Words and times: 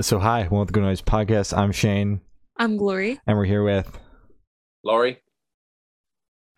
So, 0.00 0.18
hi, 0.18 0.40
welcome 0.50 0.66
to 0.66 0.72
the 0.72 0.72
Good 0.72 0.82
Noise 0.82 1.00
Podcast. 1.02 1.56
I'm 1.56 1.72
Shane, 1.72 2.20
I'm 2.58 2.76
Glory. 2.76 3.18
and 3.26 3.36
we're 3.36 3.46
here 3.46 3.62
with, 3.64 3.98
Laurie. 4.84 5.18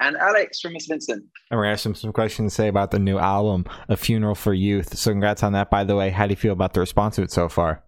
and 0.01 0.17
Alex 0.17 0.61
from 0.61 0.73
Miss 0.73 0.87
Vincent. 0.87 1.25
and 1.51 1.57
we're 1.59 1.65
gonna 1.65 1.71
have 1.75 1.81
some, 1.81 1.95
some 1.95 2.13
questions 2.13 2.53
to 2.53 2.57
say 2.57 2.69
about 2.69 2.91
the 2.91 2.99
new 2.99 3.17
album, 3.19 3.65
A 3.89 3.97
Funeral 3.97 4.35
for 4.35 4.53
Youth. 4.55 4.97
So, 4.99 5.13
congrats 5.13 5.43
on 5.45 5.53
that, 5.53 5.71
by 5.71 5.85
the 5.85 5.95
way. 5.95 6.11
How 6.11 6.27
do 6.27 6.33
you 6.33 6.37
feel 6.37 6.53
about 6.53 6.75
the 6.75 6.81
response 6.81 7.15
to 7.17 7.23
it 7.23 7.31
so 7.31 7.49
far? 7.49 7.85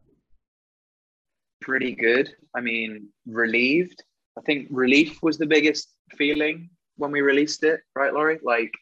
Pretty 1.60 1.96
good. 1.96 2.30
I 2.54 2.60
mean, 2.60 3.08
relieved. 3.26 4.02
I 4.38 4.42
think 4.42 4.68
relief 4.70 5.18
was 5.22 5.36
the 5.36 5.46
biggest 5.46 5.88
feeling 6.16 6.70
when 6.96 7.10
we 7.10 7.22
released 7.22 7.64
it, 7.64 7.80
right, 7.96 8.14
Laurie? 8.14 8.38
Like 8.44 8.72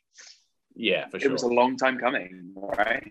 Yeah, 0.77 1.09
for 1.09 1.19
sure. 1.19 1.31
it 1.31 1.33
was 1.33 1.43
a 1.45 1.49
long 1.49 1.79
time 1.79 1.99
coming, 1.99 2.53
right? 2.55 3.11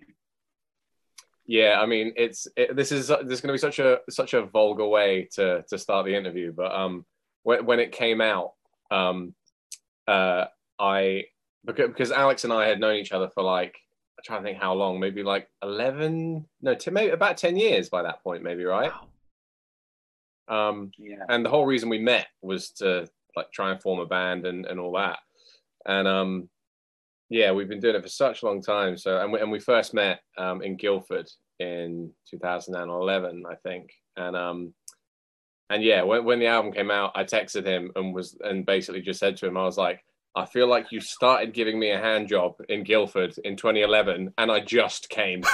Yeah, 1.47 1.79
I 1.81 1.85
mean, 1.85 2.13
it's 2.15 2.47
it, 2.55 2.75
this 2.75 2.91
is 2.91 3.07
this 3.07 3.17
is 3.31 3.41
going 3.41 3.47
to 3.49 3.53
be 3.53 3.57
such 3.57 3.79
a 3.79 3.99
such 4.09 4.33
a 4.33 4.45
vulgar 4.45 4.85
way 4.87 5.27
to 5.33 5.63
to 5.69 5.77
start 5.77 6.05
the 6.05 6.15
interview, 6.15 6.51
but 6.51 6.71
um, 6.73 7.05
when 7.43 7.65
when 7.65 7.79
it 7.79 7.91
came 7.91 8.21
out, 8.21 8.53
um, 8.91 9.33
uh, 10.07 10.45
I 10.77 11.25
because 11.65 11.87
because 11.87 12.11
Alex 12.11 12.43
and 12.43 12.51
I 12.53 12.67
had 12.67 12.79
known 12.79 12.95
each 12.97 13.11
other 13.13 13.29
for 13.29 13.43
like 13.43 13.75
I'm 14.17 14.23
trying 14.25 14.41
to 14.43 14.47
think 14.49 14.61
how 14.61 14.73
long, 14.73 14.99
maybe 14.99 15.23
like 15.23 15.47
eleven, 15.63 16.45
no, 16.61 16.75
t- 16.75 16.91
maybe 16.91 17.11
about 17.11 17.37
ten 17.37 17.55
years 17.55 17.89
by 17.89 18.03
that 18.03 18.21
point, 18.23 18.43
maybe 18.43 18.63
right. 18.65 18.91
Wow. 18.91 20.69
Um, 20.69 20.91
Yeah. 20.97 21.23
and 21.29 21.43
the 21.45 21.49
whole 21.49 21.65
reason 21.65 21.89
we 21.89 21.99
met 21.99 22.27
was 22.41 22.71
to 22.79 23.09
like 23.35 23.51
try 23.51 23.71
and 23.71 23.81
form 23.81 23.99
a 23.99 24.05
band 24.05 24.45
and, 24.45 24.65
and 24.65 24.79
all 24.79 24.93
that 24.93 25.19
and 25.85 26.07
um 26.07 26.49
yeah 27.29 27.51
we've 27.51 27.69
been 27.69 27.79
doing 27.79 27.95
it 27.95 28.03
for 28.03 28.09
such 28.09 28.41
a 28.41 28.45
long 28.45 28.61
time. 28.61 28.97
So 28.97 29.19
and 29.19 29.31
we, 29.31 29.39
and 29.39 29.51
we 29.51 29.59
first 29.59 29.93
met 29.93 30.21
um 30.37 30.61
in 30.61 30.77
guildford 30.77 31.29
in 31.59 32.11
2011 32.29 33.43
i 33.49 33.55
think. 33.55 33.89
And 34.15 34.35
um 34.35 34.73
and 35.69 35.83
yeah 35.83 36.03
when, 36.03 36.25
when 36.25 36.39
the 36.39 36.47
album 36.47 36.71
came 36.71 36.91
out 36.91 37.11
i 37.15 37.23
texted 37.23 37.65
him 37.65 37.91
and 37.95 38.13
was 38.13 38.37
and 38.41 38.65
basically 38.65 39.01
just 39.01 39.19
said 39.19 39.37
to 39.37 39.47
him 39.47 39.57
i 39.57 39.63
was 39.63 39.77
like 39.77 40.01
i 40.35 40.45
feel 40.45 40.67
like 40.67 40.91
you 40.91 41.01
started 41.01 41.53
giving 41.53 41.77
me 41.77 41.91
a 41.91 41.99
hand 41.99 42.29
job 42.29 42.53
in 42.69 42.83
guildford 42.83 43.37
in 43.43 43.55
2011 43.55 44.33
and 44.37 44.51
i 44.51 44.59
just 44.59 45.09
came. 45.09 45.43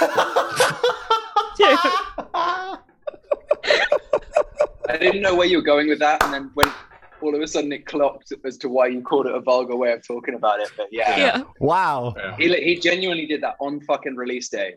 I 4.88 4.98
didn't 4.98 5.22
know 5.22 5.34
where 5.34 5.46
you 5.46 5.58
were 5.58 5.62
going 5.62 5.88
with 5.88 5.98
that, 6.00 6.22
and 6.22 6.32
then 6.32 6.50
when 6.54 6.70
all 7.24 7.34
of 7.34 7.40
a 7.40 7.46
sudden 7.48 7.72
it 7.72 7.86
clocked 7.86 8.32
as 8.44 8.56
to 8.58 8.68
why 8.68 8.86
you 8.86 9.02
called 9.02 9.26
it 9.26 9.34
a 9.34 9.40
vulgar 9.40 9.76
way 9.76 9.92
of 9.92 10.06
talking 10.06 10.34
about 10.34 10.60
it. 10.60 10.70
But 10.76 10.88
yeah, 10.92 11.16
Yeah. 11.16 11.42
Wow. 11.60 12.14
Yeah. 12.16 12.36
he 12.36 12.54
he 12.62 12.76
genuinely 12.78 13.26
did 13.26 13.42
that 13.42 13.56
on 13.60 13.80
fucking 13.80 14.16
release 14.16 14.48
day. 14.48 14.74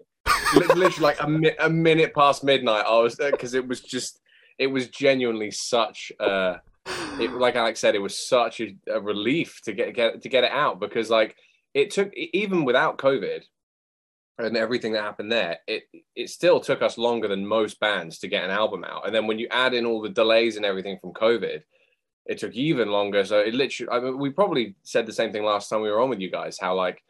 Literally 0.56 0.89
like 1.00 1.22
a, 1.22 1.28
mi- 1.30 1.56
a 1.59 1.70
minute 1.70 2.14
past 2.14 2.44
midnight 2.44 2.86
i 2.86 3.00
was 3.00 3.16
because 3.16 3.54
it 3.54 3.67
was 3.67 3.81
just 3.81 4.20
it 4.59 4.67
was 4.67 4.88
genuinely 4.89 5.52
such 5.52 6.12
uh 6.20 6.56
it, 7.20 7.31
like 7.34 7.56
alex 7.56 7.80
said 7.80 7.95
it 7.95 8.02
was 8.02 8.17
such 8.17 8.61
a, 8.61 8.76
a 8.89 9.00
relief 9.00 9.59
to 9.64 9.73
get, 9.73 9.94
get 9.94 10.22
to 10.22 10.30
get 10.30 10.44
it 10.44 10.52
out 10.52 10.80
because 10.80 11.09
like 11.09 11.36
it 11.73 11.92
took 11.92 12.14
even 12.16 12.64
without 12.66 12.98
covid 12.98 13.42
and 14.38 14.56
everything 14.56 14.94
that 14.94 15.04
happened 15.04 15.32
there 15.32 15.58
it 15.67 15.84
it 16.16 16.30
still 16.30 16.59
took 16.59 16.82
us 16.82 16.98
longer 16.98 17.28
than 17.28 17.45
most 17.45 17.80
bands 17.80 18.20
to 18.20 18.28
get 18.28 18.44
an 18.44 18.52
album 18.52 18.84
out 18.86 19.06
and 19.06 19.14
then 19.16 19.28
when 19.28 19.39
you 19.39 19.48
add 19.52 19.73
in 19.73 19.86
all 19.86 20.02
the 20.02 20.09
delays 20.09 20.56
and 20.58 20.66
everything 20.66 20.98
from 21.02 21.11
covid 21.14 21.61
it 22.28 22.38
took 22.38 22.53
even 22.53 22.89
longer 22.89 23.23
so 23.25 23.39
it 23.39 23.53
literally 23.53 23.89
i 23.92 24.00
mean 24.00 24.17
we 24.17 24.30
probably 24.30 24.75
said 24.83 25.06
the 25.06 25.14
same 25.14 25.31
thing 25.31 25.44
last 25.44 25.70
time 25.70 25.81
we 25.81 25.89
were 25.89 26.02
on 26.02 26.09
with 26.09 26.20
you 26.20 26.30
guys 26.30 26.58
how 26.59 26.75
like 26.75 27.02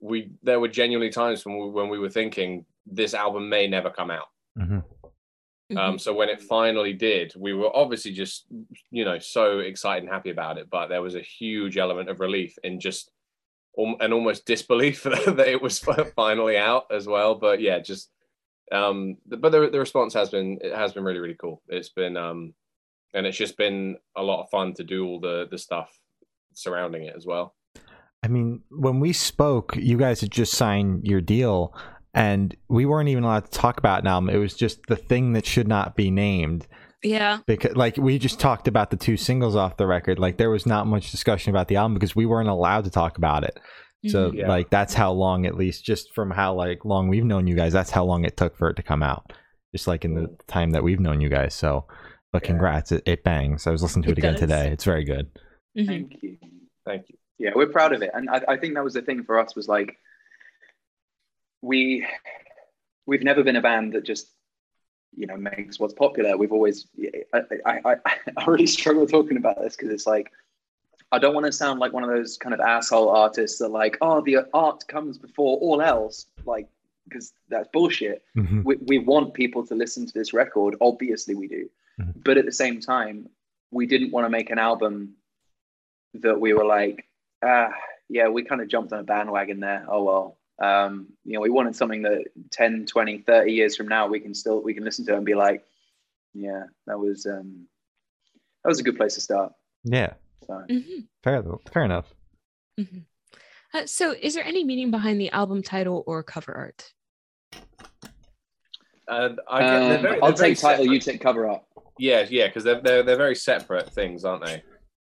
we 0.00 0.30
there 0.42 0.60
were 0.60 0.68
genuinely 0.68 1.10
times 1.10 1.44
when 1.44 1.58
we, 1.58 1.68
when 1.68 1.88
we 1.88 1.98
were 1.98 2.08
thinking 2.08 2.64
this 2.86 3.14
album 3.14 3.48
may 3.48 3.66
never 3.66 3.90
come 3.90 4.10
out 4.10 4.28
hmm 4.56 4.78
um, 5.76 5.98
so 5.98 6.12
when 6.12 6.28
it 6.28 6.40
finally 6.40 6.92
did, 6.92 7.32
we 7.36 7.52
were 7.52 7.74
obviously 7.74 8.12
just, 8.12 8.46
you 8.90 9.04
know, 9.04 9.18
so 9.18 9.60
excited 9.60 10.02
and 10.02 10.12
happy 10.12 10.30
about 10.30 10.58
it. 10.58 10.68
But 10.68 10.88
there 10.88 11.02
was 11.02 11.14
a 11.14 11.20
huge 11.20 11.78
element 11.78 12.08
of 12.08 12.20
relief 12.20 12.56
in 12.64 12.80
just, 12.80 13.10
um, 13.78 13.96
and 14.00 14.12
almost 14.12 14.46
disbelief 14.46 15.02
that 15.04 15.48
it 15.48 15.62
was 15.62 15.78
finally 16.16 16.58
out 16.58 16.86
as 16.90 17.06
well. 17.06 17.36
But 17.36 17.60
yeah, 17.60 17.78
just, 17.78 18.10
um, 18.72 19.16
but 19.26 19.52
the, 19.52 19.70
the 19.70 19.78
response 19.78 20.12
has 20.14 20.30
been, 20.30 20.58
it 20.60 20.74
has 20.74 20.92
been 20.92 21.04
really, 21.04 21.20
really 21.20 21.36
cool. 21.40 21.62
It's 21.68 21.90
been, 21.90 22.16
um, 22.16 22.54
and 23.14 23.26
it's 23.26 23.36
just 23.36 23.56
been 23.56 23.96
a 24.16 24.22
lot 24.22 24.42
of 24.42 24.50
fun 24.50 24.74
to 24.74 24.84
do 24.84 25.06
all 25.06 25.20
the 25.20 25.46
the 25.50 25.58
stuff 25.58 25.98
surrounding 26.54 27.04
it 27.04 27.14
as 27.16 27.26
well. 27.26 27.54
I 28.22 28.28
mean, 28.28 28.62
when 28.70 29.00
we 29.00 29.12
spoke, 29.12 29.76
you 29.76 29.96
guys 29.96 30.20
had 30.20 30.30
just 30.30 30.52
signed 30.52 31.06
your 31.06 31.20
deal, 31.22 31.74
and 32.12 32.54
we 32.68 32.84
weren't 32.84 33.08
even 33.08 33.24
allowed 33.24 33.46
to 33.46 33.50
talk 33.50 33.78
about 33.78 34.02
an 34.02 34.08
album. 34.08 34.28
It 34.30 34.36
was 34.38 34.54
just 34.54 34.80
the 34.88 34.96
thing 34.96 35.32
that 35.32 35.46
should 35.46 35.68
not 35.68 35.96
be 35.96 36.10
named. 36.10 36.66
Yeah. 37.02 37.38
because 37.46 37.76
like 37.76 37.96
we 37.96 38.18
just 38.18 38.38
talked 38.38 38.68
about 38.68 38.90
the 38.90 38.96
two 38.98 39.16
singles 39.16 39.56
off 39.56 39.78
the 39.78 39.86
record 39.86 40.18
like 40.18 40.36
there 40.36 40.50
was 40.50 40.66
not 40.66 40.86
much 40.86 41.10
discussion 41.10 41.48
about 41.48 41.68
the 41.68 41.76
album 41.76 41.94
because 41.94 42.14
we 42.14 42.26
weren't 42.26 42.50
allowed 42.50 42.84
to 42.84 42.90
talk 42.90 43.16
about 43.16 43.42
it 43.42 43.58
so 44.08 44.30
Mhm. 44.30 44.34
Yeah. 44.36 44.48
like 44.50 44.68
that's 44.68 44.92
how 44.92 45.10
long 45.10 45.46
at 45.46 45.56
least 45.56 45.82
just 45.82 46.12
from 46.14 46.30
how 46.30 46.52
like 46.52 46.84
long 46.84 47.08
we've 47.08 47.24
known 47.24 47.46
you 47.46 47.54
guys 47.56 47.72
that's 47.72 47.90
how 47.90 48.04
long 48.04 48.26
it 48.26 48.36
took 48.36 48.54
for 48.54 48.68
it 48.68 48.74
to 48.74 48.82
come 48.82 49.02
out 49.02 49.32
just 49.74 49.86
like 49.88 50.04
in 50.04 50.12
the 50.14 50.28
time 50.46 50.72
that 50.72 50.82
we've 50.84 51.00
known 51.00 51.22
you 51.22 51.30
guys 51.30 51.54
so 51.54 51.86
but 52.32 52.42
Yeah. 52.42 52.48
congrats 52.48 52.92
it, 52.92 53.02
it 53.06 53.24
bangs 53.24 53.66
i 53.66 53.70
was 53.70 53.82
listening 53.82 54.04
to 54.04 54.08
it, 54.10 54.12
It 54.12 54.18
again 54.18 54.32
does. 54.32 54.40
today 54.40 54.68
it's 54.70 54.84
very 54.84 55.04
good 55.04 55.30
Mhm. 55.76 55.86
Thank 55.86 56.22
you. 56.22 56.36
Thank 56.84 57.08
you. 57.10 57.16
Yeah, 57.38 57.52
we're 57.54 57.68
proud 57.68 57.92
of 57.92 58.02
it, 58.02 58.10
and 58.12 58.28
I, 58.28 58.42
I 58.48 58.56
think 58.56 58.74
that 58.74 58.82
was 58.82 58.94
the 58.94 59.02
thing 59.02 59.22
for 59.22 59.38
us 59.38 59.54
was 59.54 59.68
like 59.68 59.96
we 61.62 62.06
we've 63.06 63.22
never 63.22 63.42
been 63.44 63.56
a 63.56 63.60
band 63.62 63.92
that 63.92 64.04
just 64.04 64.30
you 65.16 65.26
know 65.26 65.36
makes 65.36 65.78
what's 65.78 65.94
popular. 65.94 66.36
We've 66.36 66.52
always 66.52 66.88
I 67.32 67.42
I, 67.66 67.80
I, 67.84 67.96
I 68.36 68.44
really 68.46 68.66
struggle 68.66 69.06
talking 69.06 69.36
about 69.36 69.60
this 69.62 69.76
because 69.76 69.92
it's 69.92 70.06
like 70.06 70.30
I 71.12 71.18
don't 71.18 71.34
want 71.34 71.46
to 71.46 71.52
sound 71.52 71.78
like 71.80 71.92
one 71.92 72.02
of 72.04 72.10
those 72.10 72.36
kind 72.36 72.54
of 72.54 72.60
asshole 72.60 73.08
artists 73.10 73.58
that 73.58 73.68
like 73.68 73.96
oh 74.00 74.20
the 74.22 74.38
art 74.52 74.86
comes 74.88 75.18
before 75.18 75.56
all 75.58 75.80
else 75.82 76.26
like 76.44 76.68
because 77.08 77.32
that's 77.48 77.68
bullshit. 77.72 78.22
Mhm. 78.36 78.64
We, 78.64 78.76
we 78.86 78.98
want 78.98 79.34
people 79.34 79.66
to 79.66 79.74
listen 79.74 80.06
to 80.06 80.12
this 80.12 80.32
record, 80.32 80.76
obviously 80.80 81.34
we 81.34 81.48
do, 81.48 81.68
Mhm. 82.00 82.22
but 82.24 82.38
at 82.38 82.44
the 82.44 82.52
same 82.52 82.80
time 82.80 83.28
we 83.70 83.86
didn't 83.86 84.10
want 84.10 84.24
to 84.24 84.30
make 84.30 84.50
an 84.50 84.58
album 84.58 85.14
that 86.14 86.40
we 86.40 86.52
were 86.52 86.64
like 86.64 87.06
ah, 87.42 87.70
yeah, 88.08 88.28
we 88.28 88.42
kind 88.42 88.60
of 88.60 88.68
jumped 88.68 88.92
on 88.92 88.98
a 88.98 89.04
bandwagon 89.04 89.60
there. 89.60 89.86
Oh 89.88 90.02
well. 90.02 90.36
Um, 90.58 91.06
you 91.24 91.32
know, 91.34 91.40
we 91.40 91.48
wanted 91.48 91.74
something 91.74 92.02
that 92.02 92.24
10, 92.50 92.84
20, 92.84 93.18
30 93.18 93.52
years 93.52 93.76
from 93.76 93.88
now 93.88 94.08
we 94.08 94.20
can 94.20 94.34
still 94.34 94.60
we 94.62 94.74
can 94.74 94.84
listen 94.84 95.06
to 95.06 95.16
and 95.16 95.24
be 95.24 95.34
like, 95.34 95.64
yeah, 96.34 96.64
that 96.86 96.98
was 96.98 97.24
um 97.26 97.66
that 98.62 98.68
was 98.68 98.80
a 98.80 98.82
good 98.82 98.96
place 98.96 99.14
to 99.14 99.20
start. 99.20 99.52
yeah 99.84 100.14
So 100.46 100.64
Mhm. 100.68 101.06
fair 101.22 101.42
fair 101.72 101.84
enough 101.84 102.12
Mhm. 102.78 103.04
Uh, 103.72 103.86
so, 103.86 104.12
is 104.20 104.34
there 104.34 104.44
any 104.44 104.64
meaning 104.64 104.90
behind 104.90 105.20
the 105.20 105.30
album 105.30 105.62
title 105.62 106.02
or 106.06 106.24
cover 106.24 106.52
art? 106.52 106.92
Uh, 109.06 109.36
I, 109.48 109.62
um, 109.62 110.02
very, 110.02 110.20
I'll 110.20 110.32
take 110.34 110.58
title, 110.58 110.86
you 110.86 110.98
take 110.98 111.20
cover 111.20 111.48
art. 111.48 111.62
Yeah, 112.00 112.26
yeah, 112.30 112.46
because 112.46 112.64
they're, 112.64 112.80
they're 112.80 113.02
they're 113.02 113.16
very 113.18 113.36
separate 113.36 113.92
things, 113.92 114.24
aren't 114.24 114.46
they? 114.46 114.62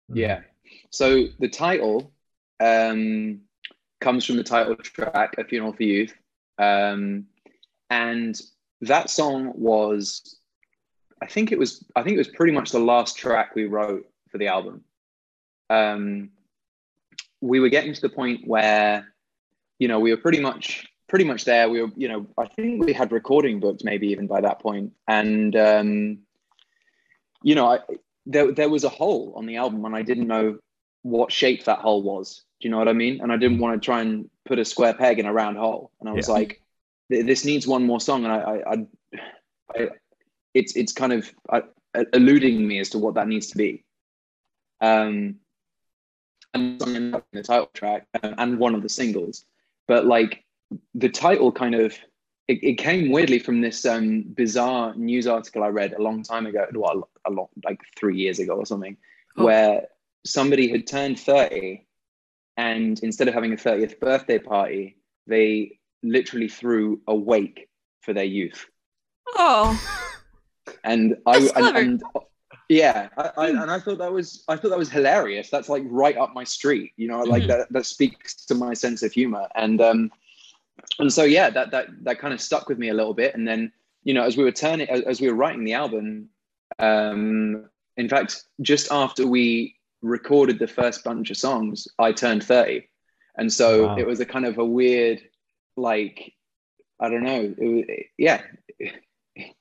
Yeah. 0.08 0.42
So 0.90 1.26
the 1.40 1.48
title 1.48 2.12
um, 2.60 3.40
comes 4.00 4.24
from 4.24 4.36
the 4.36 4.44
title 4.44 4.76
track, 4.76 5.34
A 5.36 5.44
Funeral 5.44 5.72
for 5.72 5.82
Youth. 5.82 6.14
Um, 6.58 7.26
and 7.90 8.40
that 8.82 9.10
song 9.10 9.52
was, 9.56 10.38
I 11.20 11.26
think 11.26 11.50
it 11.50 11.58
was, 11.58 11.84
I 11.96 12.04
think 12.04 12.14
it 12.14 12.18
was 12.18 12.28
pretty 12.28 12.52
much 12.52 12.70
the 12.70 12.78
last 12.78 13.18
track 13.18 13.56
we 13.56 13.64
wrote 13.64 14.06
for 14.30 14.38
the 14.38 14.46
album. 14.46 14.84
Um, 15.68 16.30
we 17.40 17.58
were 17.58 17.68
getting 17.68 17.94
to 17.94 18.00
the 18.00 18.08
point 18.08 18.46
where, 18.46 19.12
you 19.80 19.88
know, 19.88 19.98
we 19.98 20.12
were 20.12 20.20
pretty 20.20 20.40
much, 20.40 20.86
pretty 21.08 21.24
much 21.24 21.44
there. 21.44 21.68
We 21.68 21.82
were, 21.82 21.90
you 21.96 22.06
know, 22.06 22.26
I 22.38 22.46
think 22.46 22.84
we 22.84 22.92
had 22.92 23.10
recording 23.10 23.58
booked 23.58 23.82
maybe 23.84 24.06
even 24.06 24.28
by 24.28 24.40
that. 24.40 24.62
And, 25.08 25.56
um, 25.56 26.18
you 27.46 27.54
know, 27.54 27.70
I, 27.74 27.78
there, 28.26 28.50
there 28.50 28.68
was 28.68 28.82
a 28.82 28.88
hole 28.88 29.32
on 29.36 29.46
the 29.46 29.56
album 29.56 29.84
and 29.84 29.94
I 29.94 30.02
didn't 30.02 30.26
know 30.26 30.58
what 31.02 31.30
shape 31.30 31.62
that 31.66 31.78
hole 31.78 32.02
was. 32.02 32.42
Do 32.60 32.66
you 32.66 32.72
know 32.72 32.78
what 32.78 32.88
I 32.88 32.92
mean? 32.92 33.20
And 33.20 33.30
I 33.30 33.36
didn't 33.36 33.60
want 33.60 33.80
to 33.80 33.86
try 33.86 34.00
and 34.00 34.28
put 34.44 34.58
a 34.58 34.64
square 34.64 34.94
peg 34.94 35.20
in 35.20 35.26
a 35.26 35.32
round 35.32 35.56
hole. 35.56 35.92
And 36.00 36.08
I 36.08 36.12
was 36.12 36.26
Yeah. 36.26 36.34
like, 36.34 36.60
this 37.08 37.44
needs 37.44 37.64
one 37.64 37.86
more 37.86 38.00
song. 38.00 38.24
And 38.24 38.32
I, 38.32 38.40
I, 38.40 38.72
I, 38.72 38.86
I 39.76 39.88
it's, 40.54 40.74
it's 40.74 40.92
kind 40.92 41.12
of 41.12 41.32
uh, 41.48 41.60
eluding 42.12 42.66
me 42.66 42.80
as 42.80 42.90
to 42.90 42.98
what 42.98 43.14
that 43.14 43.28
needs 43.28 43.46
to 43.52 43.56
be. 43.56 43.84
Um, 44.80 45.36
and 46.52 46.82
in 46.82 47.22
the 47.32 47.42
title 47.44 47.70
track 47.74 48.08
um, 48.24 48.34
and 48.38 48.58
one 48.58 48.74
of 48.74 48.82
the 48.82 48.88
singles, 48.88 49.44
but 49.86 50.04
like 50.04 50.42
the 50.94 51.10
title 51.10 51.52
kind 51.52 51.76
of 51.76 51.96
it, 52.48 52.62
it 52.62 52.74
came 52.78 53.10
weirdly 53.10 53.38
from 53.38 53.60
this 53.60 53.84
um, 53.84 54.22
bizarre 54.22 54.94
news 54.94 55.26
article 55.26 55.62
I 55.64 55.68
read 55.68 55.92
a 55.94 56.02
long 56.02 56.22
time 56.22 56.46
ago, 56.46 56.66
well, 56.72 57.08
a 57.26 57.30
lot 57.30 57.50
like 57.64 57.80
three 57.96 58.16
years 58.16 58.38
ago 58.38 58.54
or 58.54 58.66
something, 58.66 58.96
Oh. 59.38 59.44
where 59.44 59.88
somebody 60.24 60.68
had 60.68 60.86
turned 60.86 61.18
30 61.18 61.86
and 62.56 62.98
instead 63.02 63.28
of 63.28 63.34
having 63.34 63.52
a 63.52 63.56
30th 63.56 64.00
birthday 64.00 64.38
party, 64.38 64.96
they 65.26 65.78
literally 66.02 66.48
threw 66.48 67.00
a 67.06 67.14
wake 67.14 67.68
for 68.00 68.12
their 68.14 68.24
youth. 68.24 68.66
Oh, 69.34 69.78
and 70.84 71.16
I 71.26 71.36
and, 71.56 71.76
and 71.76 72.02
yeah, 72.68 73.08
I, 73.16 73.30
I, 73.36 73.50
Hmm. 73.50 73.58
and 73.58 73.70
I 73.70 73.78
thought 73.80 73.98
that 73.98 74.12
was 74.12 74.44
I 74.48 74.56
thought 74.56 74.70
that 74.70 74.78
was 74.78 74.90
hilarious. 74.90 75.50
That's 75.50 75.68
like 75.68 75.82
right 75.86 76.16
up 76.16 76.32
my 76.34 76.44
street, 76.44 76.92
you 76.96 77.08
know. 77.08 77.22
Like 77.22 77.42
Mhm. 77.42 77.48
that 77.48 77.72
that 77.72 77.86
speaks 77.86 78.46
to 78.46 78.54
my 78.54 78.72
sense 78.72 79.02
of 79.02 79.12
humor, 79.12 79.48
and 79.54 79.80
um, 79.80 80.10
and 80.98 81.12
so 81.12 81.24
yeah, 81.24 81.50
that 81.50 81.70
that 81.70 81.88
that 82.04 82.18
kind 82.18 82.32
of 82.34 82.40
stuck 82.40 82.68
with 82.68 82.78
me 82.78 82.88
a 82.88 82.94
little 82.94 83.14
bit. 83.14 83.34
And 83.34 83.46
then 83.46 83.72
you 84.04 84.14
know, 84.14 84.22
as 84.24 84.36
we 84.36 84.44
were 84.44 84.52
turning, 84.52 84.88
as, 84.88 85.02
as 85.02 85.20
we 85.20 85.28
were 85.28 85.34
writing 85.34 85.64
the 85.64 85.74
album, 85.74 86.28
um, 86.78 87.68
in 87.96 88.08
fact, 88.08 88.44
just 88.60 88.92
after 88.92 89.26
we 89.26 89.74
recorded 90.02 90.58
the 90.58 90.68
first 90.68 91.02
bunch 91.02 91.30
of 91.30 91.36
songs, 91.36 91.88
I 91.98 92.12
turned 92.12 92.44
thirty, 92.44 92.88
and 93.36 93.52
so 93.52 93.86
Wow. 93.86 93.96
it 93.96 94.06
was 94.06 94.20
a 94.20 94.26
kind 94.26 94.46
of 94.46 94.58
a 94.58 94.64
weird, 94.64 95.20
like, 95.76 96.34
I 97.00 97.08
don't 97.08 97.24
know, 97.24 97.54
it 97.58 97.68
was, 97.68 97.84
yeah. 98.18 98.42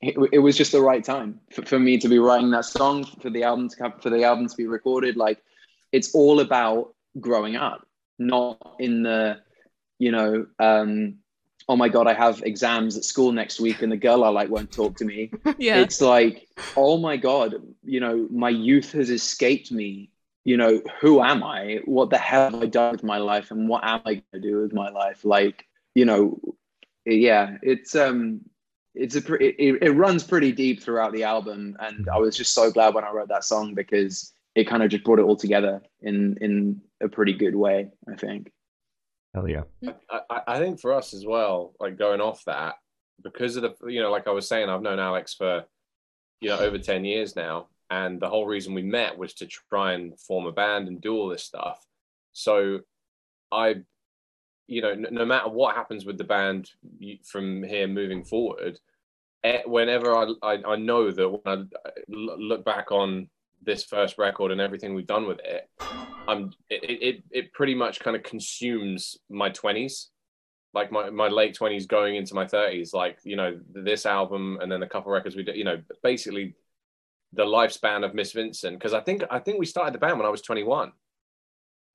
It, 0.02 0.16
it 0.32 0.40
was 0.40 0.56
just 0.56 0.72
the 0.72 0.82
right 0.82 1.04
time 1.04 1.42
for, 1.52 1.66
for 1.66 1.78
me 1.78 1.98
to 1.98 2.08
be 2.08 2.18
writing 2.18 2.50
that 2.52 2.64
song 2.64 3.04
for 3.22 3.30
the 3.30 3.44
album 3.44 3.68
to 3.68 3.76
come 3.76 3.94
for 4.00 4.10
the 4.10 4.24
album 4.24 4.48
to 4.48 4.56
be 4.56 4.68
recorded 4.68 5.18
like 5.18 5.44
it's 5.92 6.16
all 6.16 6.40
about 6.40 6.94
growing 7.20 7.58
up 7.58 7.86
not 8.18 8.76
in 8.80 9.04
the 9.04 9.42
you 10.00 10.12
know 10.12 10.46
um 10.60 11.16
oh 11.68 11.76
my 11.76 11.90
god 11.90 12.08
i 12.08 12.14
have 12.14 12.42
exams 12.44 12.98
at 12.98 13.04
school 13.04 13.32
next 13.32 13.60
week 13.60 13.82
and 13.82 13.92
the 13.92 13.98
girl 13.98 14.24
i 14.24 14.30
like 14.30 14.50
won't 14.50 14.72
talk 14.72 14.96
to 14.98 15.06
me. 15.06 15.32
Yeah. 15.58 15.78
it's 15.78 16.02
like 16.02 16.48
oh 16.76 16.98
my 16.98 17.18
god 17.18 17.56
you 17.84 18.00
know 18.00 18.28
my 18.30 18.50
youth 18.50 18.92
has 18.94 19.10
escaped 19.10 19.72
me. 19.72 20.12
You 20.44 20.58
know 20.58 20.80
who 21.02 21.22
am 21.22 21.44
i? 21.44 21.80
What 21.86 22.12
the 22.12 22.20
hell 22.20 22.52
have 22.52 22.62
i 22.62 22.68
done 22.68 22.92
with 22.92 23.04
my 23.04 23.18
life 23.18 23.50
and 23.52 23.68
what 23.68 23.84
am 23.84 24.02
i 24.06 24.14
going 24.16 24.24
to 24.34 24.40
do 24.40 24.62
with 24.62 24.74
my 24.74 24.90
life? 24.90 25.26
Like 25.26 25.66
you 25.96 26.06
know 26.06 26.40
yeah 27.06 27.58
it's 27.62 27.96
um 27.96 28.42
it's 28.94 29.16
a 29.16 29.22
pre- 29.22 29.48
it, 29.48 29.84
it 29.84 29.92
runs 29.92 30.24
pretty 30.24 30.52
deep 30.52 30.82
throughout 30.82 31.14
the 31.14 31.24
album. 31.24 31.76
And 31.80 32.08
i 32.10 32.18
was 32.18 32.38
just 32.38 32.54
so 32.54 32.70
glad 32.72 32.94
when 32.94 33.04
i 33.04 33.12
wrote 33.12 33.30
that 33.30 33.44
song 33.44 33.74
because 33.74 34.34
it 34.56 34.66
kind 34.66 34.84
of 34.84 34.90
just 34.90 35.04
brought 35.04 35.20
it 35.20 35.24
all 35.24 35.36
together 35.36 35.82
in 36.02 36.38
in 36.42 36.82
a 37.02 37.10
pretty 37.10 37.34
good 37.34 37.56
way 37.56 37.90
i 38.12 38.16
think 38.16 38.52
Hell 39.36 39.50
yeah. 39.50 39.64
I, 40.30 40.42
I- 40.48 40.60
think 40.60 40.80
for 40.80 40.94
us 40.94 41.14
as 41.14 41.26
well, 41.26 41.74
like 41.80 41.98
going 41.98 42.22
off 42.22 42.44
that, 42.46 42.76
because 43.22 43.58
of 43.58 43.64
the, 43.64 43.76
you 43.88 44.02
know, 44.02 44.10
like 44.12 44.28
I 44.28 44.32
was 44.32 44.48
saying, 44.48 44.70
I've 44.70 44.82
known 44.82 44.98
Alex 44.98 45.34
for, 45.34 45.66
you 46.40 46.50
know, 46.50 46.58
over 46.60 46.78
10 46.78 47.04
years 47.04 47.36
now. 47.36 47.68
And 47.90 48.20
the 48.20 48.30
whole 48.30 48.48
reason 48.48 48.74
we 48.74 48.82
met 48.82 49.18
was 49.18 49.34
to 49.36 49.46
try 49.46 49.94
and 49.94 50.18
form 50.20 50.46
a 50.48 50.52
band 50.52 50.88
and 50.88 51.02
do 51.02 51.16
all 51.16 51.28
this 51.28 51.44
stuff. 51.44 51.86
So 52.32 52.80
I, 53.52 53.76
you 54.68 54.82
know, 54.82 54.96
no, 54.96 55.10
no 55.12 55.26
matter 55.26 55.50
what 55.50 55.76
happens 55.76 56.06
with 56.06 56.18
the 56.18 56.24
band 56.24 56.72
from 57.26 57.64
here 57.64 57.88
moving 57.88 58.24
forward, 58.24 58.80
eh, 59.44 59.62
whenever 59.66 60.16
I, 60.16 60.32
I, 60.42 60.64
I 60.66 60.76
know 60.78 61.12
that 61.12 61.30
when 61.30 61.42
I 61.46 61.64
look 62.08 62.64
back 62.66 62.92
on 62.92 63.30
this 63.66 63.84
first 63.84 64.18
record 64.18 64.52
and 64.52 64.62
everything 64.62 64.94
we've 64.94 65.08
done 65.08 65.28
with 65.28 65.40
it, 65.44 65.70
I'm 66.28 66.52
it 66.70 66.84
it, 66.84 67.24
it 67.32 67.54
pretty 67.54 67.76
much 67.76 68.00
kind 68.00 68.16
of 68.16 68.24
consumes 68.24 69.18
my 69.30 69.50
20s 69.50 70.08
like 70.74 70.92
my, 70.92 71.10
my 71.10 71.30
late 71.30 71.58
20s 71.58 71.88
going 71.88 72.18
into 72.18 72.36
my 72.36 72.46
30s 72.46 72.94
like 72.94 73.18
you 73.24 73.36
know 73.38 73.58
this 73.72 74.06
album 74.06 74.60
and 74.62 74.70
then 74.70 74.84
a 74.84 74.90
couple 74.90 75.12
records 75.12 75.36
we 75.36 75.44
did 75.44 75.56
you 75.56 75.64
know 75.64 75.82
basically 76.04 76.54
the 77.34 77.46
lifespan 77.46 78.06
of 78.06 78.14
miss 78.14 78.34
vincent. 78.34 78.78
Because 78.78 78.94
i 78.94 79.00
think 79.00 79.24
i 79.32 79.40
think 79.40 79.58
we 79.58 79.66
started 79.66 79.94
the 79.94 80.00
band 80.00 80.18
when 80.18 80.26
i 80.26 80.30
was 80.30 80.42
21 80.42 80.92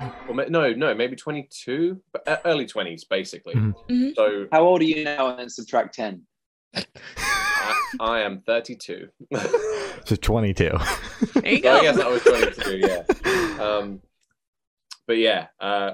or 0.01 0.35
ma- 0.35 0.45
no 0.49 0.73
no 0.73 0.95
maybe 0.95 1.15
22 1.15 2.01
but 2.13 2.27
uh, 2.27 2.39
early 2.47 2.67
20s 2.67 3.05
basically. 3.09 3.55
Mhm. 3.55 3.75
Mhm. 3.91 4.15
so 4.15 4.47
how 4.51 4.63
old 4.63 4.81
are 4.81 4.85
you 4.85 5.05
now? 5.05 5.29
And 5.29 5.39
then 5.39 5.51
subtract 5.51 5.95
10 5.95 6.23
I, 6.75 7.75
I 8.01 8.21
am 8.21 8.41
32 8.41 9.09
So 10.11 10.17
22. 10.17 10.71
There 11.35 11.53
you 11.53 11.63
So 11.63 11.71
I 11.71 11.83
guess 11.83 11.99
I 12.01 12.09
was 12.09 12.23
22, 12.25 12.79
yeah. 12.79 13.65
Um, 13.65 14.01
but 15.07 15.19
yeah, 15.19 15.47
uh, 15.61 15.93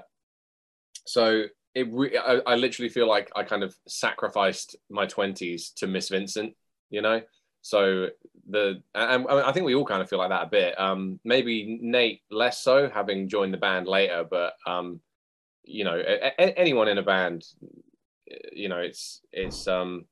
so 1.04 1.44
it 1.74 1.86
re- 1.92 2.16
I, 2.16 2.40
I 2.46 2.54
literally 2.54 2.88
feel 2.88 3.06
like 3.06 3.30
I 3.36 3.42
kind 3.42 3.62
of 3.62 3.76
sacrificed 3.86 4.74
my 4.88 5.04
20s 5.04 5.74
to 5.74 5.86
Miss 5.86 6.08
Vincent, 6.08 6.54
you 6.88 7.02
know? 7.02 7.20
So 7.60 8.06
the, 8.48 8.82
and, 8.94 9.26
and 9.26 9.40
I 9.40 9.52
think 9.52 9.66
we 9.66 9.74
all 9.74 9.84
kind 9.84 10.00
of 10.00 10.08
feel 10.08 10.18
like 10.18 10.30
that 10.30 10.44
a 10.46 10.50
bit. 10.50 10.80
Um, 10.80 11.20
maybe 11.22 11.78
Nate 11.82 12.22
less 12.30 12.62
so, 12.62 12.88
having 12.88 13.28
joined 13.28 13.52
the 13.52 13.58
band 13.58 13.86
later, 13.86 14.24
but, 14.24 14.54
um, 14.66 15.00
you 15.62 15.84
know, 15.84 15.94
a, 15.94 16.32
a- 16.38 16.58
anyone 16.58 16.88
in 16.88 16.96
a 16.96 17.02
band, 17.02 17.44
you 18.50 18.70
know, 18.70 18.78
it's, 18.78 19.20
it's, 19.30 19.68
um, 19.68 20.06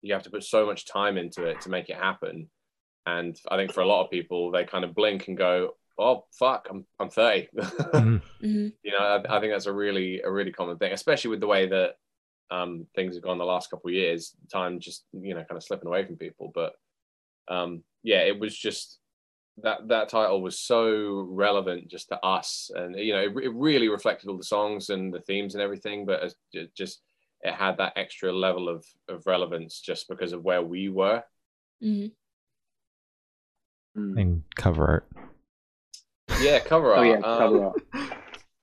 you 0.00 0.14
have 0.14 0.22
to 0.22 0.30
put 0.30 0.44
so 0.44 0.64
much 0.64 0.86
time 0.86 1.18
into 1.18 1.42
it 1.42 1.60
to 1.62 1.70
make 1.70 1.88
it 1.88 1.96
happen 1.96 2.48
and 3.08 3.36
I 3.50 3.56
think 3.56 3.72
for 3.72 3.82
a 3.82 3.86
lot 3.86 4.04
of 4.04 4.10
people, 4.10 4.50
they 4.50 4.64
kind 4.64 4.84
of 4.84 4.94
blink 4.94 5.28
and 5.28 5.36
go, 5.36 5.76
"Oh 5.98 6.24
fuck, 6.38 6.68
I'm 6.70 6.86
I'm 7.00 7.10
30." 7.10 7.48
Mhm. 7.94 8.22
Mhm. 8.42 8.72
you 8.82 8.92
know, 8.92 8.98
I, 8.98 9.36
I 9.36 9.40
think 9.40 9.52
that's 9.52 9.66
a 9.66 9.72
really 9.72 10.20
a 10.22 10.30
really 10.30 10.52
common 10.52 10.78
thing, 10.78 10.92
especially 10.92 11.30
with 11.30 11.40
the 11.40 11.46
way 11.54 11.66
that 11.68 11.96
um, 12.50 12.86
things 12.94 13.14
have 13.14 13.24
gone 13.24 13.38
the 13.38 13.44
last 13.54 13.70
couple 13.70 13.88
of 13.90 13.94
years. 13.94 14.34
Time 14.52 14.80
just 14.80 15.04
you 15.12 15.34
know 15.34 15.44
kind 15.44 15.56
of 15.58 15.64
slipping 15.64 15.88
away 15.88 16.04
from 16.06 16.16
people, 16.16 16.50
but 16.54 16.72
um, 17.48 17.82
yeah, 18.02 18.20
it 18.22 18.38
was 18.38 18.56
just 18.56 18.98
that 19.62 19.88
that 19.88 20.08
title 20.08 20.40
was 20.40 20.58
so 20.58 21.26
relevant 21.28 21.88
just 21.88 22.08
to 22.08 22.18
us, 22.24 22.70
and 22.74 22.96
you 22.96 23.12
know, 23.12 23.20
it, 23.20 23.44
it 23.44 23.52
really 23.54 23.88
reflected 23.88 24.28
all 24.28 24.36
the 24.36 24.44
songs 24.44 24.90
and 24.90 25.12
the 25.12 25.20
themes 25.20 25.54
and 25.54 25.62
everything, 25.62 26.06
but 26.06 26.22
it's 26.22 26.34
ju- 26.52 26.68
just 26.76 27.02
it 27.42 27.54
had 27.54 27.76
that 27.78 27.92
extra 27.96 28.32
level 28.32 28.68
of 28.68 28.84
of 29.08 29.26
relevance 29.26 29.80
just 29.80 30.08
because 30.08 30.32
of 30.32 30.44
where 30.44 30.62
we 30.62 30.88
were. 30.88 31.22
Mhm. 31.82 32.12
Mm. 33.98 34.20
and 34.20 34.42
cover 34.56 34.86
art. 34.86 35.08
Yeah, 36.40 36.60
cover 36.60 36.94
art. 36.94 36.98
oh 37.06 37.10
yeah 37.10 37.16
um, 37.16 37.38
cover 37.38 37.64
art. 37.64 37.82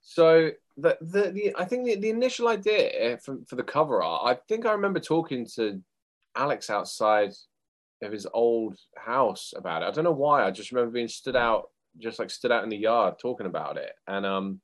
So 0.07 0.51
the, 0.77 0.97
the 1.01 1.31
the 1.31 1.55
I 1.57 1.65
think 1.65 1.85
the, 1.85 1.95
the 1.95 2.09
initial 2.09 2.47
idea 2.47 3.17
for 3.17 3.39
for 3.47 3.57
the 3.57 3.63
cover 3.63 4.01
art, 4.01 4.21
I 4.25 4.39
think 4.47 4.65
I 4.65 4.71
remember 4.71 5.01
talking 5.01 5.45
to 5.55 5.81
Alex 6.37 6.69
outside 6.69 7.31
of 8.01 8.13
his 8.13 8.25
old 8.33 8.77
house 8.95 9.53
about 9.57 9.81
it. 9.81 9.87
I 9.87 9.91
don't 9.91 10.05
know 10.05 10.11
why. 10.11 10.45
I 10.45 10.51
just 10.51 10.71
remember 10.71 10.93
being 10.93 11.09
stood 11.09 11.35
out, 11.35 11.69
just 11.97 12.19
like 12.19 12.29
stood 12.29 12.51
out 12.51 12.63
in 12.63 12.69
the 12.69 12.77
yard 12.77 13.15
talking 13.19 13.45
about 13.45 13.75
it, 13.75 13.91
and 14.07 14.25
um, 14.25 14.61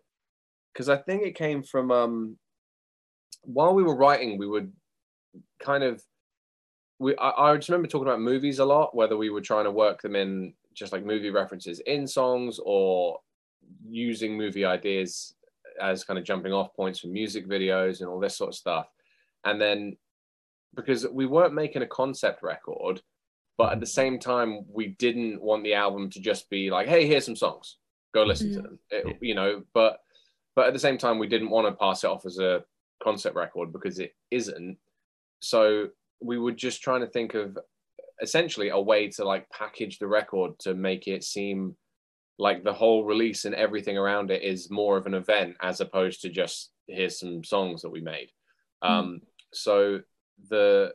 because 0.71 0.88
I 0.88 0.95
think 0.95 1.23
it 1.23 1.35
came 1.35 1.63
from 1.63 1.91
um, 1.91 2.38
while 3.41 3.73
we 3.73 3.83
were 3.83 3.95
writing, 3.95 4.38
we 4.38 4.47
would 4.47 4.71
kind 5.59 5.83
of 5.83 6.01
we 6.97 7.15
I, 7.18 7.51
I 7.51 7.56
just 7.57 7.68
remember 7.68 7.89
talking 7.89 8.07
about 8.07 8.21
movies 8.21 8.59
a 8.59 8.65
lot, 8.65 8.95
whether 8.95 9.18
we 9.18 9.29
were 9.29 9.41
trying 9.41 9.65
to 9.65 9.71
work 9.71 10.01
them 10.01 10.15
in 10.15 10.53
just 10.73 10.94
like 10.94 11.06
movie 11.06 11.30
references 11.30 11.80
in 11.81 12.07
songs 12.07 12.59
or 12.63 13.19
using 13.87 14.37
movie 14.37 14.66
ideas 14.66 15.35
as 15.81 16.04
kind 16.04 16.18
of 16.19 16.25
jumping 16.25 16.54
off 16.54 16.73
points 16.75 16.99
for 16.99 17.07
music 17.07 17.47
videos 17.47 17.99
and 18.01 18.09
all 18.09 18.19
this 18.19 18.35
sort 18.37 18.49
of 18.49 18.56
stuff. 18.56 18.87
And 19.45 19.59
then 19.59 19.97
because 20.75 21.07
we 21.07 21.25
weren't 21.25 21.54
making 21.54 21.81
a 21.81 21.87
concept 21.87 22.44
record, 22.44 23.01
but 23.57 23.73
at 23.73 23.80
the 23.80 23.85
same 23.85 24.18
time, 24.19 24.66
we 24.71 24.87
didn't 24.99 25.42
want 25.42 25.63
the 25.63 25.73
album 25.73 26.09
to 26.11 26.19
just 26.19 26.49
be 26.49 26.69
like, 26.71 26.87
hey, 26.87 27.06
here's 27.06 27.25
some 27.25 27.35
songs, 27.35 27.78
go 28.13 28.23
listen 28.23 28.54
to 28.54 28.59
Mhm. 28.59 28.63
them. 28.63 28.80
It- 28.90 29.18
you 29.21 29.35
know, 29.35 29.63
but 29.73 30.01
but 30.54 30.68
at 30.68 30.73
the 30.73 30.80
same 30.80 30.97
time, 30.97 31.18
we 31.18 31.28
didn't 31.28 31.49
want 31.49 31.66
to 31.66 31.71
pass 31.80 32.04
it 32.04 32.07
off 32.07 32.25
as 32.25 32.37
a 32.37 32.66
concept 33.01 33.37
record 33.37 33.71
because 33.71 33.99
it 33.99 34.13
isn't. 34.31 34.78
So 35.40 35.90
we 36.19 36.37
were 36.37 36.51
just 36.51 36.81
trying 36.81 36.99
to 37.01 37.07
think 37.07 37.35
of 37.35 37.57
essentially 38.21 38.69
a 38.69 38.80
way 38.80 39.07
to 39.09 39.23
like 39.25 39.49
package 39.49 39.99
the 39.99 40.07
record 40.07 40.57
to 40.59 40.73
make 40.73 41.07
it 41.07 41.23
seem 41.23 41.75
like 42.40 42.63
the 42.63 42.73
whole 42.73 43.04
release 43.04 43.45
and 43.45 43.54
everything 43.56 43.97
around 43.97 44.31
it 44.31 44.42
is 44.44 44.69
more 44.71 44.97
of 44.97 45.06
an 45.06 45.13
event 45.13 45.56
as 45.61 45.81
opposed 45.81 46.21
to 46.21 46.30
just 46.30 46.71
here's 46.87 47.19
some 47.19 47.44
songs 47.44 47.81
that 47.81 47.90
we 47.90 48.01
made 48.01 48.30
um 48.81 49.21
so 49.54 49.99
the 50.49 50.92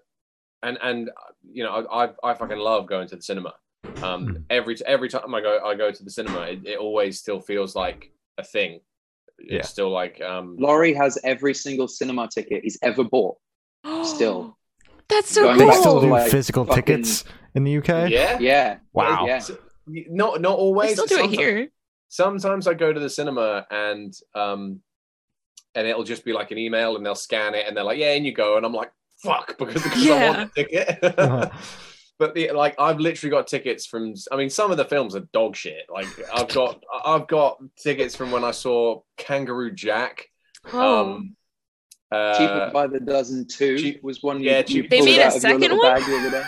and 0.63 0.79
and 0.83 1.11
you 1.53 1.63
know 1.63 1.71
I, 1.91 2.05
I 2.07 2.11
i 2.25 2.35
fucking 2.35 2.59
love 2.59 2.87
going 2.89 3.09
to 3.09 3.17
the 3.17 3.23
cinema 3.23 3.55
um 4.03 4.27
Mm. 4.27 4.43
every 4.51 4.77
every 4.87 5.09
time 5.09 5.33
i 5.35 5.41
go 5.41 5.61
i 5.65 5.75
go 5.77 5.91
to 5.93 6.03
the 6.05 6.11
cinema 6.11 6.41
it, 6.43 6.67
it 6.67 6.79
always 6.79 7.19
still 7.21 7.41
feels 7.41 7.77
like 7.77 8.11
a 8.39 8.45
thing 8.45 8.81
it's 9.39 9.53
Yeah. 9.53 9.63
still 9.63 9.91
like 9.91 10.21
um 10.23 10.57
laurie 10.59 10.95
has 10.95 11.19
every 11.23 11.55
single 11.55 11.87
cinema 11.87 12.29
ticket 12.29 12.63
he's 12.65 12.79
ever 12.83 13.05
bought 13.05 13.37
Still. 14.03 14.57
That's 15.09 15.31
so 15.31 15.55
cool. 15.55 15.67
They 15.69 15.75
still 15.77 16.01
do 16.01 16.09
like, 16.11 16.31
physical 16.31 16.65
fucking- 16.65 16.83
tickets 16.85 17.25
in 17.55 17.65
the 17.65 17.77
UK. 17.79 18.11
yeah 18.11 18.39
yeah 18.41 18.79
Wow. 18.93 19.25
yeah 19.27 19.39
So, 19.39 19.57
not 19.87 20.41
not 20.41 20.59
We 20.59 20.63
always 20.65 20.93
still 20.93 21.07
do 21.07 21.15
it 21.15 21.19
Sometimes- 21.19 21.39
here. 21.39 21.69
sometimes 22.09 22.67
I 22.67 22.75
go 22.75 22.93
to 22.93 23.01
the 23.01 23.11
cinema 23.11 23.67
and 23.71 24.13
um 24.35 24.81
and 25.75 25.87
it'll 25.87 26.05
just 26.05 26.25
be 26.25 26.33
like 26.33 26.51
an 26.51 26.59
email 26.59 26.97
and 26.97 27.05
they'll 27.05 27.15
scan 27.15 27.55
it 27.55 27.67
and 27.67 27.77
they're 27.77 27.85
like, 27.85 27.99
yeah, 27.99 28.13
and 28.15 28.25
you 28.25 28.33
go. 28.33 28.57
And 28.57 28.65
I'm 28.65 28.73
like, 28.73 28.91
fuck, 29.23 29.59
because, 29.59 29.83
because 29.83 30.03
I 30.03 30.09
Yeah. 30.09 30.37
want 30.39 30.55
the 30.55 30.65
ticket. 30.65 30.99
Uh-huh. 31.19 31.51
but 32.19 32.35
the 32.35 32.51
like 32.53 32.75
I've 32.79 32.99
literally 32.99 33.31
got 33.31 33.47
tickets 33.47 33.85
from 33.87 34.15
I 34.33 34.37
mean 34.37 34.49
some 34.51 34.71
of 34.71 34.77
the 34.79 34.87
films 34.87 35.15
are 35.15 35.29
dog 35.35 35.55
shit. 35.55 35.85
Like 35.93 36.07
I've 36.35 36.49
got 36.49 36.83
I've 37.05 37.27
got 37.27 37.59
tickets 37.77 38.17
from 38.17 38.31
when 38.31 38.43
I 38.43 38.53
saw 38.53 39.03
Kangaroo 39.19 39.71
Jack. 39.71 40.27
Oh, 40.73 41.05
Um 41.05 41.36
uh, 42.13 42.39
cheaper 42.39 42.71
by 42.73 42.87
the 42.87 43.01
dozen 43.01 43.47
two 43.47 43.79
cheap- 43.79 44.03
was 44.03 44.23
one 44.23 44.41
yeah, 44.43 44.59
you, 44.67 44.77
you 44.77 44.83
cheap- 44.83 44.91
They 44.91 45.01
made 45.03 45.19
a 45.19 45.25
out 45.25 45.37
of 45.37 45.43
your 45.43 45.61
second 45.61 45.77
one? 45.79 45.81
bag 45.95 46.05
the 46.07 46.17
other 46.19 46.31
day. 46.31 46.45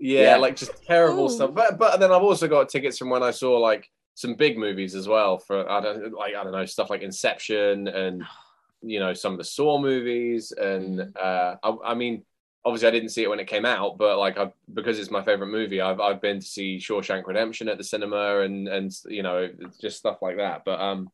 Yeah, 0.00 0.22
Yeah. 0.22 0.36
like 0.36 0.56
just 0.56 0.82
terrible 0.84 1.26
Ooh. 1.26 1.28
stuff. 1.30 1.54
But 1.54 1.78
but 1.78 1.98
then 2.00 2.12
I've 2.12 2.22
also 2.22 2.48
got 2.48 2.68
tickets 2.68 2.98
from 2.98 3.10
when 3.10 3.22
I 3.22 3.30
saw 3.30 3.58
like 3.58 3.88
some 4.14 4.34
big 4.34 4.58
movies 4.58 4.94
as 4.96 5.06
well 5.06 5.38
for 5.38 5.70
I 5.70 5.80
don't 5.80 6.12
like 6.12 6.34
I 6.34 6.42
don't 6.42 6.52
know 6.52 6.64
stuff 6.66 6.90
like 6.90 7.02
Inception 7.02 7.88
and 7.88 8.22
you 8.82 9.00
know 9.00 9.12
some 9.14 9.32
of 9.32 9.38
the 9.38 9.44
Saw 9.44 9.78
movies 9.80 10.52
and 10.52 10.98
Mm. 11.00 11.16
uh 11.16 11.56
I, 11.62 11.90
I 11.92 11.94
mean 11.94 12.24
obviously 12.64 12.88
I 12.88 12.90
didn't 12.92 13.08
see 13.10 13.22
it 13.22 13.30
when 13.30 13.40
it 13.40 13.46
came 13.46 13.64
out 13.64 13.98
but 13.98 14.18
like 14.18 14.36
I 14.38 14.52
because 14.74 14.98
it's 14.98 15.10
my 15.10 15.22
favorite 15.22 15.48
movie 15.48 15.80
I've 15.80 16.00
I've 16.00 16.20
been 16.20 16.38
to 16.40 16.46
see 16.46 16.78
Shawshank 16.78 17.26
Redemption 17.26 17.68
at 17.68 17.78
the 17.78 17.84
cinema 17.84 18.40
and 18.40 18.68
and 18.68 18.92
you 19.06 19.22
know 19.22 19.48
just 19.80 19.98
stuff 19.98 20.18
like 20.22 20.36
that 20.36 20.62
but 20.64 20.80
um 20.80 21.08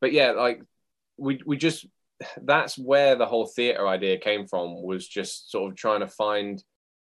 but 0.00 0.12
yeah 0.12 0.32
like 0.32 0.62
we 1.18 1.40
we 1.46 1.56
just 1.56 1.86
that's 2.42 2.76
where 2.78 3.16
the 3.16 3.26
whole 3.26 3.46
theater 3.46 3.86
idea 3.88 4.18
came 4.18 4.46
from 4.46 4.82
was 4.82 5.06
just 5.06 5.50
sort 5.50 5.70
of 5.70 5.76
trying 5.76 6.00
to 6.00 6.08
find 6.08 6.62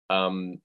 um 0.09 0.61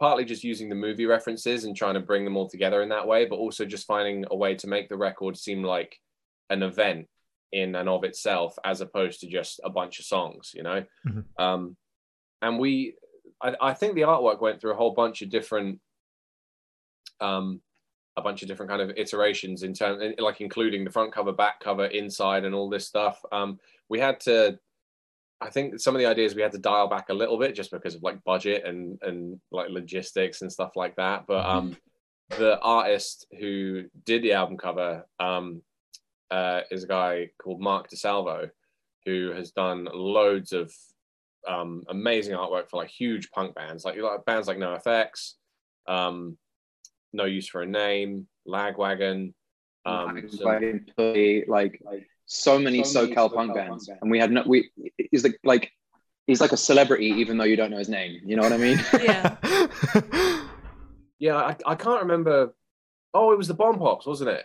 partly 0.00 0.24
just 0.24 0.44
using 0.44 0.68
the 0.68 0.74
movie 0.74 1.06
references 1.06 1.64
and 1.64 1.76
trying 1.76 1.94
to 1.94 2.00
bring 2.00 2.24
them 2.24 2.36
all 2.36 2.48
together 2.48 2.82
in 2.82 2.88
that 2.88 3.06
way 3.06 3.24
but 3.24 3.36
also 3.36 3.64
just 3.64 3.86
finding 3.86 4.24
a 4.30 4.36
way 4.36 4.54
to 4.54 4.66
make 4.66 4.88
the 4.88 4.96
record 4.96 5.36
seem 5.36 5.62
like 5.62 5.98
an 6.50 6.62
event 6.62 7.06
in 7.52 7.74
and 7.74 7.88
of 7.88 8.04
itself 8.04 8.56
as 8.64 8.80
opposed 8.80 9.20
to 9.20 9.26
just 9.26 9.60
a 9.64 9.70
bunch 9.70 9.98
of 9.98 10.04
songs 10.04 10.52
you 10.54 10.62
know 10.62 10.84
Mhm. 11.06 11.24
um 11.38 11.76
and 12.42 12.58
we 12.58 12.94
I, 13.42 13.54
I 13.60 13.74
think 13.74 13.94
the 13.94 14.02
artwork 14.02 14.40
went 14.40 14.60
through 14.60 14.72
a 14.72 14.76
whole 14.76 14.94
bunch 14.94 15.22
of 15.22 15.30
different 15.30 15.80
um 17.20 17.60
a 18.18 18.22
bunch 18.22 18.42
of 18.42 18.48
different 18.48 18.70
kind 18.70 18.82
of 18.82 18.90
iterations 18.96 19.62
in 19.62 19.72
terms 19.72 20.14
like 20.18 20.40
including 20.40 20.84
the 20.84 20.90
front 20.90 21.12
cover 21.12 21.32
back 21.32 21.60
cover 21.60 21.86
inside 21.86 22.44
and 22.44 22.54
all 22.54 22.68
this 22.68 22.86
stuff. 22.86 23.24
Um 23.32 23.58
we 23.88 23.98
had 23.98 24.20
to 24.20 24.58
i 25.40 25.48
think 25.48 25.78
some 25.78 25.94
of 25.94 26.00
the 26.00 26.06
ideas 26.06 26.34
we 26.34 26.42
had 26.42 26.52
to 26.52 26.58
dial 26.58 26.88
back 26.88 27.08
a 27.08 27.14
little 27.14 27.38
bit 27.38 27.54
just 27.54 27.70
because 27.70 27.94
of 27.94 28.02
like 28.02 28.22
budget 28.24 28.64
and 28.64 28.98
and 29.02 29.40
like 29.52 29.70
logistics 29.70 30.42
and 30.42 30.52
stuff 30.52 30.76
like 30.76 30.96
that. 30.96 31.26
But 31.26 31.46
um 31.46 31.76
the 32.36 32.60
artist 32.60 33.26
who 33.38 33.84
did 34.04 34.22
the 34.22 34.32
album 34.32 34.58
cover 34.58 35.06
um 35.18 35.62
uh 36.30 36.60
is 36.70 36.84
a 36.84 36.88
guy 36.88 37.30
called 37.40 37.60
mark 37.60 37.88
desalvo 37.88 38.50
who 39.06 39.32
has 39.32 39.52
done 39.52 39.88
loads 39.92 40.52
of 40.52 40.72
um 41.46 41.84
amazing 41.88 42.34
artwork 42.34 42.68
for 42.68 42.76
like 42.76 42.90
huge 42.90 43.30
punk 43.30 43.54
bands 43.54 43.84
like, 43.84 43.96
like 43.96 44.24
bands 44.26 44.46
like 44.48 44.58
NOFX 44.58 45.34
um 45.86 46.36
no 47.18 47.26
use 47.38 47.46
for 47.52 47.60
a 47.62 47.66
name 47.66 48.10
lagwagon 48.54 49.18
um 49.84 50.06
Like, 50.14 50.28
some- 50.30 50.38
fucking 50.46 50.80
Pussy, 50.96 51.44
like 51.56 51.74
so 52.26 52.58
many 52.58 52.80
SoCal 52.82 53.28
punk 53.36 53.54
bands, 53.54 53.88
and 54.00 54.10
we 54.12 54.18
had 54.22 54.30
no. 54.30 54.42
We 54.46 54.70
he's 55.10 55.24
like 55.24 55.38
like 55.44 55.64
he's 56.26 56.40
like 56.44 56.52
a 56.52 56.56
celebrity, 56.70 57.06
even 57.22 57.34
though 57.38 57.44
you 57.52 57.56
don't 57.60 57.70
know 57.70 57.78
his 57.84 57.88
name. 57.88 58.12
You 58.28 58.36
know 58.36 58.42
what 58.46 58.52
I 58.52 58.58
mean? 58.66 58.78
Yeah. 59.08 59.36
Yeah, 61.20 61.36
I, 61.36 61.56
I 61.66 61.74
can't 61.74 62.02
remember. 62.02 62.54
Oh, 63.12 63.32
it 63.32 63.38
was 63.38 63.48
the 63.48 63.54
Bombpops, 63.54 64.06
wasn't 64.06 64.30
it? 64.30 64.44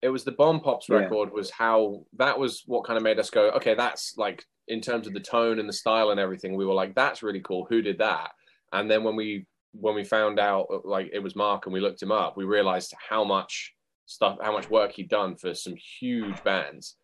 It 0.00 0.08
was 0.08 0.24
the 0.24 0.32
Bomb 0.32 0.60
Pops 0.60 0.88
Yeah. 0.88 0.96
record. 1.00 1.32
Was 1.32 1.50
how 1.50 2.06
that 2.16 2.38
was 2.38 2.62
what 2.66 2.84
kind 2.86 2.96
of 2.96 3.02
made 3.02 3.18
us 3.18 3.28
go. 3.30 3.50
Okay, 3.58 3.74
that's 3.74 4.16
like 4.16 4.42
in 4.68 4.80
terms 4.80 5.06
of 5.06 5.12
the 5.12 5.20
tone 5.20 5.58
and 5.58 5.68
the 5.68 5.72
style 5.72 6.10
and 6.10 6.18
everything. 6.20 6.56
We 6.56 6.64
were 6.64 6.72
like, 6.82 6.94
that's 6.94 7.22
really 7.22 7.40
cool. 7.40 7.66
Who 7.68 7.82
did 7.82 7.98
that? 7.98 8.30
And 8.72 8.90
then 8.90 9.04
when 9.04 9.16
we 9.16 9.46
when 9.78 9.94
we 9.94 10.04
found 10.04 10.38
out 10.38 10.84
like 10.84 11.10
it 11.12 11.18
was 11.18 11.36
Mark 11.36 11.66
and 11.66 11.72
we 11.72 11.80
looked 11.80 12.02
him 12.02 12.12
up, 12.12 12.36
we 12.36 12.44
realized 12.44 12.94
how 13.08 13.24
much 13.24 13.74
stuff, 14.06 14.38
how 14.42 14.52
much 14.52 14.70
work 14.70 14.92
he'd 14.92 15.08
done 15.08 15.36
for 15.36 15.54
some 15.54 15.74
huge 16.00 16.42
bands. 16.44 16.96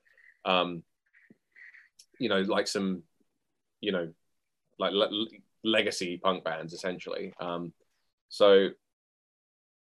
Um, 0.44 0.82
you 2.18 2.28
know, 2.28 2.40
like 2.40 2.66
some, 2.66 3.02
you 3.80 3.92
know, 3.92 4.12
like 4.78 4.92
le- 4.92 5.26
legacy 5.64 6.18
punk 6.22 6.44
bands 6.44 6.72
essentially. 6.72 7.32
Um, 7.40 7.72
so 8.28 8.68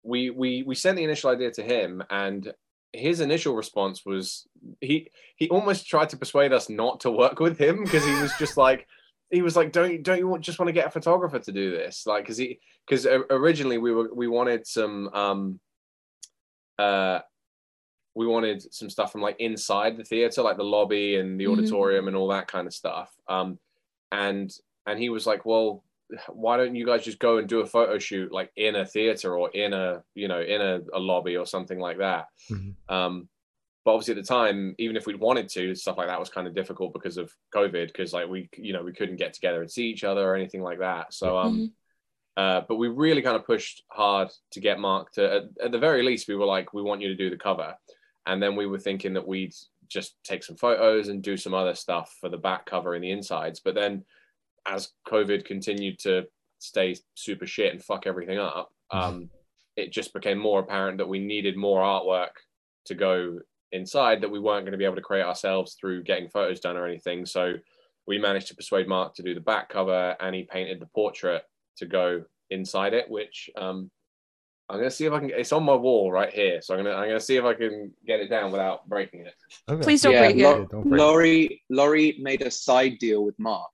we 0.02 0.30
we 0.30 0.62
we 0.62 0.75
sent 0.75 0.96
the 0.96 1.04
initial 1.04 1.30
idea 1.30 1.50
to 1.50 1.62
him 1.62 2.02
and 2.10 2.52
his 2.92 3.20
initial 3.20 3.54
response 3.54 4.04
was 4.04 4.49
he 4.80 5.10
he 5.37 5.49
almost 5.49 5.87
tried 5.87 6.08
to 6.08 6.16
persuade 6.16 6.52
us 6.52 6.68
not 6.68 7.00
to 7.00 7.10
work 7.10 7.38
with 7.38 7.58
him 7.58 7.84
because 7.84 8.04
he 8.04 8.14
was 8.14 8.32
just 8.38 8.56
like 8.56 8.87
he 9.30 9.42
was 9.42 9.56
like 9.56 9.72
don't 9.72 9.92
you 9.92 9.99
don't 9.99 10.18
you 10.18 10.28
want, 10.28 10.42
just 10.42 10.58
want 10.58 10.68
to 10.68 10.72
get 10.72 10.87
a 10.87 10.90
photographer 10.90 11.38
to 11.38 11.52
do 11.52 11.70
this 11.70 12.06
like 12.06 12.25
because 12.25 12.37
he 12.37 12.58
because 12.87 13.06
originally 13.30 13.78
we 13.78 13.92
were 13.92 14.08
we 14.14 14.26
wanted 14.26 14.66
some 14.66 15.08
um 15.14 15.60
uh 16.78 17.20
we 18.14 18.26
wanted 18.26 18.72
some 18.72 18.90
stuff 18.90 19.12
from 19.12 19.20
like 19.20 19.37
inside 19.38 19.96
the 19.96 20.04
theater 20.04 20.42
like 20.42 20.56
the 20.56 20.64
lobby 20.64 21.16
and 21.16 21.38
the 21.38 21.44
Mhm. 21.44 21.52
auditorium 21.52 22.08
and 22.08 22.16
all 22.16 22.28
that 22.28 22.49
kind 22.49 22.66
of 22.66 22.75
stuff 22.75 23.14
um 23.28 23.58
and 24.12 24.52
and 24.87 24.99
he 24.99 25.08
was 25.10 25.26
like 25.26 25.44
well 25.46 25.84
why 26.28 26.56
don't 26.56 26.75
you 26.75 26.84
guys 26.84 27.04
just 27.04 27.20
go 27.20 27.38
and 27.38 27.49
do 27.49 27.60
a 27.60 27.66
photo 27.66 27.96
shoot 27.99 28.32
like 28.32 28.50
in 28.56 28.75
a 28.75 28.84
theater 28.84 29.37
or 29.38 29.49
in 29.50 29.72
a 29.72 30.02
you 30.16 30.26
know 30.26 30.40
in 30.40 30.60
a, 30.60 30.80
a 30.92 30.99
lobby 30.99 31.37
or 31.37 31.46
something 31.46 31.78
like 31.78 31.99
that 31.99 32.26
Mhm. 32.50 32.75
um 32.88 33.28
but 33.84 33.92
obviously 33.92 34.12
at 34.12 34.20
the 34.22 34.26
time 34.26 34.75
even 34.78 34.96
if 34.96 35.06
we'd 35.06 35.18
wanted 35.18 35.49
to 35.49 35.75
stuff 35.75 35.96
like 35.96 36.08
that 36.08 36.20
was 36.20 36.28
kind 36.28 36.46
of 36.46 36.54
difficult 36.54 36.92
because 36.92 37.16
of 37.16 37.34
covid 37.54 37.87
because 37.88 38.12
like 38.12 38.28
we 38.28 38.49
you 38.56 38.72
know 38.72 38.82
we 38.82 38.92
couldn't 38.92 39.16
get 39.16 39.32
together 39.32 39.60
and 39.62 39.70
see 39.70 39.87
each 39.88 40.04
other 40.04 40.28
or 40.28 40.34
anything 40.37 40.62
like 40.62 40.78
that 40.78 41.12
so 41.14 41.38
um 41.38 41.58
Mhm. 41.58 41.72
uh, 42.37 42.60
but 42.68 42.76
we 42.76 42.88
really 42.88 43.22
kind 43.22 43.37
of 43.37 43.44
pushed 43.44 43.82
hard 43.90 44.28
to 44.52 44.60
get 44.60 44.78
Mark 44.78 45.12
to, 45.12 45.34
at, 45.37 45.44
at 45.64 45.72
the 45.72 45.78
very 45.78 46.02
least, 46.02 46.28
we 46.28 46.37
were 46.37 46.46
like, 46.46 46.72
we 46.72 46.80
want 46.82 47.00
you 47.02 47.08
to 47.08 47.16
do 47.16 47.28
the 47.28 47.37
cover. 47.37 47.75
And 48.26 48.40
then 48.42 48.54
we 48.56 48.66
were 48.66 48.78
thinking 48.78 49.12
that 49.14 49.26
we'd 49.26 49.52
just 49.88 50.14
take 50.22 50.44
some 50.44 50.56
photos 50.56 51.08
and 51.08 51.22
do 51.22 51.37
some 51.37 51.52
other 51.54 51.75
stuff 51.75 52.16
for 52.20 52.28
the 52.30 52.38
back 52.38 52.64
cover 52.66 52.94
and 52.94 53.02
the 53.02 53.10
insides. 53.10 53.60
But 53.60 53.75
then 53.75 54.04
as 54.64 54.92
COVID 55.08 55.44
continued 55.44 55.99
to 56.00 56.28
stay 56.60 56.94
super 57.14 57.46
shit 57.46 57.72
and 57.72 57.82
fuck 57.82 58.06
everything 58.06 58.38
up, 58.38 58.70
um, 58.92 59.28
it 59.76 59.90
just 59.92 60.14
became 60.14 60.38
more 60.38 60.60
apparent 60.60 60.99
that 60.99 61.08
we 61.08 61.18
needed 61.18 61.56
more 61.56 61.82
artwork 61.82 62.34
to 62.87 62.94
go 62.94 63.40
inside 63.72 64.20
that 64.22 64.30
we 64.30 64.40
weren't 64.40 64.64
going 64.64 64.72
to 64.72 64.78
be 64.78 64.84
able 64.84 64.96
to 64.96 65.00
create 65.02 65.24
ourselves 65.24 65.74
through 65.80 66.02
getting 66.02 66.28
photos 66.28 66.60
done 66.60 66.76
or 66.76 66.86
anything. 66.86 67.24
So 67.26 67.54
we 68.06 68.18
managed 68.18 68.48
to 68.48 68.56
persuade 68.56 68.88
Mark 68.88 69.14
to 69.14 69.22
do 69.22 69.34
the 69.34 69.40
back 69.40 69.68
cover 69.68 70.16
and 70.20 70.34
he 70.34 70.42
painted 70.42 70.80
the 70.80 70.86
portrait 70.86 71.42
to 71.76 71.86
go 71.86 72.24
inside 72.50 72.94
it, 72.94 73.08
which 73.08 73.48
um, 73.56 73.90
I'm 74.68 74.78
gonna 74.78 74.90
see 74.90 75.04
if 75.06 75.12
I 75.12 75.18
can. 75.20 75.30
It's 75.30 75.52
on 75.52 75.64
my 75.64 75.74
wall 75.74 76.10
right 76.12 76.32
here, 76.32 76.60
so 76.62 76.74
I'm 76.74 76.84
gonna 76.84 76.94
I'm 76.96 77.08
gonna 77.08 77.20
see 77.20 77.36
if 77.36 77.44
I 77.44 77.54
can 77.54 77.92
get 78.06 78.20
it 78.20 78.28
down 78.28 78.52
without 78.52 78.88
breaking 78.88 79.20
it. 79.26 79.34
Okay. 79.68 79.82
Please 79.82 80.02
don't 80.02 80.12
yeah, 80.12 80.20
break 80.26 80.36
it. 80.36 80.42
Lo- 80.44 80.66
Don't 80.70 80.88
break. 80.88 81.00
Laurie 81.00 81.62
Laurie 81.70 82.16
made 82.20 82.42
a 82.42 82.50
side 82.50 82.98
deal 82.98 83.24
with 83.24 83.36
Mark 83.38 83.70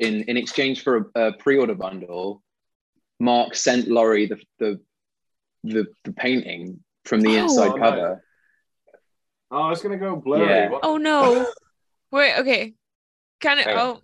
in 0.00 0.22
in 0.22 0.36
exchange 0.38 0.82
for 0.82 1.10
a, 1.14 1.26
a 1.28 1.32
pre-order 1.34 1.74
bundle. 1.74 2.42
Mark 3.20 3.54
sent 3.54 3.88
Laurie 3.88 4.26
the 4.26 4.38
the 4.58 4.80
the, 5.64 5.86
the 6.04 6.12
painting 6.12 6.80
from 7.04 7.20
the 7.20 7.38
Oh. 7.38 7.42
inside 7.42 7.68
Oh, 7.72 7.76
no. 7.76 7.82
cover. 7.82 8.24
Oh, 9.54 9.70
it's 9.70 9.82
gonna 9.82 9.96
go 9.96 10.16
blurry. 10.16 10.46
Yeah. 10.48 10.68
What- 10.70 10.80
Oh 10.84 10.96
no. 10.96 11.46
Wait, 12.10 12.38
okay. 12.38 12.74
Kind 13.40 13.60
of 13.60 13.66
oh 13.68 14.00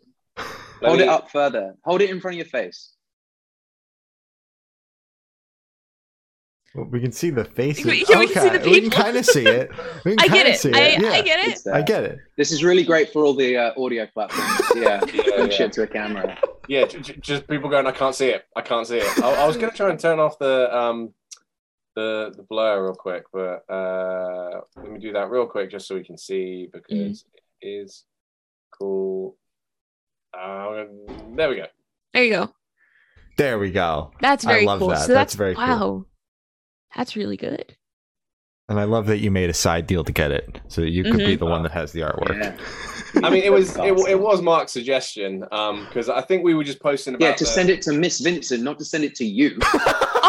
Hold 0.82 0.98
me- 0.98 1.04
it 1.04 1.08
up 1.08 1.30
further. 1.30 1.74
Hold 1.84 2.00
it 2.02 2.10
in 2.10 2.20
front 2.20 2.34
of 2.34 2.38
your 2.38 2.46
face. 2.46 2.92
Well, 6.74 6.86
we 6.86 7.00
can 7.00 7.10
see 7.10 7.30
the 7.30 7.44
faces. 7.44 7.84
Yeah, 8.08 8.18
we 8.20 8.28
can 8.28 8.42
see 8.42 8.58
the 8.58 8.70
We 8.70 8.80
can 8.82 8.90
kind 8.90 9.16
of 9.16 9.26
see 9.26 9.44
it. 9.44 9.70
We 10.04 10.14
can 10.14 10.30
I 10.30 10.32
get 10.32 10.46
it. 10.46 10.60
See 10.60 10.72
I, 10.72 10.80
it. 10.80 11.02
Yeah. 11.02 11.10
I 11.10 11.22
get 11.22 11.48
it. 11.48 11.60
I 11.72 11.82
get 11.82 12.04
it. 12.04 12.18
This 12.36 12.52
is 12.52 12.62
really 12.62 12.84
great 12.84 13.12
for 13.12 13.24
all 13.24 13.34
the 13.34 13.56
uh, 13.56 13.72
audio 13.76 14.06
platforms. 14.06 14.60
Yeah, 14.76 15.00
Yeah, 15.12 15.22
yeah. 15.44 15.48
shit 15.48 15.72
to 15.72 15.82
a 15.82 15.86
camera. 15.86 16.38
Yeah, 16.68 16.84
j- 16.86 17.00
j- 17.00 17.16
just 17.20 17.48
people 17.48 17.68
going. 17.68 17.86
I 17.88 17.90
can't 17.92 18.14
see 18.14 18.28
it. 18.28 18.44
I 18.54 18.60
can't 18.60 18.86
see 18.86 18.98
it. 18.98 19.22
I, 19.24 19.42
I 19.42 19.46
was 19.48 19.56
gonna 19.56 19.72
try 19.72 19.90
and 19.90 19.98
turn 19.98 20.20
off 20.20 20.38
the 20.38 20.74
um 20.74 21.12
the 21.96 22.32
the 22.36 22.42
blur 22.42 22.84
real 22.84 22.94
quick, 22.94 23.24
but 23.32 23.64
uh 23.72 24.60
let 24.76 24.90
me 24.92 24.98
do 24.98 25.12
that 25.12 25.28
real 25.30 25.46
quick 25.46 25.70
just 25.70 25.86
so 25.88 25.94
we 25.94 26.04
can 26.04 26.16
see 26.18 26.68
because 26.72 27.24
it 27.60 27.66
is 27.66 28.04
cool. 28.78 29.36
Uh, 30.32 30.84
there 31.34 31.48
we 31.48 31.56
go. 31.56 31.66
There 32.14 32.24
you 32.24 32.30
go. 32.30 32.54
There 33.36 33.58
we 33.58 33.70
go. 33.72 34.12
That's 34.20 34.46
I 34.46 34.52
very 34.52 34.64
love 34.66 34.78
cool. 34.78 34.88
that. 34.88 35.00
So 35.00 35.14
That's 35.14 35.32
that's, 35.32 35.34
very 35.34 35.54
cool. 35.54 35.64
wow. 35.64 36.06
That's 36.96 37.16
really 37.16 37.36
good. 37.36 37.76
And 38.68 38.78
I 38.78 38.84
love 38.84 39.06
that 39.06 39.18
you 39.18 39.32
made 39.32 39.50
a 39.50 39.54
side 39.54 39.88
deal 39.88 40.04
to 40.04 40.12
get 40.12 40.30
it, 40.30 40.60
so 40.68 40.82
that 40.82 40.90
you 40.90 41.02
could 41.02 41.16
be 41.18 41.34
Mhm. 41.36 41.38
the 41.40 41.46
one 41.46 41.62
that 41.64 41.72
has 41.72 41.90
the 41.90 42.00
artwork. 42.02 42.40
Yeah. 42.40 42.56
I 43.26 43.30
mean, 43.30 43.42
it 43.42 43.52
was 43.52 43.76
it, 43.78 43.92
it 44.08 44.20
was 44.20 44.40
Mark's 44.42 44.70
suggestion 44.70 45.44
um 45.50 45.86
because 45.86 46.08
I 46.08 46.20
think 46.20 46.44
we 46.44 46.54
were 46.54 46.62
just 46.62 46.80
posting 46.80 47.16
about 47.16 47.26
Yeah, 47.26 47.34
to 47.34 47.44
the- 47.44 47.50
send 47.50 47.68
it 47.70 47.82
to 47.82 47.92
Miss 47.92 48.20
Vincent, 48.20 48.62
not 48.62 48.78
to 48.78 48.84
send 48.84 49.02
it 49.04 49.14
to 49.16 49.24
you. 49.24 49.58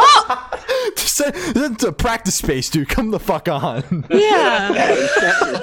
Oh! 0.04 0.50
to 0.96 1.08
say, 1.08 1.32
that's 1.54 1.84
a 1.84 1.92
practice 1.92 2.38
space, 2.38 2.70
dude. 2.70 2.90
Come 2.90 3.12
the 3.12 3.20
fuck 3.20 3.48
on. 3.48 4.06
Yeah. 4.10 5.60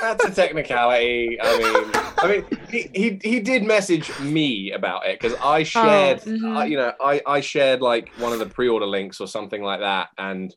That's 0.00 0.24
a 0.24 0.30
technicality. 0.34 1.38
I 1.40 1.58
mean, 1.58 1.90
I 2.18 2.28
mean, 2.28 2.44
he, 2.68 2.90
he, 2.94 3.20
he 3.22 3.40
did 3.40 3.64
message 3.64 4.18
me 4.20 4.72
about 4.72 5.06
it 5.06 5.18
because 5.18 5.36
I 5.42 5.62
shared, 5.62 6.20
mhm. 6.20 6.56
uh, 6.56 6.64
you 6.64 6.76
know, 6.76 6.92
I, 7.00 7.22
I 7.26 7.40
shared 7.40 7.80
like 7.80 8.10
one 8.18 8.32
of 8.32 8.38
the 8.38 8.46
pre-order 8.46 8.86
links 8.86 9.20
or 9.20 9.26
something 9.26 9.62
like 9.62 9.80
that, 9.80 10.08
and 10.18 10.54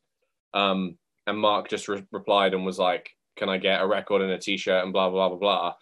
um, 0.53 0.97
and 1.27 1.39
Mark 1.39 1.69
just 1.69 1.87
re- 1.87 2.05
replied 2.11 2.53
and 2.53 2.65
was 2.65 2.77
like, 2.77 3.09
"Can 3.37 3.47
I 3.47 3.57
get 3.57 3.81
a 3.81 3.87
record 3.87 4.21
and 4.21 4.31
a 4.31 4.37
T-shirt 4.37 4.83
and 4.83 4.91
blah 4.91 5.09
blah 5.09 5.29
blah 5.29 5.37
blah 5.37 5.39
blah," 5.39 5.73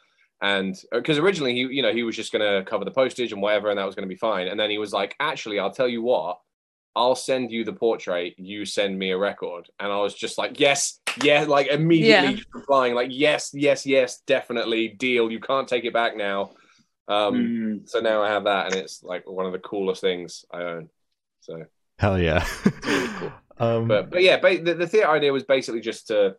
and 0.42 0.76
because 0.92 1.18
originally 1.18 1.54
he 1.54 1.62
you 1.62 1.82
know 1.82 1.94
he 1.94 2.04
was 2.04 2.16
just 2.16 2.32
going 2.32 2.42
to 2.42 2.70
cover 2.70 2.86
the 2.86 2.92
postage 2.92 3.32
and 3.32 3.42
whatever 3.42 3.70
and 3.70 3.80
that 3.80 3.86
was 3.86 3.96
going 3.96 4.08
to 4.08 4.14
be 4.14 4.18
fine 4.18 4.48
and 4.48 4.60
then 4.60 4.70
he 4.70 4.78
was 4.78 4.92
like 4.92 5.16
actually 5.20 5.60
i'll 5.60 5.72
tell 5.72 5.88
you 5.88 6.02
what 6.02 6.40
i'll 6.96 7.16
send 7.16 7.52
you 7.52 7.64
the 7.64 7.74
portrait 7.74 8.34
you 8.38 8.66
send 8.66 8.98
me 8.98 9.12
a 9.12 9.18
record 9.18 9.68
and 9.80 9.92
i 9.92 9.98
was 9.98 10.14
just 10.14 10.38
like 10.38 10.60
yes 10.60 11.00
yeah 11.24 11.44
like 11.48 11.68
immediately 11.68 12.36
Yeah. 12.36 12.44
replying 12.54 12.94
like 12.96 13.10
yes 13.12 13.52
yes 13.54 13.86
yes 13.86 14.22
definitely 14.28 14.90
deal 14.90 15.30
you 15.32 15.40
can't 15.40 15.68
take 15.68 15.86
it 15.86 15.94
back 15.94 16.16
now 16.16 16.52
um 17.08 17.34
Mm. 17.36 17.90
so 17.90 18.00
now 18.00 18.22
i 18.24 18.30
have 18.30 18.46
that 18.46 18.68
and 18.68 18.76
it's 18.76 19.04
like 19.04 19.30
one 19.30 19.46
of 19.46 19.52
the 19.52 19.60
coolest 19.60 20.02
things 20.02 20.46
i 20.52 20.62
own 20.62 20.90
so 21.42 21.64
Hell 21.98 22.20
yeah. 22.20 22.46
really 22.84 23.08
cool. 23.20 23.32
um, 23.60 23.88
but 23.88 24.10
but 24.10 24.22
yeah, 24.22 24.36
ba- 24.38 24.62
the, 24.62 24.74
the 24.74 24.86
theater 24.88 25.10
idea 25.10 25.32
was 25.32 25.44
basically 25.44 25.80
just 25.80 26.08
to 26.08 26.36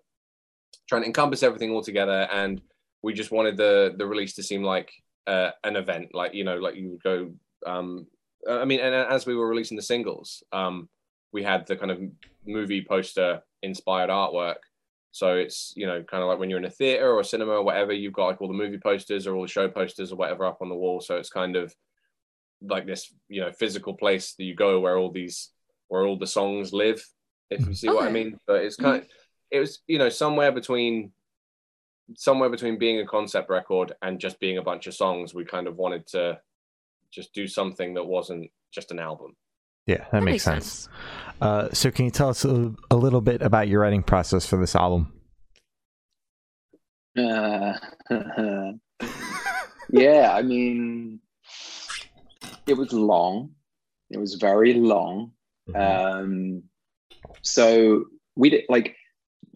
try 0.86 0.98
and 0.98 1.06
encompass 1.06 1.42
everything 1.42 1.70
all 1.70 1.80
together, 1.82 2.28
and 2.30 2.60
we 3.02 3.14
just 3.14 3.30
wanted 3.30 3.56
the 3.56 3.94
the 3.96 4.04
release 4.06 4.34
to 4.34 4.42
seem 4.42 4.62
like 4.62 4.92
uh, 5.26 5.52
an 5.64 5.76
event, 5.76 6.08
like 6.12 6.34
you 6.34 6.44
know, 6.44 6.58
like 6.58 6.74
you 6.76 6.90
would 6.90 7.02
go. 7.02 7.32
Um, 7.64 8.06
I 8.48 8.64
mean, 8.64 8.80
and 8.80 8.94
as 8.94 9.26
we 9.26 9.34
were 9.34 9.48
releasing 9.48 9.76
the 9.76 9.82
singles, 9.82 10.42
um, 10.52 10.88
we 11.32 11.42
had 11.42 11.66
the 11.66 11.76
kind 11.76 11.90
of 11.90 12.00
movie 12.46 12.84
poster 12.88 13.42
inspired 13.62 14.10
artwork. 14.10 14.56
So 15.12 15.34
it's 15.36 15.72
you 15.76 15.86
know 15.86 16.02
kind 16.02 16.22
of 16.22 16.28
like 16.28 16.38
when 16.38 16.50
you're 16.50 16.58
in 16.58 16.66
a 16.66 16.70
theater 16.70 17.10
or 17.10 17.20
a 17.20 17.24
cinema 17.24 17.52
or 17.52 17.62
whatever, 17.62 17.92
you've 17.92 18.12
got 18.12 18.26
like 18.26 18.40
all 18.40 18.48
the 18.48 18.54
movie 18.54 18.78
posters 18.78 19.26
or 19.26 19.34
all 19.34 19.42
the 19.42 19.48
show 19.48 19.68
posters 19.68 20.12
or 20.12 20.16
whatever 20.16 20.44
up 20.44 20.58
on 20.60 20.68
the 20.68 20.74
wall. 20.74 21.00
So 21.00 21.16
it's 21.16 21.30
kind 21.30 21.56
of 21.56 21.74
like 22.62 22.86
this 22.86 23.12
you 23.28 23.40
know 23.40 23.52
physical 23.52 23.94
place 23.94 24.34
that 24.34 24.44
you 24.44 24.54
go 24.54 24.80
where 24.80 24.96
all 24.96 25.10
these 25.10 25.50
where 25.88 26.04
all 26.04 26.18
the 26.18 26.26
songs 26.26 26.72
live 26.72 27.04
if 27.50 27.66
you 27.66 27.74
see 27.74 27.88
what 27.88 28.04
i 28.04 28.10
mean 28.10 28.38
but 28.46 28.62
it's 28.62 28.76
kind 28.76 29.02
of 29.02 29.08
it 29.50 29.60
was 29.60 29.80
you 29.86 29.98
know 29.98 30.08
somewhere 30.08 30.52
between 30.52 31.12
somewhere 32.16 32.48
between 32.48 32.78
being 32.78 33.00
a 33.00 33.06
concept 33.06 33.50
record 33.50 33.92
and 34.02 34.20
just 34.20 34.40
being 34.40 34.58
a 34.58 34.62
bunch 34.62 34.86
of 34.86 34.94
songs 34.94 35.34
we 35.34 35.44
kind 35.44 35.66
of 35.66 35.76
wanted 35.76 36.06
to 36.06 36.38
just 37.16 37.34
do 37.34 37.48
something 37.48 37.94
that 37.94 38.04
wasn't 38.04 38.48
just 38.72 38.92
an 38.92 39.00
album 39.00 39.34
yeah, 39.86 40.04
that, 40.10 40.22
makes, 40.22 40.42
sense. 40.42 40.88
Uh, 41.40 41.68
so, 41.72 41.92
can 41.92 42.06
you 42.06 42.10
tell 42.10 42.28
us 42.28 42.44
a, 42.44 42.74
a 42.90 42.96
little 42.96 43.20
bit 43.20 43.40
about 43.40 43.68
your 43.68 43.82
writing 43.82 44.02
process 44.02 44.44
for 44.44 44.56
this 44.58 44.74
album? 44.74 45.12
Uh, 47.16 47.74
yeah, 49.90 50.32
I 50.34 50.42
mean, 50.42 51.20
it 52.66 52.76
was 52.76 52.92
long. 52.92 53.52
It 54.10 54.18
was 54.18 54.34
very 54.34 54.74
long. 54.74 55.32
Um, 55.74 56.64
so 57.42 58.04
we 58.34 58.50
did 58.50 58.64
like 58.68 58.95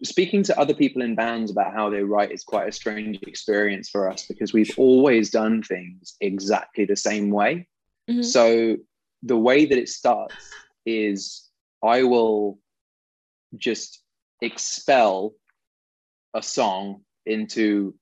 speaking 0.03 0.43
to 0.43 0.59
other 0.59 0.73
people 0.73 1.01
in 1.01 1.15
bands 1.15 1.51
about 1.51 1.73
how 1.73 1.89
they 1.89 2.03
write 2.03 2.31
is 2.31 2.43
quite 2.43 2.67
a 2.67 2.71
strange 2.71 3.19
experience 3.23 3.89
for 3.89 4.09
us 4.09 4.25
because 4.27 4.53
we've 4.53 4.73
always 4.77 5.29
done 5.29 5.61
things 5.61 6.15
exactly 6.21 6.85
the 6.85 6.95
same 6.95 7.29
way. 7.29 7.67
Mhm. 8.09 8.25
So 8.25 8.77
the 9.23 9.37
way 9.37 9.65
that 9.65 9.77
it 9.77 9.89
starts 9.89 10.35
is 10.85 11.47
I 11.83 12.03
will 12.03 12.59
just 13.55 14.01
expel 14.41 15.35
a 16.33 16.41
song 16.41 17.03
into 17.25 17.93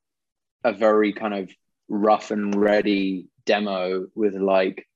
a 0.64 0.72
very 0.72 1.12
kind 1.14 1.34
of 1.34 1.52
rough 1.90 2.32
and 2.32 2.56
ready 2.56 3.28
demo 3.46 4.08
with 4.16 4.36
like 4.36 4.88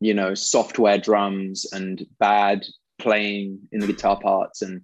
you 0.00 0.12
know 0.12 0.34
software 0.34 0.98
drums 0.98 1.72
and 1.72 2.04
bad 2.18 2.66
playing 2.98 3.68
in 3.72 3.80
the 3.80 3.86
guitar 3.86 4.18
parts 4.18 4.62
and 4.62 4.82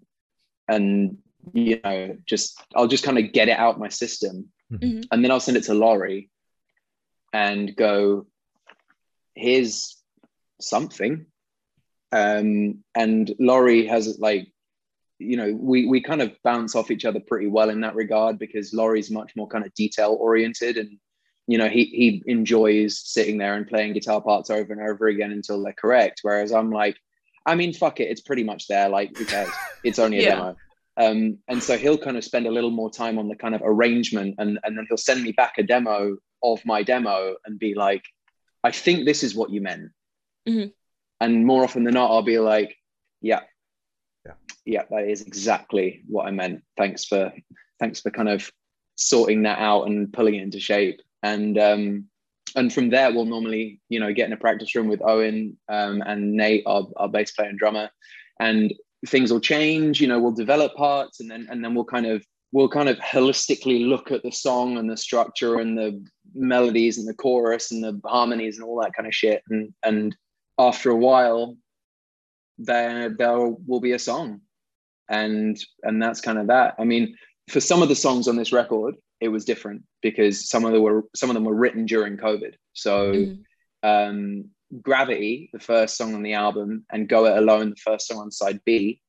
and 0.69 1.19
you 1.53 1.81
know 1.83 2.17
just 2.27 2.63
I'll 2.75 2.87
just 2.89 3.05
kind 3.05 3.19
of 3.19 3.33
get 3.33 3.49
it 3.49 3.59
out 3.59 3.79
my 3.79 3.89
system. 3.89 4.51
Mhm. 4.73 5.05
and 5.11 5.25
then 5.25 5.31
I'll 5.33 5.41
send 5.41 5.57
it 5.57 5.65
to 5.65 5.75
Laurie 5.75 6.31
and 7.33 7.75
go 7.75 8.27
here's 9.35 9.97
something. 10.61 11.27
Um 12.13 12.83
and 12.95 13.33
Laurie 13.39 13.87
has 13.87 14.19
like 14.19 14.49
you 15.19 15.37
know 15.37 15.53
we 15.53 15.87
we 15.87 16.01
kind 16.01 16.23
of 16.23 16.33
bounce 16.43 16.75
off 16.75 16.91
each 16.91 17.05
other 17.05 17.21
pretty 17.21 17.47
well 17.47 17.71
in 17.71 17.81
that 17.83 17.95
regard 17.95 18.39
because 18.39 18.73
Laurie's 18.75 19.11
much 19.11 19.37
more 19.37 19.47
kind 19.49 19.65
of 19.65 19.75
detail 19.75 20.17
oriented 20.21 20.77
and 20.77 20.99
you 21.47 21.59
know 21.59 21.69
he 21.69 21.85
he 21.85 22.23
enjoys 22.27 22.99
sitting 22.99 23.39
there 23.39 23.55
and 23.55 23.67
playing 23.69 23.93
guitar 23.93 24.21
parts 24.21 24.51
over 24.51 24.73
and 24.73 24.83
over 24.83 25.07
again 25.09 25.31
until 25.33 25.63
they're 25.63 25.73
correct. 25.73 26.21
Whereas 26.23 26.53
I'm 26.53 26.71
like 26.71 26.97
I 27.47 27.55
mean 27.55 27.73
fuck 27.73 28.01
it 28.01 28.09
it's 28.11 28.21
pretty 28.21 28.45
much 28.45 28.67
there 28.69 28.89
like 28.89 29.17
who 29.17 29.25
cares? 29.25 29.51
It's 29.85 29.99
only 29.99 30.19
a 30.19 30.23
Yeah. 30.29 30.31
demo 30.37 30.57
um 30.97 31.39
and 31.49 31.63
so 31.63 31.77
he'll 31.79 31.99
kind 31.99 32.17
of 32.17 32.25
spend 32.25 32.47
a 32.47 32.51
little 32.51 32.71
more 32.71 32.91
time 32.91 33.19
on 33.19 33.29
the 33.29 33.37
kind 33.37 33.55
of 33.55 33.63
arrangement 33.65 34.35
and 34.39 34.59
and 34.65 34.77
then 34.77 34.87
he'll 34.89 34.97
send 34.97 35.23
me 35.23 35.33
back 35.33 35.55
a 35.59 35.63
demo 35.63 36.17
of 36.43 36.65
my 36.65 36.83
demo 36.83 37.37
and 37.45 37.59
be 37.59 37.75
like 37.75 38.05
I 38.65 38.71
think 38.71 39.05
this 39.05 39.23
is 39.23 39.35
what 39.35 39.51
you 39.51 39.61
meant. 39.61 39.91
Mhm. 40.49 40.73
and 41.21 41.47
more 41.47 41.65
often 41.65 41.85
than 41.85 41.95
not 41.95 42.11
I'll 42.11 42.23
be 42.23 42.39
like 42.39 42.77
yeah. 43.21 43.41
Yeah. 44.25 44.33
yeah 44.65 44.83
that 44.91 45.09
is 45.09 45.23
exactly 45.23 46.03
what 46.07 46.27
I 46.27 46.31
meant. 46.31 46.63
Thanks 46.77 47.05
for 47.05 47.33
thanks 47.79 48.01
for 48.01 48.11
kind 48.11 48.29
of 48.29 48.51
sorting 48.97 49.43
that 49.43 49.59
out 49.59 49.85
and 49.87 50.13
pulling 50.13 50.35
it 50.35 50.43
into 50.43 50.61
shape. 50.61 51.01
And 51.23 51.57
um 51.59 52.07
and 52.57 52.73
from 52.73 52.91
there 52.91 53.13
we'll 53.13 53.27
normally 53.27 53.81
you 53.89 54.01
know 54.01 54.13
get 54.13 54.27
in 54.27 54.33
a 54.33 54.37
practice 54.37 54.75
room 54.75 54.89
with 54.89 55.03
Owen 55.03 55.57
um, 55.69 56.03
and 56.05 56.33
Nate 56.33 56.65
our, 56.67 56.87
our 56.97 57.09
bass 57.09 57.31
player 57.33 57.49
and 57.49 57.59
drummer. 57.59 57.91
And 58.41 58.73
things 59.07 59.33
will 59.33 59.41
change 59.41 60.01
you 60.01 60.07
know 60.07 60.21
we'll 60.21 60.31
develop 60.33 60.75
parts 60.75 61.21
and 61.21 61.31
then 61.31 61.47
and 61.51 61.65
then 61.65 61.75
we'll 61.75 61.85
kind 61.85 62.07
of 62.07 62.25
we'll 62.53 62.69
kind 62.69 62.89
of 62.89 62.99
holistically 62.99 63.87
look 63.89 64.11
at 64.11 64.23
the 64.23 64.31
song 64.31 64.77
and 64.77 64.91
the 64.91 64.97
structure 64.97 65.61
and 65.61 65.79
the 65.79 66.05
melodies 66.35 66.99
and 66.99 67.07
the 67.07 67.15
chorus 67.15 67.71
and 67.71 67.83
the 67.83 68.01
harmonies 68.09 68.57
and 68.59 68.65
all 68.65 68.81
that 68.81 68.93
kind 68.93 69.07
of 69.07 69.15
shit. 69.15 69.43
And 69.51 69.73
and 69.85 70.17
after 70.59 70.91
a 70.91 70.97
while 70.97 71.57
there 72.59 73.09
there 73.09 73.39
will 73.39 73.81
be 73.81 73.93
a 73.93 73.99
song. 73.99 74.41
And 75.09 75.59
and 75.83 76.03
that's 76.03 76.21
kind 76.21 76.39
of 76.39 76.49
that. 76.49 76.75
I 76.79 76.85
mean 76.85 77.17
for 77.49 77.61
some 77.61 77.83
of 77.83 77.89
the 77.89 77.95
songs 77.97 78.29
on 78.29 78.37
this 78.37 78.53
record 78.53 78.95
it 79.21 79.29
was 79.29 79.45
different 79.45 79.83
because 80.03 80.49
some 80.49 80.65
of 80.65 80.73
them 80.73 80.83
were 80.83 81.05
some 81.15 81.31
of 81.31 81.35
them 81.35 81.45
were 81.45 81.55
written 81.55 81.87
during 81.87 82.17
covid. 82.17 82.55
So 82.73 83.13
Mhm. 83.13 83.45
um 83.83 84.51
gravity 84.83 85.51
the 85.53 85.59
first 85.59 85.97
song 85.97 86.15
on 86.15 86.23
the 86.23 86.35
album 86.35 86.85
and 86.91 87.09
go 87.09 87.27
it 87.27 87.37
alone 87.37 87.71
the 87.71 87.77
first 87.77 88.07
song 88.07 88.19
on 88.19 88.31
side 88.31 88.61
b. 88.65 89.01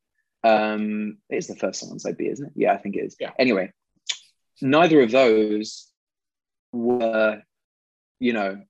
Um 0.43 1.17
it 1.30 1.38
is 1.38 1.47
the 1.47 1.56
first 1.56 1.80
song 1.80 1.91
on 1.91 2.00
side 2.00 2.17
b 2.17 2.28
isn't 2.28 2.47
it? 2.47 2.54
Yeah 2.56 2.74
i 2.74 2.78
think 2.78 2.95
it 2.95 3.06
is. 3.06 3.15
Yeah. 3.19 3.32
anyway 3.38 3.71
neither 4.62 5.02
of 5.02 5.12
those 5.12 5.88
were 6.71 7.41
you 8.19 8.34
know 8.34 8.62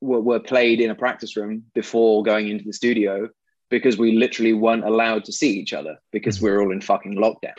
were, 0.00 0.20
were 0.20 0.40
played 0.40 0.80
in 0.80 0.90
a 0.90 0.94
practice 0.94 1.36
room 1.36 1.64
before 1.74 2.22
going 2.22 2.48
into 2.48 2.64
the 2.64 2.72
studio 2.72 3.28
because 3.70 3.96
we 3.96 4.12
literally 4.12 4.52
weren't 4.52 4.84
allowed 4.84 5.24
to 5.24 5.32
see 5.32 5.58
each 5.58 5.72
other 5.72 5.98
because 6.12 6.40
we 6.40 6.50
were 6.50 6.62
all 6.62 6.72
in 6.72 6.80
fucking 6.80 7.16
lockdown 7.16 7.54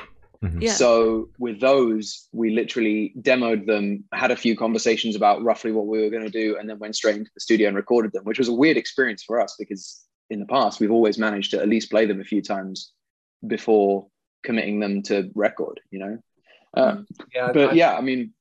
Mhm. 0.46 0.62
Yeah. 0.62 0.74
so 0.74 1.30
with 1.38 1.60
those, 1.60 2.28
we 2.32 2.52
literally 2.52 3.14
demoed 3.20 3.66
them, 3.66 4.04
had 4.14 4.32
a 4.32 4.36
few 4.36 4.56
conversations 4.56 5.16
about 5.16 5.44
roughly 5.44 5.72
what 5.72 5.88
we 5.88 6.02
were 6.02 6.10
going 6.10 6.24
to 6.24 6.30
do, 6.30 6.58
and 6.58 6.70
then 6.70 6.80
went 6.80 6.96
straight 6.96 7.16
into 7.18 7.32
the 7.34 7.40
studio 7.42 7.68
and 7.68 7.76
recorded 7.78 8.12
them, 8.12 8.24
which 8.24 8.40
was 8.40 8.48
a 8.48 8.54
weird 8.54 8.78
experience 8.78 9.24
for 9.24 9.40
us 9.40 9.56
because 9.58 10.02
in 10.30 10.40
the 10.40 10.46
past 10.46 10.80
we've 10.80 10.92
always 10.92 11.18
managed 11.18 11.52
to 11.52 11.60
at 11.60 11.70
least 11.70 11.90
play 11.92 12.06
them 12.06 12.20
a 12.22 12.24
few 12.24 12.42
times 12.42 12.92
before 13.46 14.08
committing 14.44 14.80
them 14.80 15.02
to 15.04 15.30
record. 15.36 15.80
You 15.92 16.00
know, 16.00 16.18
uh, 16.76 16.98
yeah 17.34 17.52
but 17.52 17.70
I- 17.72 17.74
yeah, 17.74 17.94
I 17.96 18.02
mean, 18.02 18.34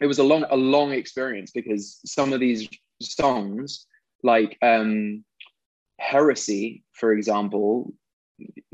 it 0.00 0.06
was 0.06 0.18
a 0.18 0.24
long, 0.24 0.44
a 0.50 0.56
long 0.56 0.92
experience 0.92 1.50
because 1.50 2.00
some 2.04 2.32
of 2.32 2.40
these 2.40 2.68
songs, 3.00 3.86
like 4.22 4.56
um, 4.62 5.24
"Heresy," 5.98 6.84
for 6.92 7.12
example, 7.12 7.92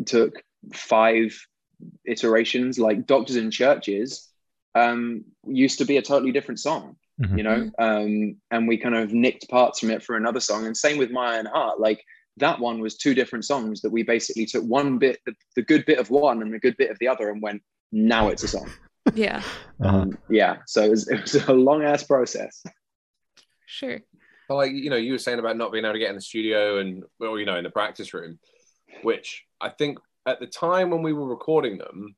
took 0.04 0.42
five 0.72 1.34
iterations. 2.04 2.78
Like 2.78 3.06
"Doctors 3.06 3.36
in 3.36 3.50
Churches" 3.50 4.28
um, 4.74 5.24
used 5.46 5.78
to 5.78 5.84
be 5.84 5.96
a 5.98 6.02
totally 6.02 6.32
different 6.32 6.60
song, 6.60 6.96
Mhm. 7.20 7.36
you 7.38 7.42
know, 7.44 7.70
um, 7.78 8.36
and 8.50 8.66
we 8.68 8.76
kind 8.76 8.94
of 8.94 9.12
nicked 9.12 9.48
parts 9.48 9.78
from 9.80 9.90
it 9.90 10.02
for 10.02 10.16
another 10.16 10.40
song. 10.40 10.66
And 10.66 10.76
same 10.76 10.98
with 10.98 11.10
"My 11.10 11.34
Iron 11.34 11.46
Heart," 11.46 11.80
like. 11.80 12.04
That 12.38 12.58
one 12.58 12.80
was 12.80 12.96
two 12.96 13.14
different 13.14 13.44
songs 13.44 13.80
that 13.82 13.92
we 13.92 14.02
basically 14.02 14.44
took 14.44 14.64
one 14.64 14.98
bit, 14.98 15.20
the, 15.24 15.36
the 15.54 15.62
good 15.62 15.86
bit 15.86 16.00
of 16.00 16.10
one 16.10 16.42
and 16.42 16.52
the 16.52 16.58
good 16.58 16.76
bit 16.76 16.90
of 16.90 16.98
the 16.98 17.06
other, 17.06 17.30
and 17.30 17.40
went, 17.40 17.62
now 17.92 18.26
it's 18.26 18.42
a 18.42 18.48
song. 18.48 18.68
Yeah. 19.14 19.40
Uh-huh. 19.80 19.98
Um, 19.98 20.18
yeah, 20.28 20.56
so 20.66 20.82
it 20.82 20.90
was, 20.90 21.06
it 21.08 21.22
was 21.22 21.34
a 21.46 21.52
long 21.52 21.84
ass 21.84 22.02
process. 22.02 22.64
Sure. 23.66 24.00
But 24.48 24.54
like 24.56 24.72
you 24.72 24.90
know, 24.90 24.96
you 24.96 25.12
were 25.12 25.18
saying 25.18 25.38
about 25.38 25.56
not 25.56 25.70
being 25.70 25.84
able 25.84 25.94
to 25.94 25.98
get 26.00 26.10
in 26.10 26.16
the 26.16 26.20
studio 26.22 26.78
and 26.78 27.04
well, 27.20 27.38
you 27.38 27.46
know, 27.46 27.56
in 27.56 27.62
the 27.64 27.70
practice 27.70 28.12
room, 28.12 28.40
which 29.02 29.44
I 29.60 29.68
think 29.68 29.98
at 30.26 30.40
the 30.40 30.46
time 30.46 30.90
when 30.90 31.02
we 31.02 31.12
were 31.12 31.26
recording 31.28 31.78
them, 31.78 32.16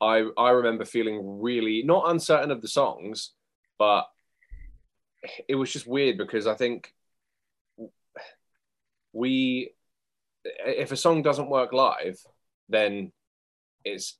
I 0.00 0.26
I 0.36 0.50
remember 0.50 0.84
feeling 0.84 1.40
really 1.40 1.82
not 1.84 2.10
uncertain 2.10 2.50
of 2.50 2.62
the 2.62 2.68
songs, 2.68 3.32
but 3.78 4.06
it 5.48 5.54
was 5.54 5.72
just 5.72 5.86
weird 5.86 6.18
because 6.18 6.46
I 6.46 6.54
think 6.54 6.92
we 9.12 9.72
if 10.44 10.92
a 10.92 10.96
song 10.96 11.22
doesn't 11.22 11.50
work 11.50 11.72
live, 11.72 12.18
then 12.68 13.12
it's 13.84 14.18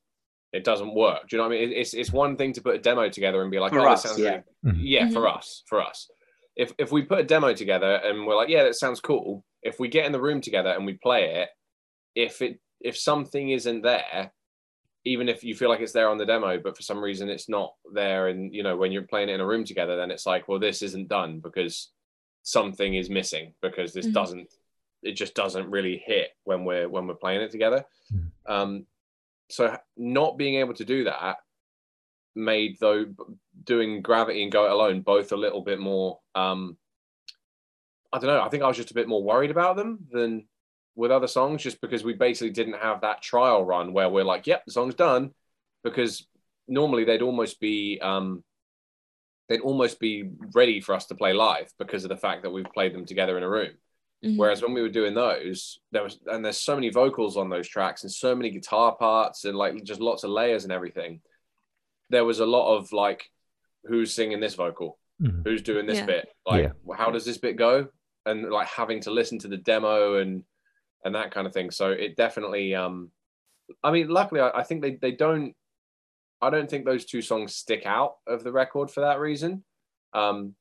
it 0.53 0.63
doesn't 0.63 0.95
work. 0.95 1.27
Do 1.29 1.35
you 1.35 1.41
know 1.41 1.49
what 1.49 1.55
I 1.57 1.59
mean? 1.59 1.73
It's 1.73 1.93
it's 1.93 2.11
one 2.11 2.37
thing 2.37 2.53
to 2.53 2.61
put 2.61 2.75
a 2.75 2.79
demo 2.79 3.09
together 3.09 3.41
and 3.41 3.51
be 3.51 3.59
like, 3.59 3.71
For 3.73 3.81
oh, 3.81 3.91
us, 3.91 4.03
this 4.03 4.11
sounds 4.11 4.23
yeah. 4.23 4.41
really 4.63 4.77
Mhm. 4.77 4.81
yeah, 4.81 5.09
for 5.09 5.27
us, 5.27 5.63
for 5.67 5.81
us. 5.81 6.09
If 6.55 6.73
if 6.77 6.91
we 6.91 7.03
put 7.03 7.19
a 7.19 7.23
demo 7.23 7.53
together 7.53 7.95
and 7.95 8.25
we're 8.25 8.35
like, 8.35 8.49
yeah, 8.49 8.63
that 8.63 8.75
sounds 8.75 8.99
cool. 8.99 9.43
If 9.61 9.79
we 9.79 9.89
get 9.89 10.05
in 10.05 10.11
the 10.11 10.21
room 10.21 10.41
together 10.41 10.69
and 10.69 10.85
we 10.85 10.93
play 10.93 11.41
it, 11.41 11.49
if 12.15 12.41
it 12.41 12.59
if 12.81 12.97
something 12.97 13.49
isn't 13.49 13.81
there, 13.81 14.31
even 15.05 15.29
if 15.29 15.43
you 15.43 15.55
feel 15.55 15.69
like 15.69 15.79
it's 15.79 15.93
there 15.93 16.09
on 16.09 16.17
the 16.17 16.25
demo, 16.25 16.59
but 16.59 16.75
for 16.75 16.83
some 16.83 16.99
reason 16.99 17.29
it's 17.29 17.47
not 17.49 17.73
there, 17.93 18.27
and 18.27 18.53
you 18.53 18.63
know 18.63 18.75
when 18.75 18.91
you're 18.91 19.03
playing 19.03 19.29
it 19.29 19.33
in 19.33 19.41
a 19.41 19.45
room 19.45 19.63
together, 19.63 19.95
then 19.95 20.11
it's 20.11 20.25
like, 20.25 20.47
well, 20.47 20.59
this 20.59 20.81
isn't 20.81 21.07
done 21.07 21.39
because 21.39 21.91
something 22.43 22.95
is 22.95 23.09
missing 23.09 23.53
because 23.61 23.93
this 23.93 24.07
Mhm. 24.07 24.13
doesn't 24.13 24.49
it 25.03 25.11
just 25.13 25.35
doesn't 25.35 25.69
really 25.69 25.97
hit 25.97 26.31
when 26.43 26.65
we're 26.65 26.89
when 26.89 27.05
we're 27.07 27.13
playing 27.15 27.41
it 27.41 27.51
together. 27.51 27.85
Mhm. 28.11 28.31
Um, 28.45 28.87
so 29.49 29.77
not 29.95 30.37
being 30.37 30.55
able 30.55 30.73
to 30.73 30.83
do 30.85 31.03
that 31.05 31.37
made 32.35 32.77
though 32.79 33.05
doing 33.63 34.01
gravity 34.01 34.43
and 34.43 34.51
go 34.51 34.65
it 34.65 34.71
alone 34.71 35.01
both 35.01 35.31
a 35.31 35.35
little 35.37 35.61
bit 35.61 35.79
more 35.79 36.19
um 36.35 36.77
i 38.13 38.19
don't 38.19 38.27
know 38.27 38.41
i 38.41 38.49
think 38.49 38.61
i 38.61 38.67
was 38.67 38.77
just 38.77 38.91
a 38.91 38.93
bit 38.93 39.07
more 39.07 39.23
worried 39.23 39.49
about 39.49 39.75
them 39.75 40.07
than 40.11 40.47
with 40.97 41.11
other 41.11 41.27
songs 41.27 41.61
just 41.63 41.79
because 41.79 42.03
we 42.03 42.13
basically 42.13 42.49
didn't 42.49 42.73
have 42.81 43.01
that 43.01 43.21
trial 43.21 43.63
run 43.63 43.93
where 43.93 44.09
we're 44.09 44.23
like 44.25 44.47
yep 44.47 44.65
the 44.65 44.71
song's 44.71 44.95
done 44.95 45.31
because 45.83 46.27
normally 46.67 47.05
they'd 47.05 47.21
almost 47.21 47.59
be 47.61 47.99
um 48.01 48.43
they'd 49.47 49.61
almost 49.61 49.99
be 49.99 50.29
ready 50.53 50.81
for 50.81 50.93
us 50.95 51.05
to 51.05 51.15
play 51.15 51.31
live 51.33 51.71
because 51.79 52.03
of 52.03 52.09
the 52.09 52.17
fact 52.17 52.41
that 52.43 52.49
we've 52.49 52.73
played 52.73 52.93
them 52.93 53.05
together 53.05 53.37
in 53.37 53.43
a 53.43 53.49
room 53.49 53.71
Mhm. 54.25 54.35
Whereas 54.35 54.63
when 54.63 54.73
we 54.73 54.81
were 54.81 54.89
doing 54.89 55.13
those, 55.13 55.79
there 55.91 56.01
was 56.01 56.17
and 56.25 56.43
there's 56.43 56.57
so 56.59 56.73
many 56.73 56.89
vocals 56.89 57.37
on 57.37 57.49
those 57.51 57.67
tracks 57.67 58.01
and 58.01 58.11
so 58.11 58.33
many 58.33 58.49
guitar 58.49 58.95
parts 58.95 59.45
and 59.45 59.55
like 59.55 59.83
just 59.83 60.01
lots 60.01 60.23
of 60.23 60.31
layers 60.31 60.63
and 60.63 60.73
everything. 60.73 61.21
There 62.09 62.25
was 62.25 62.39
a 62.39 62.45
lot 62.47 62.75
of 62.75 62.91
like, 62.91 63.29
who's 63.83 64.11
singing 64.15 64.39
this 64.39 64.55
vocal? 64.55 64.97
Mhm. 65.21 65.43
Who's 65.45 65.61
doing 65.61 65.85
this 65.85 65.99
Yeah. 65.99 66.07
bit? 66.07 66.29
Like, 66.47 66.63
Yeah. 66.63 66.95
how 66.95 67.11
does 67.11 67.25
this 67.25 67.37
bit 67.37 67.57
go? 67.57 67.89
And 68.25 68.49
like 68.49 68.67
having 68.69 69.01
to 69.01 69.11
listen 69.11 69.37
to 69.37 69.47
the 69.47 69.57
demo 69.57 70.15
and 70.15 70.43
and 71.03 71.15
that 71.15 71.31
kind 71.31 71.47
of 71.47 71.53
thing. 71.53 71.71
So 71.71 71.91
it 71.91 72.15
definitely, 72.15 72.75
um, 72.75 73.11
I 73.83 73.91
mean, 73.91 74.09
luckily, 74.09 74.41
I, 74.41 74.49
I 74.49 74.63
think 74.63 74.81
they 74.81 74.95
they 75.01 75.11
don't. 75.11 75.53
I 76.39 76.51
don't 76.51 76.69
think 76.69 76.85
those 76.85 77.05
two 77.05 77.23
songs 77.23 77.55
stick 77.55 77.87
out 77.87 78.13
of 78.27 78.43
the 78.43 78.51
record 78.51 78.91
for 78.91 79.01
that 79.01 79.19
reason. 79.19 79.63
Um, 80.13 80.53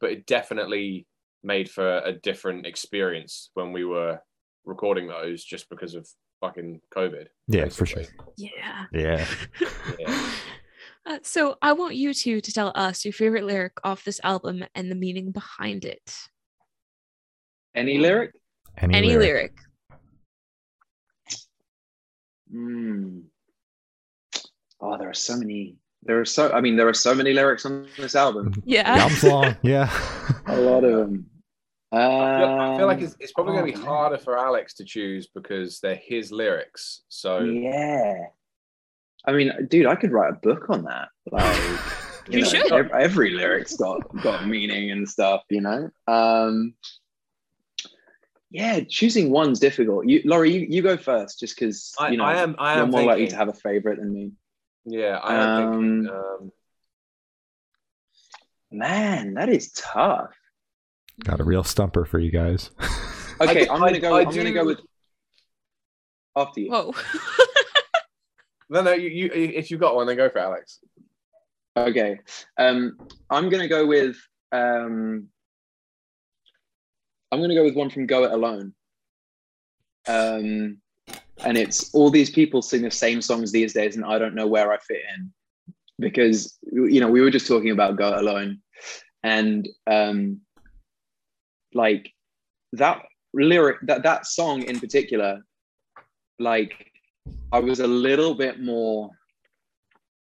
but 0.00 0.12
it 0.12 0.26
definitely 0.26 1.06
made 1.42 1.68
for 1.68 1.98
a 1.98 2.12
different 2.12 2.66
experience 2.66 3.50
when 3.54 3.72
we 3.72 3.84
were 3.84 4.20
recording 4.64 5.08
those 5.08 5.44
just 5.44 5.68
because 5.68 5.94
of 5.94 6.08
fucking 6.40 6.80
COVID. 6.94 7.26
Yeah, 7.48 7.68
for 7.68 7.86
sure. 7.86 8.02
Yeah. 8.36 8.84
Yeah. 8.92 9.26
Yeah. 9.98 10.30
Uh, 11.06 11.18
so 11.22 11.54
I 11.60 11.74
want 11.74 11.96
you 11.96 12.14
two 12.14 12.40
to 12.40 12.50
tell 12.50 12.72
us 12.74 13.04
your 13.04 13.12
favorite 13.12 13.44
lyric 13.44 13.74
off 13.84 14.04
this 14.04 14.20
album 14.24 14.64
and 14.74 14.90
the 14.90 14.94
meaning 14.94 15.32
behind 15.32 15.84
it. 15.84 16.16
Any 17.74 17.98
lyric? 17.98 18.32
Any, 18.78 18.94
Any 18.94 19.08
lyric. 19.08 19.20
lyric. 19.20 19.52
Hmm. 22.54 23.20
Oh, 24.80 24.96
there 24.98 25.08
are 25.10 25.14
so 25.14 25.36
many. 25.36 25.76
There 26.04 26.20
are 26.20 26.24
so. 26.24 26.52
I 26.52 26.60
mean, 26.60 26.76
there 26.76 26.88
are 26.88 26.94
so 26.94 27.14
many 27.14 27.32
lyrics 27.32 27.64
on 27.66 27.88
this 27.96 28.14
album. 28.14 28.52
The 28.52 28.62
Yeah. 28.64 28.94
album's 28.96 29.24
long. 29.24 29.56
Yeah. 29.62 29.90
A 30.46 30.56
lot 30.60 30.84
of 30.84 30.92
them. 30.96 31.26
I 31.90 31.96
feel, 31.96 32.48
I 32.48 32.76
feel 32.78 32.86
like 32.86 32.98
Um, 32.98 33.04
it's, 33.04 33.16
it's 33.20 33.32
probably 33.32 33.54
going 33.56 33.72
to 33.72 33.78
oh, 33.78 33.80
be 33.80 33.86
harder 33.86 34.18
for 34.18 34.36
Alex 34.36 34.74
to 34.74 34.84
choose 34.84 35.28
because 35.32 35.78
they're 35.80 35.94
his 36.04 36.30
lyrics. 36.32 37.02
So 37.08 37.40
Yeah. 37.40 38.14
I 39.26 39.32
mean, 39.32 39.52
dude, 39.70 39.86
I 39.86 39.94
could 39.94 40.10
write 40.12 40.32
a 40.32 40.36
book 40.42 40.68
on 40.70 40.84
that. 40.84 41.08
Like, 41.30 41.56
You 42.28 42.40
know, 42.40 42.48
should. 42.48 42.72
ev- 42.72 42.90
Every 42.92 43.30
lyric's 43.30 43.76
got 43.76 44.00
got 44.22 44.46
meaning 44.46 44.90
and 44.92 45.08
stuff, 45.08 45.42
you 45.50 45.60
know. 45.60 45.88
Um, 46.08 46.74
yeah, 48.54 48.78
choosing 48.88 49.30
one's 49.30 49.58
difficult. 49.58 50.08
You, 50.08 50.22
Laurie, 50.24 50.52
you, 50.52 50.60
you 50.70 50.80
go 50.80 50.96
first, 50.96 51.40
just 51.40 51.58
because 51.58 51.92
you 52.08 52.18
know 52.18 52.24
I 52.24 52.36
am. 52.36 52.54
I 52.56 52.74
you're 52.74 52.84
am 52.84 52.90
more 52.90 53.02
likely 53.02 53.26
to 53.26 53.36
have 53.36 53.48
a 53.48 53.52
favorite 53.52 53.98
than 53.98 54.14
me. 54.14 54.30
Yeah, 54.84 55.18
I 55.20 55.34
am 55.34 55.72
thinking. 55.72 56.08
Um, 56.08 56.52
Man, 58.70 59.34
that 59.34 59.48
is 59.48 59.72
tough. 59.72 60.30
Got 61.24 61.40
a 61.40 61.44
real 61.44 61.64
stumper 61.64 62.04
for 62.04 62.18
you 62.18 62.30
guys. 62.30 62.70
Okay, 63.40 63.64
do- 63.64 63.72
I'm 63.72 63.80
gonna 63.80 63.98
go. 63.98 64.14
I 64.14 64.20
I'm 64.20 64.30
gonna 64.32 64.52
go 64.52 64.64
with 64.64 64.78
after 66.36 66.60
you. 66.60 66.70
Whoa. 66.70 66.94
no, 68.70 68.80
no. 68.80 68.92
You, 68.92 69.08
you, 69.08 69.30
if 69.32 69.72
you've 69.72 69.80
got 69.80 69.96
one, 69.96 70.06
then 70.06 70.16
go 70.16 70.30
for 70.30 70.38
Alex. 70.38 70.78
Okay. 71.76 72.20
Um, 72.56 72.96
I'm 73.28 73.48
gonna 73.48 73.66
go 73.66 73.86
with 73.86 74.16
um, 74.52 75.30
I'm 77.34 77.40
gonna 77.40 77.56
go 77.56 77.64
with 77.64 77.74
one 77.74 77.90
from 77.90 78.06
Go 78.06 78.22
It 78.22 78.30
Alone. 78.30 78.72
Um, 80.06 80.78
and 81.44 81.58
it's 81.58 81.92
all 81.92 82.08
these 82.08 82.30
people 82.30 82.62
sing 82.62 82.82
the 82.82 82.92
same 82.92 83.20
songs 83.20 83.50
these 83.50 83.72
days, 83.72 83.96
and 83.96 84.04
I 84.04 84.20
don't 84.20 84.36
know 84.36 84.46
where 84.46 84.72
I 84.72 84.78
fit 84.78 85.02
in 85.16 85.32
because 85.98 86.56
you 86.72 87.00
know 87.00 87.10
we 87.10 87.20
were 87.20 87.32
just 87.32 87.48
talking 87.48 87.72
about 87.72 87.96
Go 87.96 88.12
It 88.12 88.18
Alone, 88.20 88.60
and 89.24 89.68
um, 89.88 90.40
like 91.72 92.12
that 92.74 93.02
lyric 93.32 93.78
that 93.82 94.04
that 94.04 94.26
song 94.26 94.62
in 94.62 94.78
particular, 94.78 95.44
like 96.38 96.92
I 97.52 97.58
was 97.58 97.80
a 97.80 97.86
little 97.88 98.36
bit 98.36 98.60
more 98.60 99.10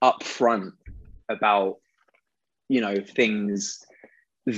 upfront 0.01 0.75
about 1.29 1.79
you 2.69 2.81
know 2.81 2.95
things 3.17 3.85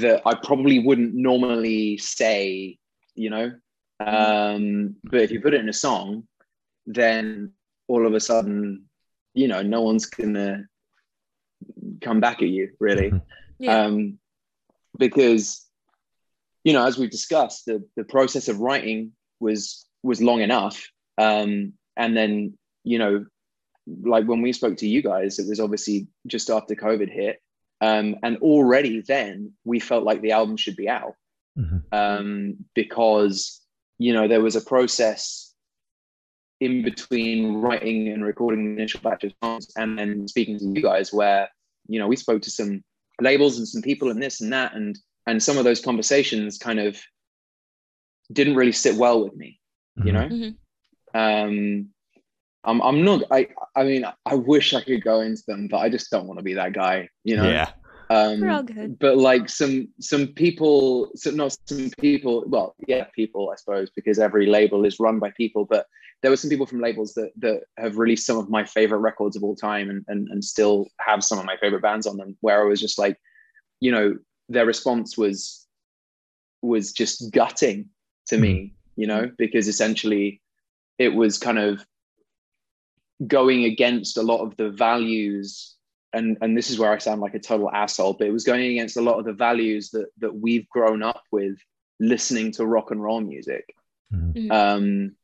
that 0.00 0.22
I 0.26 0.35
probably 0.35 0.78
wouldn't 0.78 1.14
normally 1.14 1.98
say, 1.98 2.78
you 3.14 3.31
know. 3.31 3.52
Um, 4.00 4.96
but 5.05 5.20
if 5.20 5.31
you 5.31 5.40
put 5.40 5.55
it 5.55 5.61
in 5.61 5.68
a 5.68 5.72
song, 5.72 6.26
then 6.87 7.52
all 7.88 8.07
of 8.07 8.14
a 8.14 8.20
sudden, 8.20 8.87
you 9.35 9.48
know, 9.48 9.62
no 9.62 9.83
one's 9.83 10.07
gonna 10.07 10.66
come 12.00 12.20
back 12.20 12.42
at 12.42 12.48
you, 12.48 12.70
really. 12.78 13.12
Yeah. 13.59 13.85
Um, 13.85 14.18
because 14.98 15.64
you 16.64 16.72
know, 16.72 16.87
as 16.87 16.98
we've 16.98 17.11
discussed, 17.11 17.66
the, 17.66 17.85
the 17.96 18.05
process 18.05 18.48
of 18.48 18.61
writing 18.61 19.12
was 19.40 19.87
was 20.02 20.22
long 20.22 20.40
enough. 20.40 20.90
Um, 21.18 21.74
and 21.96 22.16
then, 22.16 22.57
you 22.85 22.98
know, 22.98 23.26
like 23.87 24.26
when 24.26 24.42
we 24.42 24.52
spoke 24.52 24.78
to 24.78 24.88
you 24.88 25.02
guys, 25.02 25.38
it 25.38 25.48
was 25.48 25.61
obviously 25.61 26.09
just 26.26 26.50
after 26.50 26.74
COVID 26.74 27.11
hit. 27.11 27.41
Um, 27.83 28.16
and 28.23 28.37
already 28.38 29.01
then 29.03 29.53
we 29.64 29.81
felt 29.81 30.05
like 30.05 30.21
the 30.23 30.33
album 30.33 30.57
should 30.57 30.77
be 30.77 30.88
out 30.88 31.16
Mhm. 31.59 31.83
um, 31.92 32.57
because 32.75 33.61
you 33.99 34.12
know 34.14 34.27
there 34.29 34.40
was 34.40 34.57
a 34.57 34.61
process 34.75 35.53
in 36.61 36.83
between 36.83 37.55
writing 37.55 38.09
and 38.09 38.25
recording 38.25 38.64
the 38.64 38.81
initial 38.81 39.01
batch 39.01 39.25
of 39.25 39.33
songs 39.42 39.66
and 39.77 39.99
then 39.99 40.29
speaking 40.29 40.59
to 40.59 40.64
you 40.64 40.81
guys 40.81 41.12
where 41.12 41.49
you 41.88 41.99
know 41.99 42.07
we 42.07 42.16
spoke 42.16 42.40
to 42.42 42.51
some 42.51 42.85
labels 43.21 43.59
and 43.59 43.66
some 43.66 43.83
people 43.83 44.11
and 44.11 44.23
this 44.23 44.40
and 44.40 44.53
that 44.53 44.75
and 44.75 44.97
and 45.27 45.42
some 45.42 45.59
of 45.59 45.64
those 45.64 45.81
conversations 45.81 46.59
kind 46.59 46.79
of 46.79 46.92
didn't 48.33 48.55
really 48.57 48.73
sit 48.85 48.95
well 48.97 49.25
with 49.25 49.35
me 49.37 49.59
you 49.97 50.12
Mhm. 50.12 50.14
know 50.14 50.29
Mhm. 50.29 50.57
um 51.14 51.88
I'm, 52.64 52.81
I'm 52.83 53.05
not 53.05 53.22
I 53.31 53.48
I 53.77 53.83
mean 53.85 54.05
I 54.27 54.35
wish 54.35 54.72
I 54.75 54.83
could 54.83 55.03
go 55.03 55.20
into 55.20 55.42
them 55.46 55.68
but 55.68 55.79
I 55.79 55.88
just 55.88 56.11
don't 56.11 56.27
want 56.27 56.38
to 56.38 56.44
be 56.44 56.55
that 56.55 56.72
guy 56.72 57.09
you 57.25 57.37
know 57.37 57.48
Yeah. 57.51 57.70
um, 58.11 58.40
We're 58.40 58.51
all 58.51 58.62
good. 58.62 58.98
but 58.98 59.16
like 59.16 59.48
some 59.48 59.88
some 60.01 60.29
people 60.29 61.11
so 61.16 61.31
not 61.31 61.57
some 61.66 61.90
people 62.01 62.44
well 62.46 62.75
yeah 62.87 63.05
people 63.14 63.51
i 63.53 63.57
suppose 63.57 63.90
because 63.94 64.18
every 64.18 64.46
label 64.46 64.85
is 64.85 65.01
run 65.01 65.18
by 65.18 65.31
people 65.37 65.64
but 65.64 65.87
there 66.22 66.31
were 66.31 66.37
some 66.37 66.51
people 66.51 66.66
from 66.66 66.81
labels 66.81 67.14
that 67.14 67.31
that 67.38 67.62
have 67.79 67.98
released 67.98 68.27
some 68.27 68.38
of 68.38 68.48
my 68.48 68.64
favorite 68.64 68.98
records 69.01 69.35
of 69.37 69.42
all 69.42 69.57
time 69.57 69.90
and 69.90 70.05
and, 70.09 70.29
and 70.29 70.44
still 70.44 70.87
have 71.01 71.25
some 71.25 71.38
of 71.38 71.44
my 71.44 71.57
favorite 71.57 71.83
bands 71.83 72.07
on 72.07 72.16
them 72.16 72.37
where 72.42 72.61
i 72.62 72.64
was 72.64 72.81
just 72.81 72.98
like 72.98 73.16
you 73.81 73.90
know 73.90 74.16
their 74.48 74.66
response 74.66 75.16
was 75.18 75.66
was 76.62 76.92
just 76.92 77.33
gutting 77.33 77.88
to 78.27 78.38
me 78.38 78.72
you 78.96 79.07
know 79.07 79.29
because 79.37 79.66
essentially 79.66 80.40
it 80.98 81.14
was 81.14 81.38
kind 81.38 81.59
of 81.59 81.85
going 83.26 83.64
against 83.64 84.16
a 84.16 84.22
lot 84.22 84.40
of 84.40 84.56
the 84.56 84.70
values 84.70 85.76
and 86.12 86.37
and 86.40 86.56
this 86.56 86.70
is 86.70 86.78
where 86.78 86.92
I 86.92 86.98
sound 86.98 87.20
like 87.20 87.35
a 87.35 87.38
total 87.38 87.70
asshole, 87.70 88.14
but 88.14 88.26
it 88.26 88.32
was 88.32 88.44
going 88.44 88.72
against 88.72 88.96
a 88.96 89.02
lot 89.02 89.18
of 89.18 89.24
the 89.24 89.32
values 89.32 89.90
that 89.90 90.06
that 90.18 90.35
we've 90.35 90.68
grown 90.68 91.02
up 91.02 91.22
with 91.30 91.56
listening 92.00 92.52
to 92.52 92.66
rock 92.66 92.90
and 92.90 93.02
roll 93.02 93.20
music. 93.20 93.74
Mhm. 94.12 94.50
Um, 94.50 95.16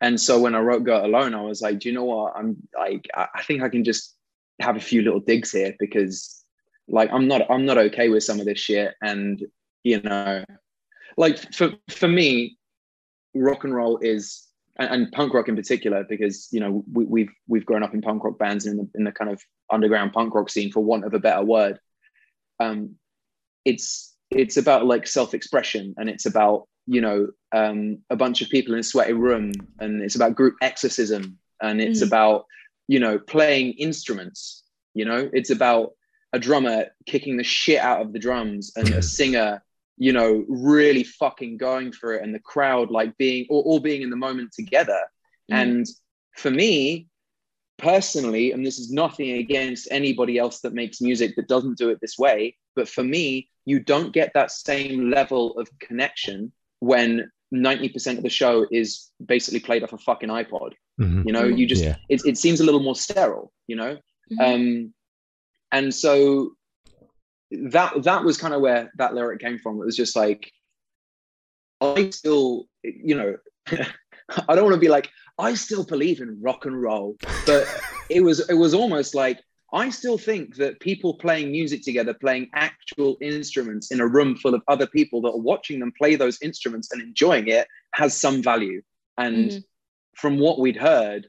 and 0.00 0.20
so 0.20 0.40
when 0.40 0.54
I 0.54 0.60
wrote 0.60 0.84
"Go 0.84 1.04
Alone," 1.04 1.34
I 1.34 1.42
was 1.42 1.62
like, 1.62 1.78
do 1.78 1.88
you 1.88 1.94
know 1.94 2.04
what? 2.04 2.34
I'm 2.36 2.56
like, 2.76 3.08
I 3.14 3.28
I 3.36 3.42
think 3.44 3.62
I 3.62 3.68
can 3.68 3.84
just 3.84 4.16
have 4.60 4.76
a 4.76 4.80
few 4.80 5.02
little 5.02 5.20
digs 5.20 5.52
here 5.52 5.74
because, 5.78 6.44
like, 6.88 7.12
I'm 7.12 7.28
not 7.28 7.48
I'm 7.50 7.64
not 7.64 7.78
okay 7.78 8.08
with 8.08 8.24
some 8.24 8.40
of 8.40 8.46
this 8.46 8.58
shit, 8.58 8.94
and 9.02 9.44
you 9.84 10.00
know, 10.00 10.44
like 11.16 11.54
for 11.54 11.74
for 11.88 12.08
me, 12.08 12.58
rock 13.34 13.62
and 13.64 13.74
roll 13.74 13.98
is 13.98 14.48
and, 14.76 14.90
and 14.90 15.12
punk 15.12 15.34
rock 15.34 15.48
in 15.48 15.56
particular, 15.56 16.04
because 16.08 16.48
you 16.52 16.60
know 16.60 16.84
we, 16.92 17.04
we've 17.04 17.32
we've 17.48 17.66
grown 17.66 17.82
up 17.82 17.94
in 17.94 18.02
punk 18.02 18.24
rock 18.24 18.38
bands 18.38 18.66
in 18.66 18.76
the 18.76 18.88
in 18.94 19.04
the 19.04 19.12
kind 19.12 19.30
of 19.30 19.42
underground 19.70 20.12
punk 20.12 20.34
rock 20.34 20.50
scene, 20.50 20.72
for 20.72 20.80
want 20.80 21.04
of 21.04 21.14
a 21.14 21.18
better 21.18 21.42
word. 21.44 21.78
Um, 22.60 22.96
it's 23.64 24.14
it's 24.30 24.56
about 24.56 24.86
like 24.86 25.06
self 25.06 25.34
expression, 25.34 25.94
and 25.98 26.08
it's 26.08 26.26
about 26.26 26.68
you 26.86 27.00
know 27.00 27.28
um, 27.52 27.98
a 28.10 28.16
bunch 28.16 28.42
of 28.42 28.48
people 28.48 28.74
in 28.74 28.80
a 28.80 28.84
sweaty 28.84 29.12
room, 29.12 29.52
and 29.78 30.02
it's 30.02 30.16
about 30.16 30.34
group 30.34 30.56
exorcism, 30.62 31.38
and 31.60 31.80
it's 31.80 32.02
Mhm. 32.02 32.06
about 32.06 32.46
you 32.88 32.98
know 32.98 33.18
playing 33.18 33.72
instruments. 33.74 34.64
You 34.94 35.04
know, 35.04 35.30
it's 35.32 35.50
about 35.50 35.92
a 36.34 36.38
drummer 36.38 36.86
kicking 37.06 37.36
the 37.36 37.44
shit 37.44 37.78
out 37.78 38.00
of 38.00 38.12
the 38.12 38.18
drums 38.18 38.72
and 38.76 38.88
a 38.88 39.02
singer 39.02 39.62
you 40.06 40.12
know 40.16 40.30
really 40.48 41.04
fucking 41.22 41.52
going 41.68 41.88
for 41.98 42.08
it 42.14 42.22
and 42.22 42.32
the 42.34 42.44
crowd 42.52 42.86
like 42.98 43.12
being 43.24 43.42
all, 43.50 43.62
all 43.68 43.80
being 43.88 44.02
in 44.06 44.10
the 44.14 44.22
moment 44.28 44.50
together 44.60 45.00
Mhm. 45.50 45.56
and 45.60 45.86
for 46.42 46.50
me 46.62 47.06
personally 47.78 48.52
and 48.52 48.64
this 48.66 48.78
is 48.78 48.88
nothing 48.90 49.30
against 49.44 49.88
anybody 49.90 50.34
else 50.38 50.56
that 50.60 50.72
makes 50.82 51.00
music 51.00 51.34
that 51.36 51.48
doesn't 51.48 51.78
do 51.78 51.88
it 51.90 51.98
this 52.00 52.16
way 52.18 52.56
but 52.76 52.88
for 52.88 53.04
me 53.04 53.48
you 53.64 53.78
don't 53.92 54.12
get 54.12 54.28
that 54.34 54.50
same 54.50 55.10
level 55.10 55.44
of 55.60 55.66
connection 55.78 56.52
when 56.80 57.30
90% 57.54 58.16
of 58.18 58.22
the 58.24 58.30
show 58.30 58.66
is 58.70 59.10
basically 59.34 59.60
played 59.60 59.82
off 59.84 59.92
a 59.92 59.98
fucking 59.98 60.28
ipod 60.40 60.72
Mhm. 61.00 61.24
you 61.26 61.32
know 61.36 61.44
you 61.58 61.64
just 61.66 61.84
Yeah. 61.84 61.96
it, 62.08 62.20
it 62.30 62.36
seems 62.38 62.58
a 62.60 62.64
little 62.64 62.84
more 62.88 62.96
sterile 63.06 63.52
you 63.70 63.76
know 63.80 63.92
Mhm. 64.32 64.40
um 64.46 64.94
and 65.76 65.94
so 66.04 66.12
that 67.70 68.02
that 68.02 68.24
was 68.24 68.36
kind 68.38 68.54
of 68.54 68.60
where 68.60 68.90
that 68.96 69.14
lyric 69.14 69.40
came 69.40 69.58
from 69.58 69.76
it 69.80 69.84
was 69.84 69.96
just 69.96 70.16
like 70.16 70.50
i 71.80 72.10
still 72.10 72.66
you 72.82 73.14
know 73.14 73.36
i 73.66 74.54
don't 74.54 74.64
want 74.64 74.74
to 74.74 74.80
be 74.80 74.88
like 74.88 75.10
i 75.38 75.54
still 75.54 75.84
believe 75.84 76.20
in 76.20 76.40
rock 76.40 76.64
and 76.66 76.80
roll 76.80 77.16
but 77.44 77.68
it 78.08 78.20
was 78.22 78.48
it 78.48 78.54
was 78.54 78.72
almost 78.74 79.14
like 79.14 79.40
i 79.72 79.90
still 79.90 80.16
think 80.18 80.56
that 80.56 80.80
people 80.80 81.14
playing 81.14 81.50
music 81.50 81.82
together 81.82 82.14
playing 82.14 82.48
actual 82.54 83.16
instruments 83.20 83.90
in 83.90 84.00
a 84.00 84.06
room 84.06 84.36
full 84.36 84.54
of 84.54 84.62
other 84.68 84.86
people 84.86 85.20
that 85.20 85.30
are 85.32 85.38
watching 85.38 85.78
them 85.80 85.92
play 85.98 86.14
those 86.16 86.38
instruments 86.42 86.90
and 86.92 87.02
enjoying 87.02 87.48
it 87.48 87.66
has 87.94 88.18
some 88.18 88.42
value 88.42 88.80
and 89.18 89.50
Mhm. 89.50 89.64
from 90.16 90.38
what 90.38 90.58
we'd 90.58 90.76
heard 90.76 91.28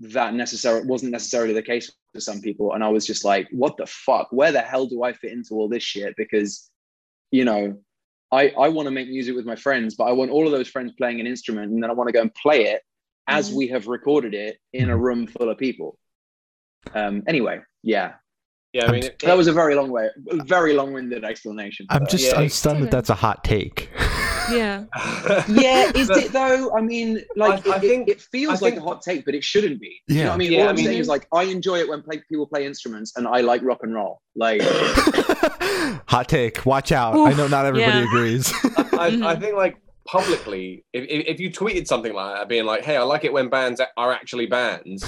that 0.00 0.34
necessarily 0.34 0.86
wasn't 0.86 1.12
necessarily 1.12 1.54
the 1.54 1.62
case 1.62 1.90
for 2.14 2.20
some 2.20 2.40
people 2.40 2.72
and 2.74 2.84
i 2.84 2.88
was 2.88 3.04
just 3.04 3.24
like 3.24 3.48
what 3.50 3.76
the 3.76 3.86
fuck? 3.86 4.28
Where 4.30 4.52
the 4.52 4.60
hell 4.60 4.86
do 4.86 5.02
i 5.02 5.12
fit 5.12 5.32
into 5.32 5.54
all 5.54 5.68
this 5.68 5.82
shit? 5.82 6.14
Because 6.16 6.70
you 7.32 7.44
know 7.44 7.76
i 8.30 8.48
i 8.50 8.68
want 8.68 8.86
to 8.86 8.92
make 8.92 9.08
music 9.08 9.34
with 9.34 9.44
my 9.44 9.56
friends 9.56 9.96
but 9.96 10.04
i 10.04 10.12
want 10.12 10.30
all 10.30 10.46
of 10.46 10.52
those 10.52 10.68
friends 10.68 10.92
playing 10.96 11.18
an 11.20 11.26
instrument 11.26 11.72
and 11.72 11.82
then 11.82 11.90
i 11.90 11.92
want 11.92 12.06
to 12.08 12.12
go 12.12 12.20
and 12.22 12.32
play 12.34 12.66
it 12.66 12.82
as 13.26 13.50
Mhm. 13.50 13.54
we 13.56 13.68
have 13.68 13.86
recorded 13.88 14.32
it 14.34 14.58
in 14.72 14.90
a 14.90 14.96
room 14.96 15.26
full 15.26 15.48
of 15.50 15.58
people. 15.58 15.98
Um 16.94 17.22
anyway 17.26 17.60
yeah. 17.82 18.12
Yeah, 18.72 18.86
I 18.86 18.90
mean, 18.92 19.04
it, 19.04 19.18
that 19.20 19.36
was 19.36 19.46
a 19.46 19.52
very 19.52 19.74
long 19.74 19.90
way 19.90 20.08
very 20.56 20.72
long-winded 20.74 21.24
explanation. 21.24 21.86
I'm 21.90 22.06
just 22.06 22.26
Yeah, 22.32 22.40
I'm 22.40 22.48
stunned 22.48 22.82
that 22.82 22.90
that's 22.90 23.10
a 23.10 23.14
hot 23.14 23.44
take. 23.44 23.88
yeah. 24.50 24.84
yeah 25.48 25.90
is 25.94 26.08
But- 26.08 26.16
it 26.18 26.32
though 26.32 26.74
i 26.76 26.80
mean 26.80 27.22
like 27.36 27.66
I- 27.66 27.72
I 27.72 27.76
it, 27.76 27.80
think- 27.80 28.08
it, 28.08 28.12
it 28.12 28.20
feels 28.20 28.62
I 28.62 28.66
like 28.66 28.74
think- 28.74 28.84
a 28.84 28.88
hot 28.88 29.02
take 29.02 29.24
but 29.24 29.34
it 29.34 29.44
shouldn't 29.44 29.80
be 29.80 30.00
you 30.08 30.16
know 30.16 30.20
Yeah. 30.22 30.26
what 30.28 30.34
i 30.34 30.36
mean 30.38 30.52
Yeah, 30.52 30.60
all 30.62 30.66
I 30.66 30.70
i'm 30.70 30.76
mean- 30.76 30.84
saying 30.86 30.98
is 30.98 31.08
like 31.08 31.26
i 31.32 31.42
enjoy 31.44 31.78
it 31.80 31.88
when 31.88 32.02
play, 32.02 32.22
people 32.28 32.46
play 32.46 32.66
instruments 32.66 33.12
and 33.16 33.26
i 33.28 33.40
like 33.40 33.62
rock 33.62 33.80
and 33.82 33.94
roll 33.94 34.20
like 34.36 34.60
hot 36.06 36.28
take. 36.28 36.64
Watch 36.66 36.92
out. 36.92 37.14
I 37.16 37.32
know 37.34 37.46
not 37.46 37.66
everybody 37.66 37.98
yeah. 37.98 38.04
agrees. 38.04 38.52
I, 38.76 39.06
I 39.06 39.10
Mhm. 39.10 39.40
think 39.40 39.54
like 39.56 39.76
publicly, 40.06 40.84
if, 40.92 41.04
if 41.08 41.26
if 41.26 41.40
you 41.40 41.50
tweeted 41.50 41.86
something 41.86 42.12
like 42.12 42.36
that, 42.36 42.48
being 42.48 42.64
like, 42.64 42.84
"Hey, 42.84 42.96
I 42.96 43.02
like 43.02 43.24
it 43.24 43.32
when 43.32 43.48
bands 43.48 43.80
are 43.96 44.12
actually 44.12 44.46
bands," 44.46 45.04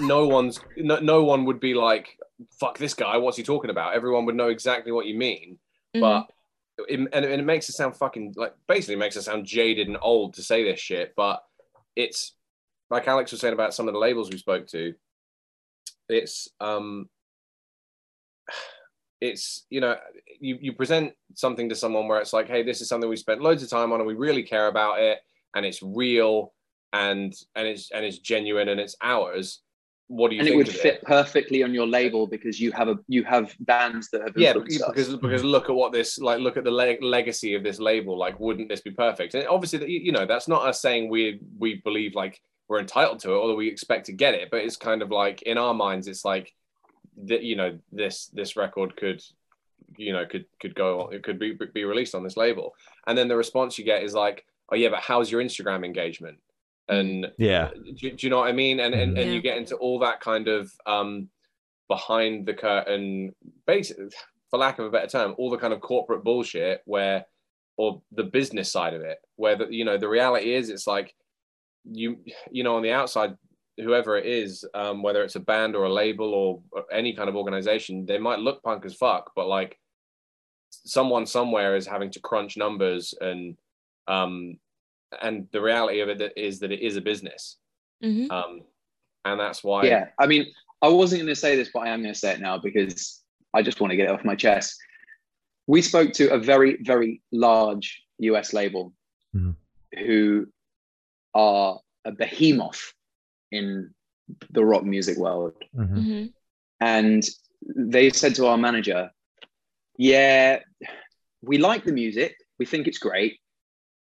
no 0.00 0.26
one's 0.26 0.60
no, 0.76 0.98
no 1.00 1.24
one 1.24 1.44
would 1.46 1.60
be 1.60 1.74
like, 1.74 2.16
"Fuck 2.58 2.78
this 2.78 2.94
guy, 2.94 3.16
what's 3.18 3.36
he 3.36 3.42
talking 3.42 3.70
about?" 3.70 3.94
Everyone 3.94 4.24
would 4.26 4.34
know 4.36 4.48
exactly 4.48 4.92
what 4.92 5.06
you 5.06 5.16
mean, 5.18 5.58
Mhm. 5.96 6.00
but 6.00 6.26
it, 6.78 7.08
and, 7.12 7.24
it 7.24 7.44
makes 7.44 7.68
it 7.68 7.72
sound 7.72 7.96
fucking 7.96 8.34
like 8.36 8.54
basically 8.66 8.96
makes 8.96 9.16
it 9.16 9.22
sound 9.22 9.46
jaded 9.46 9.88
and 9.88 9.98
old 10.00 10.34
to 10.34 10.42
say 10.42 10.64
this 10.64 10.80
shit, 10.80 11.14
but 11.16 11.42
it's 11.96 12.34
like 12.90 13.06
Alex 13.08 13.32
was 13.32 13.40
saying 13.40 13.54
about 13.54 13.74
some 13.74 13.88
of 13.88 13.94
the 13.94 14.00
labels 14.00 14.30
we 14.30 14.38
spoke 14.38 14.66
to. 14.68 14.94
It's 16.08 16.48
um 16.60 17.08
it's 19.20 19.64
you 19.70 19.80
know 19.80 19.96
you 20.40 20.58
you 20.60 20.72
present 20.72 21.12
something 21.34 21.68
to 21.68 21.74
someone 21.74 22.08
where 22.08 22.20
it's 22.20 22.32
like 22.32 22.48
hey 22.48 22.62
this 22.62 22.80
is 22.80 22.88
something 22.88 23.08
we 23.08 23.16
spent 23.16 23.40
loads 23.40 23.62
of 23.62 23.70
time 23.70 23.92
on 23.92 24.00
and 24.00 24.06
we 24.06 24.14
really 24.14 24.42
care 24.42 24.66
about 24.66 24.98
it 25.00 25.18
and 25.54 25.64
it's 25.64 25.82
real 25.82 26.52
and 26.92 27.32
and 27.54 27.66
it's 27.66 27.90
and 27.92 28.04
it's 28.04 28.18
genuine 28.18 28.68
and 28.68 28.80
it's 28.80 28.96
ours 29.00 29.62
what 30.08 30.28
do 30.30 30.36
you 30.36 30.40
and 30.40 30.48
it 30.48 30.56
would 30.56 30.68
fit 30.68 31.02
perfectly 31.02 31.62
on 31.62 31.72
your 31.72 31.86
label 31.86 32.26
because 32.26 32.60
you 32.60 32.70
have 32.72 32.88
a 32.88 32.98
you 33.08 33.24
have 33.24 33.54
bands 33.60 34.10
that 34.10 34.20
have 34.20 34.36
yeah 34.36 34.48
influenced 34.48 34.82
us. 34.82 34.88
because 34.90 35.16
because 35.16 35.42
look 35.42 35.70
at 35.70 35.74
what 35.74 35.92
this 35.92 36.18
like 36.18 36.40
look 36.40 36.56
at 36.56 36.64
the 36.64 36.70
leg 36.70 37.02
legacy 37.02 37.54
of 37.54 37.62
this 37.62 37.78
label 37.78 38.18
like 38.18 38.38
wouldn't 38.38 38.68
this 38.68 38.82
be 38.82 38.90
perfect? 38.90 39.34
And 39.34 39.46
obviously 39.48 39.78
that- 39.78 39.88
you 39.88 40.12
know 40.12 40.26
that's 40.26 40.46
not 40.46 40.66
us 40.66 40.80
saying 40.82 41.08
we 41.08 41.40
we 41.58 41.76
believe 41.84 42.14
like 42.14 42.40
we're 42.68 42.80
entitled 42.80 43.18
to 43.20 43.32
it 43.32 43.36
or 43.36 43.48
that 43.48 43.54
we 43.54 43.68
expect 43.68 44.06
to 44.06 44.12
get 44.12 44.34
it 44.34 44.50
but 44.50 44.60
it's 44.60 44.76
kind 44.76 45.02
of 45.02 45.10
like 45.10 45.42
in 45.42 45.58
our 45.58 45.74
minds 45.74 46.06
it's 46.06 46.24
like 46.24 46.52
that 47.24 47.42
you 47.42 47.56
know 47.56 47.78
this 47.92 48.26
this 48.28 48.56
record 48.56 48.96
could 48.96 49.22
you 49.96 50.12
know 50.12 50.26
could 50.26 50.44
could 50.60 50.74
go 50.74 51.08
it 51.12 51.22
could 51.22 51.38
be 51.38 51.56
be 51.72 51.84
released 51.84 52.14
on 52.14 52.24
this 52.24 52.36
label. 52.36 52.74
And 53.06 53.16
then 53.16 53.28
the 53.28 53.36
response 53.36 53.78
you 53.78 53.84
get 53.84 54.02
is 54.02 54.14
like 54.14 54.44
oh 54.70 54.76
yeah 54.76 54.88
but 54.88 55.00
how's 55.00 55.30
your 55.30 55.42
instagram 55.42 55.84
engagement 55.84 56.38
and 56.88 57.26
yeah. 57.38 57.70
do, 57.96 58.10
do 58.10 58.16
you 58.26 58.30
know 58.30 58.38
what 58.38 58.48
I 58.48 58.52
mean? 58.52 58.80
And 58.80 58.94
and, 58.94 59.16
and 59.16 59.28
Yeah. 59.28 59.34
you 59.34 59.40
get 59.40 59.56
into 59.56 59.76
all 59.76 59.98
that 60.00 60.20
kind 60.20 60.48
of 60.48 60.70
um, 60.86 61.28
behind 61.88 62.46
the 62.46 62.54
curtain, 62.54 63.34
basically, 63.66 64.06
for 64.50 64.58
lack 64.58 64.78
of 64.78 64.86
a 64.86 64.90
better 64.90 65.06
term, 65.08 65.34
all 65.38 65.50
the 65.50 65.58
kind 65.58 65.72
of 65.72 65.80
corporate 65.80 66.24
bullshit 66.24 66.82
where, 66.84 67.24
or 67.76 68.02
the 68.12 68.24
business 68.24 68.70
side 68.70 68.94
of 68.94 69.02
it, 69.02 69.18
where 69.36 69.56
the 69.56 69.66
you 69.70 69.84
know 69.84 69.98
the 69.98 70.08
reality 70.08 70.52
is, 70.54 70.70
it's 70.70 70.86
like 70.86 71.14
you 71.84 72.18
you 72.50 72.62
know 72.64 72.76
on 72.76 72.82
the 72.82 72.92
outside, 72.92 73.34
whoever 73.78 74.16
it 74.16 74.26
is, 74.26 74.64
um, 74.74 75.02
whether 75.02 75.22
it's 75.24 75.36
a 75.36 75.40
band 75.40 75.74
or 75.74 75.84
a 75.84 75.92
label 75.92 76.32
or, 76.34 76.62
or 76.72 76.84
any 76.92 77.14
kind 77.14 77.28
of 77.28 77.36
organization, 77.36 78.06
they 78.06 78.18
might 78.18 78.38
look 78.38 78.62
punk 78.62 78.84
as 78.84 78.94
fuck, 78.94 79.32
but 79.34 79.46
like 79.48 79.78
someone 80.70 81.24
somewhere 81.26 81.76
is 81.76 81.86
having 81.86 82.10
to 82.10 82.20
crunch 82.20 82.56
numbers 82.56 83.14
and 83.20 83.56
um 84.08 84.58
and 85.22 85.48
the 85.52 85.60
reality 85.60 86.00
of 86.00 86.08
it 86.08 86.32
is 86.36 86.60
that 86.60 86.72
it 86.72 86.80
is 86.80 86.96
a 86.96 87.00
business 87.00 87.56
Mhm. 88.02 88.30
um 88.30 88.62
and 89.24 89.40
that's 89.40 89.62
why 89.64 89.84
yeah 89.86 90.08
i 90.18 90.26
mean 90.26 90.46
i 90.82 90.88
wasn't 90.88 91.20
going 91.20 91.28
to 91.34 91.40
say 91.40 91.56
this 91.56 91.70
but 91.72 91.80
i 91.80 91.88
am 91.88 92.02
going 92.02 92.12
to 92.14 92.18
say 92.18 92.32
it 92.32 92.40
now 92.40 92.58
because 92.58 93.22
i 93.54 93.62
just 93.62 93.80
want 93.80 93.90
to 93.90 93.96
get 93.96 94.08
it 94.08 94.10
off 94.12 94.24
my 94.24 94.34
chest 94.34 94.76
we 95.66 95.80
spoke 95.80 96.12
to 96.12 96.30
a 96.32 96.38
very 96.38 96.76
very 96.82 97.22
large 97.32 98.02
us 98.20 98.52
label 98.52 98.92
Mhm. 99.34 99.56
who 99.98 100.46
are 101.34 101.80
a 102.04 102.12
behemoth 102.12 102.92
in 103.50 103.94
the 104.50 104.64
rock 104.64 104.84
music 104.84 105.16
world 105.18 105.54
Mhm. 105.74 105.98
Mhm. 105.98 106.32
and 106.80 107.22
they 107.92 108.10
said 108.10 108.34
to 108.34 108.46
our 108.46 108.58
manager 108.58 109.10
yeah 109.96 110.60
we 111.42 111.58
like 111.58 111.84
the 111.84 111.92
music 111.92 112.36
we 112.58 112.66
think 112.66 112.86
it's 112.86 112.98
great 112.98 113.40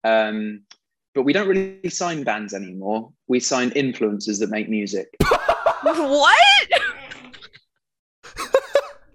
um, 0.05 0.65
but 1.13 1.23
we 1.23 1.33
don't 1.33 1.47
really 1.47 1.89
sign 1.89 2.23
bands 2.23 2.53
anymore 2.53 3.11
we 3.27 3.39
sign 3.39 3.69
influencers 3.71 4.39
that 4.39 4.49
make 4.49 4.69
music 4.69 5.07
What? 5.83 6.69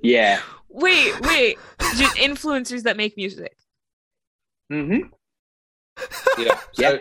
yeah 0.02 0.40
Wait, 0.70 1.18
wait. 1.22 1.58
Just 1.96 2.16
influencers 2.18 2.82
that 2.84 2.96
make 2.96 3.16
music. 3.16 3.56
hmm 4.70 4.98
yeah 6.38 6.58
so, 6.72 6.82
Yeah. 6.82 6.98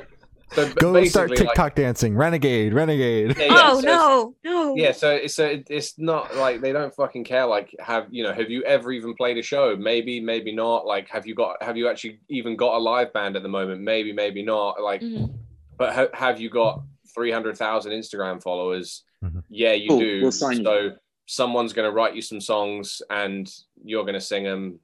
So 0.53 0.67
Go 0.75 0.93
basically, 0.93 1.09
start 1.09 1.29
like- 1.31 1.39
TikTok 1.39 1.75
dancing. 1.75 2.15
Renegade, 2.15 2.73
renegade. 2.73 3.35
yeah, 3.37 3.45
yeah, 3.45 3.61
oh 3.65 3.81
so 3.81 3.85
no, 3.87 4.35
no. 4.45 4.75
yeah 4.75 4.91
so 4.91 5.11
it's 5.11 5.35
so 5.35 5.45
it- 5.45 5.67
it's 5.69 5.97
not 5.99 6.35
like 6.35 6.61
they 6.61 6.71
don't 6.71 6.93
fucking 6.95 7.23
care 7.23 7.45
like 7.45 7.73
have 7.79 8.07
you 8.09 8.23
know 8.23 8.33
have 8.33 8.49
you 8.49 8.63
ever 8.63 8.91
even 8.91 9.13
played 9.15 9.37
a 9.37 9.41
show 9.41 9.75
maybe 9.75 10.19
maybe 10.19 10.53
not 10.55 10.85
like 10.85 11.07
have 11.09 11.25
you 11.27 11.35
got 11.35 11.61
have 11.61 11.75
you 11.77 11.87
actually 11.89 12.19
even 12.29 12.55
got 12.55 12.75
a 12.75 12.79
live 12.79 13.11
band 13.13 13.35
at 13.35 13.43
the 13.43 13.49
moment 13.49 13.81
maybe 13.81 14.11
maybe 14.13 14.43
not 14.43 14.81
like 14.81 15.01
Mhm. 15.01 15.33
but 15.77 15.93
ha- 15.93 16.07
have 16.13 16.39
you 16.39 16.49
got 16.49 16.81
300,000 17.13 17.91
Instagram 17.93 18.41
followers? 18.41 19.03
Mhm. 19.23 19.43
Yeah, 19.49 19.73
you 19.73 19.89
Cool, 19.89 19.99
do. 19.99 20.21
we'll 20.21 20.31
sign 20.31 20.59
you. 20.59 20.63
so 20.63 20.91
someone's 21.25 21.73
going 21.73 21.89
to 21.89 21.91
write 21.91 22.15
you 22.15 22.21
some 22.21 22.39
songs 22.39 23.01
and 23.09 23.51
you're 23.83 24.03
going 24.03 24.13
to 24.13 24.21
sing 24.21 24.43
them. 24.43 24.79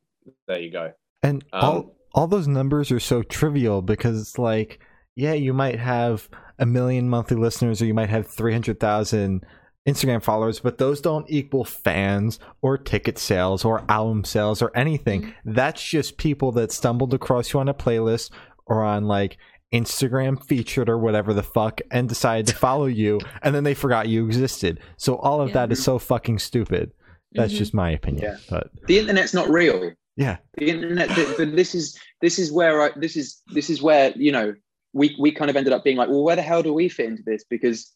There 0.48 0.60
you 0.60 0.72
go. 0.72 0.92
And 1.22 1.44
Um, 1.54 1.64
all 1.64 1.96
all 2.16 2.28
those 2.28 2.48
numbers 2.48 2.92
are 2.92 3.00
so 3.00 3.22
trivial 3.24 3.82
because 3.82 4.20
it's 4.20 4.38
like, 4.38 4.80
yeah, 5.16 5.34
you 5.34 5.54
might 5.54 5.80
have 5.80 6.30
a 6.60 6.66
million 6.66 7.10
monthly 7.10 7.38
listeners 7.38 7.82
or 7.82 7.86
you 7.86 7.94
might 7.94 8.10
have 8.10 8.28
300,000 8.28 9.46
Instagram 9.88 10.24
followers, 10.24 10.60
but 10.60 10.78
those 10.78 11.02
don't 11.02 11.30
equal 11.30 11.66
fans 11.66 12.40
or 12.62 12.78
ticket 12.78 13.18
sales 13.18 13.66
or 13.66 13.84
album 13.90 14.24
sales 14.24 14.62
or 14.62 14.72
anything. 14.78 15.34
That's 15.44 15.84
just 15.84 16.18
people 16.18 16.52
that 16.54 16.72
stumbled 16.72 17.14
across 17.14 17.52
you 17.54 17.60
on 17.60 17.68
a 17.68 17.74
playlist 17.74 18.32
or 18.66 18.82
on 18.84 19.06
like 19.06 19.38
Instagram 19.74 20.42
featured 20.46 20.88
or 20.88 20.98
whatever 21.00 21.34
the 21.34 21.44
fuck 21.44 21.82
and 21.92 22.08
decided 22.08 22.48
to 22.48 22.56
follow 22.56 22.86
you 22.86 23.20
and 23.42 23.54
then 23.54 23.64
they 23.64 23.74
forgot 23.74 24.08
you 24.08 24.26
existed. 24.26 24.80
So 24.98 25.16
all 25.18 25.42
of 25.42 25.50
Yeah. 25.50 25.54
that 25.56 25.72
is 25.72 25.84
so 25.84 26.00
fucking 26.00 26.40
stupid. 26.40 26.92
That's 27.34 27.54
Mhm. 27.54 27.58
just 27.58 27.74
my 27.74 27.90
opinion. 27.92 28.24
Yeah. 28.24 28.38
But 28.50 28.70
The 28.88 29.00
internet's 29.00 29.34
not 29.34 29.50
real. 29.50 29.92
yeah. 30.16 30.38
the 30.58 30.70
internet 30.70 31.10
the, 31.10 31.36
the, 31.40 31.46
this 31.48 31.74
is 31.74 31.98
this 32.22 32.38
is 32.38 32.52
where 32.52 32.84
I, 32.84 32.92
this 32.96 33.18
is 33.18 33.42
this 33.54 33.70
is 33.72 33.82
where 33.82 34.14
you 34.16 34.32
know 34.32 34.54
we 34.94 35.16
we 35.20 35.32
kind 35.32 35.50
of 35.50 35.56
ended 35.58 35.74
up 35.74 35.84
being 35.84 35.98
like 35.98 36.10
well 36.10 36.24
where 36.24 36.36
the 36.36 36.42
hell 36.42 36.64
do 36.64 36.74
we 36.74 36.88
fit 36.90 37.08
into 37.08 37.24
this 37.24 37.44
because 37.50 37.92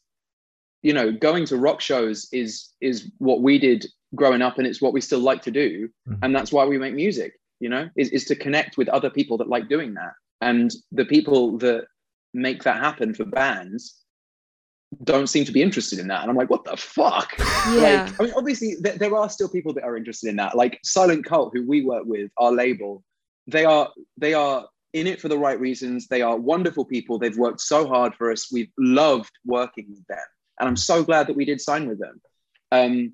you 0.83 0.93
know 0.93 1.11
going 1.11 1.45
to 1.45 1.57
rock 1.57 1.79
shows 1.81 2.27
is 2.31 2.69
is 2.81 3.09
what 3.19 3.41
we 3.41 3.57
did 3.59 3.85
growing 4.15 4.41
up 4.41 4.57
and 4.57 4.65
it's 4.67 4.81
what 4.81 4.93
we 4.93 5.01
still 5.01 5.19
like 5.19 5.41
to 5.41 5.51
do 5.51 5.89
Mhm. 6.07 6.19
and 6.23 6.35
that's 6.35 6.51
why 6.51 6.65
we 6.65 6.77
make 6.77 6.93
music 6.93 7.33
you 7.59 7.69
know 7.69 7.89
is, 7.95 8.09
is 8.09 8.25
to 8.25 8.35
connect 8.35 8.77
with 8.77 8.87
other 8.89 9.09
people 9.09 9.37
that 9.37 9.49
like 9.49 9.67
doing 9.69 9.93
that 9.95 10.13
and 10.41 10.71
the 10.91 11.05
people 11.05 11.57
that 11.59 11.85
make 12.33 12.63
that 12.63 12.77
happen 12.77 13.13
for 13.13 13.25
bands 13.25 13.95
don't 15.03 15.27
seem 15.27 15.43
to 15.43 15.51
be 15.51 15.61
interested 15.61 15.99
in 15.99 16.07
that 16.07 16.21
and 16.21 16.29
i'm 16.29 16.37
like 16.37 16.49
what 16.49 16.63
the 16.63 16.77
fuck 16.77 17.33
Yeah. 17.67 18.05
like, 18.05 18.19
I 18.21 18.23
mean, 18.23 18.33
obviously, 18.37 18.75
th- 18.81 18.97
there 18.97 19.13
are 19.15 19.29
still 19.29 19.49
people 19.49 19.73
that 19.73 19.83
are 19.83 19.97
interested 19.97 20.29
in 20.29 20.37
that. 20.37 20.55
Like 20.55 20.79
Silent 20.85 21.25
Cult, 21.25 21.51
who 21.53 21.67
we 21.67 21.81
work 21.83 22.05
with, 22.05 22.31
our 22.37 22.49
label, 22.53 23.03
they 23.45 23.65
are 23.65 23.91
they 24.15 24.33
are 24.33 24.65
in 24.99 25.07
it 25.07 25.21
for 25.21 25.27
the 25.29 25.37
right 25.37 25.59
reasons. 25.59 26.07
They 26.07 26.21
are 26.21 26.35
wonderful 26.37 26.85
people. 26.85 27.17
They've 27.19 27.37
worked 27.37 27.61
so 27.61 27.87
hard 27.87 28.15
for 28.15 28.31
us. 28.31 28.51
We've 28.51 28.71
loved 28.77 29.31
working 29.45 29.85
with 29.89 30.05
them, 30.07 30.17
and 30.59 30.67
I'm 30.69 30.77
so 30.77 31.03
glad 31.03 31.27
that 31.27 31.35
we 31.35 31.45
did 31.45 31.61
sign 31.61 31.87
with 31.87 31.99
them. 31.99 32.21
Um, 32.71 33.13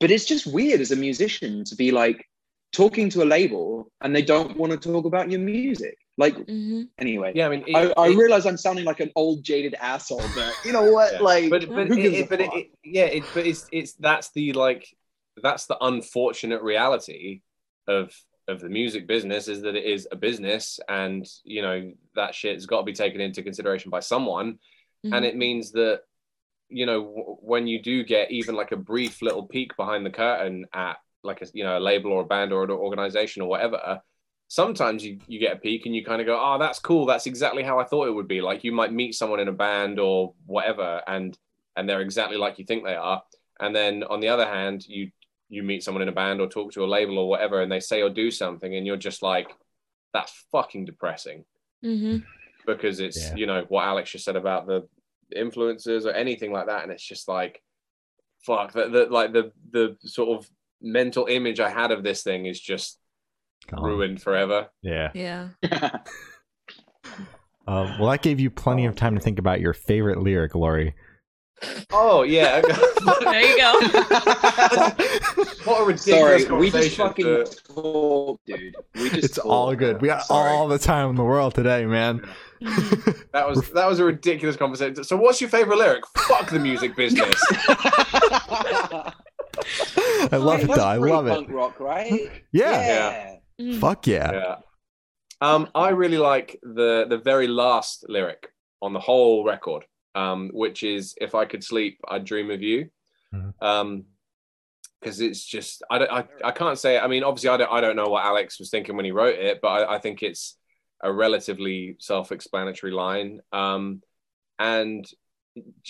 but 0.00 0.10
it's 0.10 0.24
just 0.24 0.46
weird 0.46 0.80
as 0.80 0.90
a 0.90 0.96
musician 0.96 1.64
to 1.64 1.76
be 1.76 1.90
like 1.92 2.24
talking 2.72 3.10
to 3.10 3.22
a 3.22 3.26
label 3.26 3.90
and 4.00 4.16
they 4.16 4.22
don't 4.22 4.56
want 4.56 4.72
to 4.72 4.78
talk 4.78 5.04
about 5.04 5.30
your 5.30 5.40
music. 5.40 5.96
Like 6.18 6.36
hmm 6.46 6.82
anyway, 6.98 7.32
Yeah, 7.34 7.46
I 7.46 7.48
mean, 7.50 7.64
it- 7.66 7.76
I, 7.76 7.92
I 7.96 8.08
it- 8.08 8.16
realize 8.16 8.46
I'm 8.46 8.56
sounding 8.56 8.84
like 8.84 9.00
an 9.00 9.10
old 9.16 9.44
jaded 9.44 9.74
asshole, 9.74 10.28
but 10.34 10.54
you 10.64 10.72
know 10.72 10.84
what? 10.90 11.12
Yeah. 11.12 11.20
Like, 11.20 11.50
but 11.50 11.68
but, 11.68 11.86
who 11.88 11.94
it, 11.94 12.02
gives 12.02 12.16
a 12.16 12.22
it- 12.22 12.28
but 12.28 12.40
it, 12.40 12.46
fuck? 12.50 12.56
it- 12.60 12.70
yeah, 12.84 13.04
it, 13.04 13.32
but 13.34 13.46
it's 13.46 13.66
it's 13.72 13.92
that's 13.94 14.30
the 14.32 14.52
like 14.52 14.86
that's 15.42 15.66
the 15.66 15.76
unfortunate 15.80 16.62
reality 16.62 17.40
of 17.86 18.12
of 18.48 18.60
the 18.60 18.68
music 18.68 19.06
business 19.06 19.48
is 19.48 19.62
that 19.62 19.76
it 19.76 19.84
is 19.84 20.06
a 20.10 20.16
business, 20.16 20.80
and 20.88 21.26
you 21.44 21.62
know 21.62 21.92
that 22.14 22.34
shit's 22.34 22.66
got 22.66 22.78
to 22.78 22.84
be 22.84 22.92
taken 22.92 23.20
into 23.20 23.42
consideration 23.42 23.90
by 23.90 24.00
someone, 24.00 24.58
Mm-hmm. 25.04 25.14
and 25.14 25.24
it 25.24 25.36
means 25.36 25.72
that 25.72 26.02
you 26.68 26.86
know 26.86 27.02
w- 27.02 27.36
when 27.40 27.66
you 27.66 27.82
do 27.82 28.04
get 28.04 28.30
even 28.30 28.54
like 28.54 28.70
a 28.70 28.76
brief 28.76 29.20
little 29.20 29.46
peek 29.48 29.76
behind 29.76 30.06
the 30.06 30.10
curtain 30.10 30.64
at 30.72 30.96
like 31.24 31.42
a 31.42 31.46
you 31.52 31.64
know 31.64 31.76
a 31.76 31.80
label 31.80 32.12
or 32.12 32.22
a 32.22 32.24
band 32.24 32.52
or 32.52 32.62
an 32.62 32.70
organization 32.70 33.42
or 33.42 33.48
whatever 33.48 34.00
sometimes 34.48 35.04
you, 35.04 35.18
you 35.26 35.40
get 35.40 35.56
a 35.56 35.58
peek 35.58 35.86
and 35.86 35.96
you 35.96 36.04
kind 36.04 36.20
of 36.20 36.26
go 36.26 36.38
oh 36.40 36.56
that's 36.58 36.78
cool. 36.78 37.04
That's 37.06 37.26
exactly 37.26 37.62
how 37.64 37.78
i 37.80 37.84
thought 37.84 38.06
it 38.06 38.12
would 38.14 38.28
be. 38.28 38.40
Like 38.40 38.62
you 38.64 38.70
might 38.70 38.92
meet 38.92 39.14
someone 39.14 39.40
in 39.40 39.48
a 39.48 39.52
band 39.52 39.98
or 39.98 40.34
whatever 40.46 41.00
and 41.08 41.36
and 41.74 41.88
they're 41.88 42.00
exactly 42.02 42.36
like 42.36 42.58
you 42.60 42.64
think 42.64 42.84
they 42.84 42.94
are. 42.94 43.22
And 43.58 43.74
then 43.74 44.04
on 44.04 44.20
the 44.20 44.28
other 44.28 44.46
hand 44.46 44.86
you 44.86 45.10
you 45.52 45.62
meet 45.62 45.84
someone 45.84 46.02
in 46.02 46.08
a 46.08 46.12
band 46.12 46.40
or 46.40 46.46
talk 46.48 46.72
to 46.72 46.82
a 46.84 46.86
label 46.86 47.18
or 47.18 47.28
whatever 47.28 47.60
and 47.60 47.70
they 47.70 47.78
say 47.80 48.00
or 48.02 48.08
do 48.10 48.30
something 48.30 48.74
and 48.74 48.86
you're 48.86 48.96
just 48.96 49.22
like 49.22 49.48
that's 50.14 50.32
fucking 50.50 50.84
depressing 50.84 51.44
hmm 51.82 52.16
because 52.66 53.00
it's 53.00 53.20
Yeah. 53.20 53.34
you 53.36 53.46
know 53.46 53.64
what 53.68 53.84
Alex 53.84 54.10
just 54.12 54.24
said 54.24 54.36
about 54.36 54.66
the 54.66 54.88
influences 55.34 56.06
or 56.06 56.12
anything 56.12 56.52
like 56.52 56.66
that, 56.66 56.82
and 56.84 56.92
it's 56.92 57.02
just 57.06 57.26
like 57.28 57.60
fuck 58.46 58.72
that 58.74 58.92
the, 58.92 59.06
like 59.06 59.32
the 59.32 59.50
the 59.70 59.96
sort 60.04 60.38
of 60.38 60.48
mental 60.80 61.26
image 61.26 61.58
I 61.60 61.70
had 61.70 61.90
of 61.90 62.02
this 62.04 62.22
thing 62.22 62.46
is 62.46 62.60
just 62.60 62.98
Gone. 63.68 63.82
ruined 63.82 64.22
forever. 64.22 64.68
Yeah. 64.82 65.10
Yeah. 65.14 65.48
Uh, 67.66 67.96
well, 68.00 68.10
that 68.10 68.22
gave 68.22 68.40
you 68.40 68.50
plenty 68.50 68.86
of 68.86 68.96
time 68.96 69.14
to 69.14 69.20
think 69.20 69.38
about 69.38 69.60
your 69.60 69.72
favorite 69.72 70.18
lyric, 70.18 70.54
Laurie. 70.56 70.94
Oh 71.92 72.22
yeah, 72.22 72.60
There 73.20 73.40
you 73.40 73.56
go. 73.58 73.72
what 75.64 75.80
a 75.80 75.84
ridiculous 75.84 76.00
Sorry, 76.02 76.34
we 76.58 76.70
just 76.70 76.96
conversation 76.96 77.06
fucking 77.06 77.24
to- 77.24 77.44
talk, 77.74 78.40
dude. 78.46 78.76
We 78.94 79.10
just 79.10 79.24
It's 79.24 79.38
all 79.38 79.70
talk. 79.70 79.78
good. 79.78 80.00
We 80.02 80.08
got 80.08 80.24
Sorry. 80.26 80.50
all 80.50 80.66
the 80.68 80.78
time 80.78 81.10
in 81.10 81.16
the 81.16 81.24
world 81.24 81.54
today, 81.54 81.84
man. 81.86 82.26
That 83.32 83.48
was 83.48 83.70
that 83.70 83.88
was 83.88 83.98
a 83.98 84.04
ridiculous 84.04 84.56
conversation. 84.56 85.02
So, 85.04 85.16
what's 85.16 85.40
your 85.40 85.50
favorite 85.50 85.78
lyric? 85.78 86.04
Fuck 86.16 86.50
the 86.50 86.58
music 86.60 86.94
business. 86.96 87.34
I 90.30 90.36
love 90.36 90.58
Hey, 90.60 90.64
it, 90.64 90.74
though. 90.74 90.84
I 90.84 90.96
love 90.96 91.26
it. 91.26 91.30
Punk 91.30 91.50
rock, 91.50 91.80
right? 91.80 92.30
Yeah. 92.52 93.36
Mhm. 93.60 93.80
Fuck 93.80 94.06
yeah. 94.06 94.32
yeah. 94.32 94.56
Um, 95.40 95.68
I 95.74 95.90
really 95.90 96.18
like 96.18 96.58
the 96.62 97.06
the 97.08 97.18
very 97.18 97.48
last 97.48 98.04
lyric 98.08 98.48
on 98.80 98.92
the 98.92 99.00
whole 99.00 99.44
record, 99.44 99.84
um, 100.14 100.50
which 100.52 100.82
is 100.82 101.14
"If 101.20 101.34
I 101.34 101.44
could 101.44 101.64
sleep, 101.64 102.00
I'd 102.08 102.24
dream 102.24 102.50
of 102.50 102.62
you." 102.62 102.90
Mhm. 103.32 103.54
Um, 103.60 104.04
because 105.00 105.20
it's 105.20 105.44
just 105.44 105.82
I, 105.90 105.98
don't, 105.98 106.12
I 106.12 106.24
I 106.44 106.52
can't 106.52 106.78
say. 106.78 106.98
I 106.98 107.08
mean, 107.08 107.24
obviously, 107.24 107.50
I 107.50 107.56
don't 107.56 107.72
I 107.72 107.80
don't 107.80 107.96
know 107.96 108.06
what 108.06 108.24
Alex 108.24 108.58
was 108.58 108.70
thinking 108.70 108.94
when 108.96 109.04
he 109.04 109.10
wrote 109.10 109.38
it, 109.38 109.60
but 109.60 109.68
I, 109.68 109.96
I 109.96 109.98
think 109.98 110.22
it's 110.22 110.56
a 111.02 111.12
relatively 111.12 111.96
self-explanatory 111.98 112.92
line. 112.92 113.40
Um, 113.52 114.02
and 114.58 115.04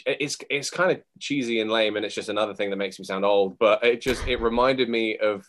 it's 0.07 0.39
it's 0.49 0.71
kind 0.71 0.93
of 0.93 1.03
cheesy 1.21 1.61
and 1.61 1.71
lame, 1.71 1.97
and 1.97 2.05
it's 2.05 2.15
just 2.15 2.31
another 2.31 2.55
thing 2.55 2.71
that 2.71 2.77
makes 2.77 2.99
me 2.99 3.05
sound 3.05 3.25
old. 3.25 3.59
But 3.59 3.85
it 3.85 4.01
just 4.01 4.27
it 4.27 4.41
reminded 4.41 4.89
me 4.89 5.19
of 5.19 5.47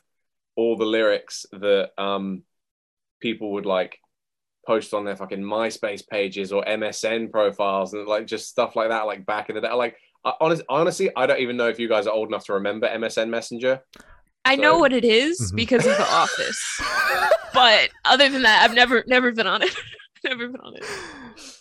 all 0.56 0.76
the 0.76 0.86
lyrics 0.86 1.46
that 1.54 1.92
um 1.98 2.44
people 3.22 3.54
would 3.54 3.66
like 3.66 3.98
post 4.66 4.94
on 4.94 5.06
their 5.06 5.16
fucking 5.16 5.42
MySpace 5.42 6.08
pages 6.08 6.52
or 6.52 6.64
MSN 6.66 7.32
profiles 7.32 7.94
and 7.94 8.08
like 8.08 8.26
just 8.28 8.48
stuff 8.50 8.76
like 8.76 8.90
that, 8.90 9.06
like 9.06 9.26
back 9.26 9.50
in 9.50 9.56
the 9.56 9.62
day. 9.62 9.72
Like 9.74 9.98
I- 10.26 10.34
honest, 10.40 10.62
honestly, 10.70 11.10
I 11.16 11.26
don't 11.26 11.40
even 11.40 11.58
know 11.58 11.68
if 11.68 11.80
you 11.80 11.90
guys 11.90 12.08
are 12.08 12.14
old 12.14 12.30
enough 12.30 12.46
to 12.46 12.54
remember 12.54 12.88
MSN 12.88 13.30
Messenger. 13.30 13.82
I 14.46 14.56
know 14.56 14.78
what 14.78 14.92
it 14.94 15.06
is 15.06 15.52
Mhm. 15.52 15.56
because 15.56 15.86
of 15.86 15.96
The 15.98 16.12
Office, 16.12 16.82
but 17.54 17.90
other 18.06 18.30
than 18.30 18.42
that, 18.44 18.64
I've 18.64 18.76
never 18.76 19.04
never 19.08 19.32
been 19.32 19.48
on 19.48 19.62
it. 19.62 19.76
never 20.30 20.48
been 20.48 20.62
on 20.62 20.76
it. 20.76 20.86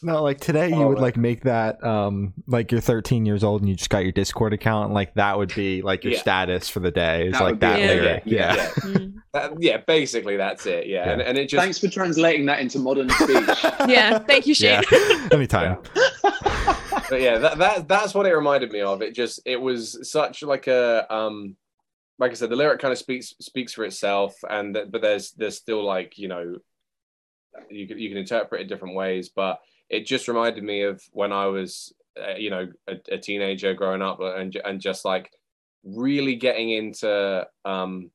No, 0.03 0.23
like 0.23 0.39
today 0.41 0.69
you 0.69 0.75
Oh, 0.77 0.89
would 0.89 0.95
man. 0.95 1.03
like 1.03 1.17
make 1.17 1.43
that 1.45 1.83
um 1.85 2.33
like 2.47 2.71
you're 2.73 2.81
13 2.81 3.25
years 3.27 3.43
old 3.45 3.63
and 3.63 3.69
you 3.69 3.75
just 3.77 3.91
got 3.91 4.03
your 4.03 4.13
Discord 4.13 4.53
account 4.53 4.87
and 4.87 4.95
like 4.95 5.15
that 5.15 5.37
would 5.39 5.55
be 5.55 5.83
like 5.83 6.05
your 6.05 6.13
Yeah. 6.15 6.21
status 6.21 6.69
for 6.69 6.81
the 6.81 6.91
day. 6.91 7.29
It's 7.29 7.39
That 7.39 7.45
like 7.45 7.61
that 7.61 7.79
lyric. 7.79 8.23
Yeah, 8.27 8.55
Yeah. 8.55 8.69
Mm. 8.71 9.15
That- 9.33 9.63
yeah, 9.63 9.79
basically 9.79 10.37
that's 10.37 10.67
it. 10.67 10.87
Yeah, 10.87 11.07
Yeah. 11.07 11.13
And, 11.13 11.23
and 11.23 11.39
it 11.39 11.49
just 11.49 11.63
Thanks 11.63 11.79
for 11.79 11.89
translating 11.89 12.47
that 12.47 12.61
into 12.61 12.79
modern 12.79 13.09
speech. 13.11 13.49
Yeah. 13.89 14.19
Thank 14.19 14.47
you, 14.47 14.55
Shane. 14.55 14.83
Yeah. 14.93 15.29
Anytime. 15.33 15.79
but 17.11 17.21
yeah, 17.21 17.39
that, 17.39 17.59
that 17.59 17.89
that's 17.89 18.15
what 18.15 18.27
it 18.27 18.35
reminded 18.35 18.73
me 18.73 18.81
of. 18.81 19.03
It 19.03 19.15
just 19.15 19.41
it 19.45 19.61
was 19.61 19.99
such 20.11 20.43
like 20.43 20.67
a 20.67 21.13
um 21.13 21.57
like 22.19 22.31
I 22.31 22.35
said, 22.35 22.51
the 22.51 22.57
lyric 22.57 22.81
kind 22.81 22.93
of 22.93 22.99
speaks 22.99 23.35
speaks 23.41 23.73
for 23.73 23.85
itself, 23.85 24.35
and 24.49 24.75
th- 24.75 24.87
but 24.91 25.03
there's 25.03 25.33
there's 25.33 25.57
still 25.57 25.83
like 25.85 26.19
you 26.19 26.29
know 26.29 26.57
you 27.71 27.87
can 27.87 27.99
you 27.99 28.09
can 28.09 28.19
interpret 28.19 28.63
it 28.63 28.69
different 28.69 28.95
ways, 28.95 29.29
but 29.29 29.61
it 29.89 30.07
just 30.07 30.29
reminded 30.29 30.65
me 30.65 30.83
of 30.83 31.03
when 31.13 31.33
I 31.33 31.47
was 31.47 31.93
uh, 32.21 32.35
you 32.37 32.51
know 32.51 32.69
a, 32.89 32.97
a 33.11 33.19
teenager 33.19 33.75
growing 33.75 34.03
up 34.03 34.21
and 34.21 34.55
and 34.65 34.81
just 34.81 35.05
like 35.05 35.33
really 35.85 36.37
getting 36.37 36.71
into 36.71 37.47
um 37.65 38.11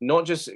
not 0.00 0.24
just 0.24 0.48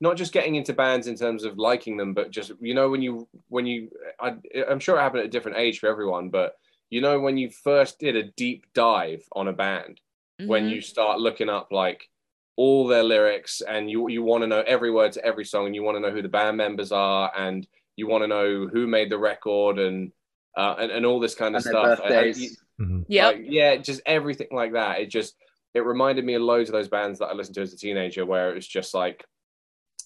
not 0.00 0.16
just 0.16 0.32
getting 0.32 0.54
into 0.54 0.72
bands 0.72 1.06
in 1.06 1.16
terms 1.16 1.44
of 1.44 1.58
liking 1.58 1.96
them, 1.96 2.14
but 2.14 2.30
just 2.30 2.52
you 2.60 2.74
know 2.74 2.88
when 2.90 3.02
you 3.02 3.28
when 3.48 3.66
you 3.66 3.90
I, 4.20 4.36
I'm 4.68 4.80
sure 4.80 4.96
it 4.96 5.00
happened 5.02 5.20
at 5.20 5.26
a 5.26 5.30
different 5.30 5.58
age 5.58 5.78
for 5.78 5.88
everyone, 5.88 6.30
but 6.30 6.54
you 6.90 7.00
know 7.00 7.20
when 7.20 7.36
you 7.36 7.50
first 7.50 7.98
did 7.98 8.16
a 8.16 8.30
deep 8.32 8.66
dive 8.74 9.24
on 9.32 9.48
a 9.48 9.52
band, 9.52 10.00
when 10.44 10.64
Mhm. 10.64 10.68
you 10.68 10.80
start 10.80 11.20
looking 11.20 11.48
up 11.48 11.72
like 11.72 12.08
all 12.56 12.86
their 12.86 13.02
lyrics 13.02 13.62
and 13.62 13.90
you 13.90 14.08
you 14.10 14.22
want 14.22 14.42
to 14.42 14.46
know 14.46 14.62
every 14.66 14.90
word 14.90 15.12
to 15.12 15.24
every 15.24 15.44
song 15.44 15.66
and 15.66 15.74
you 15.74 15.82
want 15.82 15.96
to 15.96 16.00
know 16.00 16.10
who 16.10 16.20
the 16.22 16.28
band 16.28 16.56
members 16.56 16.92
are 16.92 17.32
and 17.36 17.66
you 17.96 18.06
want 18.06 18.22
to 18.22 18.28
know 18.28 18.66
who 18.66 18.86
made 18.86 19.10
the 19.10 19.18
record 19.18 19.78
and 19.78 20.12
uh, 20.56 20.74
and, 20.78 20.90
and 20.92 21.06
all 21.06 21.18
this 21.18 21.34
kind 21.34 21.56
of 21.56 21.64
And 21.64 21.72
stuff. 21.72 21.84
And- 21.84 22.00
and 22.00 22.08
birthdays. 22.08 22.40
you- 22.42 22.50
Mhm. 22.80 23.04
Yep. 23.08 23.34
like, 23.34 23.44
yeah, 23.48 23.76
just 23.76 24.00
everything 24.06 24.48
like 24.50 24.72
that. 24.72 24.98
It 25.00 25.06
just 25.10 25.34
it 25.74 25.80
reminded 25.84 26.24
me 26.24 26.34
of 26.34 26.42
loads 26.42 26.68
of 26.68 26.72
those 26.72 26.88
bands 26.88 27.18
that 27.18 27.26
I 27.26 27.32
listened 27.34 27.54
to 27.56 27.62
as 27.62 27.72
a 27.72 27.76
teenager, 27.76 28.26
where 28.26 28.50
it 28.50 28.54
was 28.54 28.66
just 28.66 28.92
like 28.94 29.24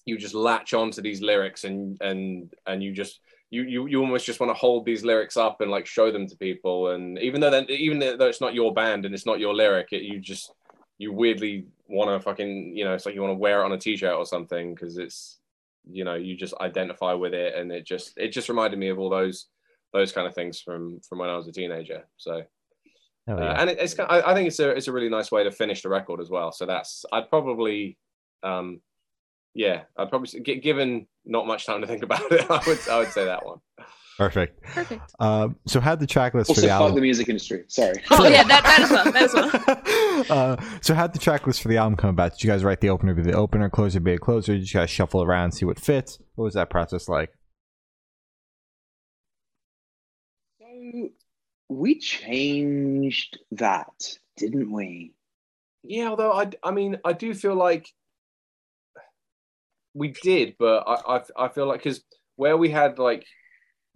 you 0.05 0.17
just 0.17 0.33
latch 0.35 0.73
onto 0.73 1.01
these 1.01 1.21
lyrics 1.21 1.63
and 1.63 1.97
and 2.01 2.53
and 2.65 2.83
you 2.83 2.91
just 2.93 3.19
you 3.49 3.63
you 3.63 3.87
you 3.87 3.99
almost 4.01 4.25
just 4.25 4.39
want 4.39 4.49
to 4.49 4.53
hold 4.53 4.85
these 4.85 5.03
lyrics 5.03 5.37
up 5.37 5.59
and 5.61 5.71
like 5.71 5.85
show 5.85 6.11
them 6.11 6.27
to 6.27 6.37
people. 6.37 6.89
And 6.91 7.17
even 7.19 7.41
though 7.41 7.49
then 7.49 7.65
even 7.69 7.99
though 7.99 8.27
it's 8.27 8.41
not 8.41 8.53
your 8.53 8.73
band 8.73 9.05
and 9.05 9.13
it's 9.15 9.25
not 9.25 9.39
your 9.39 9.53
lyric, 9.55 9.87
it, 9.91 10.03
you 10.03 10.19
just 10.19 10.51
you 10.97 11.13
weirdly 11.13 11.67
want 11.87 12.09
to 12.09 12.19
fucking 12.19 12.75
you 12.75 12.83
know 12.83 12.93
it's 12.93 13.05
like 13.05 13.15
you 13.15 13.21
want 13.21 13.31
to 13.31 13.37
wear 13.37 13.61
it 13.61 13.65
on 13.65 13.71
a 13.71 13.77
t-shirt 13.77 14.13
or 14.13 14.25
something 14.25 14.73
because 14.73 14.97
it's 14.97 15.39
you 15.89 16.03
know 16.03 16.15
you 16.15 16.35
just 16.35 16.53
identify 16.59 17.13
with 17.13 17.33
it 17.33 17.55
and 17.55 17.71
it 17.71 17.85
just 17.85 18.13
it 18.17 18.29
just 18.29 18.49
reminded 18.49 18.79
me 18.79 18.89
of 18.89 18.99
all 18.99 19.09
those 19.09 19.47
those 19.93 20.11
kind 20.11 20.27
of 20.27 20.35
things 20.35 20.59
from 20.59 20.99
from 21.07 21.19
when 21.19 21.29
I 21.29 21.37
was 21.37 21.47
a 21.47 21.51
teenager. 21.51 22.07
So 22.17 22.43
Hell 23.27 23.39
uh, 23.41 23.55
and 23.57 23.69
it, 23.69 23.77
it's 23.79 23.97
I, 23.99 24.21
I 24.21 24.33
think 24.33 24.47
it's 24.47 24.59
a 24.59 24.69
it's 24.69 24.87
a 24.87 24.91
really 24.91 25.09
nice 25.09 25.31
way 25.31 25.43
to 25.43 25.51
finish 25.51 25.81
the 25.81 25.89
record 25.89 26.21
as 26.21 26.29
well. 26.29 26.51
So 26.51 26.65
that's 26.65 27.05
I'd 27.11 27.29
probably 27.29 27.97
um 28.43 28.81
yeah 29.53 29.83
I'd 29.97 30.09
probably 30.09 30.39
given 30.39 31.07
not 31.25 31.47
much 31.47 31.65
time 31.65 31.81
to 31.81 31.87
think 31.87 32.03
about 32.07 32.31
it 32.31 32.49
I 32.49 32.61
would 32.67 32.79
I 32.89 32.99
would 32.99 33.11
say 33.11 33.25
that 33.25 33.45
one. 33.45 33.59
Perfect. 34.17 34.63
Perfect. 34.63 35.13
Um, 35.19 35.57
so 35.67 35.79
had 35.79 35.99
the 35.99 36.07
track 36.07 36.33
list 36.33 36.49
Also, 36.49 36.61
for 36.61 36.65
the 36.65 36.69
fuck 36.69 36.81
album. 36.81 36.95
the 36.95 37.01
music 37.01 37.29
industry. 37.29 37.65
Sorry. 37.67 38.01
Oh 38.09 38.27
yeah, 38.27 38.43
that, 38.43 38.63
that 38.63 38.79
as 38.81 38.89
well. 38.89 39.11
That 39.11 39.23
as 39.23 39.33
well. 39.33 40.25
uh, 40.59 40.79
so 40.81 40.95
how 40.95 41.05
the 41.05 41.19
track 41.19 41.45
list 41.45 41.61
for 41.61 41.67
the 41.67 41.77
album 41.77 41.95
come 41.97 42.09
about? 42.09 42.31
Did 42.33 42.43
you 42.43 42.49
guys 42.49 42.63
write 42.63 42.81
the 42.81 42.89
opener 42.89 43.13
be 43.13 43.21
the 43.21 43.33
opener, 43.33 43.69
closer 43.69 43.99
be 43.99 44.13
a 44.13 44.17
closer? 44.17 44.53
Did 44.53 44.73
you 44.73 44.79
guys 44.79 44.89
shuffle 44.89 45.21
around, 45.21 45.51
see 45.51 45.65
what 45.65 45.79
fits? 45.79 46.17
What 46.33 46.45
was 46.45 46.55
that 46.55 46.71
process 46.71 47.07
like? 47.07 47.29
So 50.59 51.09
we 51.69 51.99
changed 51.99 53.37
that, 53.51 54.17
didn't 54.35 54.71
we? 54.71 55.13
Yeah, 55.83 56.09
although 56.09 56.31
I, 56.31 56.49
I 56.63 56.71
mean, 56.71 56.97
I 57.05 57.13
do 57.13 57.33
feel 57.35 57.55
like 57.55 57.87
we 59.93 60.13
did, 60.23 60.55
but 60.57 60.83
I, 60.87 61.17
I, 61.17 61.45
I 61.45 61.47
feel 61.49 61.67
like 61.67 61.83
because 61.83 62.01
where 62.35 62.57
we 62.57 62.69
had 62.69 62.99
like, 62.99 63.25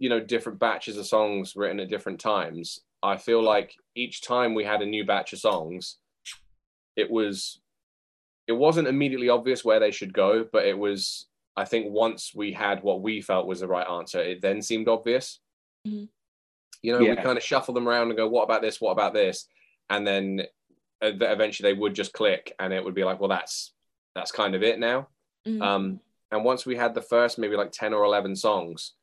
you 0.02 0.08
know, 0.08 0.18
different 0.18 0.58
batches 0.58 0.96
of 0.98 1.06
songs 1.06 1.54
written 1.54 1.78
at 1.78 1.88
different 1.88 2.18
times, 2.18 2.80
I 3.04 3.16
feel 3.16 3.40
like 3.40 3.76
each 3.94 4.20
time 4.20 4.52
we 4.52 4.64
had 4.64 4.82
a 4.82 4.86
new 4.86 5.04
batch 5.04 5.32
of 5.32 5.38
songs, 5.38 5.98
it 6.96 7.08
was, 7.08 7.60
it 8.48 8.52
wasn't 8.52 8.88
immediately 8.88 9.28
obvious 9.28 9.64
where 9.64 9.78
they 9.78 9.92
should 9.92 10.12
go, 10.12 10.44
but 10.52 10.66
it 10.66 10.76
was, 10.76 11.28
I 11.56 11.64
think, 11.66 11.86
once 11.92 12.32
we 12.34 12.52
had 12.52 12.82
what 12.82 13.00
we 13.00 13.20
felt 13.20 13.46
was 13.46 13.60
the 13.60 13.68
right 13.68 13.88
answer, 13.88 14.20
it 14.20 14.42
then 14.42 14.60
seemed 14.60 14.88
obvious. 14.88 15.38
Mhm. 15.86 16.08
You 16.82 16.92
know, 16.92 16.98
we 17.10 17.16
kind 17.22 17.38
of 17.38 17.44
shuffle 17.44 17.72
them 17.72 17.88
around 17.88 18.08
and 18.08 18.16
go, 18.16 18.26
"What 18.28 18.42
about 18.42 18.60
this? 18.60 18.80
What 18.80 18.90
about 18.90 19.14
this?" 19.14 19.46
And 19.88 20.04
then 20.04 20.42
uh, 21.00 21.12
eventually 21.20 21.72
they 21.72 21.78
would 21.78 21.94
just 21.94 22.12
click 22.12 22.56
and 22.58 22.72
it 22.72 22.84
would 22.84 22.94
be 22.94 23.04
like 23.04 23.18
well 23.20 23.28
that's 23.28 23.72
that's 24.14 24.30
kind 24.32 24.54
of 24.54 24.62
it 24.62 24.78
now 24.78 25.08
Mhm. 25.46 25.60
um 25.60 26.00
and 26.30 26.44
once 26.44 26.64
we 26.64 26.76
had 26.76 26.94
the 26.94 27.02
first 27.02 27.38
maybe 27.38 27.56
like 27.56 27.72
10 27.72 27.92
or 27.92 28.04
11 28.04 28.36
songs 28.36 28.94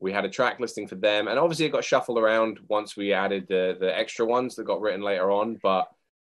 we 0.00 0.12
had 0.12 0.24
a 0.24 0.28
track 0.30 0.60
listing 0.60 0.86
for 0.86 0.94
them 0.96 1.28
and 1.28 1.38
obviously 1.38 1.66
it 1.66 1.72
got 1.72 1.84
shuffled 1.84 2.18
around 2.18 2.58
once 2.68 2.96
we 2.96 3.12
added 3.12 3.46
the 3.48 3.76
the 3.80 3.96
extra 3.96 4.24
ones 4.24 4.54
that 4.56 4.64
got 4.64 4.80
written 4.80 5.02
later 5.02 5.30
on 5.30 5.58
but 5.62 5.88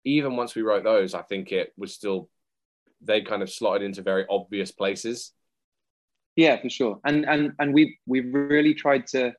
even 0.05 0.37
once 0.37 0.55
we 0.55 0.63
wrote 0.63 0.83
those 0.85 1.15
i 1.15 1.23
think 1.23 1.53
it 1.53 1.73
was 1.77 1.95
still 1.95 2.29
they 3.01 3.21
kind 3.21 3.43
of 3.43 3.51
slotted 3.51 3.83
into 3.83 4.03
very 4.03 4.25
obvious 4.29 4.71
places 4.73 5.33
Yeah, 6.37 6.57
for 6.63 6.71
sure. 6.71 6.99
And 7.05 7.27
and 7.33 7.53
and 7.59 7.75
we 7.75 7.99
we 8.07 8.21
really 8.21 8.75
tried 8.75 9.07
to 9.09 9.35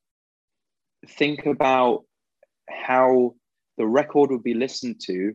think 1.17 1.45
about 1.47 2.05
how 2.69 3.33
the 3.77 3.87
record 3.87 4.29
would 4.29 4.43
be 4.43 4.53
listened 4.53 5.01
to 5.07 5.33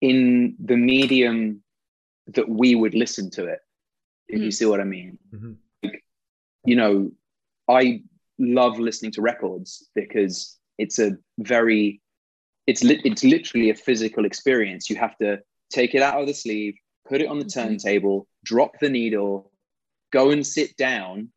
in 0.00 0.54
the 0.64 0.76
medium 0.76 1.62
that 2.28 2.48
we 2.48 2.74
would 2.76 2.94
listen 2.94 3.30
to 3.30 3.46
it. 3.46 3.58
If 4.28 4.40
you 4.40 4.48
Mhm. 4.48 4.54
see 4.58 4.66
what 4.66 4.80
I 4.80 4.84
mean. 4.84 5.18
Mhm. 5.34 5.56
You 6.64 6.76
know, 6.76 7.10
I 7.68 8.02
love 8.38 8.78
listening 8.78 9.12
to 9.12 9.22
records 9.22 9.88
because 9.94 10.58
it's 10.78 10.98
a 10.98 11.12
very 11.38 12.00
it's 12.66 12.84
lit 12.84 13.00
it's 13.04 13.24
literally 13.24 13.70
a 13.70 13.74
physical 13.74 14.24
experience. 14.24 14.88
You 14.88 14.96
have 14.96 15.16
to 15.18 15.40
take 15.70 15.94
it 15.94 16.02
out 16.02 16.20
of 16.20 16.26
the 16.26 16.34
sleeve, 16.34 16.74
put 17.08 17.20
it 17.20 17.26
on 17.28 17.38
the 17.38 17.44
Mhm. 17.44 17.52
turntable, 17.54 18.28
drop 18.44 18.78
the 18.80 18.88
needle, 18.88 19.50
go 20.12 20.30
and 20.30 20.46
sit 20.46 20.76
down, 20.76 21.32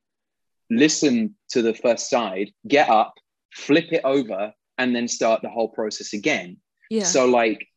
listen 0.69 1.35
to 1.49 1.61
the 1.61 1.73
first 1.73 2.09
side, 2.09 2.51
get 2.67 2.89
up, 2.89 3.13
flip 3.53 3.91
it 3.91 4.01
over, 4.03 4.53
and 4.77 4.95
then 4.95 5.07
start 5.07 5.41
the 5.41 5.49
whole 5.49 5.69
process 5.69 6.13
again. 6.13 6.57
yeah. 6.89 7.03
So 7.03 7.25
like 7.25 7.67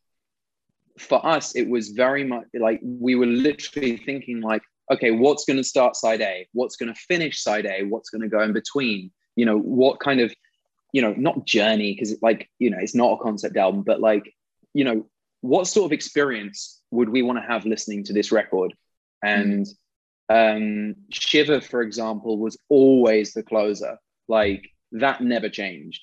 for 0.99 1.25
us, 1.25 1.55
it 1.55 1.67
was 1.67 1.89
very 1.89 2.23
much 2.25 2.45
like 2.53 2.79
we 2.83 3.15
were 3.15 3.25
literally 3.25 3.97
thinking 3.97 4.41
like, 4.41 4.61
okay, 4.91 5.11
what's 5.11 5.45
going 5.45 5.57
to 5.57 5.63
start 5.63 5.95
side 5.95 6.21
A? 6.21 6.47
What's 6.53 6.75
going 6.75 6.93
to 6.93 6.99
finish 6.99 7.41
side 7.41 7.65
A? 7.65 7.83
What's 7.83 8.09
going 8.09 8.21
to 8.21 8.27
go 8.27 8.41
in 8.41 8.53
between? 8.53 9.11
You 9.35 9.45
know, 9.45 9.57
what 9.57 9.99
kind 9.99 10.19
of, 10.19 10.33
you 10.93 11.01
know, 11.01 11.13
not 11.17 11.45
journey 11.45 11.93
because 11.93 12.17
like 12.21 12.49
you 12.59 12.69
know 12.69 12.77
it's 12.79 12.95
not 12.95 13.13
a 13.13 13.23
concept 13.23 13.57
album, 13.57 13.83
but 13.83 13.99
like 13.99 14.33
you 14.73 14.83
know, 14.83 15.07
what 15.41 15.67
sort 15.67 15.85
of 15.85 15.91
experience 15.91 16.81
would 16.91 17.09
we 17.09 17.21
want 17.21 17.39
to 17.39 17.47
have 17.47 17.65
listening 17.65 18.03
to 18.05 18.13
this 18.13 18.31
record? 18.31 18.73
And 19.23 19.67
um, 20.29 20.95
Shiver, 21.11 21.61
for 21.61 21.81
example, 21.81 22.37
was 22.37 22.57
always 22.69 23.33
the 23.33 23.43
closer. 23.43 23.97
Like 24.27 24.69
that 24.91 25.21
never 25.21 25.49
changed. 25.49 26.01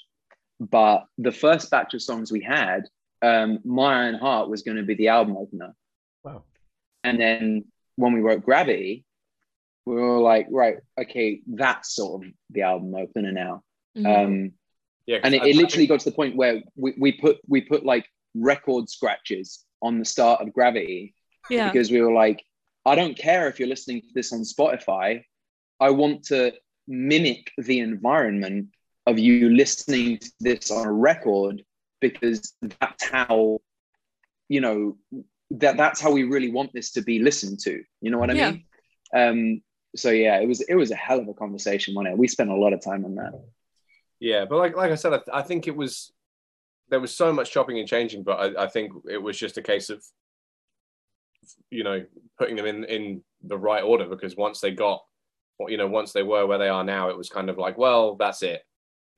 But 0.58 1.04
the 1.18 1.32
first 1.32 1.70
batch 1.70 1.94
of 1.94 2.02
songs 2.02 2.32
we 2.32 2.42
had, 2.42 2.84
um, 3.22 3.60
My 3.64 4.04
Iron 4.04 4.14
Heart 4.14 4.48
was 4.48 4.62
going 4.62 4.78
to 4.78 4.82
be 4.82 4.94
the 4.94 5.08
album 5.08 5.36
opener. 5.36 5.74
Wow. 6.24 6.44
And 7.04 7.20
then 7.20 7.64
when 7.96 8.12
we 8.12 8.20
wrote 8.20 8.44
Gravity, 8.44 9.04
we 9.84 9.94
were 9.94 10.18
like, 10.18 10.46
right, 10.50 10.76
okay, 11.00 11.40
that's 11.46 11.94
sort 11.94 12.24
of 12.24 12.32
the 12.50 12.62
album 12.62 12.94
opener 12.94 13.32
now. 13.32 13.62
Mhm. 13.96 14.06
Um, 14.06 14.52
yeah 15.06 15.18
'cause 15.18 15.24
and 15.24 15.34
it, 15.34 15.42
it 15.44 15.56
literally 15.56 15.86
got 15.86 16.00
to 16.00 16.10
the 16.10 16.16
point 16.16 16.36
where 16.36 16.62
we, 16.74 16.94
we 16.98 17.12
put 17.12 17.38
we 17.46 17.60
put 17.60 17.84
like 17.84 18.06
record 18.34 18.88
scratches 18.90 19.64
on 19.80 19.98
the 19.98 20.04
start 20.04 20.40
of 20.40 20.52
Gravity 20.52 21.14
yeah. 21.48 21.70
because 21.70 21.90
we 21.90 22.00
were 22.00 22.12
like, 22.12 22.44
I 22.84 22.94
don't 22.94 23.16
care 23.16 23.48
if 23.48 23.58
you're 23.58 23.68
listening 23.68 24.00
to 24.02 24.08
this 24.14 24.32
on 24.32 24.40
Spotify. 24.40 25.22
I 25.80 25.90
want 25.90 26.24
to 26.24 26.52
mimic 26.88 27.52
the 27.58 27.80
environment 27.80 28.68
of 29.06 29.18
you 29.18 29.50
listening 29.50 30.18
to 30.18 30.30
this 30.40 30.70
on 30.70 30.86
a 30.86 30.92
record 30.92 31.62
because 32.00 32.54
that's 32.80 33.08
how, 33.08 33.60
you 34.48 34.60
know, 34.60 34.96
that 35.50 35.76
that's 35.76 36.00
how 36.00 36.10
we 36.10 36.24
really 36.24 36.50
want 36.50 36.72
this 36.72 36.92
to 36.92 37.02
be 37.02 37.18
listened 37.20 37.60
to. 37.60 37.82
You 38.00 38.10
know 38.10 38.18
what 38.18 38.30
I 38.30 38.34
Yeah. 38.34 38.50
mean? 38.50 38.64
Um, 39.14 39.62
so 39.94 40.10
yeah, 40.10 40.40
it 40.40 40.46
was 40.46 40.60
it 40.62 40.74
was 40.74 40.90
a 40.90 40.96
hell 40.96 41.20
of 41.20 41.28
a 41.28 41.34
conversation, 41.34 41.94
wasn't 41.94 42.14
it? 42.14 42.18
We 42.18 42.28
spent 42.28 42.50
a 42.50 42.56
lot 42.56 42.72
of 42.72 42.82
time 42.82 43.04
on 43.04 43.14
that. 43.16 43.32
Yeah, 44.20 44.44
but 44.44 44.58
like 44.58 44.76
like 44.76 44.90
I 44.90 44.96
said, 44.96 45.12
I, 45.12 45.18
th- 45.18 45.28
I 45.32 45.42
think 45.42 45.66
it 45.68 45.76
was 45.76 46.12
there 46.88 47.00
was 47.00 47.14
so 47.14 47.32
much 47.32 47.50
chopping 47.50 47.78
and 47.78 47.88
changing, 47.88 48.22
but 48.22 48.56
I, 48.58 48.64
I 48.64 48.66
think 48.68 48.92
it 49.10 49.18
was 49.18 49.38
just 49.38 49.58
a 49.58 49.62
case 49.62 49.90
of 49.90 50.04
you 51.70 51.84
know 51.84 52.04
putting 52.38 52.56
them 52.56 52.66
in 52.66 52.84
in 52.84 53.22
the 53.42 53.56
right 53.58 53.82
order 53.84 54.06
because 54.06 54.36
once 54.36 54.60
they 54.60 54.72
got 54.72 55.02
you 55.68 55.76
know 55.76 55.86
once 55.86 56.12
they 56.12 56.22
were 56.22 56.46
where 56.46 56.58
they 56.58 56.68
are 56.68 56.84
now, 56.84 57.08
it 57.08 57.16
was 57.16 57.28
kind 57.28 57.48
of 57.48 57.56
like 57.56 57.78
well 57.78 58.16
that's 58.16 58.42
it. 58.42 58.62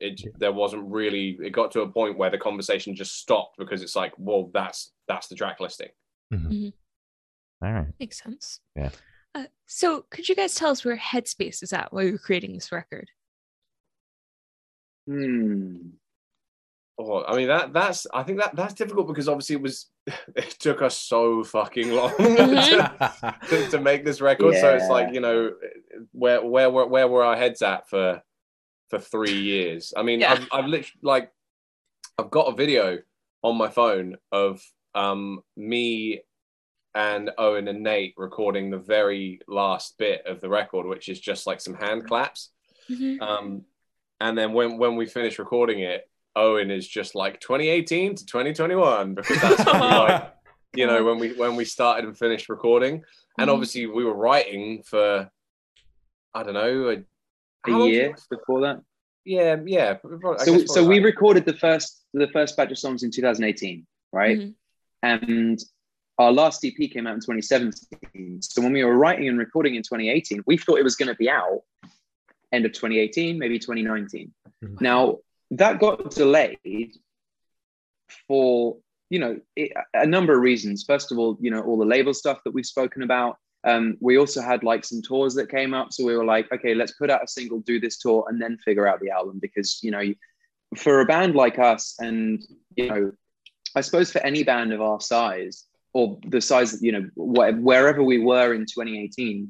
It 0.00 0.20
there 0.38 0.52
wasn't 0.52 0.90
really 0.90 1.38
it 1.42 1.50
got 1.50 1.72
to 1.72 1.80
a 1.82 1.88
point 1.88 2.18
where 2.18 2.30
the 2.30 2.38
conversation 2.38 2.94
just 2.94 3.16
stopped 3.18 3.56
because 3.58 3.82
it's 3.82 3.96
like 3.96 4.12
well 4.18 4.50
that's 4.52 4.92
that's 5.08 5.26
the 5.28 5.34
track 5.34 5.58
listing. 5.60 5.88
All 6.32 7.72
right. 7.72 7.86
Makes 7.98 8.22
sense. 8.22 8.60
Yeah. 8.76 8.90
Uh, 9.34 9.44
so, 9.66 10.04
could 10.10 10.28
you 10.28 10.34
guys 10.34 10.54
tell 10.54 10.70
us 10.70 10.84
where 10.84 10.96
Headspace 10.96 11.62
is 11.62 11.72
at 11.72 11.92
while 11.92 12.04
you 12.04 12.12
were 12.12 12.18
creating 12.18 12.54
this 12.54 12.72
record? 12.72 13.08
Hmm. 15.06 15.76
Oh, 17.00 17.24
I 17.24 17.36
mean 17.36 17.46
that 17.46 17.72
that's 17.72 18.08
I 18.12 18.24
think 18.24 18.40
that 18.40 18.56
that's 18.56 18.74
difficult 18.74 19.06
because 19.06 19.28
obviously 19.28 19.54
it 19.54 19.62
was 19.62 19.86
it 20.36 20.50
took 20.58 20.82
us 20.82 20.98
so 20.98 21.44
fucking 21.44 21.92
long 21.92 22.10
to, 22.16 23.34
to, 23.48 23.68
to 23.70 23.80
make 23.80 24.04
this 24.04 24.20
record. 24.20 24.56
So 24.56 24.74
it's 24.74 24.88
like 24.88 25.14
you 25.14 25.20
know 25.20 25.52
where 26.10 26.44
where 26.44 26.68
were 26.68 26.86
where 26.86 27.06
were 27.06 27.24
our 27.24 27.36
heads 27.36 27.62
at 27.62 27.88
for 27.88 28.20
for 28.90 28.98
three 28.98 29.38
years? 29.38 29.92
I 29.96 30.02
mean, 30.02 30.20
Yeah. 30.20 30.32
I've 30.32 30.48
I've 30.50 30.66
literally 30.66 31.00
like 31.02 31.30
I've 32.18 32.30
got 32.30 32.52
a 32.52 32.56
video 32.56 32.98
on 33.44 33.56
my 33.56 33.68
phone 33.68 34.16
of 34.32 34.60
um 34.98 35.40
me 35.56 36.20
and 36.94 37.30
Owen 37.38 37.68
and 37.68 37.82
Nate 37.82 38.14
recording 38.16 38.70
the 38.70 38.78
very 38.78 39.40
last 39.46 39.96
bit 39.98 40.26
of 40.26 40.40
the 40.40 40.48
record, 40.48 40.86
which 40.86 41.08
is 41.08 41.20
just 41.20 41.46
like 41.46 41.60
some 41.60 41.74
hand 41.74 42.06
claps. 42.08 42.50
Mhm. 42.90 43.20
Um, 43.20 43.64
and 44.20 44.36
then 44.36 44.52
when 44.52 44.78
when 44.78 44.96
we 44.96 45.06
finish 45.06 45.38
recording 45.38 45.80
it, 45.80 46.08
Owen 46.34 46.70
is 46.70 46.86
just 46.88 47.14
like 47.14 47.40
2018 47.40 48.14
to 48.16 48.26
2021 48.26 49.14
because 49.14 49.40
that's 49.40 49.64
when 49.64 49.80
we, 49.80 49.86
like 49.86 50.34
you 50.74 50.86
know 50.86 51.04
when 51.04 51.18
we 51.18 51.32
when 51.34 51.54
we 51.56 51.64
started 51.64 52.04
and 52.06 52.18
finished 52.18 52.48
recording, 52.48 53.02
and 53.38 53.48
Mhm. 53.48 53.52
obviously 53.54 53.86
we 53.86 54.04
were 54.04 54.14
writing 54.26 54.82
for 54.82 55.30
I 56.34 56.42
don't 56.42 56.54
know 56.54 56.88
a, 56.88 56.92
A 56.94 57.04
how 57.70 57.78
long 57.78 57.88
did 57.88 57.94
year 57.94 58.16
before 58.30 58.60
that. 58.62 58.80
Yeah, 59.24 59.56
yeah. 59.66 59.98
I 60.38 60.44
so 60.44 60.64
so 60.66 60.84
we 60.86 60.96
like- 60.96 61.04
recorded 61.12 61.44
the 61.44 61.54
first 61.54 62.04
the 62.14 62.28
first 62.32 62.56
batch 62.56 62.70
of 62.72 62.78
songs 62.78 63.02
in 63.02 63.10
2018 63.10 63.86
right 64.12 64.38
Mhm. 64.38 64.54
And 65.02 65.58
our 66.18 66.32
last 66.32 66.64
ep 66.64 66.74
came 66.90 67.06
out 67.06 67.14
in 67.14 67.20
2017 67.20 68.42
so 68.42 68.60
when 68.62 68.72
we 68.72 68.82
were 68.84 68.96
writing 68.96 69.28
and 69.28 69.38
recording 69.38 69.74
in 69.76 69.82
2018 69.82 70.42
we 70.46 70.56
thought 70.56 70.78
it 70.78 70.84
was 70.84 70.96
going 70.96 71.08
to 71.08 71.14
be 71.14 71.30
out 71.30 71.60
end 72.52 72.64
of 72.64 72.72
2018 72.72 73.38
maybe 73.38 73.58
2019 73.58 74.32
Mhm. 74.64 74.80
now 74.80 75.18
that 75.52 75.78
got 75.78 76.10
delayed 76.10 76.90
for 78.26 78.76
you 79.10 79.18
know 79.18 79.38
it, 79.56 79.72
a 79.94 80.06
number 80.06 80.34
of 80.34 80.40
reasons. 80.40 80.84
First 80.86 81.12
of 81.12 81.18
all 81.18 81.38
you 81.40 81.50
know 81.50 81.62
all 81.62 81.78
the 81.78 81.84
label 81.84 82.12
stuff 82.14 82.40
that 82.44 82.52
we've 82.52 82.66
spoken 82.66 83.02
about. 83.02 83.36
Um, 83.64 83.96
we 84.00 84.18
also 84.18 84.40
had 84.40 84.62
like 84.62 84.84
some 84.84 85.02
tours 85.02 85.34
that 85.34 85.50
came 85.50 85.74
up. 85.74 85.92
So 85.92 86.04
we 86.04 86.16
were 86.16 86.24
like 86.24 86.50
okay 86.52 86.74
let's 86.74 86.92
put 86.92 87.10
out 87.10 87.24
a 87.24 87.28
single 87.28 87.60
do 87.60 87.80
this 87.80 87.98
tour 87.98 88.24
and 88.28 88.40
then 88.40 88.58
figure 88.64 88.86
out 88.86 89.00
the 89.00 89.10
album. 89.10 89.38
Because 89.40 89.78
you 89.82 89.90
know 89.90 90.02
for 90.76 91.00
a 91.00 91.06
band 91.06 91.34
like 91.34 91.58
us 91.58 91.94
and 91.98 92.42
you 92.76 92.88
know 92.88 93.12
i 93.76 93.80
suppose 93.80 94.10
for 94.10 94.20
any 94.20 94.42
band 94.42 94.72
of 94.72 94.80
our 94.80 95.00
size 95.00 95.64
or 95.92 96.18
the 96.26 96.40
size 96.40 96.72
that 96.72 96.82
you 96.84 96.92
know 96.92 97.08
wh- 97.14 97.62
wherever 97.62 98.02
we 98.02 98.18
were 98.18 98.54
in 98.54 98.62
2018 98.62 99.48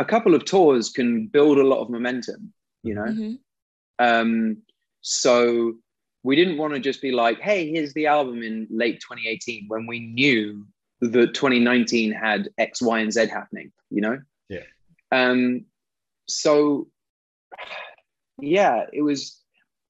a 0.00 0.04
couple 0.04 0.34
of 0.34 0.44
tours 0.44 0.90
can 0.90 1.26
build 1.26 1.58
a 1.58 1.64
lot 1.64 1.80
of 1.80 1.90
momentum 1.90 2.52
you 2.82 2.94
know. 2.94 3.02
Mhm. 3.02 3.38
Um, 3.98 4.62
so 5.00 5.74
we 6.22 6.36
didn't 6.36 6.58
want 6.58 6.74
to 6.74 6.80
just 6.80 7.02
be 7.02 7.12
like, 7.12 7.40
hey, 7.40 7.70
here's 7.70 7.92
the 7.94 8.06
album 8.06 8.42
in 8.42 8.66
late 8.70 9.00
2018 9.00 9.66
when 9.68 9.86
we 9.86 10.00
knew 10.00 10.66
that 11.00 11.34
2019 11.34 12.12
had 12.12 12.48
X, 12.58 12.80
Y, 12.80 13.00
and 13.00 13.12
Z 13.12 13.26
happening, 13.26 13.72
you 13.90 14.00
know? 14.00 14.20
Yeah. 14.48 14.64
Um, 15.10 15.66
so 16.28 16.88
yeah, 18.40 18.86
it 18.92 19.02
was 19.02 19.40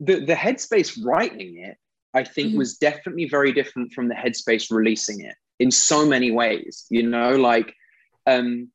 the 0.01 0.25
the 0.25 0.35
headspace 0.35 0.99
writing 1.03 1.59
it, 1.59 1.77
I 2.15 2.25
think 2.25 2.53
Mhm. 2.53 2.59
was 2.59 2.77
definitely 2.77 3.29
very 3.29 3.53
different 3.53 3.93
from 3.93 4.09
the 4.09 4.15
headspace 4.15 4.71
releasing 4.71 5.21
it 5.23 5.35
in 5.59 5.71
so 5.71 6.07
many 6.07 6.31
ways, 6.31 6.87
you 6.91 7.03
know, 7.03 7.37
like 7.37 7.75
um 8.27 8.71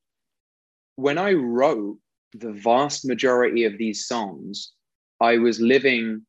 when 0.95 1.17
I 1.17 1.33
wrote 1.33 1.99
the 2.33 2.51
vast 2.51 3.05
majority 3.05 3.63
of 3.65 3.77
these 3.77 4.07
songs, 4.07 4.73
I 5.21 5.37
was 5.37 5.59
living. 5.59 6.25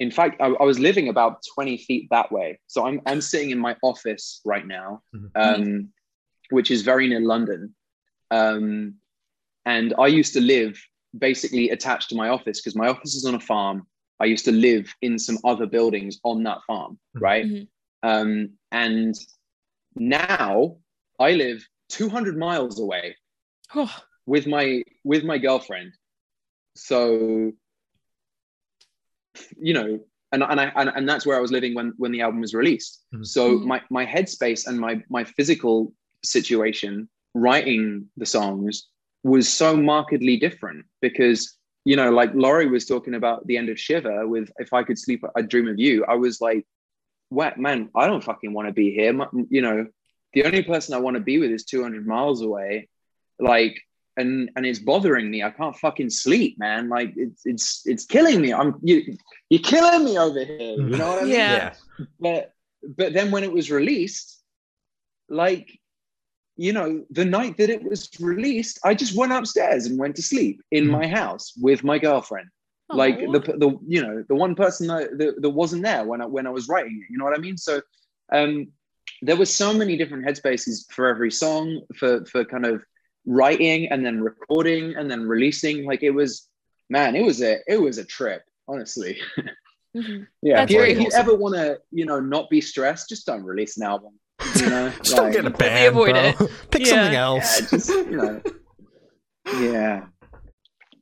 In 0.00 0.10
fact, 0.10 0.40
I, 0.40 0.46
I 0.46 0.64
was 0.64 0.78
living 0.78 1.08
about 1.08 1.42
twenty 1.54 1.78
feet 1.78 2.08
that 2.10 2.30
way. 2.30 2.58
So 2.66 2.86
I'm 2.86 3.00
I'm 3.06 3.20
sitting 3.20 3.50
in 3.50 3.58
my 3.58 3.76
office 3.82 4.40
right 4.44 4.66
now, 4.66 5.02
Mhm. 5.14 5.30
um, 5.34 5.88
which 6.50 6.70
is 6.70 6.82
very 6.82 7.08
near 7.08 7.20
London. 7.20 7.74
Um, 8.30 8.96
and 9.64 9.94
I 9.98 10.08
used 10.08 10.34
to 10.34 10.40
live 10.40 10.78
basically 11.16 11.70
attached 11.70 12.10
to 12.10 12.16
my 12.16 12.28
office 12.28 12.60
because 12.60 12.76
my 12.76 12.88
office 12.88 13.14
is 13.14 13.24
on 13.24 13.34
a 13.34 13.40
farm. 13.40 13.86
I 14.24 14.26
used 14.34 14.46
to 14.46 14.52
live 14.52 14.86
in 15.02 15.18
some 15.18 15.38
other 15.44 15.66
buildings 15.66 16.18
on 16.30 16.42
that 16.44 16.60
farm, 16.66 16.92
Mhm. 17.14 17.20
right? 17.28 17.46
Mhm. 17.46 17.68
Um, 18.02 18.30
and 18.72 19.14
now 19.96 20.78
I 21.18 21.32
live 21.32 21.58
200 21.90 22.36
miles 22.36 22.80
away 22.80 23.16
Oh, 23.74 23.94
with 24.26 24.46
my 24.46 24.82
with 25.04 25.22
my 25.24 25.38
girlfriend 25.38 25.92
so 26.74 27.52
you 29.68 29.74
know 29.78 29.88
and 30.32 30.42
and 30.42 30.60
I 30.60 30.66
and, 30.76 30.88
and 30.96 31.08
that's 31.08 31.26
where 31.26 31.36
I 31.36 31.40
was 31.40 31.52
living 31.52 31.74
when 31.74 31.92
when 31.98 32.12
the 32.12 32.22
album 32.22 32.40
was 32.40 32.54
released 32.54 33.04
Mhm. 33.14 33.26
so 33.26 33.42
Mhm. 33.58 33.64
my 33.72 33.78
my 33.98 34.04
headspace 34.14 34.66
and 34.66 34.76
my 34.86 35.02
my 35.16 35.24
physical 35.36 35.76
situation 36.22 37.08
writing 37.34 38.08
the 38.16 38.26
songs 38.26 38.88
was 39.22 39.46
so 39.62 39.76
markedly 39.76 40.36
different 40.46 40.80
because 41.00 41.40
you 41.84 41.96
know 41.96 42.10
like 42.10 42.32
Laurie 42.34 42.68
was 42.68 42.86
talking 42.86 43.14
about 43.14 43.46
the 43.46 43.56
end 43.56 43.68
of 43.68 43.78
Shiver 43.78 44.26
with 44.26 44.50
if 44.58 44.72
I 44.72 44.82
could 44.82 44.98
sleep 44.98 45.24
I'd 45.36 45.48
dream 45.48 45.68
of 45.68 45.78
you. 45.78 46.04
I 46.06 46.14
was 46.14 46.40
like 46.40 46.66
what 47.28 47.58
man 47.58 47.90
I 47.94 48.06
don't 48.06 48.24
fucking 48.24 48.52
want 48.52 48.68
to 48.68 48.72
be 48.72 48.92
here. 48.92 49.12
My- 49.12 49.28
you 49.48 49.62
know 49.62 49.86
the 50.32 50.44
only 50.44 50.62
person 50.62 50.94
I 50.94 50.98
want 50.98 51.16
to 51.16 51.22
be 51.22 51.38
with 51.38 51.50
is 51.50 51.64
200 51.64 52.06
miles 52.06 52.42
away. 52.42 52.88
Like 53.38 53.80
and 54.16 54.50
and 54.56 54.64
it's 54.64 54.78
bothering 54.78 55.30
me. 55.30 55.42
I 55.42 55.50
can't 55.50 55.76
fucking 55.76 56.10
sleep 56.10 56.58
man. 56.58 56.88
Like 56.88 57.12
it's 57.16 57.42
it's 57.44 57.82
it's 57.84 58.04
killing 58.06 58.40
me. 58.40 58.52
I'm 58.52 58.76
you 58.82 59.16
you're 59.50 59.60
killing 59.62 60.04
me 60.04 60.18
over 60.18 60.42
here 60.44 60.74
you 60.76 60.96
know 60.96 61.08
what 61.08 61.18
i 61.18 61.22
mean? 61.22 61.32
Yeah. 61.32 61.74
but 62.18 62.52
but 62.96 63.12
then 63.12 63.30
when 63.30 63.44
it 63.44 63.52
was 63.52 63.70
released 63.70 64.42
like 65.28 65.78
you 66.56 66.72
know 66.72 67.04
the 67.10 67.24
night 67.24 67.56
that 67.56 67.70
it 67.70 67.82
was 67.82 68.08
released 68.20 68.78
i 68.84 68.94
just 68.94 69.16
went 69.16 69.32
upstairs 69.32 69.86
and 69.86 69.98
went 69.98 70.14
to 70.16 70.22
sleep 70.22 70.62
in 70.70 70.84
Mhm. 70.84 70.90
my 70.90 71.06
house 71.06 71.52
with 71.60 71.82
my 71.84 71.98
girlfriend 71.98 72.48
like 72.90 73.18
the 73.18 73.40
the 73.62 73.70
you 73.88 74.00
know 74.02 74.22
the 74.28 74.34
one 74.34 74.54
person 74.54 74.86
that, 74.86 75.18
that, 75.18 75.42
that 75.42 75.50
wasn't 75.50 75.82
there 75.82 76.04
when 76.04 76.20
I 76.20 76.26
when 76.26 76.46
I 76.46 76.50
was 76.50 76.68
writing 76.68 76.96
it. 77.02 77.10
You 77.10 77.18
know 77.18 77.24
what 77.24 77.36
I 77.36 77.40
mean? 77.40 77.56
So 77.56 77.80
um, 78.30 78.68
there 79.22 79.36
were 79.36 79.46
so 79.46 79.72
many 79.72 79.96
different 79.96 80.24
headspaces 80.26 80.84
for 80.92 81.08
every 81.08 81.30
song 81.30 81.80
for 81.98 82.24
for 82.26 82.44
kind 82.44 82.66
of 82.66 82.84
writing 83.26 83.88
and 83.90 84.04
then 84.04 84.20
recording 84.22 84.94
and 84.96 85.10
then 85.10 85.22
releasing. 85.26 85.84
Like 85.86 86.02
it 86.02 86.10
was, 86.20 86.46
man, 86.90 87.16
it 87.16 87.24
was 87.24 87.40
a 87.42 87.52
it 87.66 87.80
was 87.80 87.96
a 87.98 88.04
trip. 88.04 88.42
Honestly, 88.68 89.18
Mhm. 89.96 90.26
yeah. 90.42 90.56
That's 90.58 90.70
if 90.72 90.76
you, 90.76 90.82
if 90.84 90.98
you 90.98 91.10
ever 91.20 91.34
want 91.34 91.54
to, 91.54 91.80
you 91.90 92.04
know, 92.04 92.20
not 92.20 92.50
be 92.50 92.60
stressed, 92.60 93.08
just 93.08 93.26
don't 93.26 93.44
release 93.44 93.76
an 93.78 93.84
album. 93.84 94.12
You 94.60 94.70
know, 94.70 94.90
Just 95.02 95.16
don't 95.16 95.24
Like, 95.26 95.32
get 95.32 95.40
a 95.46 95.50
Completely 95.50 95.68
band, 95.74 95.86
avoid 95.88 96.36
bro. 96.38 96.48
Pick 96.70 96.80
Yeah. 96.82 96.86
something 96.88 97.12
yeah, 97.12 97.22
else. 97.22 97.70
just 97.70 97.88
you 97.88 98.10
know, 98.16 98.40
yeah. 99.60 100.04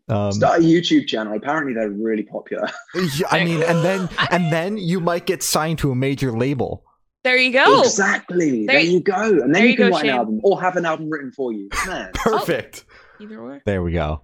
Um, 0.08 0.32
Start 0.32 0.60
a 0.60 0.62
YouTube 0.62 1.06
channel. 1.06 1.34
Apparently, 1.36 1.74
they're 1.74 1.88
really 1.90 2.24
popular. 2.24 2.68
yeah, 3.16 3.26
I 3.30 3.44
mean, 3.44 3.62
and 3.62 3.84
then 3.84 4.08
and 4.30 4.52
then 4.52 4.76
you 4.76 5.00
might 5.00 5.26
get 5.26 5.42
signed 5.42 5.78
to 5.78 5.90
a 5.90 5.94
major 5.94 6.32
label. 6.36 6.84
There 7.24 7.36
you 7.36 7.52
go. 7.52 7.80
Exactly. 7.82 8.66
There 8.66 8.74
There, 8.76 8.80
you- 8.84 8.92
you 8.94 9.00
go. 9.00 9.22
And 9.22 9.54
then 9.54 9.62
you 9.62 9.68
you 9.70 9.76
can 9.76 9.90
go, 9.90 9.92
write 9.96 10.00
Shane. 10.02 10.10
an 10.10 10.16
album 10.16 10.40
or 10.42 10.60
have 10.60 10.76
an 10.76 10.84
album 10.84 11.08
written 11.08 11.30
for 11.30 11.52
you. 11.52 11.68
Man. 11.86 12.10
Perfect. 12.14 12.84
Either 13.20 13.38
or. 13.40 13.62
There 13.64 13.82
we 13.82 13.92
go. 13.92 14.22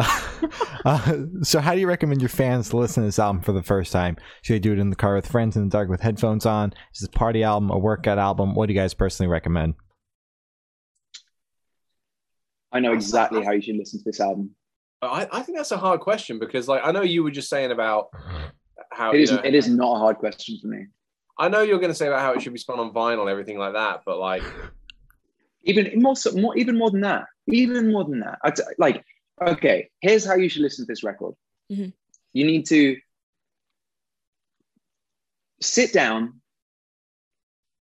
uh, 0.84 1.16
so, 1.42 1.60
how 1.60 1.74
do 1.74 1.80
you 1.80 1.86
recommend 1.88 2.20
your 2.22 2.28
fans 2.28 2.72
listen 2.72 3.02
to 3.02 3.06
this 3.08 3.18
album 3.18 3.42
for 3.42 3.52
the 3.52 3.62
first 3.62 3.92
time? 3.92 4.16
Should 4.42 4.54
they 4.54 4.58
do 4.60 4.72
it 4.72 4.78
in 4.78 4.90
the 4.90 4.96
car 4.96 5.14
with 5.14 5.26
friends 5.26 5.56
in 5.56 5.64
the 5.64 5.70
dark 5.70 5.88
with 5.88 6.00
headphones 6.00 6.46
on? 6.46 6.72
Is 6.94 7.02
it 7.02 7.14
a 7.14 7.18
party 7.18 7.42
album, 7.42 7.70
a 7.70 7.78
workout 7.78 8.18
album? 8.18 8.54
What 8.54 8.66
do 8.66 8.72
you 8.74 8.78
guys 8.80 8.94
personally 8.94 9.30
recommend? 9.30 9.74
I 12.72 12.80
know 12.80 12.92
exactly 12.92 13.44
how 13.44 13.50
you 13.52 13.60
should 13.60 13.76
listen 13.76 13.98
to 14.00 14.04
this 14.04 14.20
album. 14.20 14.54
I, 15.02 15.26
I 15.32 15.42
think 15.42 15.58
that's 15.58 15.72
a 15.72 15.78
hard 15.78 16.00
question 16.00 16.38
because, 16.38 16.68
like, 16.68 16.82
I 16.84 16.92
know 16.92 17.02
you 17.02 17.22
were 17.22 17.30
just 17.30 17.48
saying 17.48 17.70
about 17.72 18.08
how 18.92 19.10
It 19.12 19.16
you 19.16 19.22
is 19.22 19.32
know, 19.32 19.40
it 19.42 19.54
is 19.54 19.68
not 19.68 19.96
a 19.96 19.98
hard 19.98 20.18
question 20.18 20.58
for 20.60 20.68
me. 20.68 20.86
I 21.38 21.48
know 21.48 21.62
you're 21.62 21.78
going 21.78 21.90
to 21.90 21.94
say 21.94 22.06
about 22.06 22.20
how 22.20 22.32
it 22.34 22.42
should 22.42 22.52
be 22.52 22.58
spun 22.58 22.78
on 22.78 22.92
vinyl 22.92 23.20
and 23.22 23.30
everything 23.30 23.58
like 23.58 23.72
that, 23.72 24.02
but 24.04 24.18
like, 24.18 24.42
Even 25.64 25.90
more, 26.00 26.14
so- 26.16 26.32
more 26.32 26.56
even 26.56 26.76
more 26.78 26.90
than 26.90 27.00
that. 27.00 27.24
Even 27.48 27.90
more 27.90 28.04
than 28.04 28.20
that. 28.20 28.38
I'd, 28.44 28.54
like, 28.78 29.02
okay, 29.40 29.90
here's 30.00 30.24
how 30.24 30.34
you 30.34 30.48
should 30.48 30.62
listen 30.62 30.84
to 30.86 30.90
this 30.92 31.02
record. 31.04 31.34
Mhm. 31.70 31.92
You 32.32 32.44
need 32.44 32.66
to 32.66 32.96
sit 35.60 35.92
down, 35.92 36.40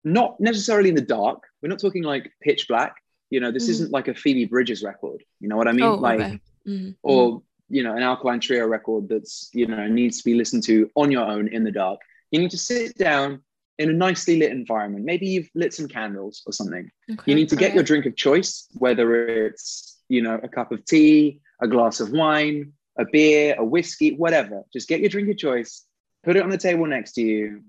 not 0.04 0.40
necessarily 0.40 0.90
in 0.90 0.96
the 0.96 1.02
dark. 1.02 1.44
We're 1.62 1.70
not 1.70 1.80
talking 1.80 2.04
like 2.04 2.32
pitch 2.42 2.68
black. 2.68 2.96
You 3.30 3.40
know, 3.40 3.52
this 3.52 3.66
Mhm. 3.68 3.70
isn't 3.70 3.92
like 3.92 4.08
a 4.08 4.16
Phoebe 4.16 4.46
Bridgers 4.46 4.84
record. 4.84 5.24
You 5.40 5.50
know 5.50 5.58
what 5.58 5.68
I 5.68 5.72
mean? 5.72 5.84
Oh, 5.84 5.96
like 5.96 6.20
okay. 6.20 6.40
Mhm. 6.68 6.96
or 7.04 7.44
you 7.72 7.84
know 7.84 7.96
an 7.96 8.02
alkaline 8.02 8.40
trio 8.40 8.66
record 8.68 9.08
that's 9.08 9.50
you 9.54 9.66
know 9.68 9.88
needs 9.88 10.18
to 10.18 10.24
be 10.26 10.34
listened 10.34 10.64
to 10.64 10.90
on 10.96 11.12
your 11.12 11.24
own 11.26 11.48
in 11.50 11.64
the 11.64 11.72
dark 11.72 12.00
you 12.32 12.40
need 12.40 12.50
to 12.50 12.58
sit 12.58 12.98
down 12.98 13.44
in 13.78 13.90
a 13.92 13.94
nicely 13.94 14.38
lit 14.40 14.52
environment 14.52 15.06
maybe 15.06 15.28
you've 15.28 15.50
lit 15.54 15.72
some 15.72 15.88
candles 15.88 16.42
or 16.48 16.52
something 16.52 16.90
Okay, 17.12 17.22
you 17.28 17.36
need 17.36 17.48
to 17.50 17.56
get 17.56 17.66
alright. 17.66 17.76
your 17.76 17.84
drink 17.84 18.08
of 18.08 18.16
choice 18.16 18.68
whether 18.80 19.28
it's 19.46 20.00
you 20.10 20.22
know 20.24 20.40
a 20.42 20.50
cup 20.50 20.72
of 20.72 20.84
tea 20.84 21.40
a 21.62 21.68
glass 21.68 22.00
of 22.00 22.12
wine 22.12 22.74
a 22.98 23.06
beer 23.12 23.56
a 23.58 23.64
whiskey 23.64 24.16
whatever. 24.16 24.64
Just 24.74 24.90
get 24.90 25.00
your 25.00 25.10
drink 25.10 25.30
of 25.30 25.38
choice. 25.38 25.86
Put 26.24 26.36
it 26.36 26.44
on 26.44 26.50
the 26.50 26.58
table 26.58 26.86
next 26.86 27.14
to 27.14 27.22
you. 27.22 27.64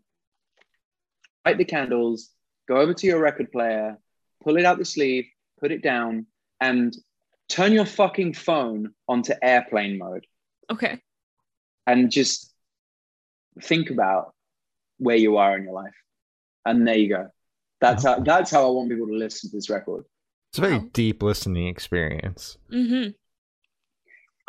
Light 1.47 1.57
the 1.59 1.64
candles. 1.64 2.30
Go 2.68 2.76
over 2.78 2.95
to 2.95 3.07
your 3.07 3.20
record 3.20 3.53
player. 3.53 3.97
Pull 4.43 4.57
it 4.57 4.64
out 4.64 4.78
the 4.78 4.84
sleeve. 4.84 5.26
Put 5.61 5.70
it 5.70 5.82
down. 5.82 6.26
And 6.61 6.97
turn 7.49 7.72
your 7.72 7.84
fucking 7.86 8.34
phone 8.34 8.93
onto 9.09 9.32
airplane 9.41 9.99
mode. 9.99 10.26
Okay. 10.70 11.01
and 11.86 12.11
just 12.11 12.53
think 13.62 13.91
about 13.91 14.34
where 14.99 15.16
you 15.16 15.36
are 15.36 15.57
in 15.57 15.64
your 15.64 15.72
life. 15.74 15.95
And 16.64 16.86
there 16.86 16.97
you 16.97 17.09
go. 17.09 17.28
That's 17.80 18.05
how 18.05 18.20
that's 18.20 18.51
how 18.51 18.66
i 18.66 18.70
want 18.70 18.91
people 18.91 19.07
to 19.07 19.14
listen 19.14 19.51
to 19.51 19.57
this 19.57 19.70
record. 19.70 20.05
It's 20.51 20.59
a 20.59 20.62
very 20.62 20.78
Wow. 20.78 20.88
deep 20.93 21.22
listening 21.22 21.68
experience. 21.68 22.59
Mm-hmm. 22.72 23.11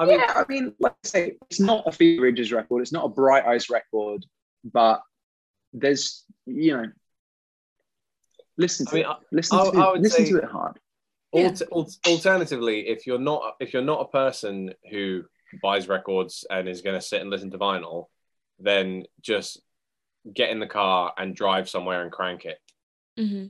I 0.02 0.06
mean, 0.06 0.20
yeah 0.20 0.34
i 0.36 0.46
mean 0.50 0.74
like 0.80 0.94
i 1.04 1.08
say 1.08 1.38
it's 1.50 1.60
not 1.60 1.84
a 1.86 1.92
Phoebe 1.92 2.20
Bridgers 2.20 2.52
record 2.52 2.82
it's 2.82 2.92
not 2.92 3.06
a 3.06 3.10
bright 3.10 3.46
eyes 3.46 3.70
record 3.70 4.26
but 4.64 5.02
there's 5.74 6.24
you 6.46 6.76
know 6.76 6.86
listen 8.58 8.86
to 8.88 8.92
I 8.92 8.96
mean, 8.96 9.04
it 9.06 9.08
I- 9.10 9.18
listen 9.32 9.58
I- 9.60 9.72
to 9.72 9.78
I 9.78 9.88
it 9.90 9.92
would 9.94 10.02
listen 10.02 10.26
say- 10.26 10.32
to 10.32 10.38
it 10.40 10.46
hard 10.46 10.80
Yeah. 11.34 11.54
Alter- 11.72 11.98
alternatively, 12.08 12.88
if 12.90 13.08
you're 13.08 13.18
not 13.32 13.56
if 13.60 13.74
you're 13.74 13.82
not 13.94 14.02
a 14.02 14.10
person 14.12 14.74
who 14.90 15.24
buys 15.62 15.88
records 15.88 16.46
and 16.50 16.68
is 16.68 16.82
going 16.82 16.96
to 17.00 17.06
sit 17.06 17.22
and 17.22 17.30
listen 17.30 17.52
to 17.52 17.58
vinyl, 17.58 18.08
then 18.60 19.06
just 19.22 19.62
get 20.34 20.50
in 20.50 20.60
the 20.60 20.68
car 20.68 21.14
and 21.18 21.36
drive 21.36 21.70
somewhere 21.70 22.02
and 22.04 22.12
crank 22.12 22.46
it. 22.46 22.58
Mm-hmm. 23.18 23.48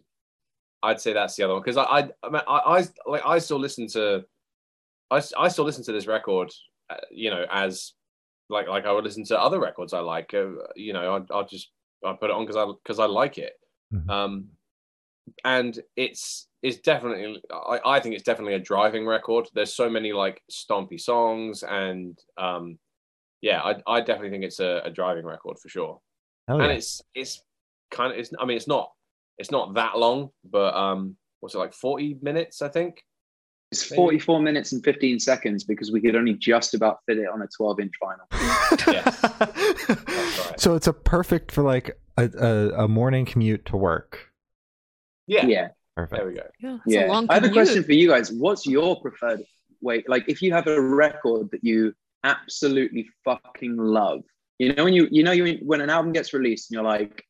I'd 0.83 1.01
say 1.01 1.13
that's 1.13 1.35
the 1.35 1.43
other 1.43 1.53
one 1.53 1.63
because 1.63 1.77
I 1.77 1.83
I 1.83 2.09
I, 2.23 2.37
I 2.37 2.79
I 2.79 2.87
like 3.07 3.25
I 3.25 3.39
still 3.39 3.59
listen 3.59 3.87
to 3.89 4.25
I, 5.11 5.21
I 5.37 5.47
still 5.49 5.65
listen 5.65 5.83
to 5.85 5.91
this 5.91 6.07
record, 6.07 6.51
uh, 6.89 6.95
you 7.11 7.29
know, 7.29 7.45
as 7.51 7.93
like 8.49 8.67
like 8.67 8.85
I 8.85 8.91
would 8.91 9.03
listen 9.03 9.25
to 9.25 9.39
other 9.39 9.59
records 9.59 9.93
I 9.93 9.99
like. 9.99 10.33
Uh, 10.33 10.51
you 10.75 10.93
know, 10.93 11.13
I'll, 11.13 11.25
I'll 11.31 11.47
just 11.47 11.71
I 12.05 12.13
put 12.13 12.29
it 12.29 12.35
on 12.35 12.45
because 12.45 12.57
I 12.57 12.65
because 12.83 12.99
I 12.99 13.05
like 13.05 13.37
it. 13.37 13.53
Mhm. 13.93 14.09
Um, 14.09 14.47
and 15.45 15.79
it's 15.95 16.47
it's 16.63 16.77
definitely 16.77 17.41
I, 17.51 17.79
I 17.85 17.99
think 17.99 18.15
it's 18.15 18.23
definitely 18.23 18.55
a 18.55 18.59
driving 18.59 19.05
record. 19.05 19.47
There's 19.53 19.73
so 19.73 19.89
many 19.89 20.13
like 20.13 20.41
stompy 20.51 20.99
songs 20.99 21.63
and 21.63 22.17
um, 22.37 22.79
yeah, 23.41 23.61
I 23.61 23.75
I 23.87 23.99
definitely 24.01 24.31
think 24.31 24.43
it's 24.43 24.59
a, 24.59 24.81
a 24.85 24.89
driving 24.89 25.25
record 25.25 25.59
for 25.59 25.69
sure 25.69 25.99
Oh, 26.47 26.59
and 26.59 26.71
yeah. 26.71 26.77
it's 26.77 27.01
it's 27.13 27.43
kind 27.91 28.11
of 28.11 28.19
it's 28.19 28.31
I 28.39 28.45
mean 28.45 28.57
it's 28.57 28.67
not 28.67 28.91
it's 29.37 29.51
not 29.51 29.75
that 29.75 29.97
long, 29.97 30.29
but 30.43 30.73
um 30.75 31.15
what's 31.39 31.55
it 31.55 31.59
like 31.59 31.73
forty 31.73 32.17
minutes 32.21 32.61
I 32.61 32.69
think. 32.69 33.03
It's 33.71 33.83
44 33.83 34.41
minutes 34.41 34.73
and 34.73 34.83
15 34.83 35.19
seconds 35.19 35.63
because 35.63 35.91
we 35.91 36.01
could 36.01 36.15
only 36.15 36.33
just 36.33 36.73
about 36.73 36.99
fit 37.07 37.17
it 37.17 37.27
on 37.29 37.41
a 37.41 37.47
12 37.55 37.79
inch 37.79 37.93
vinyl. 38.03 38.27
Yes. 38.91 39.23
Right. 39.89 40.59
So 40.59 40.75
it's 40.75 40.87
a 40.87 40.93
perfect 40.93 41.51
for 41.51 41.61
like 41.61 41.97
a, 42.17 42.29
a, 42.37 42.83
a 42.83 42.87
morning 42.87 43.25
commute 43.25 43.65
to 43.67 43.77
work. 43.77 44.29
Yeah. 45.27 45.45
Yeah. 45.45 45.67
Perfect. 45.95 46.19
There 46.19 46.27
we 46.27 46.35
go. 46.35 46.43
Yeah, 46.59 46.77
it's 46.85 46.95
Yeah. 46.95 47.07
a 47.07 47.09
long 47.09 47.27
I 47.29 47.35
have 47.35 47.43
a 47.45 47.49
question 47.49 47.83
for 47.83 47.93
you 47.93 48.09
guys. 48.09 48.31
What's 48.31 48.65
your 48.65 48.99
preferred 49.01 49.41
way? 49.81 50.03
Like, 50.07 50.25
if 50.27 50.41
you 50.41 50.51
have 50.53 50.67
a 50.67 50.81
record 50.81 51.49
that 51.51 51.63
you 51.63 51.93
absolutely 52.23 53.09
fucking 53.23 53.77
love, 53.77 54.23
you 54.59 54.73
know, 54.73 54.83
when 54.83 54.93
you, 54.93 55.07
you 55.11 55.23
know, 55.23 55.31
you 55.31 55.59
when 55.63 55.81
an 55.81 55.89
album 55.89 56.11
gets 56.11 56.33
released 56.33 56.69
and 56.71 56.75
you're 56.75 56.83
like, 56.83 57.23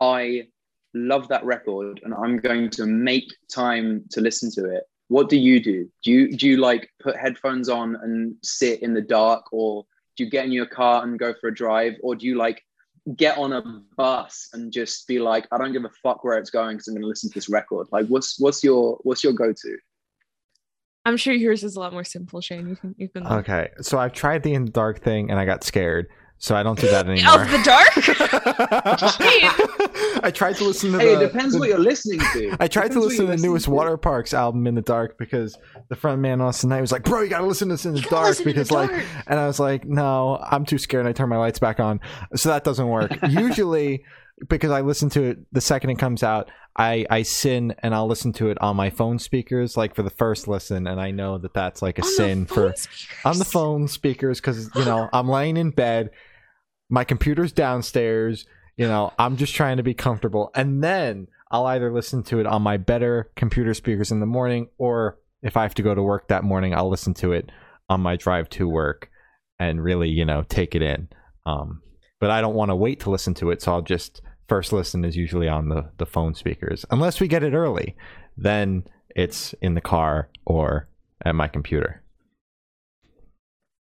I 0.00 0.48
love 0.94 1.28
that 1.28 1.44
record 1.44 2.00
and 2.04 2.12
I'm 2.14 2.36
going 2.38 2.70
to 2.70 2.86
make 2.86 3.32
time 3.50 4.04
to 4.10 4.20
listen 4.20 4.50
to 4.52 4.70
it. 4.70 4.84
What 5.14 5.28
do 5.28 5.36
you 5.36 5.60
do? 5.62 5.88
Do 6.02 6.10
you 6.10 6.36
do 6.36 6.48
you 6.48 6.56
like 6.56 6.90
put 7.00 7.16
headphones 7.16 7.68
on 7.68 7.94
and 8.02 8.34
sit 8.42 8.82
in 8.82 8.94
the 8.94 9.00
dark, 9.00 9.44
or 9.52 9.86
do 10.16 10.24
you 10.24 10.28
get 10.28 10.44
in 10.44 10.50
your 10.50 10.66
car 10.66 11.04
and 11.04 11.16
go 11.16 11.32
for 11.40 11.50
a 11.50 11.54
drive, 11.54 11.92
or 12.02 12.16
do 12.16 12.26
you 12.26 12.34
like 12.36 12.60
get 13.14 13.38
on 13.38 13.52
a 13.52 13.62
bus 13.96 14.48
and 14.54 14.72
just 14.72 15.06
be 15.06 15.20
like, 15.20 15.46
I 15.52 15.58
don't 15.58 15.72
give 15.72 15.84
a 15.84 15.90
fuck 16.02 16.24
where 16.24 16.36
it's 16.36 16.50
going 16.50 16.78
because 16.78 16.88
I'm 16.88 16.94
going 16.94 17.02
to 17.02 17.06
listen 17.06 17.30
to 17.30 17.34
this 17.34 17.48
record? 17.48 17.86
Like, 17.92 18.08
what's 18.08 18.40
what's 18.40 18.64
your 18.64 18.98
what's 19.04 19.22
your 19.22 19.34
go 19.34 19.52
to? 19.52 19.78
I'm 21.04 21.16
sure 21.16 21.32
yours 21.32 21.62
is 21.62 21.76
a 21.76 21.78
lot 21.78 21.92
more 21.92 22.02
simple, 22.02 22.40
Shane. 22.40 22.68
You 22.68 22.74
can 22.74 22.96
you 22.98 23.08
can 23.08 23.24
Okay, 23.24 23.68
so 23.82 24.00
I've 24.00 24.14
tried 24.14 24.42
the 24.42 24.52
in 24.52 24.64
the 24.64 24.72
dark 24.72 25.00
thing 25.00 25.30
and 25.30 25.38
I 25.38 25.44
got 25.44 25.62
scared, 25.62 26.08
so 26.38 26.54
I 26.54 26.62
don't 26.62 26.78
do 26.78 26.88
that 26.90 27.06
anymore. 27.08 27.32
Out 27.32 27.40
of 27.42 27.50
the 27.52 27.62
dark. 27.64 27.92
I 30.24 30.30
tried 30.30 30.56
to 30.56 30.64
listen 30.64 30.92
to 30.92 30.98
Hey, 30.98 31.14
the. 31.14 31.22
it 31.22 31.32
depends 31.32 31.54
the- 31.54 31.60
what 31.60 31.68
you're 31.68 31.78
listening 31.78 32.20
to. 32.32 32.56
I 32.60 32.68
tried 32.68 32.92
to 32.92 33.00
listen 33.00 33.26
to 33.26 33.32
the 33.36 33.42
newest 33.42 33.66
to. 33.66 33.70
Waterparks 33.70 34.32
album 34.34 34.66
in 34.66 34.74
the 34.74 34.82
dark 34.82 35.18
because 35.18 35.56
the 35.88 35.96
front 35.96 36.20
man 36.20 36.40
Awsten 36.40 36.70
Knight 36.70 36.80
was 36.80 36.92
like, 36.92 37.04
"Bro, 37.04 37.22
you 37.22 37.28
gotta 37.30 37.46
listen 37.46 37.68
to 37.68 37.74
this 37.74 37.86
in 37.86 37.94
the 37.94 38.00
You 38.00 38.08
dark," 38.10 38.28
listen 38.28 38.44
to 38.44 38.50
the 38.50 38.54
because 38.54 38.70
like, 38.70 38.90
dark. 38.90 39.04
and 39.26 39.38
I 39.40 39.46
was 39.46 39.60
like, 39.60 39.84
"No, 39.84 40.38
I'm 40.50 40.64
too 40.64 40.78
scared." 40.78 41.00
And 41.00 41.08
I 41.08 41.12
turned 41.12 41.30
my 41.30 41.36
lights 41.36 41.58
back 41.58 41.80
on, 41.80 42.00
so 42.34 42.48
that 42.50 42.64
doesn't 42.64 42.88
work. 42.88 43.12
Usually, 43.28 44.04
because 44.48 44.70
I 44.70 44.80
listen 44.80 45.08
to 45.10 45.22
it 45.22 45.38
the 45.52 45.60
second 45.60 45.90
it 45.90 45.98
comes 45.98 46.22
out, 46.22 46.50
I 46.76 47.06
I 47.10 47.22
sin 47.22 47.74
and 47.80 47.94
I'll 47.94 48.06
listen 48.06 48.32
to 48.34 48.50
it 48.50 48.60
on 48.60 48.76
my 48.76 48.90
phone 48.90 49.18
speakers, 49.18 49.76
like 49.76 49.94
for 49.94 50.02
the 50.02 50.10
first 50.10 50.48
listen, 50.48 50.86
and 50.86 51.00
I 51.00 51.10
know 51.10 51.38
that 51.38 51.54
that's 51.54 51.82
like 51.82 51.98
a 51.98 52.02
On 52.02 52.08
sin 52.08 52.46
for 52.46 52.74
speakers? 52.76 53.08
on 53.24 53.38
the 53.38 53.44
phone 53.44 53.88
speakers 53.88 54.40
because 54.40 54.70
you 54.74 54.84
know 54.84 55.08
I'm 55.12 55.28
laying 55.28 55.56
in 55.56 55.70
bed, 55.70 56.10
my 56.90 57.04
computer's 57.04 57.52
downstairs. 57.52 58.46
You 58.76 58.88
know, 58.88 59.12
I'm 59.20 59.36
just 59.36 59.54
trying 59.54 59.76
to 59.76 59.84
be 59.84 59.94
comfortable, 59.94 60.50
and 60.54 60.82
then 60.82 61.28
I'll 61.50 61.66
either 61.66 61.92
listen 61.92 62.24
to 62.24 62.40
it 62.40 62.46
on 62.46 62.62
my 62.62 62.76
better 62.76 63.30
computer 63.36 63.72
speakers 63.74 64.10
in 64.10 64.18
the 64.18 64.26
morning, 64.26 64.68
or 64.78 65.18
if 65.42 65.56
I 65.56 65.62
have 65.62 65.74
to 65.74 65.82
go 65.82 65.94
to 65.94 66.02
work 66.02 66.26
that 66.28 66.42
morning, 66.42 66.74
I'll 66.74 66.88
listen 66.88 67.14
to 67.14 67.32
it 67.32 67.50
on 67.88 68.00
my 68.00 68.16
drive 68.16 68.48
to 68.50 68.68
work 68.68 69.10
and 69.60 69.82
really, 69.82 70.08
you 70.08 70.24
know, 70.24 70.42
take 70.48 70.74
it 70.74 70.82
in. 70.82 71.08
Um, 71.46 71.82
but 72.24 72.30
I 72.30 72.40
don't 72.40 72.54
want 72.54 72.70
to 72.70 72.74
wait 72.74 73.00
to 73.00 73.10
listen 73.10 73.34
to 73.34 73.50
it, 73.50 73.60
so 73.60 73.70
I'll 73.70 73.82
just 73.82 74.22
first 74.48 74.72
listen 74.72 75.04
is 75.04 75.14
usually 75.14 75.46
on 75.46 75.68
the 75.68 75.90
the 75.98 76.06
phone 76.06 76.34
speakers, 76.34 76.86
unless 76.90 77.20
we 77.20 77.28
get 77.28 77.42
it 77.42 77.52
early. 77.52 77.94
Then 78.34 78.84
it's 79.14 79.54
in 79.60 79.74
the 79.74 79.82
car 79.82 80.30
or 80.46 80.88
at 81.22 81.34
my 81.34 81.48
computer. 81.48 82.00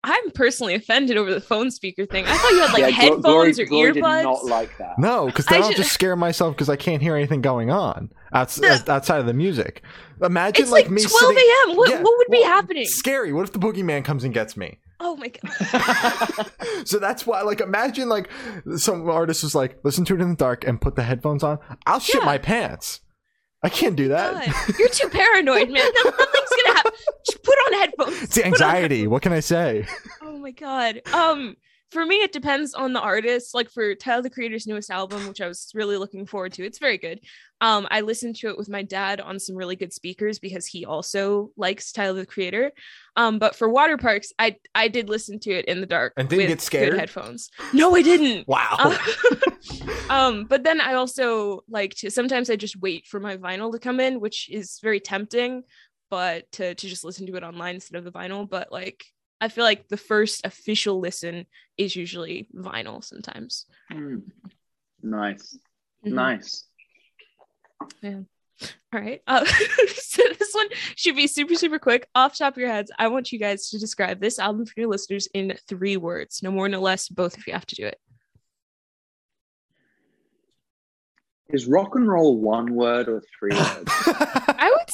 I'm 0.08 0.30
personally 0.32 0.76
offended 0.76 1.18
over 1.18 1.34
the 1.34 1.42
phone 1.42 1.72
speaker 1.72 2.06
thing. 2.06 2.26
I 2.28 2.38
thought 2.38 2.52
you 2.52 2.60
had 2.62 2.74
like 2.74 2.80
Yeah, 2.82 2.90
headphones 2.90 3.24
Glory- 3.26 3.52
or 3.60 3.66
Glory 3.66 3.90
earbuds. 3.90 3.94
Did 3.96 4.02
not 4.24 4.46
like 4.46 4.78
that. 4.78 5.00
No, 5.00 5.26
because 5.26 5.48
I 5.48 5.54
then 5.54 5.64
I'll 5.64 5.70
ju- 5.72 5.78
just 5.78 5.92
scare 5.94 6.16
myself 6.16 6.54
because 6.56 6.70
I 6.70 6.76
can't 6.76 7.02
hear 7.02 7.16
anything 7.16 7.42
going 7.42 7.72
on 7.72 8.12
outs- 8.32 8.62
outside 8.64 9.20
of 9.20 9.26
the 9.26 9.34
music. 9.34 9.82
Imagine 10.22 10.62
it's 10.64 10.72
like, 10.72 10.90
me 10.92 11.02
12 11.02 11.12
sitting. 11.12 11.38
a.m. 11.68 11.76
What, 11.76 11.90
Yeah, 11.90 12.02
what 12.04 12.18
would 12.20 12.28
be 12.30 12.38
well, 12.40 12.48
happening? 12.50 12.86
Scary. 12.86 13.34
What 13.34 13.44
if 13.44 13.52
the 13.52 13.60
boogeyman 13.60 14.06
comes 14.06 14.24
and 14.24 14.34
gets 14.34 14.56
me? 14.56 14.78
Oh 15.00 15.16
my 15.18 15.28
god. 15.28 16.52
so 16.86 17.00
that's 17.00 17.26
why, 17.26 17.42
like, 17.42 17.60
imagine 17.60 18.08
like 18.08 18.30
some 18.78 19.10
artist 19.10 19.44
was 19.44 19.54
like, 19.56 19.80
listen 19.84 20.06
to 20.06 20.16
it 20.16 20.22
in 20.22 20.30
the 20.30 20.36
dark 20.36 20.66
and 20.66 20.80
put 20.80 20.96
the 20.96 21.04
headphones 21.04 21.44
on. 21.44 21.60
I'll 21.86 22.00
shit 22.00 22.22
Yeah. 22.22 22.26
my 22.26 22.38
pants. 22.38 23.02
I 23.66 23.70
can't 23.70 23.96
do 23.96 24.10
that. 24.10 24.46
God, 24.46 24.76
You're 24.80 24.90
too 24.90 25.10
paranoid, 25.10 25.70
man. 25.70 25.92
Nothing's 26.06 26.14
gonna 26.66 26.78
happen. 26.78 26.92
Just 27.26 27.44
put 27.44 27.56
on 27.56 27.74
headphones. 27.74 28.22
it's 28.24 28.36
the 28.36 28.42
Put 28.42 28.48
on 28.48 28.54
anxiety. 28.54 29.08
What 29.08 29.24
can 29.24 29.34
I 29.34 29.40
say? 29.40 29.88
Oh 30.22 30.38
my 30.38 30.52
god. 30.52 31.02
Um, 31.12 31.56
for 31.92 32.06
me, 32.06 32.18
it 32.18 32.32
depends 32.32 32.74
on 32.76 32.94
the 32.94 33.00
artist. 33.00 33.56
Like 33.56 33.72
for 33.72 33.96
Tyler 33.96 34.22
the 34.22 34.30
Creator's 34.30 34.68
newest 34.68 34.92
album, 34.92 35.28
which 35.28 35.42
I 35.42 35.48
was 35.48 35.72
really 35.74 35.98
looking 35.98 36.26
forward 36.28 36.54
to. 36.54 36.64
It's 36.64 36.78
very 36.78 36.98
good. 37.00 37.22
Um, 37.62 37.88
I 37.90 38.02
listened 38.02 38.36
to 38.38 38.50
it 38.50 38.58
with 38.58 38.70
my 38.70 38.84
dad 38.84 39.22
on 39.22 39.40
some 39.40 39.56
really 39.56 39.76
good 39.76 39.94
speakers 39.94 40.40
because 40.40 40.66
he 40.66 40.86
also 40.86 41.52
likes 41.56 41.92
Tyler 41.92 42.20
the 42.20 42.26
Creator. 42.26 42.72
Um, 43.16 43.40
but 43.40 43.56
for 43.56 43.70
Waterparks, 43.70 44.28
I 44.38 44.58
I 44.74 44.88
did 44.90 45.10
listen 45.10 45.40
to 45.42 45.52
it 45.52 45.66
in 45.66 45.80
the 45.80 45.88
dark 45.88 46.14
And 46.18 46.28
didn't 46.28 46.44
with 46.44 46.48
get 46.50 46.62
scared? 46.62 46.92
Good 46.92 47.00
headphones. 47.00 47.50
No, 47.74 47.96
I 47.96 48.02
didn't. 48.02 48.48
Wow. 48.48 48.76
Uh, 48.78 48.98
um, 50.10 50.46
but 50.46 50.64
then 50.64 50.82
I 50.82 50.96
also 50.96 51.64
like 51.70 51.96
to 51.96 52.12
sometimes 52.12 52.50
I 52.50 52.56
just 52.58 52.76
wait 52.80 53.08
for 53.08 53.20
my 53.20 53.38
vinyl 53.38 53.72
to 53.72 53.80
come 53.80 54.00
in, 54.00 54.20
which 54.20 54.50
is 54.50 54.80
very 54.84 55.00
tempting, 55.00 55.64
but 56.10 56.52
to 56.54 56.76
to 56.76 56.88
just 56.88 57.06
listen 57.06 57.26
to 57.28 57.36
it 57.36 57.44
online 57.44 57.76
instead 57.76 57.98
of 57.98 58.04
the 58.04 58.12
vinyl. 58.12 58.48
But 58.50 58.72
like 58.72 59.06
I 59.40 59.48
feel 59.48 59.64
like 59.64 59.88
the 59.88 59.98
first 59.98 60.46
official 60.46 61.00
listen 61.00 61.46
is 61.78 61.96
usually 61.96 62.48
vinyl 62.54 63.04
sometimes. 63.04 63.66
Hmm. 63.92 64.18
Nice, 65.02 65.58
Mhm. 66.06 66.14
nice. 66.14 66.66
All 68.94 69.02
right. 69.02 69.22
Uh, 69.28 69.46
so 69.96 70.24
this 70.40 70.54
one 70.54 70.68
should 70.96 71.16
be 71.16 71.28
super, 71.28 71.56
super 71.56 71.80
quick. 71.80 72.08
Off 72.16 72.38
top 72.38 72.54
of 72.54 72.58
your 72.58 72.70
heads, 72.70 72.92
I 72.98 73.10
want 73.10 73.32
you 73.32 73.40
guys 73.40 73.70
to 73.70 73.80
describe 73.80 74.20
this 74.20 74.40
album 74.40 74.66
for 74.66 74.74
your 74.78 74.90
listeners 74.90 75.28
in 75.34 75.58
three 75.68 75.98
words. 75.98 76.42
No 76.42 76.52
more, 76.52 76.70
no 76.70 76.80
less. 76.80 77.10
Both 77.10 77.38
of 77.38 77.46
you 77.48 77.54
have 77.54 77.66
to 77.66 77.76
do 77.76 77.86
it. 77.86 78.00
Is 81.50 81.68
rock 81.68 81.96
and 81.96 82.08
roll 82.08 82.38
one 82.38 82.74
word 82.74 83.08
or 83.08 83.22
three 83.38 83.52
words? 83.56 83.84
I 83.88 84.72
would 84.74 84.90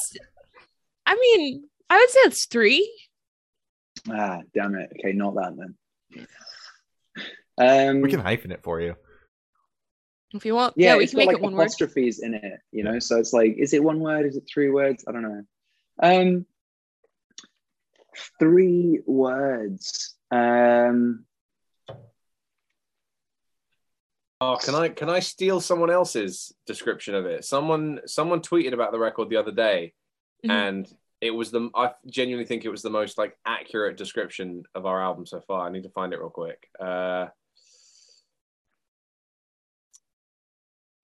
I 1.06 1.14
mean, 1.14 1.64
I 1.88 1.98
would 1.98 2.10
say 2.10 2.20
it's 2.20 2.46
three. 2.46 2.90
ah, 4.10 4.40
damn 4.54 4.74
it. 4.74 4.90
Okay, 4.98 5.12
not 5.12 5.34
that 5.34 5.54
then. 5.56 5.76
Um, 7.58 8.00
we 8.00 8.10
can 8.10 8.20
hyphen 8.20 8.50
it 8.50 8.62
for 8.62 8.80
you. 8.80 8.96
If 10.34 10.46
you 10.46 10.54
want, 10.54 10.74
yeah, 10.76 10.92
yeah, 10.92 10.96
we 10.96 11.04
it's 11.04 11.12
can 11.12 11.18
got 11.18 11.26
make 11.26 11.34
like 11.34 11.36
it 11.38 11.42
one 11.42 11.54
word. 11.54 11.62
apostrophes 11.64 12.20
in 12.20 12.34
it, 12.34 12.60
you 12.70 12.84
know. 12.84 12.98
So 12.98 13.18
it's 13.18 13.32
like, 13.32 13.54
is 13.58 13.74
it 13.74 13.82
one 13.84 14.00
word? 14.00 14.24
Is 14.26 14.36
it 14.36 14.44
three 14.52 14.70
words? 14.70 15.04
I 15.06 15.12
don't 15.12 15.22
know. 15.22 15.44
Um, 16.02 16.46
three 18.38 19.00
words. 19.06 20.14
Um, 20.30 21.24
Oh, 24.44 24.56
can 24.56 24.74
I 24.74 24.88
can 24.88 25.08
I 25.08 25.20
steal 25.20 25.60
someone 25.60 25.88
else's 25.90 26.52
description 26.66 27.14
of 27.14 27.26
it? 27.26 27.44
Someone 27.44 28.00
someone 28.06 28.40
tweeted 28.40 28.72
about 28.72 28.90
the 28.90 28.98
record 28.98 29.28
the 29.28 29.36
other 29.36 29.52
day, 29.52 29.94
Mhm. 30.44 30.50
and 30.50 30.96
it 31.20 31.30
was 31.30 31.52
the 31.52 31.70
I 31.76 31.92
genuinely 32.06 32.44
think 32.44 32.64
it 32.64 32.68
was 32.68 32.82
the 32.82 32.90
most 32.90 33.18
like 33.18 33.38
accurate 33.46 33.96
description 33.96 34.64
of 34.74 34.84
our 34.84 35.00
album 35.00 35.26
so 35.26 35.40
far. 35.42 35.64
I 35.64 35.70
need 35.70 35.84
to 35.84 35.90
find 35.90 36.12
it 36.12 36.18
real 36.18 36.28
quick. 36.30 36.68
Uh, 36.80 37.28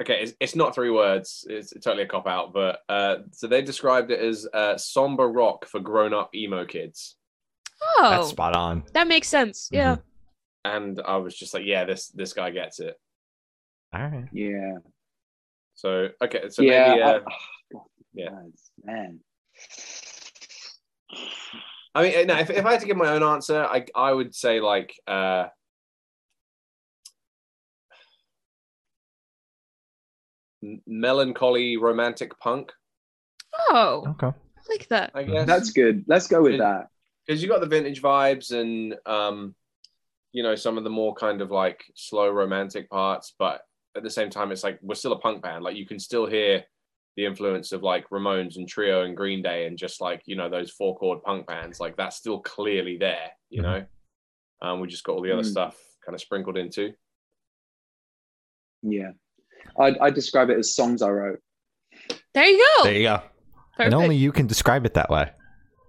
okay, 0.03 0.23
it's, 0.23 0.33
it's 0.41 0.55
not 0.57 0.75
three 0.75 0.91
words. 0.91 1.45
It's, 1.49 1.73
totally 1.73 2.05
a 2.05 2.07
cop 2.07 2.27
out, 2.27 2.53
but 2.53 2.81
uh, 2.89 3.17
so 3.33 3.47
they 3.47 3.63
described 3.63 4.11
it 4.11 4.21
as 4.21 4.47
uh, 4.55 4.77
somber 4.77 5.29
rock 5.29 5.67
for 5.67 5.81
grown 5.81 6.15
up 6.15 6.35
emo 6.35 6.65
kids, 6.65 7.17
Oh, 7.83 8.09
That's 8.11 8.29
spot 8.31 8.57
on. 8.57 8.85
that 8.95 9.07
makes 9.09 9.29
sense. 9.29 9.69
Yeah. 9.73 9.97
and 10.65 11.01
I 11.07 11.17
was 11.17 11.37
just 11.37 11.55
like, 11.55 11.65
yeah, 11.65 11.85
this 11.85 12.09
this 12.09 12.33
guy 12.33 12.51
gets 12.51 12.81
it. 12.81 12.97
All 13.95 14.03
right. 14.03 14.29
yeah. 14.33 14.75
So 15.75 16.09
okay, 16.23 16.49
so 16.51 16.63
yeah. 16.63 16.89
maybe. 16.89 17.03
I- 17.03 17.11
Uh, 17.13 17.21
oh, 17.21 17.31
God, 17.73 17.83
yeah. 18.15 18.31
words, 18.33 18.71
man. 18.85 19.21
I 21.95 22.03
mean, 22.03 22.27
no, 22.27 22.37
if, 22.39 22.51
if 22.51 22.65
I 22.67 22.73
had 22.73 22.81
to 22.81 22.87
give 22.87 22.97
my 22.97 23.09
own 23.15 23.23
answer, 23.23 23.65
I 23.65 23.87
I 23.95 24.13
would 24.13 24.35
say 24.35 24.61
like 24.61 24.93
uh, 25.07 25.47
melancholy 30.87 31.77
romantic 31.77 32.39
punk. 32.39 32.73
Oh, 33.71 34.05
Okay. 34.09 34.27
I 34.37 34.61
like 34.73 34.89
that. 34.89 35.11
I 35.15 35.23
guess 35.23 35.47
That's 35.47 35.71
good. 35.71 36.05
Let's 36.07 36.27
go 36.27 36.43
with 36.43 36.59
that. 36.59 36.89
because 37.27 37.43
you 37.43 37.49
got 37.49 37.61
the 37.61 37.67
vintage 37.67 38.03
vibes 38.03 38.53
and 38.53 38.95
um, 39.07 39.55
you 40.33 40.43
know 40.43 40.55
some 40.55 40.77
of 40.77 40.85
the 40.85 40.91
more 40.91 41.15
kind 41.15 41.41
of 41.41 41.51
like 41.51 41.85
slow 41.95 42.29
romantic 42.31 42.91
parts, 42.91 43.35
but 43.39 43.63
at 43.97 44.03
the 44.03 44.11
same 44.11 44.29
time, 44.31 44.53
it's 44.53 44.63
like 44.65 44.79
we're 44.83 44.95
still 44.95 45.13
a 45.13 45.19
punk 45.19 45.43
band. 45.43 45.65
Like 45.65 45.77
you 45.77 45.87
can 45.87 45.99
still 45.99 46.27
hear 46.27 46.65
the 47.17 47.25
influence 47.25 47.73
of 47.73 47.83
like 47.83 48.09
Ramones 48.11 48.57
and 48.57 48.69
Trio 48.69 49.03
and 49.05 49.17
Green 49.17 49.43
Day 49.43 49.67
and 49.67 49.79
just 49.79 50.01
like 50.01 50.23
you 50.27 50.37
know 50.37 50.49
those 50.51 50.71
four 50.71 50.97
chord 50.99 51.23
punk 51.23 51.47
bands. 51.47 51.81
Like 51.81 51.97
that's 51.97 52.17
still 52.17 52.41
clearly 52.41 52.99
there. 52.99 53.31
You 53.49 53.63
Mhm. 53.63 53.65
know, 53.65 53.87
um, 54.61 54.81
we 54.81 54.87
just 54.89 55.03
got 55.05 55.15
all 55.15 55.23
the 55.23 55.33
other 55.33 55.43
Mm. 55.43 55.51
stuff 55.51 55.77
kind 56.05 56.15
of 56.15 56.21
sprinkled 56.21 56.59
into. 56.59 56.93
Yeah. 58.83 59.13
I'd, 59.79 59.99
I'd 59.99 60.15
describe 60.15 60.51
it 60.51 60.59
as 60.59 60.75
songs 60.75 61.03
I 61.03 61.11
wrote. 61.11 61.41
There 62.35 62.47
you 62.47 62.59
go. 62.59 62.85
There 62.85 62.95
you 62.95 63.03
go. 63.03 63.23
Perfect. 63.77 63.95
And 63.95 63.95
only 63.95 64.17
you 64.17 64.33
can 64.33 64.47
describe 64.47 64.85
it 64.87 64.95
that 64.95 65.11
way. 65.11 65.31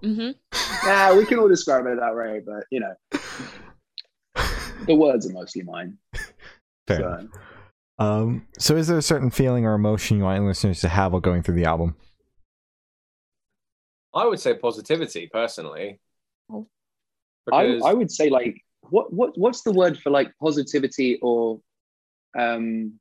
Mm-hmm. 0.04 0.88
Yeah, 0.88 1.18
we 1.18 1.26
can 1.26 1.40
all 1.40 1.50
describe 1.50 1.86
it 1.88 1.98
that 2.00 2.16
way, 2.16 2.42
but 2.46 2.64
you 2.72 2.80
know, 2.80 2.94
the 4.86 4.96
words 4.96 5.30
are 5.30 5.34
mostly 5.34 5.64
mine. 5.64 5.98
Fair. 6.88 7.00
So. 7.00 7.28
Um, 8.00 8.48
so 8.58 8.78
is 8.78 8.88
there 8.88 8.98
a 8.98 9.02
certain 9.02 9.30
feeling 9.30 9.66
or 9.66 9.74
emotion 9.74 10.18
you 10.18 10.24
want 10.24 10.46
listeners 10.46 10.80
to 10.82 10.90
have 10.90 11.12
while 11.12 11.20
going 11.20 11.44
through 11.44 11.56
the 11.56 11.66
album? 11.66 11.96
I 14.14 14.26
would 14.26 14.40
say 14.40 14.56
positivity, 14.56 15.30
personally. 15.32 16.00
Oh. 16.52 16.68
I, 17.52 17.80
I 17.84 17.94
would 17.94 18.12
say 18.12 18.30
like 18.30 18.62
what 18.90 19.12
what 19.12 19.38
what's 19.38 19.64
the 19.64 19.72
word 19.72 19.98
for 20.00 20.10
like 20.10 20.32
positivity 20.40 21.20
or 21.22 21.60
um 22.38 23.00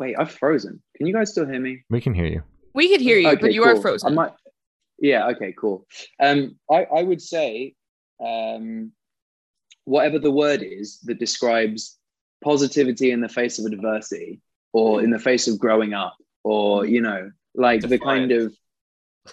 wait 0.00 0.16
I've 0.18 0.32
frozen. 0.32 0.82
Can 0.96 1.06
you 1.06 1.12
guys 1.12 1.30
still 1.30 1.46
hear 1.46 1.60
me? 1.60 1.84
We 1.90 2.00
can 2.00 2.14
hear 2.14 2.26
you. 2.26 2.42
We 2.74 2.88
could 2.88 3.00
hear 3.00 3.18
you, 3.18 3.28
Okay, 3.28 3.40
but 3.40 3.52
you 3.52 3.62
are 3.64 3.80
frozen. 3.80 4.10
I 4.10 4.14
might, 4.14 4.32
yeah, 4.98 5.28
okay, 5.28 5.54
cool. 5.56 5.86
Um, 6.18 6.56
I, 6.70 6.84
I 6.84 7.02
would 7.02 7.20
say 7.20 7.74
um, 8.24 8.92
whatever 9.84 10.18
the 10.18 10.30
word 10.30 10.62
is 10.62 11.00
that 11.00 11.18
describes 11.18 11.98
positivity 12.42 13.10
in 13.10 13.20
the 13.20 13.28
face 13.28 13.58
of 13.58 13.70
adversity 13.70 14.40
or 14.72 15.02
in 15.02 15.10
the 15.10 15.18
face 15.18 15.46
of 15.46 15.58
growing 15.58 15.94
up 15.94 16.16
or, 16.42 16.86
you 16.86 17.00
know, 17.00 17.30
like 17.54 17.82
the 17.82 17.98
kind 17.98 18.32
of, 18.32 18.54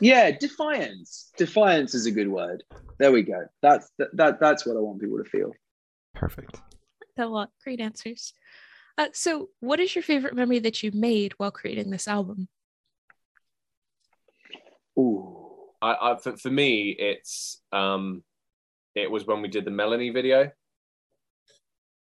yeah, 0.01 0.31
defiance. 0.31 1.31
Defiance 1.37 1.93
is 1.93 2.05
a 2.05 2.11
good 2.11 2.27
word. 2.27 2.63
There 2.99 3.11
we 3.11 3.21
go. 3.21 3.45
That's 3.61 3.89
that, 3.99 4.09
that 4.17 4.39
that's 4.39 4.65
what 4.65 4.75
I 4.75 4.79
want 4.79 4.99
people 4.99 5.19
to 5.19 5.29
feel. 5.29 5.53
Perfect. 6.15 6.59
that 7.15 7.27
a 7.27 7.29
lot. 7.29 7.51
Great 7.63 7.79
answers. 7.79 8.33
Uh, 8.97 9.07
so, 9.13 9.49
what 9.59 9.79
is 9.79 9.95
your 9.95 10.01
favorite 10.03 10.35
memory 10.35 10.59
that 10.59 10.81
you 10.81 10.91
made 10.93 11.33
while 11.37 11.51
creating 11.51 11.91
this 11.91 12.07
album? 12.07 12.47
Ooh. 14.97 15.45
I, 15.81 15.93
I 16.13 16.17
for, 16.17 16.35
for 16.37 16.49
me, 16.49 16.95
it's 16.97 17.61
um, 17.71 18.23
it 18.95 19.11
was 19.11 19.27
when 19.27 19.41
we 19.43 19.47
did 19.47 19.65
the 19.65 19.71
Melanie 19.71 20.09
video 20.09 20.49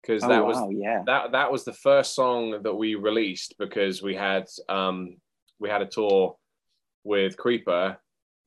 because 0.01 0.23
Oh, 0.23 0.29
that 0.29 0.45
was 0.45 0.55
wow, 0.55 0.69
yeah. 0.69 1.03
that 1.05 1.33
that 1.33 1.51
was 1.51 1.65
the 1.65 1.73
first 1.73 2.15
song 2.15 2.61
that 2.63 2.73
we 2.73 2.95
released 2.95 3.55
because 3.59 4.01
we 4.01 4.15
had 4.15 4.45
um 4.69 5.17
we 5.59 5.67
had 5.67 5.81
a 5.81 5.85
tour 5.85 6.38
with 7.03 7.35
Creeper 7.35 7.97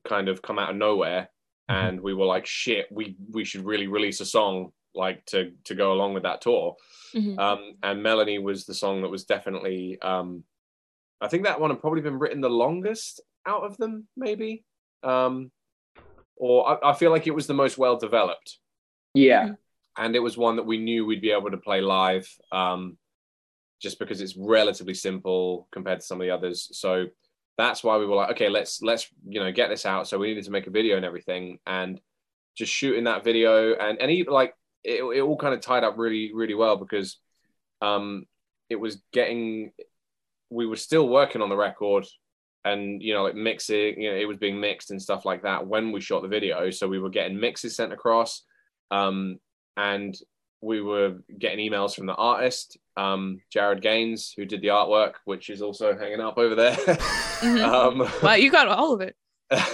kind 0.07 0.27
of 0.27 0.41
come 0.41 0.57
out 0.57 0.71
of 0.71 0.75
nowhere 0.75 1.29
Mhm. 1.69 1.75
and 1.75 2.01
we 2.01 2.15
were 2.15 2.25
like 2.25 2.47
shit 2.47 2.87
we 2.91 3.15
we 3.29 3.45
should 3.45 3.63
really 3.63 3.85
release 3.85 4.21
a 4.21 4.25
song 4.25 4.71
like 4.93 5.25
to 5.27 5.51
to 5.65 5.75
go 5.75 5.93
along 5.93 6.13
with 6.13 6.23
that 6.23 6.41
tour. 6.41 6.75
Mhm. 7.15 7.37
um 7.39 7.75
and 7.83 8.01
Melanie 8.03 8.39
was 8.39 8.65
the 8.65 8.73
song 8.73 9.01
that 9.01 9.09
was 9.09 9.25
definitely 9.25 9.99
um 10.01 10.43
I 11.21 11.27
think 11.27 11.43
that 11.43 11.59
one 11.59 11.69
had 11.69 11.79
probably 11.81 12.01
been 12.01 12.19
written 12.19 12.41
the 12.41 12.49
longest 12.49 13.21
out 13.45 13.63
of 13.63 13.77
them 13.77 14.07
maybe. 14.17 14.63
Um 15.03 15.51
or 16.35 16.67
I, 16.85 16.91
I 16.91 16.93
feel 16.93 17.11
like 17.11 17.27
it 17.27 17.35
was 17.35 17.47
the 17.47 17.53
most 17.53 17.77
well 17.77 17.97
developed 17.97 18.57
Yeah. 19.13 19.51
and 19.97 20.15
it 20.15 20.19
was 20.19 20.37
one 20.37 20.55
that 20.55 20.65
we 20.65 20.77
knew 20.77 21.05
we'd 21.05 21.21
be 21.21 21.31
able 21.31 21.51
to 21.51 21.57
play 21.57 21.81
live 21.81 22.27
um, 22.51 22.97
just 23.81 23.99
because 23.99 24.21
it's 24.21 24.35
relatively 24.37 24.93
simple 24.93 25.67
compared 25.71 25.99
to 25.99 26.05
some 26.05 26.19
of 26.21 26.25
the 26.25 26.31
others. 26.31 26.69
So 26.77 27.07
that's 27.57 27.83
why 27.83 27.97
we 27.97 28.05
were 28.07 28.15
like 28.15 28.31
okay 28.31 28.49
let's 28.49 28.81
let's 28.81 29.07
you 29.27 29.39
know 29.39 29.51
get 29.51 29.69
this 29.69 29.85
out. 29.85 30.07
So 30.07 30.17
we 30.17 30.27
needed 30.29 30.45
to 30.45 30.51
make 30.51 30.67
a 30.67 30.71
video 30.71 30.95
and 30.97 31.05
everything. 31.05 31.59
And 31.67 31.99
just 32.57 32.71
shooting 32.73 33.03
that 33.05 33.23
video 33.23 33.75
and 33.75 33.99
and 34.01 34.09
even 34.11 34.33
like 34.33 34.53
it, 34.83 35.03
it 35.03 35.21
all 35.21 35.37
kind 35.37 35.53
of 35.53 35.61
tied 35.61 35.83
up 35.83 35.97
really 35.97 36.31
really 36.33 36.53
well 36.55 36.75
because 36.77 37.17
um 37.81 38.25
it 38.69 38.75
was 38.75 39.01
getting 39.13 39.71
we 40.49 40.65
were 40.65 40.75
still 40.75 41.07
working 41.07 41.41
on 41.41 41.49
the 41.49 41.55
record 41.55 42.05
and 42.65 43.01
you 43.01 43.13
know 43.13 43.23
like 43.23 43.35
mixing 43.35 43.99
you 44.01 44.09
know 44.11 44.17
it 44.17 44.27
was 44.27 44.37
being 44.37 44.59
mixed 44.59 44.91
and 44.91 45.01
stuff 45.01 45.25
like 45.25 45.43
that 45.43 45.65
when 45.65 45.91
we 45.91 45.99
shot 46.01 46.21
the 46.21 46.27
video 46.27 46.69
so 46.69 46.87
we 46.87 46.99
were 46.99 47.09
getting 47.09 47.39
mixes 47.39 47.75
sent 47.75 47.91
across 47.93 48.43
um 48.91 49.37
and 49.77 50.15
we 50.61 50.79
were 50.79 51.17
getting 51.39 51.57
emails 51.71 51.95
from 51.95 52.05
the 52.05 52.13
artist, 52.13 52.77
um, 52.95 53.41
Jared 53.51 53.81
Gaines, 53.81 54.31
who 54.37 54.45
did 54.45 54.61
the 54.61 54.67
artwork, 54.67 55.13
which 55.25 55.49
is 55.49 55.59
also 55.63 55.97
hanging 55.97 56.19
up 56.21 56.37
over 56.37 56.53
there. 56.53 56.75
Mhm. 57.41 57.63
um, 57.63 58.07
Wow, 58.21 58.35
you 58.35 58.51
got 58.51 58.67
all 58.67 58.93
of 58.93 59.01
it. 59.01 59.15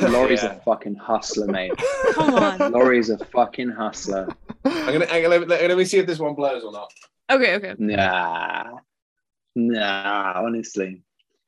Laurie's 0.01 0.43
yeah. 0.43 0.55
a 0.55 0.59
fucking 0.61 0.95
hustler, 0.95 1.47
mate. 1.47 1.71
Come 2.13 2.33
on. 2.35 2.71
Laurie's 2.71 3.09
a 3.09 3.17
fucking 3.25 3.69
hustler. 3.69 4.27
I'm 4.65 4.93
gonna, 4.93 5.05
hang 5.05 5.23
on, 5.25 5.31
let, 5.31 5.41
me- 5.41 5.47
let 5.67 5.77
me 5.77 5.85
see 5.85 5.97
if 5.99 6.07
this 6.07 6.19
one 6.19 6.33
blows 6.33 6.63
or 6.63 6.71
not. 6.71 6.91
Okay, 7.29 7.55
okay. 7.55 7.75
Nah, 7.77 8.77
nah. 9.55 10.33
Honestly, 10.43 11.01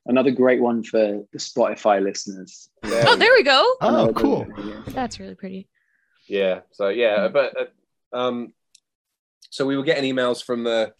another 0.06 0.30
great 0.30 0.60
one 0.60 0.82
for 0.82 1.24
the 1.32 1.38
Spotify 1.38 2.02
listeners. 2.02 2.70
There 2.82 3.04
Oh, 3.06 3.12
we 3.14 3.18
there 3.18 3.32
we 3.32 3.42
go. 3.42 3.62
Oh, 3.80 3.88
Another- 3.88 4.12
cool. 4.12 4.46
That's 4.88 5.18
really 5.18 5.34
pretty. 5.34 5.68
yeah 6.28 6.60
so 6.70 6.88
yeah 6.88 7.26
but 7.28 7.56
uh, 7.58 8.16
um 8.16 8.52
so 9.50 9.66
we 9.66 9.76
were 9.76 9.82
getting 9.82 10.04
emails 10.14 10.44
from 10.44 10.62
the 10.62 10.92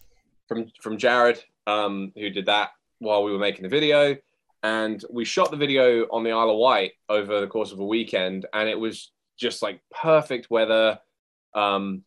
from 0.49 0.65
from 0.81 0.97
jared 0.97 1.41
um 1.67 2.11
who 2.17 2.29
did 2.29 2.47
that 2.47 2.71
while 2.99 3.23
we 3.23 3.31
were 3.31 3.39
making 3.39 3.63
the 3.63 3.69
video 3.69 4.17
and 4.63 5.03
we 5.09 5.25
shot 5.25 5.51
the 5.51 5.57
video 5.57 6.03
on 6.11 6.23
the 6.23 6.31
isle 6.31 6.51
of 6.51 6.57
wight 6.57 6.91
over 7.09 7.41
the 7.41 7.47
course 7.47 7.71
of 7.71 7.79
a 7.79 7.85
weekend 7.85 8.45
and 8.53 8.69
it 8.69 8.79
was 8.79 9.11
just 9.37 9.61
like 9.61 9.81
perfect 9.91 10.49
weather 10.49 10.99
um 11.55 12.03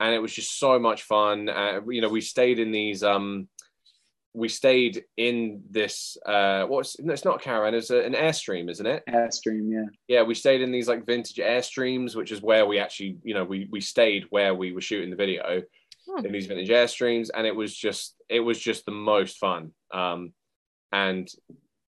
and 0.00 0.14
it 0.14 0.20
was 0.20 0.32
just 0.32 0.58
so 0.58 0.78
much 0.78 1.02
fun 1.02 1.48
uh, 1.48 1.80
you 1.88 2.00
know 2.00 2.08
we 2.08 2.20
stayed 2.20 2.58
in 2.58 2.70
these 2.72 3.02
um 3.02 3.48
we 4.34 4.48
stayed 4.48 5.04
in 5.16 5.62
this 5.70 6.16
uh 6.26 6.64
what's 6.64 6.98
no, 7.00 7.12
it's 7.12 7.24
not 7.24 7.36
a 7.36 7.44
caravan 7.44 7.74
it's 7.74 7.90
a, 7.90 8.00
an 8.04 8.14
airstream 8.14 8.70
isn't 8.70 8.86
it 8.86 9.02
Airstream, 9.08 9.70
yeah. 9.70 9.84
yeah 10.06 10.22
we 10.22 10.34
stayed 10.34 10.60
in 10.60 10.70
these 10.70 10.88
like 10.88 11.06
vintage 11.06 11.36
airstreams 11.36 12.14
which 12.14 12.32
is 12.32 12.40
where 12.40 12.66
we 12.66 12.78
actually 12.78 13.18
you 13.22 13.34
know 13.34 13.44
we 13.44 13.68
we 13.70 13.80
stayed 13.80 14.24
where 14.30 14.54
we 14.54 14.72
were 14.72 14.80
shooting 14.80 15.10
the 15.10 15.16
video 15.16 15.62
Hmm. 16.08 16.24
in 16.24 16.32
these 16.32 16.46
vintage 16.46 16.70
airstreams 16.70 17.28
and 17.34 17.46
it 17.46 17.54
was 17.54 17.76
just 17.76 18.14
it 18.30 18.40
was 18.40 18.58
just 18.58 18.86
the 18.86 18.92
most 18.92 19.36
fun 19.36 19.72
um 19.92 20.32
and 20.90 21.28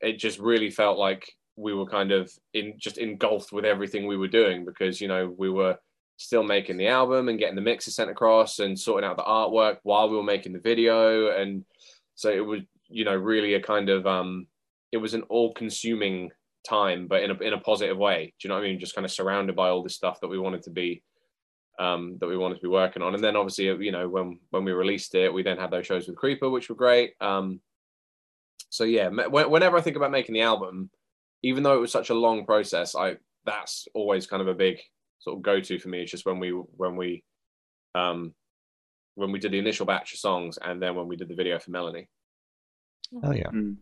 it 0.00 0.18
just 0.18 0.38
really 0.38 0.70
felt 0.70 0.98
like 0.98 1.32
we 1.56 1.74
were 1.74 1.86
kind 1.86 2.12
of 2.12 2.30
in 2.54 2.74
just 2.78 2.98
engulfed 2.98 3.52
with 3.52 3.64
everything 3.64 4.06
we 4.06 4.16
were 4.16 4.28
doing 4.28 4.64
because 4.64 5.00
you 5.00 5.08
know 5.08 5.34
we 5.36 5.50
were 5.50 5.76
still 6.20 6.42
making 6.42 6.76
the 6.76 6.86
album 6.86 7.28
and 7.28 7.38
getting 7.38 7.56
the 7.56 7.62
mixes 7.62 7.94
sent 7.94 8.10
across 8.10 8.58
and 8.58 8.78
sorting 8.78 9.08
out 9.08 9.16
the 9.16 9.22
artwork 9.22 9.78
while 9.84 10.08
we 10.08 10.16
were 10.16 10.22
making 10.22 10.52
the 10.52 10.58
video. 10.58 11.34
And 11.34 11.64
so 12.14 12.30
it 12.30 12.44
was 12.44 12.60
you 12.88 13.04
know 13.04 13.14
really 13.14 13.54
a 13.54 13.62
kind 13.62 13.88
of 13.88 14.06
um 14.06 14.46
it 14.92 14.98
was 14.98 15.14
an 15.14 15.22
all 15.22 15.54
consuming 15.54 16.30
time 16.68 17.06
but 17.06 17.22
in 17.22 17.30
a, 17.30 17.34
in 17.36 17.54
a 17.54 17.60
positive 17.60 17.96
way. 17.96 18.34
Do 18.38 18.46
you 18.46 18.48
know 18.48 18.56
what 18.56 18.64
i 18.64 18.68
mean? 18.68 18.78
Just 18.78 18.94
kind 18.94 19.06
of 19.06 19.10
surrounded 19.10 19.56
by 19.56 19.70
all 19.70 19.82
this 19.82 19.94
stuff 19.94 20.20
that 20.20 20.28
we 20.28 20.38
wanted 20.38 20.62
to 20.64 20.70
be 20.70 21.02
um 21.78 22.18
that 22.20 22.28
we 22.28 22.36
wanted 22.36 22.56
to 22.56 22.60
be 22.60 22.68
working 22.68 23.02
on. 23.02 23.14
And 23.14 23.24
then 23.24 23.36
obviously 23.36 23.64
you 23.64 23.92
know 23.92 24.06
when 24.06 24.38
when 24.50 24.64
we 24.64 24.72
released 24.72 25.14
it 25.14 25.32
we 25.32 25.42
then 25.42 25.56
had 25.56 25.70
those 25.70 25.86
shows 25.86 26.06
with 26.06 26.16
creeper 26.16 26.50
which 26.50 26.68
were 26.68 26.74
great. 26.74 27.14
Um 27.22 27.60
so 28.70 28.84
yeah 28.84 29.08
whenever 29.28 29.76
i 29.76 29.80
think 29.80 29.96
about 29.96 30.10
making 30.10 30.32
the 30.34 30.40
album 30.40 30.88
even 31.42 31.62
though 31.62 31.76
it 31.76 31.80
was 31.80 31.92
such 31.92 32.08
a 32.10 32.14
long 32.14 32.46
process 32.46 32.94
i 32.96 33.14
that's 33.44 33.86
always 33.94 34.26
kind 34.26 34.40
of 34.40 34.48
a 34.48 34.54
big 34.54 34.78
sort 35.18 35.36
of 35.36 35.42
go-to 35.42 35.78
for 35.78 35.88
me 35.88 36.00
it's 36.02 36.10
just 36.10 36.24
when 36.26 36.38
we 36.38 36.50
when 36.50 36.96
we 36.96 37.22
um 37.94 38.32
when 39.16 39.30
we 39.32 39.38
did 39.38 39.52
the 39.52 39.58
initial 39.58 39.84
batch 39.84 40.12
of 40.14 40.18
songs 40.18 40.58
and 40.62 40.80
then 40.80 40.94
when 40.94 41.06
we 41.08 41.16
did 41.16 41.28
the 41.28 41.34
video 41.34 41.58
for 41.58 41.70
melanie 41.70 42.08
Oh 43.24 43.32
yeah. 43.32 43.48
Mm. 43.50 43.76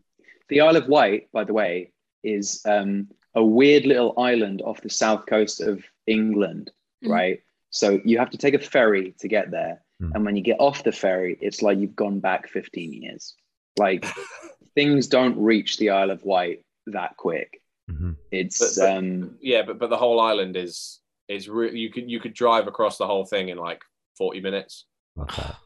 The 0.49 0.63
Isle 0.63 0.77
of 0.77 0.89
Wight, 0.89 1.29
by 1.33 1.45
the 1.45 1.53
way, 1.53 1.93
is 2.25 2.63
um, 2.65 3.09
a 3.35 3.45
weird 3.45 3.85
little 3.85 4.15
island 4.19 4.63
off 4.63 4.81
the 4.81 4.89
south 4.89 5.27
coast 5.27 5.61
of 5.61 5.85
England, 6.07 6.71
Mhm. 7.05 7.11
right? 7.11 7.43
So 7.69 8.01
you 8.07 8.17
have 8.19 8.31
to 8.31 8.39
take 8.39 8.55
a 8.55 8.59
ferry 8.59 9.15
to 9.21 9.29
get 9.29 9.51
there. 9.51 9.85
Mm. 10.01 10.13
And 10.15 10.25
when 10.25 10.35
you 10.37 10.43
get 10.43 10.59
off 10.61 10.83
the 10.83 10.93
ferry, 10.93 11.37
it's 11.43 11.61
like 11.61 11.77
you've 11.79 11.95
gone 11.95 12.21
back 12.21 12.49
15 12.49 12.91
years. 12.95 13.35
Like 13.77 14.07
things 14.79 15.09
don't 15.09 15.37
reach 15.53 15.77
the 15.79 15.91
Isle 15.91 16.11
of 16.13 16.23
Wight 16.25 16.59
that 16.87 17.17
quick. 17.17 17.61
Mhm. 17.91 18.17
It's 18.31 18.59
But- 18.59 18.83
but- 18.83 18.97
um 18.97 19.39
yeah 19.41 19.63
but 19.67 19.79
but 19.81 19.91
the 19.91 19.97
whole 19.97 20.21
island 20.21 20.55
is 20.57 21.01
is 21.29 21.49
re- 21.49 21.77
you 21.83 21.91
could 21.91 22.07
you 22.11 22.21
could 22.21 22.35
drive 22.43 22.67
across 22.69 22.97
the 22.99 23.07
whole 23.07 23.25
thing 23.33 23.49
in 23.49 23.59
like 23.59 23.83
40 24.17 24.41
minutes 24.41 24.85
Love 25.17 25.29
that. 25.37 25.57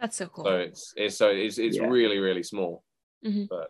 That's 0.00 0.16
so 0.16 0.26
cool. 0.28 0.44
so 0.44 0.56
it's 0.56 0.94
it's 0.96 1.16
so 1.16 1.28
it's 1.28 1.58
it's 1.58 1.76
Yeah. 1.76 1.86
really 1.98 2.18
really 2.18 2.42
small 2.42 2.82
Mhm. 3.24 3.46
but 3.48 3.68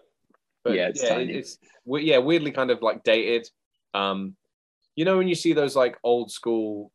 but 0.65 0.75
Yeah, 0.75 0.89
it's 0.91 1.03
yeah 1.03 1.15
tiny. 1.17 1.33
it's 1.39 1.59
yeah 1.87 2.19
weirdly 2.19 2.53
kind 2.53 2.71
of 2.71 2.81
like 2.83 3.03
dated 3.03 3.45
um 3.95 4.37
you 4.97 5.05
know 5.07 5.17
when 5.19 5.29
you 5.29 5.35
see 5.35 5.53
those 5.55 5.75
like 5.85 5.99
old 6.05 6.31
school 6.31 6.93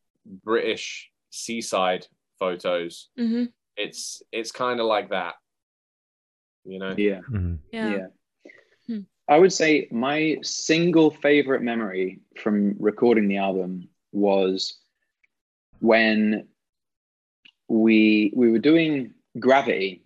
british 0.50 1.12
seaside 1.30 2.04
photos 2.40 3.10
hmm 3.18 3.46
it's 3.76 4.22
it's 4.32 4.52
kind 4.52 4.80
of 4.80 4.86
like 4.96 5.10
that 5.10 5.36
you 6.68 6.80
know 6.80 6.94
yeah. 6.98 7.22
Mhm. 7.30 7.60
Yeah. 7.72 7.96
Yeah. 7.98 8.08
Hmm. 8.88 9.00
I 9.30 9.38
would 9.38 9.54
say 9.54 9.88
my 9.92 10.38
single 10.42 11.12
favorite 11.12 11.62
memory 11.62 12.20
from 12.42 12.76
recording 12.80 13.28
the 13.28 13.38
album 13.38 13.90
was 14.12 14.78
when 15.80 16.48
we 17.68 18.32
we 18.36 18.52
were 18.52 18.60
doing 18.60 19.14
Gravity, 19.40 20.02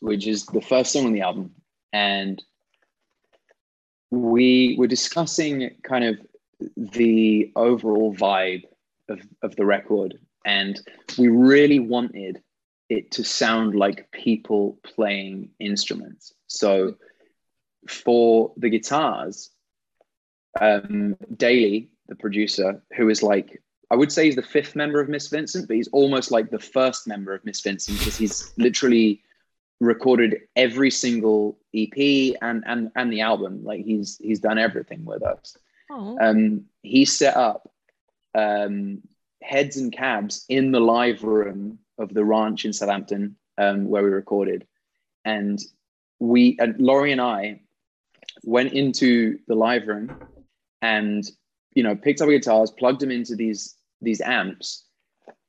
which 0.00 0.26
is 0.26 0.46
the 0.46 0.60
first 0.60 0.92
song 0.92 1.06
on 1.06 1.12
the 1.12 1.20
album, 1.20 1.52
and 1.92 2.42
we 4.10 4.76
were 4.78 4.86
discussing 4.86 5.70
kind 5.82 6.04
of 6.04 6.18
the 6.76 7.52
overall 7.54 8.14
vibe 8.14 8.62
of, 9.08 9.20
of 9.42 9.54
the 9.56 9.64
record. 9.64 10.18
And 10.44 10.80
we 11.18 11.28
really 11.28 11.78
wanted 11.78 12.42
it 12.88 13.10
to 13.12 13.24
sound 13.24 13.74
like 13.74 14.10
people 14.10 14.78
playing 14.82 15.50
instruments. 15.58 16.32
So 16.46 16.94
for 17.88 18.52
the 18.56 18.70
guitars, 18.70 19.50
um, 20.60 21.16
Daly, 21.36 21.90
the 22.08 22.16
producer, 22.16 22.82
who 22.96 23.08
is 23.08 23.22
like, 23.22 23.62
I 23.90 23.96
would 23.96 24.12
say 24.12 24.26
he's 24.26 24.36
the 24.36 24.42
fifth 24.42 24.74
member 24.74 25.00
of 25.00 25.08
Miss 25.08 25.28
Vincent, 25.28 25.68
but 25.68 25.76
he's 25.76 25.88
almost 25.88 26.30
like 26.30 26.50
the 26.50 26.58
first 26.58 27.06
member 27.06 27.34
of 27.34 27.44
Miss 27.44 27.60
Vincent 27.60 27.98
because 27.98 28.16
he's 28.16 28.52
literally 28.56 29.22
recorded 29.80 30.40
every 30.56 30.90
single 30.90 31.58
EP 31.74 32.34
and 32.42 32.64
and 32.66 32.90
and 32.96 33.12
the 33.12 33.20
album. 33.20 33.64
Like 33.64 33.84
he's 33.84 34.18
he's 34.18 34.40
done 34.40 34.58
everything 34.58 35.04
with 35.04 35.22
us. 35.22 35.56
Oh. 35.90 36.18
Um, 36.20 36.64
he 36.82 37.04
set 37.04 37.36
up 37.36 37.70
um, 38.34 39.02
heads 39.42 39.76
and 39.76 39.92
cabs 39.92 40.44
in 40.48 40.70
the 40.70 40.80
live 40.80 41.22
room 41.22 41.78
of 41.98 42.12
the 42.14 42.24
ranch 42.24 42.64
in 42.64 42.72
Southampton 42.72 43.36
um, 43.58 43.88
where 43.88 44.02
we 44.02 44.10
recorded, 44.10 44.66
and 45.24 45.58
we 46.20 46.56
and 46.60 46.78
Laurie 46.78 47.12
and 47.12 47.20
I 47.20 47.60
went 48.44 48.72
into 48.72 49.38
the 49.48 49.54
live 49.54 49.86
room 49.86 50.12
and 50.82 51.28
you 51.74 51.82
know 51.82 51.96
picked 51.96 52.20
up 52.20 52.28
guitars, 52.28 52.70
plugged 52.70 53.00
them 53.00 53.10
into 53.10 53.34
these 53.34 53.74
these 54.00 54.20
amps, 54.20 54.84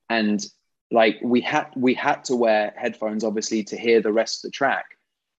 and 0.09 0.45
like 0.91 1.17
we 1.23 1.39
had 1.41 1.67
we 1.75 1.93
had 1.93 2.23
to 2.25 2.35
wear 2.35 2.73
headphones 2.75 3.23
obviously 3.23 3.63
to 3.63 3.77
hear 3.77 4.01
the 4.01 4.11
rest 4.11 4.43
of 4.43 4.49
the 4.49 4.55
track, 4.55 4.85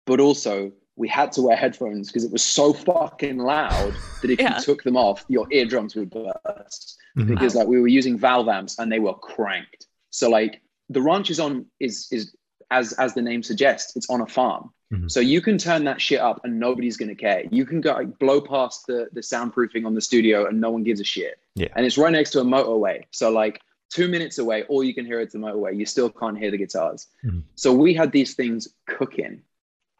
but 0.07 0.21
also 0.21 0.73
we 0.97 1.09
had 1.09 1.33
to 1.33 1.41
wear 1.43 1.57
headphones 1.57 2.09
because 2.09 2.25
it 2.25 2.31
was 2.33 2.43
so 2.43 2.73
fucking 2.75 3.39
loud 3.39 3.95
that 4.21 4.31
if 4.31 4.39
Yeah. 4.39 4.59
you 4.59 4.63
took 4.63 4.83
them 4.83 4.97
off, 4.99 5.25
your 5.29 5.47
eardrums 5.51 5.95
would 5.97 6.11
burst 6.11 6.99
Mhm. 7.17 7.27
because 7.27 7.55
like 7.55 7.67
we 7.67 7.81
were 7.81 7.89
using 7.89 8.19
valve 8.19 8.49
amps 8.49 8.79
and 8.79 8.93
they 8.93 8.99
were 8.99 9.15
cranked. 9.15 9.87
So 10.11 10.29
like 10.29 10.61
the 10.91 11.01
ranch 11.01 11.31
is 11.31 11.41
on 11.41 11.65
is 11.81 12.09
is 12.13 12.35
as 12.71 12.93
as 12.95 13.15
the 13.15 13.23
name 13.23 13.43
suggests, 13.43 13.97
it's 13.97 14.11
on 14.11 14.21
a 14.21 14.27
farm. 14.27 14.71
Mhm. 14.93 15.11
So 15.11 15.21
you 15.21 15.41
can 15.41 15.57
turn 15.57 15.85
that 15.85 16.01
shit 16.01 16.21
up 16.21 16.45
and 16.45 16.59
nobody's 16.61 16.97
gonna 16.97 17.15
care. 17.15 17.45
You 17.51 17.65
can 17.65 17.81
go 17.81 17.93
like, 17.95 18.19
blow 18.19 18.41
past 18.41 18.87
the 18.87 19.09
the 19.13 19.21
soundproofing 19.23 19.87
on 19.87 19.95
the 19.95 20.01
studio 20.01 20.47
and 20.47 20.61
no 20.61 20.71
one 20.71 20.83
gives 20.85 21.01
a 21.01 21.05
shit. 21.05 21.39
Yeah. 21.55 21.69
And 21.77 21.87
it's 21.87 21.97
right 21.97 22.13
next 22.13 22.31
to 22.33 22.41
a 22.41 22.45
motorway. 22.45 23.05
So 23.13 23.31
like 23.31 23.61
two 23.89 24.09
minutes 24.09 24.39
away, 24.39 24.65
all 24.65 24.85
you 24.85 24.95
can 24.95 25.05
hear 25.07 25.21
is 25.21 25.33
the 25.33 25.39
motorway. 25.39 25.77
You 25.77 25.87
still 25.87 26.11
can't 26.11 26.39
hear 26.39 26.51
the 26.51 26.59
guitars. 26.59 27.07
Mhm. 27.25 27.43
So 27.55 27.73
we 27.73 27.95
had 27.95 28.13
these 28.13 28.35
things 28.35 28.69
cooking, 28.87 29.43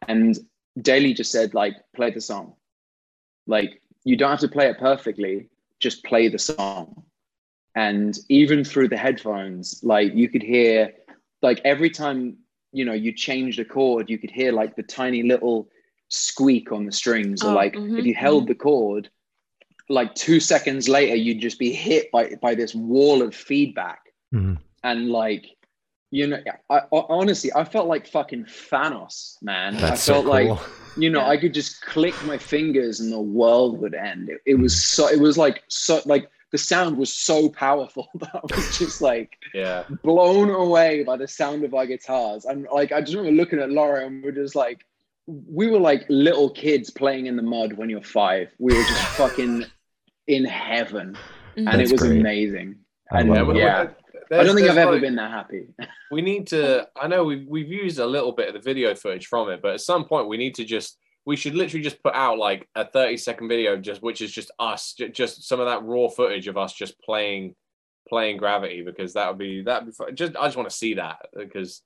and 0.07 0.37
Daly 0.81 1.13
just 1.13 1.31
said 1.31 1.53
like 1.53 1.75
play 1.93 2.11
the 2.11 2.21
song. 2.21 2.55
Like 3.47 3.81
you 4.03 4.15
don't 4.17 4.31
have 4.31 4.39
to 4.41 4.47
play 4.47 4.67
it 4.69 4.77
perfectly, 4.77 5.49
just 5.79 6.03
play 6.03 6.27
the 6.29 6.39
song. 6.39 7.03
And 7.75 8.17
even 8.29 8.63
through 8.63 8.89
the 8.89 8.97
headphones, 8.97 9.81
like 9.83 10.13
you 10.13 10.27
could 10.29 10.43
hear, 10.43 10.93
like 11.41 11.61
every 11.63 11.89
time 11.89 12.37
you 12.73 12.83
know 12.85 12.93
you 12.93 13.13
changed 13.13 13.59
a 13.59 13.65
chord, 13.65 14.09
you 14.09 14.17
could 14.17 14.31
hear 14.31 14.51
like 14.51 14.75
the 14.75 14.83
tiny 14.83 15.23
little 15.23 15.69
squeak 16.09 16.71
on 16.71 16.85
the 16.85 16.91
strings, 16.91 17.43
or 17.43 17.51
Oh, 17.51 17.55
like 17.55 17.73
mhm, 17.75 17.97
if 17.97 18.05
you 18.05 18.13
held 18.13 18.47
the 18.47 18.55
chord, 18.55 19.09
like 19.89 20.13
two 20.15 20.39
seconds 20.39 20.89
later, 20.89 21.15
you'd 21.15 21.39
just 21.39 21.59
be 21.59 21.71
hit 21.71 22.11
by 22.11 22.35
by 22.41 22.55
this 22.55 22.75
wall 22.75 23.21
of 23.21 23.33
feedback, 23.33 24.01
Mhm. 24.33 24.57
and 24.83 25.09
like 25.09 25.45
you 26.13 26.27
know, 26.27 26.41
I, 26.69 26.79
I 26.79 26.81
honestly 27.07 27.53
I 27.55 27.63
felt 27.63 27.87
like 27.87 28.05
fucking 28.05 28.43
Thanos, 28.43 29.41
man. 29.41 29.75
That's 29.75 29.91
I 29.93 29.95
so 29.95 30.13
felt 30.13 30.25
cool. 30.25 30.55
like 30.55 30.59
you 30.97 31.09
know 31.09 31.21
Yeah. 31.21 31.29
i 31.29 31.37
could 31.37 31.53
just 31.53 31.81
click 31.85 32.13
my 32.25 32.37
fingers 32.37 32.99
and 32.99 33.13
the 33.13 33.21
world 33.39 33.79
would 33.79 33.93
end 33.93 34.27
it, 34.27 34.41
it 34.45 34.55
was 34.55 34.75
so 34.85 35.07
it 35.07 35.21
was 35.21 35.37
like 35.37 35.63
so 35.69 36.01
like 36.05 36.29
the 36.51 36.57
sound 36.57 36.97
was 36.97 37.11
so 37.13 37.49
powerful 37.49 38.09
that 38.15 38.29
i 38.35 38.55
was 38.55 38.77
just 38.77 39.01
like 39.01 39.37
Yeah. 39.53 39.83
blown 40.03 40.49
away 40.49 41.03
by 41.03 41.17
the 41.17 41.27
sound 41.27 41.63
of 41.63 41.73
our 41.73 41.85
guitars 41.85 42.45
and 42.45 42.67
like 42.73 42.91
i 42.91 42.99
just 43.01 43.15
remember 43.15 43.37
looking 43.37 43.59
at 43.59 43.71
laura 43.71 44.05
and 44.05 44.23
we're 44.23 44.31
just 44.31 44.55
like 44.55 44.85
we 45.27 45.67
were 45.67 45.79
like 45.79 46.05
little 46.09 46.49
kids 46.49 46.89
playing 46.89 47.27
in 47.27 47.35
the 47.35 47.43
mud 47.43 47.73
when 47.73 47.89
you're 47.89 48.01
five 48.01 48.49
we 48.59 48.75
were 48.75 48.83
just 48.83 49.03
fucking 49.17 49.65
in 50.27 50.45
heaven 50.45 51.13
mm-hmm. 51.13 51.67
and 51.67 51.79
That's 51.79 51.91
it 51.91 51.93
was 51.93 52.01
great. 52.01 52.19
amazing 52.19 52.75
I 53.11 53.21
and 53.21 53.29
love 53.29 53.55
Yeah, 53.55 53.83
it. 53.83 53.95
but- 54.29 54.39
i 54.39 54.43
don't 54.43 54.55
think 54.55 54.69
i've 54.69 54.77
ever 54.77 54.93
like- 54.93 55.01
been 55.01 55.15
that 55.15 55.31
happy 55.31 55.67
we 56.11 56.21
need 56.21 56.47
to 56.47 56.87
i 56.99 57.07
know 57.07 57.23
we've, 57.23 57.45
we've 57.47 57.67
used 57.67 57.99
a 57.99 58.05
little 58.05 58.31
bit 58.31 58.47
of 58.47 58.53
the 58.53 58.59
video 58.61 58.95
footage 58.95 59.27
from 59.27 59.49
it 59.49 59.61
but 59.61 59.73
at 59.73 59.81
some 59.81 60.05
point 60.05 60.27
we 60.27 60.37
need 60.37 60.55
to 60.55 60.63
just 60.63 60.97
we 61.25 61.35
should 61.35 61.53
literally 61.55 61.83
just 61.83 62.01
put 62.01 62.15
out 62.15 62.37
like 62.39 62.67
a 62.75 62.85
30 62.85 63.17
second 63.17 63.47
video 63.47 63.77
just 63.77 64.01
which 64.01 64.21
is 64.21 64.31
just 64.31 64.51
us 64.59 64.93
just 65.13 65.47
some 65.47 65.59
of 65.59 65.67
that 65.67 65.83
raw 65.83 66.07
footage 66.07 66.47
of 66.47 66.57
us 66.57 66.73
just 66.73 66.99
playing 67.01 67.55
playing 68.09 68.37
gravity 68.37 68.81
because 68.81 69.13
that 69.13 69.27
would 69.29 69.37
be 69.37 69.61
that 69.63 69.81
would 69.83 69.91
be 69.91 69.95
fun. 69.95 70.15
just 70.15 70.35
i 70.35 70.45
just 70.45 70.57
want 70.57 70.69
to 70.69 70.75
see 70.75 70.95
that 70.95 71.17
because 71.37 71.83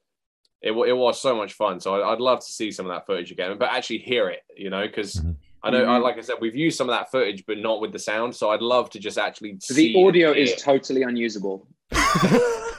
it, 0.61 0.71
it 0.71 0.93
was 0.93 1.19
so 1.21 1.36
much 1.36 1.53
fun 1.53 1.79
so 1.79 2.01
I, 2.01 2.13
i'd 2.13 2.19
love 2.21 2.39
to 2.39 2.51
see 2.51 2.71
some 2.71 2.86
of 2.86 2.91
that 2.93 3.05
footage 3.05 3.31
again 3.31 3.57
but 3.57 3.69
actually 3.71 3.99
hear 3.99 4.29
it 4.29 4.41
you 4.55 4.69
know 4.69 4.86
because 4.88 5.15
Mhm. 5.15 5.36
I 5.63 5.71
know, 5.71 5.83
I, 5.83 5.97
Mhm. 5.97 6.03
like 6.03 6.17
I 6.19 6.21
said, 6.21 6.36
we've 6.39 6.55
used 6.55 6.77
some 6.77 6.88
of 6.89 6.95
that 6.95 7.09
footage, 7.09 7.43
but 7.47 7.57
not 7.57 7.81
with 7.81 7.91
the 7.91 7.97
sound. 7.97 8.36
So 8.36 8.51
I'd 8.51 8.61
love 8.61 8.91
to 8.91 8.99
just 8.99 9.17
actually 9.17 9.53
the 9.53 9.59
see 9.61 9.95
audio 10.05 10.29
and 10.29 10.38
is 10.39 10.49
hear. 10.49 10.57
totally 10.57 11.01
unusable 11.01 11.67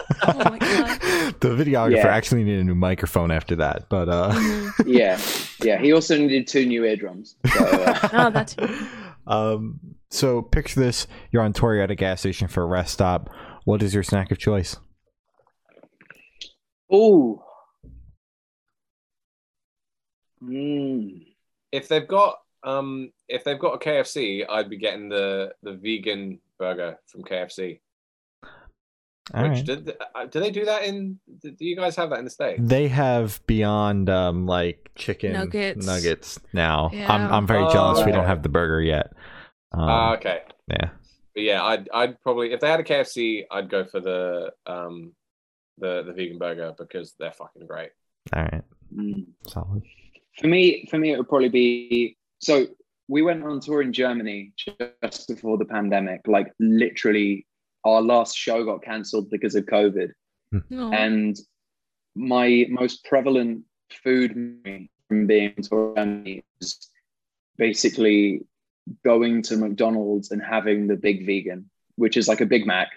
Oh 0.22 0.34
the 1.40 1.48
videographer 1.48 1.96
Yeah. 1.96 2.07
actually 2.09 2.44
needed 2.44 2.61
a 2.61 2.64
new 2.64 2.74
microphone 2.74 3.30
after 3.30 3.57
that, 3.57 3.88
but 3.88 4.09
uh 4.09 4.32
Mhm. 4.32 4.72
yeah 4.86 5.20
yeah 5.64 5.78
he 5.80 5.92
also 5.92 6.16
needed 6.16 6.46
two 6.46 6.64
new 6.66 6.84
eardrums 6.84 7.36
so, 7.54 7.64
uh, 7.64 8.09
Oh, 8.12 8.30
that's 8.30 8.57
um 9.26 9.80
so 10.11 10.42
picture 10.42 10.78
this, 10.80 11.07
you're 11.32 11.42
on 11.42 11.52
tour, 11.52 11.74
you're 11.74 11.82
at 11.82 11.90
a 11.90 11.94
gas 11.96 12.20
station 12.20 12.46
for 12.48 12.62
a 12.62 12.66
rest 12.66 12.92
stop. 12.94 13.28
What 13.64 13.82
is 13.82 13.92
your 13.92 14.04
snack 14.04 14.30
of 14.30 14.38
choice? 14.38 14.76
Oh. 16.90 17.42
Mm. 20.42 21.24
if 21.72 21.88
they've 21.88 22.07
got 22.07 22.38
um 22.62 23.11
if 23.28 23.42
they've 23.44 23.59
got 23.59 23.74
a 23.74 23.78
KFC, 23.78 24.44
I'd 24.48 24.70
be 24.70 24.76
getting 24.76 25.09
the 25.09 25.52
the 25.62 25.72
vegan 25.72 26.38
burger 26.59 26.98
from 27.07 27.22
KFC. 27.24 27.80
All 29.35 29.43
Which 29.43 29.57
right. 29.59 29.64
did 29.66 29.91
uh, 30.14 30.27
do 30.27 30.39
they 30.41 30.51
do 30.51 30.64
that 30.66 30.85
in? 30.85 31.18
Do 31.43 31.53
you 31.59 31.74
guys 31.77 31.97
have 31.97 32.11
that 32.11 32.18
in 32.20 32.24
the 32.24 32.31
states? 32.31 32.61
They 32.62 32.87
have 32.89 33.41
beyond 33.47 34.09
um 34.09 34.47
like 34.47 34.91
chicken 34.95 35.33
Nuggets. 35.33 35.85
nuggets 35.85 36.39
now. 36.53 36.91
Yeah. 36.93 37.12
I'm 37.12 37.33
I'm 37.33 37.47
very 37.47 37.64
Oh, 37.64 37.72
jealous 37.72 38.05
we 38.07 38.12
don't 38.12 38.27
have 38.27 38.43
the 38.45 38.49
burger 38.49 38.81
yet. 38.81 39.12
Um, 39.72 39.89
Ah, 39.89 40.14
okay. 40.14 40.43
yeah. 40.68 40.91
But 41.35 41.43
yeah, 41.43 41.62
I'd 41.64 41.89
I'd 41.93 42.20
probably 42.22 42.53
if 42.53 42.61
they 42.61 42.68
had 42.68 42.79
a 42.81 42.85
KFC, 42.85 43.45
I'd 43.51 43.68
go 43.68 43.85
for 43.85 44.01
the 44.01 44.53
um 44.66 45.12
the 45.79 46.05
the 46.05 46.12
vegan 46.12 46.39
burger 46.39 46.72
because 46.79 47.14
they're 47.18 47.33
fucking 47.33 47.66
great. 47.66 47.91
All 48.33 48.43
right. 48.43 48.62
Mm. 48.95 49.27
Solid. 49.49 49.83
For 50.39 50.47
me, 50.47 50.87
for 50.91 50.99
me, 50.99 51.12
it 51.12 51.18
would 51.18 51.29
probably 51.29 51.49
be 51.49 52.16
so. 52.39 52.66
We 53.09 53.22
went 53.22 53.43
on 53.45 53.61
tour 53.61 53.83
in 53.83 53.93
Germany 53.93 54.53
just 55.03 55.29
before 55.29 55.59
the 55.59 55.64
pandemic. 55.64 56.22
Like 56.27 56.53
literally, 56.59 57.47
our 57.87 58.03
last 58.03 58.37
show 58.37 58.64
got 58.64 58.82
cancelled 58.82 59.30
because 59.30 59.55
of 59.55 59.64
COVID. 59.66 60.11
No. 60.70 60.93
And 60.93 61.39
my 62.14 62.66
most 62.68 63.05
prevalent 63.05 63.64
food 64.03 64.32
from 65.09 65.26
being 65.26 65.55
on 65.57 65.62
tour 65.62 65.89
in 65.91 65.95
Germany 65.97 66.45
is 66.61 66.89
basically 67.57 68.43
going 69.05 69.43
to 69.43 69.57
McDonald's 69.57 70.30
and 70.30 70.43
having 70.43 70.87
the 70.87 70.97
big 70.97 71.26
vegan, 71.26 71.70
which 71.97 72.16
is 72.16 72.28
like 72.28 72.41
a 72.41 72.47
Big 72.47 72.66
Mac 72.66 72.89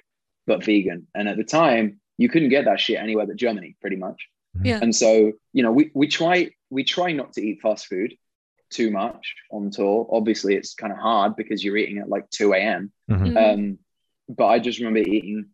but 0.48 0.64
vegan. 0.64 1.08
And 1.14 1.28
at 1.28 1.38
the 1.38 1.44
time, 1.44 2.00
you 2.18 2.30
couldn't 2.30 2.50
get 2.50 2.66
that 2.66 2.80
shit 2.80 2.98
anywhere 2.98 3.26
but 3.26 3.36
Germany, 3.36 3.76
pretty 3.82 3.96
much. 3.96 4.28
Yeah. 4.64 4.80
And 4.82 4.96
so, 4.96 5.34
you 5.54 5.64
know, 5.64 5.72
we 5.72 5.92
we 5.94 6.08
try 6.08 6.50
we 6.70 6.84
try 6.84 7.12
not 7.12 7.34
to 7.34 7.42
eat 7.42 7.62
fast 7.62 7.88
food 7.88 8.16
too 8.70 8.92
much 8.92 9.36
on 9.52 9.72
tour. 9.72 10.08
Obviously, 10.12 10.56
it's 10.56 10.74
kind 10.74 10.94
of 10.94 11.00
hard 11.00 11.36
because 11.36 11.64
you're 11.64 11.78
eating 11.78 12.00
at 12.00 12.10
like 12.10 12.30
2 12.30 12.54
a.m. 12.54 12.92
Mhm. 13.10 13.32
Mhm. 13.32 13.54
Um, 13.54 13.80
but 14.30 14.46
I 14.46 14.60
just 14.60 14.80
remember 14.80 15.00
eating 15.00 15.46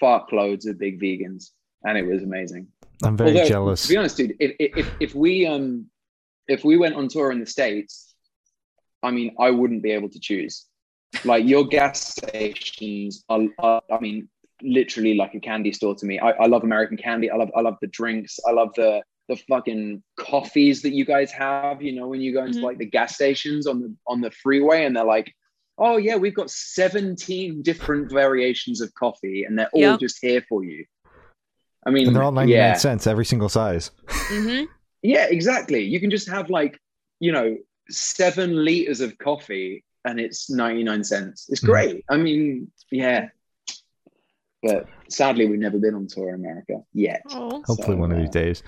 fuck 0.00 0.32
loads 0.32 0.66
of 0.66 0.78
big 0.78 1.00
vegans, 1.00 1.50
and 1.84 1.96
it 1.96 2.04
was 2.06 2.22
amazing. 2.22 2.66
I'm 3.02 3.16
very 3.16 3.30
Although, 3.30 3.48
jealous. 3.48 3.82
To 3.82 3.88
be 3.88 3.96
honest, 3.96 4.16
dude, 4.16 4.36
if, 4.40 4.56
if 4.58 4.90
if 5.00 5.14
we 5.14 5.46
um 5.46 5.86
if 6.48 6.64
we 6.64 6.76
went 6.76 6.96
on 6.96 7.08
tour 7.08 7.30
in 7.32 7.40
the 7.40 7.46
states, 7.46 8.14
I 9.02 9.10
mean, 9.10 9.34
I 9.38 9.50
wouldn't 9.50 9.82
be 9.82 9.92
able 9.92 10.08
to 10.10 10.20
choose. 10.20 10.66
Like 11.24 11.46
your 11.46 11.64
gas 11.64 12.16
stations 12.16 13.24
are, 13.28 13.42
are 13.58 13.82
I 13.90 14.00
mean, 14.00 14.28
literally 14.62 15.14
like 15.14 15.34
a 15.34 15.40
candy 15.40 15.72
store 15.72 15.94
to 15.94 16.06
me. 16.06 16.18
I, 16.18 16.30
I 16.30 16.46
love 16.46 16.64
American 16.64 16.96
candy. 16.96 17.30
I 17.30 17.36
love 17.36 17.50
I 17.56 17.60
love 17.60 17.76
the 17.80 17.86
drinks. 17.86 18.38
I 18.48 18.52
love 18.52 18.70
the 18.74 19.02
the 19.28 19.36
fucking 19.48 20.02
coffees 20.18 20.82
that 20.82 20.92
you 20.92 21.04
guys 21.04 21.30
have. 21.30 21.80
You 21.80 21.92
know, 21.92 22.08
when 22.08 22.20
you 22.20 22.32
go 22.34 22.44
into 22.44 22.58
Mhm. 22.58 22.64
like 22.64 22.78
the 22.78 22.86
gas 22.86 23.14
stations 23.14 23.66
on 23.66 23.80
the 23.80 23.94
on 24.08 24.20
the 24.20 24.32
freeway, 24.32 24.84
and 24.84 24.96
they're 24.96 25.04
like. 25.04 25.32
Oh 25.78 25.96
yeah, 25.96 26.16
we've 26.16 26.34
got 26.34 26.50
17 26.50 27.62
different 27.62 28.10
variations 28.10 28.80
of 28.80 28.94
coffee 28.94 29.44
and 29.44 29.58
they're 29.58 29.70
all 29.72 29.80
Yep. 29.80 30.00
just 30.00 30.18
here 30.20 30.44
for 30.48 30.64
you. 30.64 30.84
I 31.86 31.90
mean, 31.90 32.06
and 32.06 32.16
they're 32.16 32.22
all 32.22 32.32
99 32.32 32.56
yeah. 32.56 32.74
cents 32.74 33.06
every 33.06 33.24
single 33.24 33.48
size. 33.48 33.90
Mhm. 34.06 34.66
Yeah, 35.02 35.26
exactly. 35.28 35.82
You 35.84 36.00
can 36.00 36.10
just 36.10 36.28
have 36.28 36.48
like, 36.48 36.78
you 37.20 37.32
know, 37.32 37.58
seven 37.90 38.64
liters 38.64 39.00
of 39.00 39.18
coffee 39.18 39.84
and 40.06 40.18
it's 40.20 40.48
99 40.48 41.04
cents. 41.04 41.46
It's 41.50 41.60
Mhm. 41.62 41.66
great. 41.66 42.04
I 42.08 42.16
mean, 42.16 42.70
yeah. 42.90 43.28
But 44.64 44.86
sadly, 45.08 45.46
we've 45.46 45.58
never 45.58 45.78
been 45.78 45.94
on 45.94 46.06
tour 46.06 46.30
in 46.30 46.36
America 46.36 46.74
yet. 46.94 47.20
Oh, 47.30 47.62
Hopefully, 47.66 47.96
So, 47.96 47.96
one 47.96 48.10
of 48.12 48.18
uh, 48.18 48.20
these 48.22 48.30
days. 48.30 48.62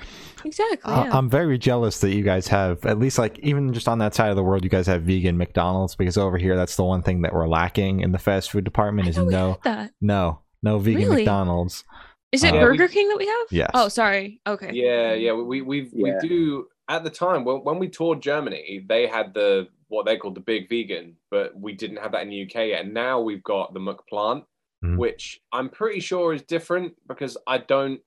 exactly. 0.44 0.78
I- 0.92 1.04
Yeah. 1.06 1.16
I'm 1.18 1.30
very 1.30 1.58
jealous 1.58 2.00
that 2.00 2.14
you 2.14 2.22
guys 2.22 2.46
have 2.48 2.84
at 2.84 2.98
least 2.98 3.18
like 3.18 3.38
even 3.40 3.72
just 3.72 3.88
on 3.88 3.98
that 3.98 4.14
side 4.14 4.30
of 4.30 4.36
the 4.36 4.42
world, 4.42 4.62
you 4.64 4.70
guys 4.70 4.86
have 4.86 5.02
vegan 5.02 5.36
McDonald's 5.38 5.94
because 5.96 6.16
over 6.18 6.36
here 6.38 6.56
that's 6.56 6.76
the 6.76 6.84
one 6.84 7.02
thing 7.02 7.22
that 7.22 7.32
we're 7.32 7.48
lacking 7.48 8.00
in 8.00 8.12
the 8.12 8.18
fast 8.18 8.50
food 8.50 8.64
department 8.64 9.08
is 9.08 9.16
no, 9.16 9.58
no, 10.00 10.40
no 10.62 10.78
vegan 10.78 11.02
Really? 11.02 11.16
McDonald's. 11.16 11.84
Is 12.32 12.44
it 12.44 12.54
Uh, 12.54 12.60
Burger 12.60 12.88
King 12.88 13.08
that 13.08 13.16
we 13.18 13.26
have? 13.26 13.46
Yes. 13.50 13.70
Oh, 13.72 13.88
sorry. 13.88 14.40
Okay. 14.46 14.70
Yeah, 14.74 15.14
yeah. 15.14 15.32
We 15.32 15.62
we 15.62 15.88
Yeah. 15.92 16.18
we 16.20 16.28
do 16.28 16.66
at 16.88 17.04
the 17.04 17.10
time 17.10 17.44
when 17.44 17.58
when 17.58 17.78
we 17.78 17.88
toured 17.88 18.20
Germany, 18.20 18.84
they 18.88 19.06
had 19.06 19.32
the 19.32 19.68
what 19.88 20.04
they 20.04 20.16
called 20.16 20.34
the 20.34 20.40
big 20.40 20.68
vegan, 20.68 21.16
but 21.30 21.58
we 21.58 21.72
didn't 21.72 21.98
have 21.98 22.12
that 22.12 22.22
in 22.22 22.28
the 22.30 22.42
UK 22.42 22.68
yet. 22.70 22.84
And 22.84 22.92
now 22.92 23.20
we've 23.20 23.42
got 23.44 23.72
the 23.72 23.78
McPlant, 23.80 24.44
Mhm. 24.86 24.96
which 24.96 25.40
I'm 25.52 25.68
pretty 25.68 26.00
sure 26.00 26.32
is 26.32 26.42
different 26.42 26.94
because 27.08 27.36
I 27.46 27.58
don't. 27.58 28.00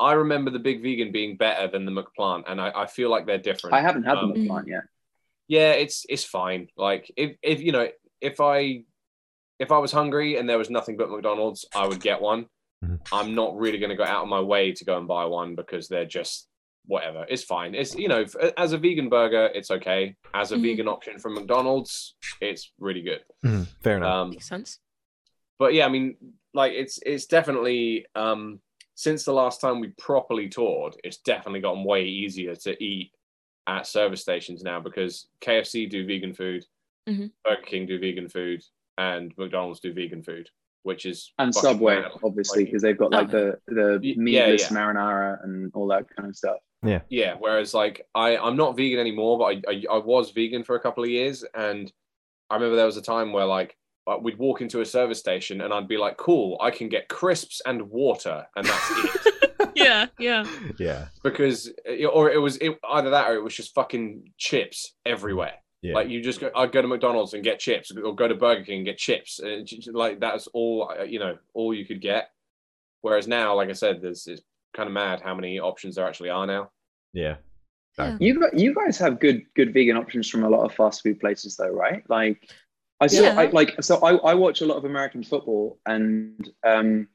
I 0.00 0.12
remember 0.14 0.50
the 0.50 0.58
big 0.58 0.82
vegan 0.82 1.12
being 1.12 1.36
better 1.36 1.68
than 1.68 1.84
the 1.84 1.92
McPlant, 1.92 2.44
and 2.48 2.60
I, 2.60 2.72
I 2.74 2.86
feel 2.86 3.10
like 3.10 3.26
they're 3.26 3.38
different. 3.38 3.74
I 3.76 3.80
haven't 3.80 4.02
had 4.04 4.18
Um, 4.18 4.32
the 4.32 4.40
McPlant 4.40 4.66
yet. 4.66 4.82
yeah 5.46 5.72
it's 5.72 6.04
it's 6.08 6.24
fine 6.24 6.68
like 6.76 7.10
if 7.16 7.36
if 7.42 7.60
you 7.60 7.70
know 7.70 7.86
if 8.22 8.40
i 8.40 8.82
if 9.58 9.70
i 9.70 9.76
was 9.76 9.92
hungry 9.92 10.36
and 10.38 10.48
there 10.48 10.56
was 10.56 10.70
nothing 10.70 10.96
but 10.96 11.10
mcdonald's 11.10 11.66
i 11.76 11.86
would 11.86 12.00
get 12.00 12.18
one 12.22 12.46
Mhm. 12.82 12.98
i'm 13.12 13.34
not 13.34 13.54
really 13.58 13.76
going 13.78 13.90
to 13.90 13.96
go 13.96 14.04
out 14.04 14.22
of 14.22 14.28
my 14.28 14.40
way 14.40 14.72
to 14.72 14.84
go 14.86 14.96
and 14.96 15.06
buy 15.06 15.26
one 15.26 15.54
because 15.54 15.86
they're 15.86 16.06
just 16.06 16.48
whatever 16.86 17.26
it's 17.28 17.44
fine 17.44 17.74
it's 17.74 17.94
you 17.94 18.08
know 18.08 18.22
f- 18.22 18.52
as 18.56 18.72
a 18.72 18.78
vegan 18.78 19.10
burger 19.10 19.50
it's 19.54 19.70
okay 19.70 20.16
as 20.32 20.50
a 20.52 20.56
Mhm. 20.56 20.62
vegan 20.62 20.88
option 20.88 21.18
from 21.18 21.34
mcdonald's 21.34 22.14
it's 22.40 22.72
really 22.78 23.02
good 23.02 23.22
Mhm, 23.44 23.66
fair 23.82 23.98
enough. 23.98 24.14
um 24.16 24.30
Makes 24.30 24.48
sense. 24.48 24.80
But 25.58 25.74
yeah 25.74 25.86
i 25.86 25.88
mean 25.88 26.16
like 26.54 26.72
it's 26.72 26.98
it's 27.04 27.26
definitely 27.26 28.06
um 28.14 28.60
since 28.94 29.24
the 29.24 29.32
last 29.32 29.60
time 29.60 29.80
we 29.80 29.88
properly 29.98 30.48
toured 30.48 30.94
it's 31.04 31.18
definitely 31.18 31.60
gotten 31.60 31.84
way 31.84 32.04
easier 32.04 32.54
to 32.54 32.82
eat 32.82 33.10
at 33.66 33.86
service 33.86 34.20
stations 34.20 34.62
now 34.62 34.78
because 34.80 35.26
kfc 35.40 35.88
do 35.88 36.06
vegan 36.06 36.34
food 36.34 36.64
Mhm. 37.08 37.30
burger 37.44 37.60
king 37.62 37.84
do 37.86 37.98
vegan 37.98 38.28
food 38.28 38.62
and 38.98 39.32
mcdonald's 39.36 39.80
do 39.80 39.92
vegan 39.92 40.22
food 40.22 40.48
which 40.84 41.06
is 41.06 41.32
And 41.38 41.54
Subway, 41.54 42.00
mad. 42.02 42.12
obviously, 42.22 42.60
Like, 42.64 42.66
because 42.66 42.82
they've 42.82 42.96
got 42.98 43.10
like 43.10 43.30
the 43.30 43.58
the 43.68 43.98
Y- 44.02 44.08
yeah, 44.08 44.14
meatless 44.16 44.70
yeah. 44.70 44.76
marinara 44.76 45.42
and 45.44 45.70
all 45.74 45.86
that 45.88 46.04
kind 46.14 46.28
of 46.28 46.36
stuff. 46.36 46.58
yeah 46.82 47.00
yeah. 47.08 47.34
whereas 47.38 47.72
like 47.74 48.06
i 48.14 48.36
i'm 48.36 48.56
not 48.56 48.76
vegan 48.76 48.98
anymore 49.00 49.38
but 49.38 49.44
I, 49.44 49.62
I 49.72 49.84
i 49.90 49.98
was 49.98 50.30
vegan 50.30 50.62
for 50.64 50.76
a 50.76 50.80
couple 50.80 51.02
of 51.04 51.10
years 51.10 51.42
and 51.54 51.90
i 52.50 52.54
remember 52.54 52.76
there 52.76 52.84
was 52.86 52.98
a 52.98 53.02
time 53.02 53.32
where 53.32 53.46
like 53.46 53.76
Uh, 54.06 54.18
we'd 54.20 54.38
walk 54.38 54.60
into 54.60 54.80
a 54.82 54.84
service 54.84 55.18
station 55.18 55.62
and 55.62 55.72
i'd 55.72 55.88
be 55.88 55.96
like 55.96 56.16
cool 56.18 56.58
i 56.60 56.70
can 56.70 56.88
get 56.90 57.08
crisps 57.08 57.62
and 57.64 57.80
water 57.88 58.46
and 58.54 58.66
that's 58.66 58.90
it 58.90 59.70
yeah, 59.74 60.06
yeah. 60.18 60.44
yeah. 60.78 61.06
because 61.22 61.72
uh, 61.88 62.04
or 62.08 62.30
it 62.30 62.36
was 62.38 62.56
it, 62.58 62.78
either 62.90 63.08
that 63.10 63.30
or 63.30 63.34
it 63.34 63.42
was 63.42 63.54
just 63.54 63.72
fucking 63.74 64.30
chips 64.36 64.92
everywhere 65.06 65.54
Yeah. 65.80 65.94
like 65.94 66.08
you 66.10 66.20
just 66.22 66.38
go 66.40 66.50
i'd 66.54 66.70
go 66.70 66.82
to 66.82 66.88
mcdonald's 66.88 67.32
and 67.32 67.42
get 67.42 67.58
chips 67.60 67.90
or 67.96 68.14
go 68.14 68.28
to 68.28 68.34
burger 68.34 68.62
king 68.62 68.78
and 68.78 68.86
get 68.86 68.98
chips 68.98 69.38
and 69.40 69.66
j- 69.66 69.78
j- 69.78 69.90
like 69.90 70.20
that's 70.20 70.46
all 70.48 70.92
uh, 71.00 71.04
you 71.04 71.18
know 71.18 71.38
all 71.54 71.72
you 71.72 71.86
could 71.86 72.02
get 72.02 72.28
whereas 73.00 73.26
now 73.26 73.54
like 73.54 73.70
i 73.70 73.72
said 73.72 74.02
there's 74.02 74.26
it's 74.26 74.42
kind 74.76 74.86
of 74.86 74.92
mad 74.92 75.22
how 75.22 75.34
many 75.34 75.58
options 75.58 75.94
there 75.94 76.06
actually 76.06 76.28
are 76.30 76.46
now 76.46 76.70
yeah. 77.14 77.36
Yeah. 77.96 78.16
You 78.18 78.50
you 78.52 78.74
guys 78.74 78.98
have 78.98 79.20
good 79.20 79.42
good 79.54 79.72
vegan 79.72 79.96
options 79.96 80.28
from 80.28 80.42
a 80.42 80.48
lot 80.50 80.64
of 80.64 80.74
fast 80.74 81.02
food 81.04 81.20
places 81.20 81.54
though, 81.56 81.70
right? 81.70 82.02
Like 82.10 82.50
I 83.00 83.06
saw 83.08 83.22
Yeah. 83.22 83.38
I, 83.40 83.46
like 83.46 83.82
so 83.82 83.98
I, 84.02 84.14
I 84.30 84.34
watch 84.34 84.60
a 84.60 84.66
lot 84.66 84.76
of 84.76 84.84
American 84.84 85.22
football 85.22 85.78
and 85.86 86.48
um 86.66 87.08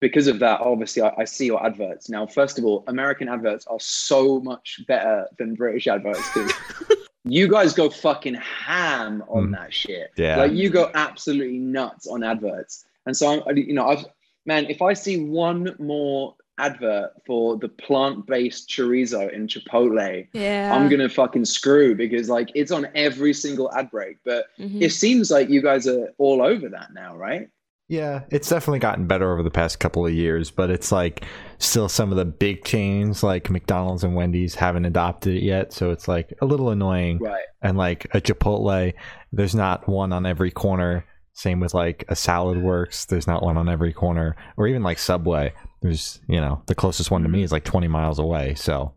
because 0.00 0.26
of 0.26 0.38
that, 0.40 0.60
obviously 0.60 1.00
I, 1.02 1.12
I 1.18 1.24
see 1.24 1.46
your 1.46 1.64
adverts. 1.64 2.10
Now, 2.10 2.26
first 2.26 2.58
of 2.58 2.66
all, 2.66 2.84
American 2.86 3.28
adverts 3.30 3.66
are 3.66 3.80
so 3.80 4.40
much 4.40 4.80
better 4.86 5.26
than 5.38 5.54
British 5.54 5.86
adverts 5.86 6.20
because 6.34 6.52
you 7.24 7.48
guys 7.48 7.72
go 7.72 7.88
fucking 7.88 8.34
ham 8.34 9.24
on 9.28 9.48
Mm. 9.48 9.52
that 9.56 9.72
shit. 9.72 10.10
Yeah. 10.18 10.36
Like 10.36 10.52
you 10.52 10.68
go 10.68 10.90
absolutely 10.94 11.58
nuts 11.58 12.06
on 12.06 12.22
adverts. 12.22 12.84
And 13.06 13.16
so 13.16 13.42
I'm 13.46 13.56
you 13.56 13.72
know, 13.72 13.86
I've 13.88 14.04
man, 14.44 14.66
if 14.66 14.82
I 14.82 14.92
see 14.92 15.18
one 15.24 15.74
more 15.78 16.34
advert 16.58 17.10
for 17.26 17.56
the 17.58 17.68
plant-based 17.68 18.68
chorizo 18.68 19.30
in 19.32 19.46
Chipotle, 19.46 20.26
Yeah. 20.32 20.74
I'm 20.74 20.88
gonna 20.88 21.08
fucking 21.08 21.44
screw 21.44 21.94
because 21.94 22.28
like 22.28 22.50
it's 22.54 22.70
on 22.72 22.88
every 22.94 23.32
single 23.34 23.72
ad 23.72 23.90
break. 23.90 24.18
But 24.24 24.46
Mhm. 24.58 24.82
it 24.82 24.90
seems 24.90 25.30
like 25.30 25.48
you 25.50 25.60
guys 25.62 25.86
are 25.86 26.08
all 26.18 26.42
over 26.42 26.68
that 26.68 26.88
now, 26.94 27.16
right? 27.16 27.48
Yeah, 27.88 28.22
it's 28.30 28.48
definitely 28.48 28.80
gotten 28.80 29.06
better 29.06 29.32
over 29.32 29.44
the 29.44 29.50
past 29.50 29.78
couple 29.78 30.04
of 30.04 30.12
years, 30.12 30.50
but 30.50 30.70
it's 30.70 30.90
like 30.90 31.24
still 31.58 31.88
some 31.88 32.10
of 32.10 32.16
the 32.16 32.24
big 32.24 32.64
chains 32.64 33.22
like 33.22 33.48
McDonald's 33.48 34.02
and 34.02 34.16
Wendy's 34.16 34.56
haven't 34.56 34.86
adopted 34.86 35.36
it 35.36 35.42
yet, 35.44 35.72
so 35.72 35.90
it's 35.92 36.08
like 36.08 36.32
a 36.42 36.46
little 36.46 36.70
annoying. 36.70 37.18
Right. 37.18 37.44
And 37.62 37.78
like 37.78 38.06
a 38.12 38.20
Chipotle, 38.20 38.92
there's 39.32 39.54
not 39.54 39.88
one 39.88 40.12
on 40.12 40.26
every 40.26 40.50
corner. 40.50 41.04
Same 41.36 41.60
with 41.60 41.74
like 41.74 42.02
a 42.08 42.16
Salad 42.16 42.62
Works, 42.62 43.04
there's 43.04 43.26
not 43.26 43.42
one 43.42 43.58
on 43.58 43.68
every 43.68 43.92
corner, 43.92 44.34
or 44.56 44.66
even 44.66 44.82
like 44.82 44.98
Subway. 44.98 45.52
There's 45.82 46.18
you 46.26 46.40
know 46.40 46.62
the 46.64 46.74
closest 46.74 47.10
one 47.10 47.22
to 47.24 47.28
me 47.28 47.42
is 47.42 47.52
like 47.52 47.62
20 47.64 47.88
miles 47.88 48.18
away. 48.18 48.54
So, 48.54 48.94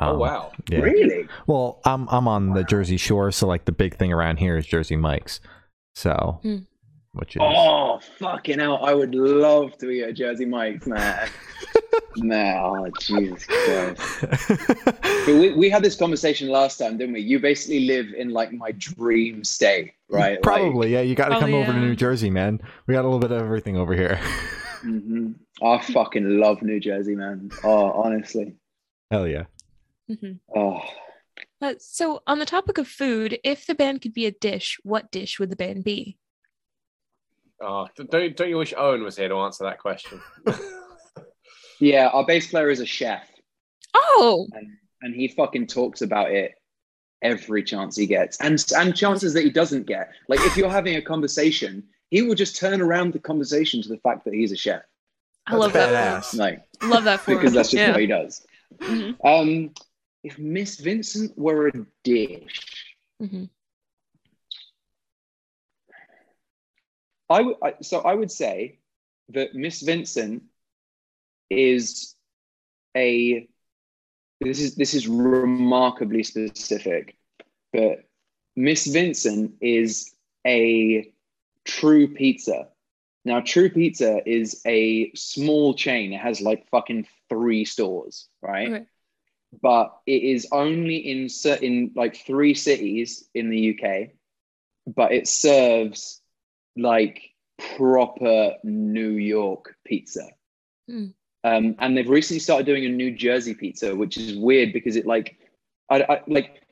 oh 0.00 0.06
um, 0.06 0.18
wow 0.18 0.52
yeah. 0.70 0.78
Really? 0.78 1.28
Well, 1.46 1.80
I'm 1.84 2.08
I'm 2.08 2.26
on 2.28 2.54
the 2.54 2.64
Jersey 2.64 2.96
Shore, 2.96 3.30
so 3.30 3.46
like 3.46 3.66
the 3.66 3.72
big 3.72 3.96
thing 3.96 4.10
around 4.10 4.38
here 4.38 4.56
is 4.56 4.66
Jersey 4.66 4.96
Mike's. 4.96 5.40
So, 5.94 6.40
Hmm. 6.42 6.56
which 7.12 7.36
is 7.36 7.42
Oh 7.44 8.00
fucking 8.18 8.58
hell! 8.58 8.82
I 8.82 8.94
would 8.94 9.14
love 9.14 9.76
to 9.78 9.90
eat 9.90 10.02
at 10.04 10.14
Jersey 10.14 10.46
Mike's, 10.46 10.86
man. 10.86 11.28
man, 12.18 12.56
oh 12.62 12.88
Jesus 13.00 13.44
Christ! 13.46 14.00
But 15.26 15.36
we, 15.36 15.52
we 15.54 15.70
had 15.70 15.82
this 15.82 15.96
conversation 15.96 16.48
last 16.48 16.76
time, 16.76 16.98
didn't 16.98 17.14
we? 17.14 17.20
You 17.20 17.38
basically 17.40 17.86
live 17.86 18.12
in 18.14 18.28
like 18.30 18.52
my 18.52 18.72
dream 18.72 19.42
state, 19.42 19.92
right? 20.10 20.32
Like, 20.32 20.42
Probably, 20.42 20.92
yeah. 20.92 21.00
You 21.00 21.14
got 21.14 21.30
to 21.30 21.36
Oh, 21.36 21.40
come 21.40 21.54
over 21.54 21.72
to. 21.72 21.78
New 21.78 21.96
Jersey, 21.96 22.28
man. 22.28 22.60
We 22.86 22.92
got 22.92 23.02
a 23.02 23.08
little 23.08 23.18
bit 23.20 23.30
of 23.32 23.40
everything 23.40 23.78
over 23.78 23.94
here. 23.94 24.20
mhm. 24.84 25.34
I 25.62 25.78
fucking 25.92 26.38
love 26.38 26.60
New 26.60 26.78
Jersey, 26.78 27.14
man. 27.14 27.50
Oh, 27.64 27.92
honestly. 27.92 28.54
Hell 29.10 29.26
yeah. 29.26 29.44
Mhm. 30.10 30.40
Oh, 30.54 30.82
Uh, 31.62 31.74
so, 31.78 32.22
on 32.26 32.38
the 32.38 32.44
topic 32.44 32.76
of 32.76 32.86
food, 32.86 33.38
if 33.44 33.66
the 33.66 33.74
band 33.74 34.02
could 34.02 34.12
be 34.12 34.26
a 34.26 34.30
dish, 34.30 34.78
what 34.82 35.10
dish 35.10 35.38
would 35.40 35.48
the 35.50 35.56
band 35.56 35.84
be? 35.84 36.18
oh 37.62 37.86
don't 37.96 38.36
don't 38.36 38.48
you 38.50 38.58
wish 38.58 38.74
owen 38.76 39.04
was 39.04 39.16
here 39.16 39.28
to 39.28 39.36
answer 39.36 39.62
that 39.64 39.78
question 39.78 40.20
yeah. 41.84 42.08
Our 42.08 42.24
bass 42.26 42.46
player 42.48 42.70
is 42.70 42.80
a 42.80 42.86
chef, 42.86 43.28
Oh, 43.94 44.46
and 44.52 44.68
and 45.02 45.14
he 45.14 45.28
fucking 45.28 45.66
talks 45.66 46.02
about 46.02 46.30
it 46.30 46.52
every 47.22 47.62
chance 47.62 47.96
he 47.96 48.06
gets, 48.06 48.38
and 48.40 48.62
and 48.76 48.96
chances 48.96 49.34
that 49.34 49.44
he 49.44 49.50
doesn't 49.50 49.86
get. 49.86 50.10
Like 50.28 50.40
if 50.40 50.56
you're 50.56 50.70
having 50.70 50.96
a 50.96 51.02
conversation, 51.02 51.84
he 52.10 52.22
will 52.22 52.34
just 52.34 52.56
turn 52.56 52.80
around 52.80 53.12
the 53.12 53.18
conversation 53.18 53.82
to 53.82 53.88
the 53.88 53.98
fact 53.98 54.24
that 54.24 54.34
he's 54.34 54.52
a 54.52 54.56
chef. 54.56 54.82
I 55.46 55.56
love 55.56 55.72
that. 55.74 56.22
badass. 56.22 56.36
Like 56.38 56.62
Love 56.82 57.04
that 57.04 57.20
for 57.20 57.34
because 57.34 57.50
him. 57.50 57.54
that's 57.56 57.70
just 57.70 57.80
yeah. 57.80 57.90
what 57.92 58.00
he 58.00 58.06
does. 58.06 58.46
Mhm, 58.78 59.16
Um, 59.24 59.70
if 60.22 60.38
Miss 60.38 60.80
Vincent 60.80 61.36
were 61.38 61.68
a 61.68 61.72
dish, 62.02 62.94
mhm. 63.22 63.48
I 67.30 67.40
would. 67.42 67.56
I, 67.62 67.74
so 67.82 68.00
I 68.00 68.14
would 68.14 68.30
say 68.30 68.78
that 69.30 69.54
Miss 69.54 69.80
Vincent 69.82 70.42
is 71.50 72.14
a. 72.96 73.48
This 74.40 74.60
is 74.60 74.74
this 74.74 74.94
is 74.94 75.08
remarkably 75.08 76.22
specific, 76.22 77.16
but 77.72 78.04
Miss 78.56 78.86
Vincent 78.86 79.54
is 79.60 80.14
a 80.46 81.12
true 81.64 82.08
pizza. 82.08 82.68
Now, 83.24 83.40
True 83.40 83.70
Pizza 83.70 84.20
is 84.28 84.60
a 84.66 85.10
small 85.14 85.74
chain. 85.74 86.12
It 86.12 86.20
has 86.20 86.40
like 86.40 86.68
fucking 86.68 87.06
three 87.28 87.64
stores, 87.64 88.28
right? 88.42 88.70
Okay. 88.70 88.86
But 89.62 89.96
it 90.06 90.22
is 90.22 90.48
only 90.52 90.96
in 90.96 91.28
certain 91.28 91.92
like 91.94 92.16
three 92.16 92.54
cities 92.54 93.26
in 93.34 93.50
the 93.50 93.70
UK, 93.70 94.10
but 94.86 95.12
it 95.12 95.26
serves 95.26 96.20
like 96.76 97.22
proper 97.76 98.54
New 98.64 99.12
York 99.12 99.76
pizza. 99.84 100.28
Hmm. 100.88 101.06
Um, 101.44 101.76
and 101.78 101.96
they've 101.96 102.08
recently 102.08 102.40
started 102.40 102.64
doing 102.66 102.86
a 102.86 102.88
New 102.88 103.10
Jersey 103.14 103.54
pizza, 103.54 103.94
which 103.94 104.16
is 104.16 104.36
weird 104.36 104.72
because 104.72 104.96
it 104.96 105.06
like, 105.06 105.36
I, 105.90 106.02
I 106.02 106.22
like, 106.26 106.62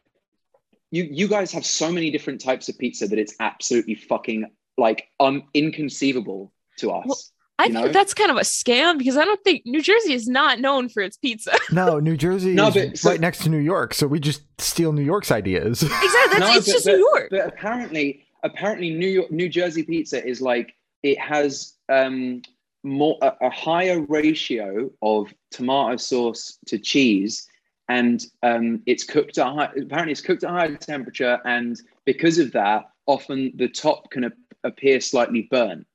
you 0.91 1.05
you 1.11 1.29
guys 1.29 1.53
have 1.53 1.64
so 1.64 1.91
many 1.93 2.11
different 2.11 2.41
types 2.41 2.68
of 2.68 2.79
pizza 2.79 3.07
that 3.07 3.18
it's 3.18 3.35
absolutely 3.41 3.95
fucking 3.95 4.47
like 4.79 5.09
um 5.20 5.45
inconceivable 5.55 6.53
to 6.79 6.91
us. 6.91 7.05
Well, 7.07 7.18
I 7.59 7.66
You 7.66 7.73
think 7.75 7.87
know? 7.87 7.93
that's 7.93 8.14
kind 8.14 8.31
of 8.31 8.37
a 8.39 8.41
scam 8.41 8.99
because 8.99 9.16
I 9.16 9.25
don't 9.25 9.43
think 9.45 9.62
New 9.66 9.83
Jersey 9.83 10.14
is 10.14 10.27
not 10.27 10.59
known 10.61 10.89
for 10.89 11.03
its 11.03 11.16
pizza. 11.18 11.53
No, 11.73 11.99
New 11.99 12.16
Jersey 12.16 12.55
No, 12.55 12.68
is 12.68 12.75
but 12.75 12.99
so- 12.99 13.11
right 13.11 13.20
next 13.20 13.43
to 13.43 13.49
New 13.51 13.59
York, 13.59 13.95
so 13.95 14.07
we 14.07 14.20
just 14.20 14.43
steal 14.59 14.93
New 14.93 15.03
York's 15.05 15.31
ideas. 15.31 15.83
exactly. 15.83 16.09
That's, 16.11 16.41
No, 16.41 16.55
it's 16.57 16.66
but- 16.66 16.73
just 16.73 16.85
but- 16.87 16.93
New 16.93 17.11
York. 17.14 17.29
But 17.31 17.47
apparently, 17.47 18.25
apparently 18.43 18.91
New 18.91 19.09
York, 19.09 19.31
New 19.31 19.49
Jersey 19.49 19.83
pizza 19.83 20.27
is 20.27 20.41
like 20.41 20.75
it 21.03 21.18
has 21.18 21.75
um, 21.89 22.43
more 22.83 23.16
a, 23.22 23.33
a 23.43 23.51
higher 23.51 24.01
ratio 24.01 24.91
of 25.03 25.33
tomato 25.51 25.97
sauce 25.97 26.59
to 26.66 26.78
cheese, 26.78 27.49
and 27.89 28.24
um, 28.43 28.83
it's 28.87 29.05
cooked 29.05 29.39
at 29.39 29.47
high, 29.47 29.70
apparently 29.80 30.12
it's 30.12 30.20
cooked 30.20 30.45
at 30.45 30.51
a 30.51 30.53
higher 30.53 30.76
temperature, 30.76 31.39
and 31.45 31.80
because 32.05 32.39
of 32.39 32.53
that, 32.53 32.91
often 33.07 33.53
the 33.57 33.68
top 33.68 34.11
can 34.11 34.24
ap- 34.24 34.33
appear 34.64 35.01
slightly 35.01 35.49
burnt, 35.51 35.87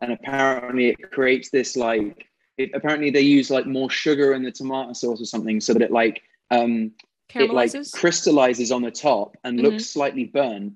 and 0.00 0.12
apparently 0.12 0.90
it 0.90 1.10
creates 1.10 1.50
this 1.50 1.76
like. 1.76 2.26
It, 2.58 2.70
apparently 2.74 3.08
they 3.08 3.22
use 3.22 3.50
like 3.50 3.66
more 3.66 3.88
sugar 3.88 4.34
in 4.34 4.42
the 4.42 4.52
tomato 4.52 4.92
sauce 4.92 5.22
or 5.22 5.24
something 5.24 5.58
so 5.58 5.72
that 5.72 5.80
it 5.80 5.90
like 5.90 6.22
um 6.50 6.92
it 7.34 7.50
like 7.50 7.72
crystallizes 7.94 8.70
on 8.70 8.82
the 8.82 8.90
top 8.90 9.38
and 9.42 9.58
Mhm. 9.58 9.62
looks 9.62 9.86
slightly 9.86 10.24
burnt 10.24 10.74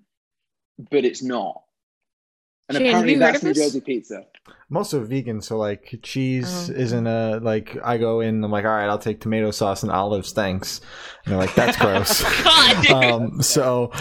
but 0.91 1.05
it's 1.05 1.23
not. 1.23 1.62
And 2.69 2.77
Shane, 2.79 2.87
have 2.87 2.95
apparently 3.05 3.12
you 3.14 3.21
heard 3.21 3.27
that's 3.35 3.37
of 3.39 3.43
New 3.45 3.55
this? 3.55 3.64
Jersey 3.64 3.81
pizza. 3.81 4.27
I'm 4.71 4.77
also 4.77 5.05
vegan, 5.05 5.41
so 5.41 5.57
like 5.57 5.99
cheese 6.03 6.69
Oh. 6.71 6.75
isn't 6.75 7.07
a 7.07 7.39
like. 7.41 7.77
I 7.85 7.97
go 7.99 8.21
in, 8.21 8.43
I'm 8.43 8.51
like, 8.51 8.64
all 8.64 8.73
right, 8.73 8.89
I'll 8.89 8.99
take 8.99 9.21
tomato 9.21 9.53
sauce 9.53 9.83
and 9.85 9.93
olives, 9.93 10.33
thanks. 10.33 10.81
And 11.25 11.33
they're 11.33 11.41
like, 11.41 11.55
that's 11.55 11.77
gross. 11.77 12.23
God, 12.45 12.83
dude. 12.83 12.91
um, 12.93 13.43
so 13.43 13.93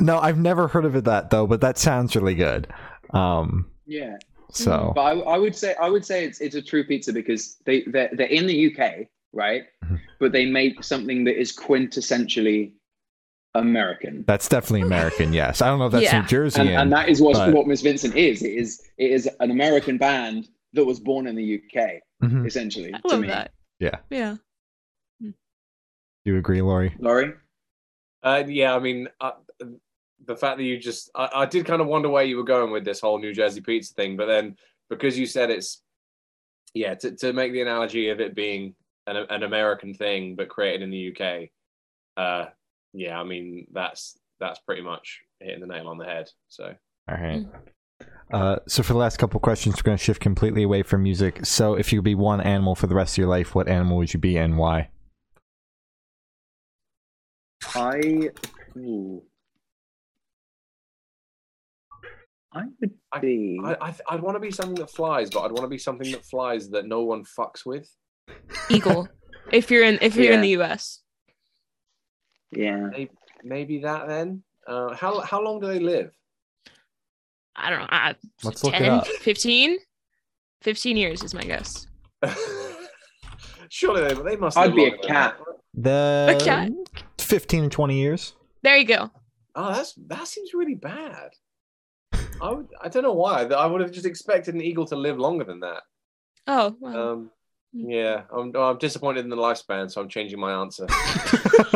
no, 0.00 0.18
I've 0.18 0.38
never 0.38 0.66
heard 0.68 0.86
of 0.86 0.96
it 0.96 1.04
that 1.04 1.28
though, 1.30 1.46
but 1.46 1.60
that 1.60 1.76
sounds 1.76 2.16
really 2.16 2.34
good. 2.34 2.68
Um, 3.10 3.70
Yeah, 3.86 4.16
so 4.50 4.92
but 4.94 5.02
I, 5.02 5.10
I 5.18 5.36
would 5.38 5.54
say 5.54 5.74
I 5.80 5.90
would 5.90 6.04
say 6.06 6.24
it's 6.24 6.40
it's 6.40 6.54
a 6.54 6.62
true 6.62 6.84
pizza 6.84 7.12
because 7.12 7.56
they 7.66 7.82
they're, 7.86 8.10
they're 8.14 8.26
in 8.28 8.46
the 8.46 8.72
UK, 8.74 9.08
right? 9.34 9.64
Mhm. 9.84 10.00
But 10.18 10.32
they 10.32 10.46
make 10.46 10.82
something 10.82 11.24
that 11.24 11.38
is 11.38 11.54
quintessentially 11.54 12.72
American. 13.58 14.24
that's 14.26 14.48
definitely 14.48 14.82
American. 14.82 15.32
Yes, 15.32 15.62
I 15.62 15.66
don't 15.68 15.78
know 15.78 15.86
if 15.86 15.92
that's 15.92 16.04
Yeah. 16.04 16.20
New 16.20 16.26
Jersey. 16.26 16.60
and, 16.60 16.70
and 16.70 16.92
that 16.92 17.08
is 17.08 17.20
what 17.20 17.34
but- 17.34 17.52
what 17.54 17.66
Miss 17.66 17.82
Vincent 17.82 18.14
is. 18.16 18.42
It 18.42 18.52
is 18.54 18.82
it 18.98 19.10
is 19.10 19.28
an 19.40 19.50
American 19.50 19.98
band 19.98 20.48
that 20.72 20.84
was 20.84 21.00
born 21.00 21.26
in 21.26 21.34
the 21.36 21.42
UK, 21.62 22.00
Mhm. 22.22 22.46
essentially. 22.46 22.92
I 22.94 22.98
to 22.98 23.08
love 23.08 23.20
me. 23.20 23.28
that. 23.28 23.52
Yeah. 23.78 23.96
Yeah. 24.10 24.36
Do 25.20 25.32
you 26.24 26.38
agree, 26.38 26.60
Lori? 26.60 26.94
Laurie? 26.98 27.32
Uh, 28.22 28.42
yeah, 28.46 28.74
I 28.74 28.78
mean, 28.80 29.08
uh, 29.20 29.32
the 30.24 30.36
fact 30.36 30.58
that 30.58 30.64
you 30.64 30.76
just, 30.78 31.10
I, 31.14 31.28
I 31.34 31.46
did 31.46 31.64
kind 31.66 31.80
of 31.80 31.86
wonder 31.86 32.08
where 32.08 32.24
you 32.24 32.36
were 32.36 32.42
going 32.44 32.72
with 32.72 32.84
this 32.84 33.00
whole 33.00 33.18
New 33.18 33.32
Jersey 33.32 33.60
pizza 33.60 33.94
thing, 33.94 34.16
but 34.16 34.26
then 34.26 34.56
because 34.90 35.16
you 35.18 35.26
said 35.26 35.50
it's, 35.50 35.82
yeah, 36.74 36.94
to, 36.96 37.12
to 37.16 37.32
make 37.32 37.52
the 37.52 37.60
analogy 37.62 38.08
of 38.08 38.20
it 38.20 38.34
being 38.34 38.74
an, 39.06 39.16
an 39.30 39.44
American 39.44 39.94
thing 39.94 40.34
but 40.34 40.48
created 40.48 40.82
in 40.82 40.90
the 40.90 41.12
UK, 41.14 41.50
uh, 42.16 42.46
yeah, 42.96 43.20
I 43.20 43.24
mean, 43.24 43.66
that's 43.72 44.18
that's 44.40 44.58
pretty 44.60 44.82
much 44.82 45.20
hitting 45.40 45.60
the 45.60 45.66
nail 45.66 45.86
on 45.88 45.98
the 45.98 46.04
head. 46.06 46.28
So, 46.48 46.74
All 47.08 47.16
right. 47.16 47.44
Uh, 48.32 48.56
so 48.66 48.82
for 48.82 48.92
the 48.94 48.98
last 48.98 49.18
couple 49.18 49.38
questions, 49.38 49.76
we're 49.76 49.82
going 49.84 49.98
to 49.98 50.02
shift 50.02 50.20
completely 50.20 50.62
away 50.62 50.82
from 50.82 51.02
music. 51.02 51.44
So 51.46 51.74
if 51.74 51.92
you 51.92 51.98
could 52.00 52.04
be 52.04 52.14
one 52.14 52.40
animal 52.40 52.74
for 52.74 52.86
the 52.86 52.94
rest 52.94 53.14
of 53.14 53.18
your 53.18 53.28
life, 53.28 53.54
what 53.54 53.68
animal 53.68 53.98
would 53.98 54.12
you 54.14 54.18
be 54.20 54.36
and 54.36 54.56
why? 54.58 54.88
I 57.74 58.30
ooh. 58.76 59.22
I 62.52 62.62
would 62.80 62.90
I- 63.12 63.18
be 63.20 63.60
I, 63.62 63.76
I 63.80 63.94
I'd 64.10 64.20
want 64.22 64.36
to 64.36 64.40
be 64.40 64.50
something 64.50 64.76
that 64.76 64.90
flies, 64.90 65.30
but 65.30 65.40
I'd 65.42 65.52
want 65.52 65.64
to 65.64 65.68
be 65.68 65.78
something 65.78 66.10
that 66.12 66.24
flies 66.24 66.70
that 66.70 66.86
no 66.86 67.02
one 67.02 67.24
fucks 67.24 67.64
with. 67.66 67.88
Eagle. 68.70 69.08
if 69.52 69.70
you're 69.70 69.84
in 69.84 69.98
if 70.00 70.16
you're 70.16 70.32
in 70.32 70.40
the 70.40 70.56
US. 70.62 71.02
Yeah. 72.50 72.90
Maybe 73.44 73.78
that 73.80 74.08
then. 74.08 74.42
Uh, 74.66 74.94
how 74.94 75.20
how 75.20 75.42
long 75.42 75.60
do 75.60 75.66
they 75.66 75.78
live? 75.78 76.10
I 77.54 77.70
don't 77.70 77.80
know. 77.80 77.86
Uh, 77.90 78.14
Let's 78.42 78.64
look 78.64 78.74
it 78.74 78.78
10, 78.78 78.90
up. 78.90 79.06
15? 79.06 79.78
15 80.62 80.96
years 80.96 81.22
is 81.22 81.32
my 81.32 81.42
guess. 81.42 81.86
Surely 83.68 84.02
they, 84.02 84.22
they 84.22 84.36
must. 84.36 84.56
I'd 84.56 84.74
be 84.74 84.86
a 84.86 84.98
cat. 84.98 85.38
The 85.74 86.36
A 86.38 86.44
cat. 86.44 86.70
15 87.18 87.64
or 87.64 87.68
20 87.68 87.98
years. 87.98 88.34
There 88.62 88.76
you 88.76 88.84
go. 88.86 89.10
Oh, 89.54 89.72
that's 89.72 89.94
that 90.08 90.26
seems 90.26 90.54
really 90.54 90.74
bad. 90.74 91.30
I 92.42 92.50
would, 92.50 92.68
I 92.82 92.88
don't 92.88 93.02
know 93.02 93.12
why. 93.14 93.44
I 93.44 93.66
would 93.66 93.80
have 93.80 93.92
just 93.92 94.06
expected 94.06 94.54
an 94.54 94.60
eagle 94.60 94.86
to 94.86 94.96
live 94.96 95.18
longer 95.18 95.44
than 95.44 95.60
that. 95.60 95.82
Oh, 96.46 96.76
well. 96.80 97.12
Um, 97.12 97.30
yeah, 97.76 98.22
I'm 98.32 98.54
I'm 98.56 98.78
disappointed 98.78 99.24
in 99.24 99.30
the 99.30 99.36
lifespan, 99.36 99.90
so 99.90 100.00
I'm 100.00 100.08
changing 100.08 100.40
my 100.40 100.52
answer. 100.52 100.86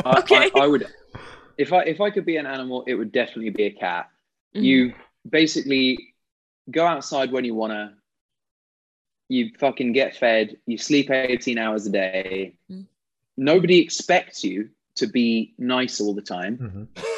Okay. 0.04 0.50
I, 0.54 0.60
I 0.60 0.66
would 0.66 0.86
if 1.58 1.72
I 1.72 1.82
if 1.82 2.00
I 2.00 2.10
could 2.10 2.24
be 2.24 2.36
an 2.36 2.46
animal, 2.46 2.84
it 2.86 2.94
would 2.94 3.12
definitely 3.12 3.50
be 3.50 3.64
a 3.64 3.70
cat. 3.70 4.08
Mhm. 4.54 4.62
You 4.62 4.94
basically 5.28 6.14
go 6.70 6.86
outside 6.86 7.32
when 7.32 7.44
you 7.44 7.54
wanna. 7.54 7.94
You 9.28 9.52
fucking 9.58 9.92
get 9.92 10.16
fed. 10.16 10.56
You 10.66 10.78
sleep 10.78 11.10
18 11.10 11.56
hours 11.58 11.86
a 11.86 11.90
day. 11.92 12.54
Mm. 12.70 12.86
Nobody 13.36 13.78
expects 13.78 14.42
you 14.42 14.70
to 14.96 15.06
be 15.06 15.54
nice 15.58 16.00
all 16.00 16.14
the 16.14 16.22
time. 16.22 16.88
Mhm. 16.96 17.02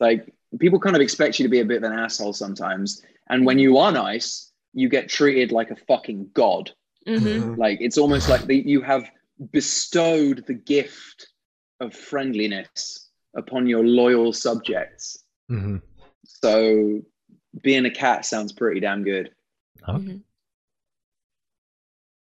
Like 0.00 0.32
people 0.58 0.80
kind 0.80 0.96
of 0.96 1.02
expect 1.02 1.38
you 1.38 1.42
to 1.44 1.50
be 1.50 1.60
a 1.60 1.64
bit 1.64 1.76
of 1.76 1.82
an 1.82 1.92
asshole 1.92 2.32
sometimes. 2.32 3.02
And 3.28 3.44
when 3.44 3.58
you 3.58 3.76
are 3.76 3.92
nice, 3.92 4.50
you 4.72 4.88
get 4.88 5.10
treated 5.10 5.52
like 5.52 5.70
a 5.70 5.76
fucking 5.76 6.30
god. 6.32 6.72
Mhm. 7.06 7.56
Like 7.56 7.78
it's 7.80 7.98
almost 7.98 8.28
like 8.28 8.44
the, 8.46 8.56
you 8.56 8.82
have 8.82 9.10
bestowed 9.52 10.44
the 10.46 10.54
gift 10.54 11.28
of 11.80 11.94
friendliness 11.94 13.10
upon 13.34 13.66
your 13.66 13.84
loyal 13.84 14.32
subjects. 14.32 15.24
Mhm. 15.50 15.80
So 16.24 17.00
being 17.62 17.86
a 17.86 17.90
cat 17.90 18.24
sounds 18.24 18.52
pretty 18.52 18.80
damn 18.80 19.02
good. 19.02 19.34
Mhm. 19.88 20.22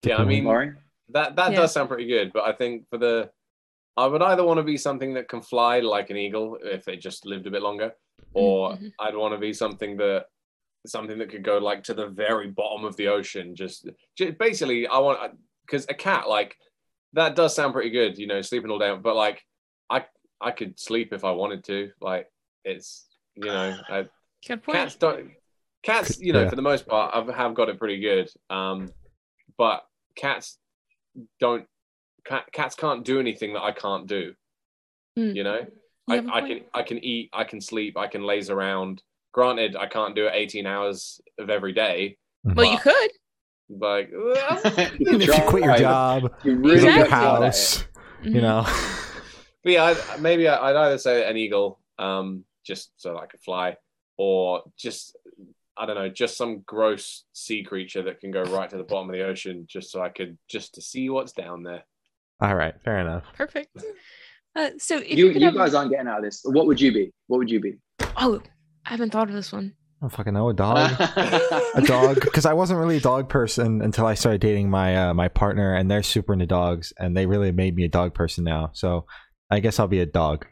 yeah, 0.06 0.18
I 0.18 0.26
mean 0.26 0.44
Laurie? 0.46 0.74
that 1.10 1.36
that 1.36 1.52
Yeah. 1.52 1.60
does 1.62 1.72
sound 1.74 1.88
pretty 1.88 2.08
good, 2.08 2.34
but 2.34 2.44
I 2.44 2.52
think 2.54 2.90
for 2.90 2.98
the 2.98 3.32
I 3.96 4.08
would 4.08 4.24
either 4.24 4.44
want 4.44 4.58
to 4.58 4.64
be 4.64 4.76
something 4.76 5.14
that 5.14 5.30
can 5.30 5.42
fly 5.42 5.80
like 5.80 6.10
an 6.10 6.18
eagle 6.18 6.58
if 6.64 6.88
it 6.88 6.98
just 6.98 7.28
lived 7.28 7.46
a 7.46 7.52
bit 7.52 7.62
longer, 7.62 7.94
or 8.34 8.72
Mhm. 8.72 8.92
I'd 9.00 9.16
want 9.16 9.36
to 9.36 9.38
be 9.40 9.54
something 9.54 9.98
that 9.98 10.30
something 10.86 11.18
that 11.18 11.30
could 11.30 11.44
go 11.44 11.58
like 11.58 11.84
to 11.84 11.94
the 11.94 12.08
very 12.08 12.50
bottom 12.50 12.86
of 12.86 12.96
the 12.98 13.08
ocean. 13.08 13.56
Just, 13.56 13.90
just 14.18 14.38
basically, 14.38 14.88
I 14.88 14.98
want 15.00 15.34
because 15.66 15.86
a 15.90 15.94
cat 15.94 16.28
like 16.28 16.58
that 17.14 17.36
does 17.36 17.56
sound 17.56 17.74
pretty 17.74 17.90
good, 17.90 18.18
you 18.18 18.28
know, 18.28 18.42
sleeping 18.42 18.70
all 18.72 18.80
day. 18.80 18.96
But 18.96 19.16
like, 19.16 19.44
I 19.90 20.06
I 20.42 20.52
could 20.52 20.80
sleep 20.80 21.14
if 21.14 21.24
I 21.24 21.32
wanted 21.32 21.64
to. 21.66 21.92
Like, 22.02 22.28
it's 22.66 23.06
you 23.36 23.46
know, 23.46 23.78
I, 23.90 24.06
Good 24.48 24.62
point. 24.64 24.78
cats 24.78 24.96
don't 24.96 25.32
cats 25.84 26.20
you 26.20 26.32
know 26.34 26.44
Yeah. 26.44 26.50
for 26.50 26.56
the 26.56 26.62
most 26.62 26.88
part 26.88 27.14
I've, 27.16 27.28
have 27.34 27.54
got 27.56 27.68
it 27.70 27.78
pretty 27.78 28.00
good 28.00 28.30
um 28.50 28.90
but 29.58 29.84
cats 30.16 30.58
don't 31.42 31.66
cat, 32.26 32.46
cats 32.54 32.74
can't 32.76 33.04
do 33.04 33.20
anything 33.20 33.54
that 33.54 33.64
i 33.64 33.72
can't 33.72 34.08
do 34.08 34.34
Mm. 35.18 35.36
you 35.36 35.44
know 35.44 35.60
You 36.08 36.14
I, 36.14 36.16
have 36.16 36.26
a 36.28 36.34
I 36.34 36.40
point. 36.42 36.48
can 36.62 36.70
i 36.74 36.84
can 36.84 37.04
eat 37.04 37.30
i 37.34 37.44
can 37.44 37.60
sleep 37.62 37.98
i 37.98 38.08
can 38.08 38.24
laze 38.24 38.50
around 38.50 39.04
granted 39.34 39.76
i 39.76 39.86
can't 39.88 40.16
do 40.16 40.28
it 40.28 40.32
18 40.34 40.66
hours 40.66 41.20
of 41.38 41.50
every 41.50 41.74
day 41.74 42.18
Well, 42.46 42.72
you 42.72 42.78
could. 42.78 43.12
like 43.70 44.10
well, 44.14 44.62
if 44.66 45.00
you 45.28 45.34
quit 45.48 45.64
your 45.66 45.78
job, 45.78 46.32
You 46.44 46.52
leave 46.54 46.62
really 46.64 46.76
Exactly. 46.76 47.00
your 47.00 47.10
got 47.10 47.36
at 47.36 47.42
it. 47.42 47.46
house, 47.46 47.84
you 48.24 48.32
Mhm. 48.32 48.42
know. 48.42 48.64
but 49.64 49.72
yeah 49.74 49.84
I, 50.14 50.18
maybe 50.18 50.48
I, 50.48 50.70
i'd 50.70 50.76
either 50.76 50.98
say 50.98 51.30
an 51.30 51.36
eagle 51.38 51.80
um 52.00 52.46
just 52.66 52.92
so 52.98 53.18
i 53.18 53.26
could 53.26 53.42
fly 53.42 53.76
or 54.18 54.64
just 54.78 55.18
I 55.76 55.88
don't 55.88 55.96
know, 55.96 56.08
just 56.08 56.38
some 56.38 56.60
gross 56.68 57.24
sea 57.34 57.64
creature 57.64 58.04
that 58.04 58.20
can 58.20 58.30
go 58.30 58.44
right 58.44 58.70
to 58.70 58.78
the 58.78 58.84
bottom 58.84 59.10
of 59.10 59.16
the 59.16 59.24
ocean, 59.26 59.66
just 59.68 59.90
so 59.90 60.04
I 60.04 60.10
could 60.10 60.38
just 60.48 60.76
to 60.76 60.84
see 60.84 61.10
what's 61.10 61.32
down 61.32 61.64
there. 61.64 61.82
All 62.42 62.54
right, 62.54 62.76
fair 62.86 63.00
enough. 63.00 63.24
Perfect. 63.36 63.76
Uh, 64.56 64.70
so 64.78 64.98
if 64.98 65.18
You 65.18 65.26
you, 65.26 65.34
could 65.34 65.42
you 65.42 65.48
have- 65.48 65.56
guys 65.56 65.74
aren't 65.74 65.90
getting 65.90 66.08
out 66.08 66.20
of 66.20 66.26
this. 66.26 66.42
What 66.46 66.68
would 66.68 66.80
you 66.80 66.92
be? 66.94 67.12
What 67.26 67.40
would 67.40 67.50
you 67.50 67.60
be? 67.60 67.78
oh, 68.18 68.40
I 68.86 68.90
haven't 68.92 69.12
thought 69.12 69.30
of 69.30 69.34
this 69.36 69.52
one. 69.52 69.74
I 70.02 70.06
don't 70.06 70.10
fucking 70.10 70.34
know 70.34 70.50
a 70.50 70.54
dog. 70.54 70.92
a 71.76 71.82
dog 71.86 72.20
because 72.22 72.46
I 72.46 72.54
wasn't 72.54 72.80
really 72.80 72.98
a 72.98 73.02
dog 73.02 73.30
person 73.30 73.82
until 73.82 74.06
I 74.06 74.16
started 74.16 74.42
dating 74.42 74.70
my 74.70 75.10
uh, 75.10 75.14
my 75.14 75.30
partner, 75.30 75.74
and 75.74 75.90
they're 75.90 76.04
super 76.04 76.34
into 76.34 76.46
dogs, 76.46 76.92
and 76.98 77.16
they 77.16 77.26
really 77.26 77.52
made 77.52 77.76
me 77.76 77.86
a 77.86 77.90
dog 77.90 78.14
person 78.14 78.44
now. 78.44 78.72
So 78.74 79.06
I 79.50 79.60
guess 79.62 79.80
I'll 79.80 79.88
be 79.88 80.00
a 80.00 80.06
dog. 80.06 80.46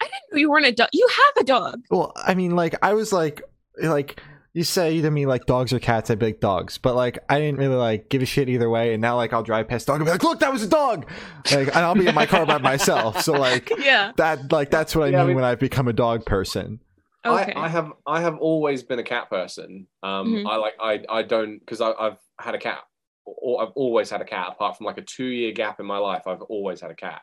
I 0.00 0.04
didn't 0.04 0.14
know 0.32 0.38
you 0.38 0.50
weren't 0.50 0.66
a 0.66 0.72
dog. 0.72 0.88
You 0.92 1.08
have 1.08 1.42
a 1.42 1.44
dog. 1.46 1.80
Well, 1.90 2.12
I 2.16 2.34
mean, 2.34 2.54
like 2.54 2.76
I 2.80 2.94
was 2.94 3.12
like, 3.12 3.42
like 3.82 4.22
you 4.54 4.62
say 4.62 5.00
to 5.02 5.10
me 5.10 5.26
like 5.26 5.46
dogs 5.46 5.72
or 5.72 5.80
cats, 5.80 6.08
I'd 6.08 6.20
be 6.20 6.26
like 6.26 6.40
dogs, 6.40 6.78
but 6.78 6.94
like 6.94 7.18
I 7.28 7.40
didn't 7.40 7.58
really 7.58 7.74
like 7.74 8.08
give 8.08 8.22
a 8.22 8.26
shit 8.26 8.48
either 8.48 8.70
way. 8.70 8.92
And 8.94 9.00
now 9.02 9.16
like 9.16 9.32
I'll 9.32 9.42
drive 9.42 9.66
past 9.66 9.88
dog 9.88 9.96
and 9.96 10.04
be 10.04 10.12
like, 10.12 10.22
look, 10.22 10.38
that 10.40 10.52
was 10.52 10.62
a 10.62 10.68
dog, 10.68 11.10
like, 11.50 11.66
and 11.68 11.76
I'll 11.78 11.96
be 11.96 12.06
in 12.06 12.14
my 12.14 12.26
car 12.26 12.46
by 12.46 12.58
myself. 12.58 13.20
So 13.22 13.32
like 13.32 13.68
Yeah. 13.80 14.12
that, 14.16 14.52
like 14.52 14.70
that's 14.70 14.94
what 14.94 15.08
I 15.08 15.10
Yeah, 15.10 15.16
I 15.18 15.20
mean 15.22 15.26
mean- 15.28 15.36
when 15.36 15.44
I've 15.44 15.58
become 15.58 15.88
a 15.88 15.92
dog 15.92 16.24
person. 16.24 16.78
Okay. 17.26 17.52
I, 17.52 17.64
I 17.64 17.68
have 17.68 17.92
I 18.06 18.20
have 18.20 18.38
always 18.38 18.82
been 18.82 18.98
a 18.98 19.04
cat 19.04 19.28
person. 19.28 19.86
Um, 20.02 20.34
Mhm. 20.34 20.46
I 20.48 20.56
like 20.56 20.74
I 20.80 21.04
I 21.08 21.22
don't 21.22 21.58
because 21.58 21.80
I've 21.80 22.18
had 22.40 22.54
a 22.54 22.58
cat, 22.58 22.80
or 23.24 23.62
I've 23.62 23.72
always 23.74 24.08
had 24.10 24.20
a 24.20 24.24
cat. 24.24 24.48
Apart 24.50 24.76
from 24.76 24.86
like 24.86 24.98
a 24.98 25.02
two 25.02 25.24
year 25.26 25.52
gap 25.52 25.80
in 25.80 25.86
my 25.86 25.98
life, 25.98 26.26
I've 26.26 26.42
always 26.42 26.80
had 26.80 26.90
a 26.90 26.94
cat. 26.94 27.22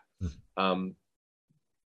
Um, 0.57 0.95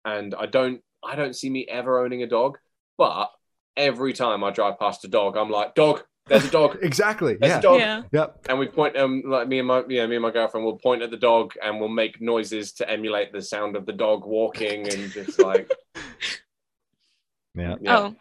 and 0.05 0.33
I 0.35 0.45
don't 0.45 0.81
I 1.03 1.15
don't 1.15 1.35
see 1.35 1.49
me 1.49 1.65
ever 1.67 1.99
owning 2.03 2.23
a 2.23 2.27
dog. 2.27 2.57
But 2.97 3.29
every 3.75 4.13
time 4.13 4.43
I 4.43 4.51
drive 4.51 4.79
past 4.79 5.03
a 5.05 5.07
dog, 5.07 5.37
I'm 5.37 5.51
like, 5.51 5.75
dog, 5.75 6.03
there's 6.25 6.45
a 6.45 6.49
dog, 6.49 6.79
exactly. 6.81 7.35
there's 7.39 7.51
Yeah. 7.51 7.59
a 7.59 7.61
dog. 7.61 7.79
Yeah. 7.79 8.01
Yep. 8.11 8.45
And 8.49 8.57
we 8.59 8.67
point, 8.67 8.97
um, 8.97 9.21
like 9.23 9.47
me 9.47 9.59
and 9.59 9.67
my, 9.67 9.83
yeah, 9.87 10.07
me 10.07 10.15
and 10.15 10.23
my 10.23 10.31
girlfriend 10.31 10.65
will 10.65 10.79
point 10.79 11.03
at 11.03 11.11
the 11.11 11.17
dog 11.17 11.53
and 11.63 11.79
we'll 11.79 11.89
make 11.89 12.19
noises 12.19 12.71
to 12.73 12.89
emulate 12.89 13.31
the 13.33 13.41
sound 13.43 13.75
of 13.75 13.85
the 13.85 13.93
dog 13.93 14.25
walking 14.25 14.87
and 14.91 15.11
just 15.11 15.37
like, 15.37 15.71
Yeah. 17.57 17.75
yeah. 17.81 17.97
Oh, 17.97 18.15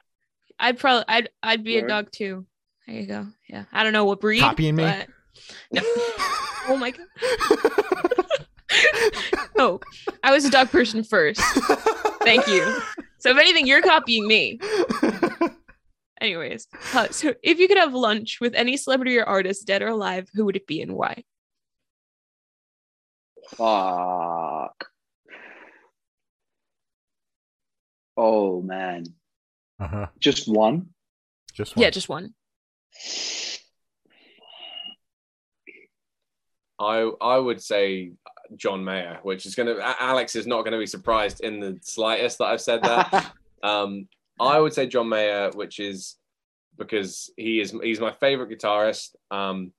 I'd 0.58 0.78
probably 0.78 1.04
I'd 1.08 1.28
I'd 1.42 1.64
be 1.64 1.78
a 1.78 1.86
dog 1.86 2.10
too. 2.10 2.46
There 2.86 2.96
you 2.96 3.06
go. 3.06 3.26
Yeah. 3.48 3.64
I 3.72 3.82
don't 3.84 3.92
know 3.92 4.04
what 4.04 4.20
breed. 4.20 4.40
Copying 4.40 4.76
me? 4.76 4.84
No. 5.72 5.82
oh 6.68 6.76
my 6.78 6.92
god. 6.92 7.06
Oh, 9.58 9.80
I 10.22 10.32
was 10.32 10.44
a 10.44 10.50
dog 10.50 10.70
person 10.70 11.02
first. 11.02 11.40
Thank 12.22 12.46
you. 12.46 12.78
So 13.18 13.30
if 13.30 13.38
anything, 13.38 13.66
you're 13.66 13.80
copying 13.80 14.26
me. 14.26 14.60
Anyways, 16.20 16.68
uh, 16.94 17.08
so 17.10 17.34
if 17.42 17.58
you 17.58 17.68
could 17.68 17.78
have 17.78 17.94
lunch 17.94 18.38
with 18.40 18.54
any 18.54 18.76
celebrity 18.76 19.18
or 19.18 19.24
artist, 19.24 19.66
dead 19.66 19.82
or 19.82 19.88
alive, 19.88 20.28
who 20.34 20.44
would 20.44 20.56
it 20.56 20.66
be 20.66 20.82
and 20.82 20.92
why? 20.92 21.24
Fuck. 23.56 24.88
Oh 28.16 28.62
man, 28.62 29.04
uh-huh. 29.80 30.06
just 30.20 30.48
one. 30.48 30.88
Just 31.54 31.76
one. 31.76 31.82
Yeah, 31.82 31.90
just 31.90 32.08
one. 32.08 32.34
I 36.78 37.10
I 37.20 37.38
would 37.38 37.62
say 37.62 38.12
John 38.56 38.84
Mayer, 38.84 39.18
which 39.22 39.46
is 39.46 39.54
gonna 39.54 39.76
Alex 39.80 40.36
is 40.36 40.46
not 40.46 40.64
gonna 40.64 40.78
be 40.78 40.86
surprised 40.86 41.40
in 41.40 41.60
the 41.60 41.78
slightest 41.82 42.38
that 42.38 42.44
I've 42.46 42.60
said 42.60 42.82
that. 42.82 43.32
um, 43.62 44.08
I 44.38 44.58
would 44.60 44.72
say 44.74 44.86
John 44.86 45.08
Mayer, 45.08 45.50
which 45.54 45.80
is 45.80 46.16
because 46.78 47.30
he 47.36 47.60
is 47.60 47.74
he's 47.82 48.00
my 48.00 48.12
favorite 48.12 48.50
guitarist. 48.50 49.14
Um, 49.30 49.72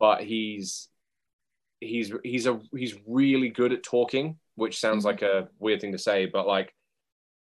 but 0.00 0.22
he's 0.22 0.88
he's 1.80 2.12
he's 2.24 2.46
a 2.46 2.58
he's 2.74 2.94
really 3.06 3.50
good 3.50 3.72
at 3.72 3.82
talking, 3.82 4.38
which 4.54 4.80
sounds 4.80 5.04
Mhm. 5.04 5.06
like 5.06 5.22
a 5.22 5.48
weird 5.58 5.80
thing 5.80 5.92
to 5.92 5.98
say, 5.98 6.26
but 6.26 6.46
like 6.46 6.74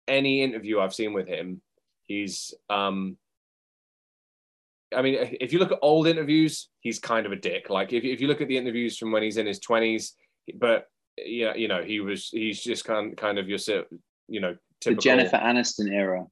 any 0.08 0.42
interview 0.42 0.80
I've 0.80 0.94
seen 0.94 1.12
with 1.12 1.28
him, 1.28 1.62
he's 2.06 2.54
um 2.70 3.16
I 4.94 5.02
mean, 5.02 5.36
if 5.40 5.52
you 5.52 5.58
look 5.58 5.72
at 5.72 5.78
old 5.82 6.06
interviews, 6.06 6.68
he's 6.80 6.98
kind 7.00 7.26
of 7.26 7.32
a 7.32 7.36
dick. 7.36 7.68
Like 7.70 7.92
if, 7.92 8.04
if 8.04 8.20
you 8.20 8.28
look 8.28 8.40
at 8.40 8.48
the 8.48 8.56
interviews 8.56 8.96
from 8.96 9.10
when 9.10 9.22
he's 9.22 9.36
in 9.36 9.46
his 9.46 9.58
twenties, 9.58 10.14
but 10.54 10.86
yeah, 11.18 11.54
you 11.54 11.68
know, 11.68 11.82
he 11.82 12.00
was 12.00 12.28
he's 12.28 12.62
just 12.62 12.84
kind 12.84 13.16
kind 13.16 13.38
of 13.38 13.48
your 13.48 13.58
you 14.28 14.40
know 14.40 14.52
the 14.52 14.58
typical 14.80 15.02
Jennifer 15.02 15.36
Aniston 15.38 15.92
era. 15.92 16.24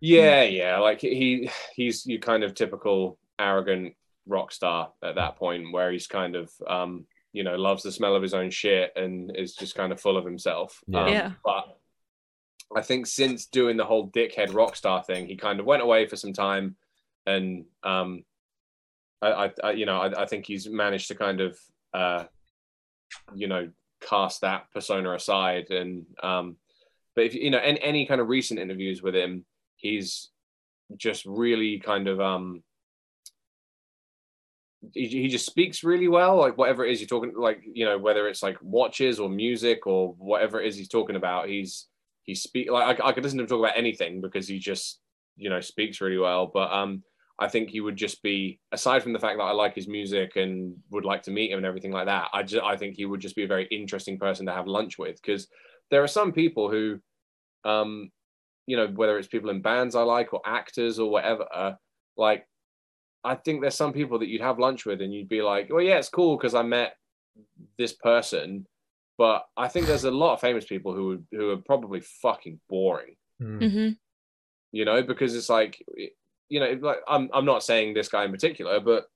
yeah, 0.00 0.42
yeah. 0.42 0.78
Like 0.78 1.00
he 1.00 1.50
he's 1.74 2.06
your 2.06 2.20
kind 2.20 2.42
of 2.42 2.54
typical 2.54 3.18
arrogant 3.38 3.94
rock 4.26 4.52
star 4.52 4.92
at 5.02 5.16
that 5.16 5.36
point, 5.36 5.72
where 5.72 5.92
he's 5.92 6.06
kind 6.06 6.36
of 6.36 6.50
um, 6.66 7.06
you 7.32 7.44
know 7.44 7.56
loves 7.56 7.82
the 7.82 7.92
smell 7.92 8.16
of 8.16 8.22
his 8.22 8.34
own 8.34 8.50
shit 8.50 8.92
and 8.96 9.36
is 9.36 9.54
just 9.54 9.74
kind 9.74 9.92
of 9.92 10.00
full 10.00 10.16
of 10.16 10.24
himself. 10.24 10.80
Yeah. 10.86 11.00
Um, 11.00 11.08
Yeah. 11.12 11.32
But 11.44 11.78
I 12.74 12.82
think 12.82 13.06
since 13.06 13.46
doing 13.46 13.76
the 13.76 13.84
whole 13.84 14.10
dickhead 14.10 14.54
rock 14.54 14.76
star 14.76 15.02
thing, 15.02 15.26
he 15.26 15.36
kind 15.36 15.60
of 15.60 15.66
went 15.66 15.82
away 15.82 16.06
for 16.06 16.16
some 16.16 16.32
time, 16.32 16.76
and 17.26 17.64
um, 17.82 18.24
I, 19.24 19.50
I, 19.62 19.72
you 19.72 19.86
know 19.86 19.98
I, 19.98 20.22
I 20.22 20.26
think 20.26 20.46
he's 20.46 20.68
managed 20.68 21.08
to 21.08 21.14
kind 21.14 21.40
of 21.40 21.58
uh, 21.92 22.24
you 23.34 23.48
know 23.48 23.70
cast 24.00 24.42
that 24.42 24.70
persona 24.72 25.14
aside 25.14 25.70
and 25.70 26.04
um, 26.22 26.56
but 27.14 27.24
if 27.24 27.34
you 27.34 27.50
know 27.50 27.58
any, 27.58 27.80
any 27.80 28.06
kind 28.06 28.20
of 28.20 28.28
recent 28.28 28.60
interviews 28.60 29.02
with 29.02 29.14
him 29.14 29.44
he's 29.76 30.30
just 30.96 31.24
really 31.24 31.78
kind 31.78 32.08
of 32.08 32.20
um 32.20 32.62
he, 34.92 35.06
he 35.06 35.28
just 35.28 35.46
speaks 35.46 35.82
really 35.82 36.08
well 36.08 36.36
like 36.36 36.58
whatever 36.58 36.84
it 36.84 36.92
is 36.92 37.00
you're 37.00 37.08
talking 37.08 37.32
like 37.34 37.62
you 37.64 37.86
know 37.86 37.96
whether 37.96 38.28
it's 38.28 38.42
like 38.42 38.58
watches 38.60 39.18
or 39.18 39.30
music 39.30 39.86
or 39.86 40.14
whatever 40.18 40.60
it 40.60 40.68
is 40.68 40.76
he's 40.76 40.88
talking 40.88 41.16
about 41.16 41.48
he's 41.48 41.86
he 42.24 42.34
speak 42.34 42.70
like 42.70 43.00
I, 43.00 43.08
I 43.08 43.12
could 43.12 43.22
listen 43.22 43.38
to 43.38 43.44
him 43.44 43.48
talk 43.48 43.60
about 43.60 43.78
anything 43.78 44.20
because 44.20 44.48
he 44.48 44.58
just 44.58 45.00
you 45.36 45.50
know 45.50 45.60
speaks 45.60 46.00
really 46.00 46.18
well 46.18 46.50
but 46.52 46.72
um 46.72 47.02
I 47.36 47.48
think 47.48 47.68
he 47.68 47.80
would 47.80 47.96
just 47.96 48.22
be 48.22 48.60
aside 48.70 49.02
from 49.02 49.12
the 49.12 49.18
fact 49.18 49.38
that 49.38 49.44
I 49.44 49.50
like 49.50 49.74
his 49.74 49.88
music 49.88 50.36
and 50.36 50.76
would 50.90 51.04
like 51.04 51.22
to 51.24 51.32
meet 51.32 51.50
him 51.50 51.58
and 51.58 51.66
everything 51.66 51.90
like 51.90 52.06
that 52.06 52.28
I 52.32 52.42
just 52.42 52.64
I 52.64 52.76
think 52.76 52.94
he 52.94 53.06
would 53.06 53.20
just 53.20 53.36
be 53.36 53.44
a 53.44 53.48
very 53.48 53.66
interesting 53.70 54.18
person 54.18 54.46
to 54.46 54.52
have 54.52 54.66
lunch 54.66 54.98
with 54.98 55.20
because 55.20 55.48
there 55.90 56.02
are 56.02 56.08
some 56.08 56.32
people 56.32 56.70
who 56.70 56.98
um 57.64 58.10
you 58.66 58.76
know 58.76 58.86
whether 58.86 59.18
it's 59.18 59.28
people 59.28 59.50
in 59.50 59.62
bands 59.62 59.94
I 59.94 60.02
like 60.02 60.32
or 60.32 60.40
actors 60.46 60.98
or 60.98 61.10
whatever 61.10 61.46
uh, 61.52 61.72
like 62.16 62.46
I 63.22 63.34
think 63.34 63.60
there's 63.60 63.74
some 63.74 63.92
people 63.92 64.18
that 64.18 64.28
you'd 64.28 64.42
have 64.42 64.58
lunch 64.58 64.86
with 64.86 65.00
and 65.00 65.12
you'd 65.12 65.28
be 65.28 65.42
like 65.42 65.68
well 65.70 65.82
yeah 65.82 65.98
it's 65.98 66.08
cool 66.08 66.36
because 66.36 66.54
I 66.54 66.62
met 66.62 66.94
this 67.78 67.92
person 67.92 68.66
but 69.18 69.46
I 69.56 69.68
think 69.68 69.86
there's 69.86 70.04
a 70.04 70.10
lot 70.10 70.34
of 70.34 70.40
famous 70.40 70.64
people 70.64 70.94
who 70.94 71.22
who 71.32 71.50
are 71.50 71.56
probably 71.58 72.00
fucking 72.00 72.60
boring 72.68 73.16
Mm. 73.42 73.70
hmm 73.72 73.88
you 74.70 74.84
know 74.84 75.02
because 75.02 75.34
it's 75.34 75.48
like 75.50 75.84
you 76.48 76.60
know 76.60 76.78
like 76.80 76.98
I'm 77.08 77.28
I'm 77.34 77.44
not 77.44 77.64
saying 77.64 77.94
this 77.94 78.08
guy 78.08 78.24
in 78.24 78.30
particular 78.30 78.78
but 78.80 79.06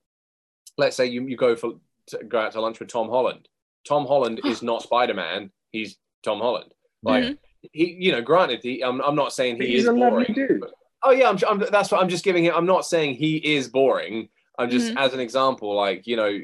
let's 0.77 0.97
say 0.97 1.07
you 1.07 1.23
you 1.29 1.37
go 1.37 1.55
for 1.55 1.75
to 2.09 2.25
go 2.25 2.41
out 2.41 2.53
to 2.53 2.61
lunch 2.61 2.81
with 2.81 2.89
Tom 2.89 3.09
Holland 3.09 3.49
Tom 3.87 4.07
Holland 4.07 4.41
is 4.45 4.61
not 4.71 4.83
Spider-Man 4.83 5.51
he's 5.71 5.97
Tom 6.25 6.41
Holland 6.41 6.73
like 7.05 7.25
Mhm. 7.25 7.39
he 7.73 7.97
you 8.01 8.11
know 8.13 8.21
granted 8.23 8.61
he, 8.65 8.83
I'm, 8.83 9.01
I'm 9.03 9.15
not 9.15 9.33
saying 9.33 9.61
he 9.61 9.69
He's 9.69 9.83
is 9.83 9.89
a 9.89 9.93
lovely 9.93 10.25
boring 10.25 10.35
dude. 10.35 10.61
but- 10.61 10.73
oh 11.05 11.13
yeah 11.13 11.29
I'm, 11.31 11.39
I'm 11.49 11.59
that's 11.71 11.93
what 11.93 12.01
I'm 12.03 12.09
just 12.09 12.25
giving 12.25 12.43
him 12.45 12.55
I'm 12.57 12.67
not 12.67 12.85
saying 12.85 13.15
he 13.15 13.37
is 13.37 13.69
boring 13.69 14.29
I'm 14.59 14.69
just 14.69 14.93
Mhm. 14.93 14.99
as 14.99 15.15
an 15.15 15.21
example 15.21 15.77
like 15.77 16.09
you 16.09 16.17
know 16.17 16.37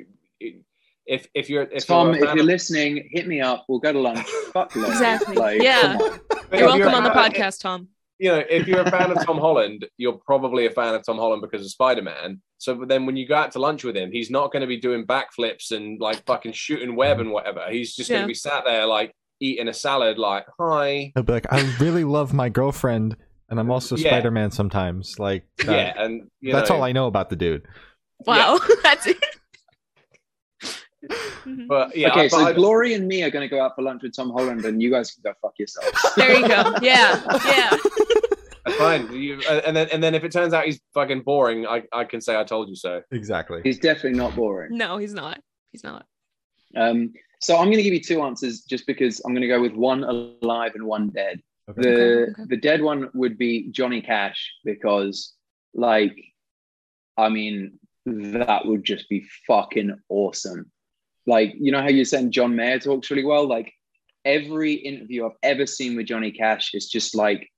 if 1.06 1.26
if 1.34 1.48
you're 1.50 1.62
if 1.64 1.86
Tom, 1.86 2.08
you're, 2.14 2.16
if 2.16 2.34
you're 2.34 2.40
of- 2.40 2.46
listening, 2.46 3.08
hit 3.12 3.26
me 3.26 3.40
up. 3.40 3.64
We'll 3.68 3.78
go 3.80 3.92
to 3.92 3.98
lunch. 4.00 4.26
Fuck 4.52 4.74
lunch. 4.76 4.88
Exactly. 4.88 5.36
Like, 5.36 5.62
Yeah. 5.62 5.82
come 5.82 6.00
on. 6.00 6.20
if 6.52 6.60
You're 6.60 6.66
welcome 6.68 6.94
on 6.94 7.04
the 7.04 7.10
fan- 7.12 7.32
podcast, 7.32 7.60
Tom. 7.60 7.88
you 8.18 8.30
know, 8.30 8.42
if 8.48 8.66
you're 8.68 8.80
a 8.80 8.90
fan 8.90 9.10
of 9.10 9.24
Tom 9.26 9.38
Holland, 9.38 9.86
you're 9.98 10.18
probably 10.24 10.66
a 10.66 10.70
fan 10.70 10.94
of 10.94 11.04
Tom 11.04 11.16
Holland 11.18 11.42
because 11.42 11.62
of 11.64 11.70
Spider 11.70 12.02
Man. 12.02 12.40
So 12.58 12.84
then 12.86 13.04
when 13.06 13.16
you 13.16 13.26
go 13.28 13.34
out 13.34 13.52
to 13.52 13.58
lunch 13.58 13.84
with 13.84 13.96
him, 13.96 14.10
he's 14.12 14.30
not 14.30 14.50
going 14.52 14.62
to 14.62 14.66
be 14.66 14.78
doing 14.78 15.04
backflips 15.06 15.70
and 15.72 16.00
like 16.00 16.24
fucking 16.24 16.52
shooting 16.52 16.96
web 16.96 17.20
and 17.20 17.30
whatever. 17.30 17.64
He's 17.70 17.94
just 17.94 18.08
going 18.08 18.22
to 18.22 18.26
be 18.28 18.32
sat 18.34 18.64
there 18.64 18.86
like 18.86 19.12
eating 19.40 19.68
a 19.68 19.74
salad, 19.74 20.16
like, 20.16 20.46
hi. 20.58 21.12
He'll 21.14 21.24
be 21.24 21.32
like, 21.34 21.52
I 21.52 21.60
really 21.80 22.04
love 22.04 22.32
my 22.32 22.48
girlfriend, 22.48 23.16
and 23.50 23.60
I'm 23.60 23.70
also 23.70 23.96
Yeah. 23.96 24.10
Spider 24.10 24.30
Man 24.30 24.50
sometimes. 24.52 25.18
Like, 25.18 25.44
that- 25.58 25.66
yeah. 25.66 26.02
And 26.02 26.30
you 26.40 26.52
that's 26.52 26.70
know, 26.70 26.76
all 26.76 26.82
I 26.82 26.92
know 26.92 27.08
about 27.08 27.28
the 27.28 27.36
dude. 27.36 27.66
Wow, 28.20 28.58
that's 28.82 29.06
it. 29.08 29.18
Mhm. 31.08 31.66
But 31.68 31.96
yeah, 31.96 32.10
okay, 32.10 32.28
so 32.28 32.40
I- 32.46 32.52
Laurie 32.52 32.94
and 32.94 33.06
me 33.06 33.22
are 33.22 33.30
going 33.30 33.48
to 33.48 33.54
go 33.54 33.62
out 33.62 33.74
for 33.74 33.82
lunch 33.82 34.02
with 34.02 34.14
Tom 34.16 34.30
Holland, 34.30 34.64
and 34.64 34.80
you 34.82 34.90
guys 34.90 35.10
can 35.12 35.22
go 35.22 35.34
fuck 35.42 35.54
yourselves. 35.58 35.90
There 36.16 36.34
you 36.34 36.46
go. 36.48 36.74
Yeah, 36.82 37.20
yeah. 37.46 37.76
that's 38.64 38.76
fine. 38.76 39.12
You, 39.12 39.40
and 39.66 39.76
then 39.76 39.88
and 39.92 40.02
then 40.02 40.14
if 40.14 40.24
it 40.24 40.32
turns 40.32 40.54
out 40.54 40.64
he's 40.64 40.80
fucking 40.94 41.22
boring, 41.22 41.66
I, 41.66 41.82
I 41.92 42.04
can 42.04 42.20
say 42.20 42.38
I 42.38 42.44
told 42.44 42.68
you 42.68 42.76
so. 42.76 43.02
Exactly. 43.10 43.60
He's 43.62 43.78
definitely 43.78 44.18
not 44.18 44.34
boring. 44.34 44.76
No, 44.76 44.96
he's 44.96 45.12
not. 45.14 45.40
He's 45.72 45.84
not. 45.84 46.06
Um, 46.76 47.12
so 47.40 47.56
I'm 47.56 47.66
going 47.66 47.76
to 47.76 47.82
give 47.82 47.92
you 47.92 48.00
two 48.02 48.22
answers, 48.22 48.62
just 48.62 48.86
because 48.86 49.20
I'm 49.24 49.32
going 49.32 49.42
to 49.42 49.48
go 49.48 49.60
with 49.60 49.74
one 49.74 50.02
alive 50.04 50.72
and 50.74 50.84
one 50.84 51.10
dead. 51.10 51.40
Okay. 51.70 51.82
The 51.82 51.90
Okay, 51.90 52.30
okay. 52.32 52.42
the 52.48 52.56
dead 52.56 52.82
one 52.82 53.10
would 53.14 53.36
be 53.38 53.68
Johnny 53.70 54.00
Cash 54.00 54.50
because, 54.64 55.34
like, 55.74 56.16
I 57.16 57.28
mean, 57.28 57.78
that 58.06 58.66
would 58.66 58.84
just 58.84 59.08
be 59.08 59.26
fucking 59.46 59.96
awesome. 60.08 60.70
Like, 61.26 61.54
you 61.58 61.72
know 61.72 61.80
how 61.80 61.88
you're 61.88 62.04
saying 62.04 62.32
John 62.32 62.54
Mayer 62.54 62.78
talks 62.78 63.10
really 63.10 63.24
well? 63.24 63.46
Like, 63.48 63.72
every 64.24 64.74
interview 64.74 65.26
I've 65.26 65.32
ever 65.42 65.66
seen 65.66 65.96
with 65.96 66.06
Johnny 66.06 66.30
Cash 66.30 66.74
is 66.74 66.88
just 66.88 67.14
like, 67.14 67.50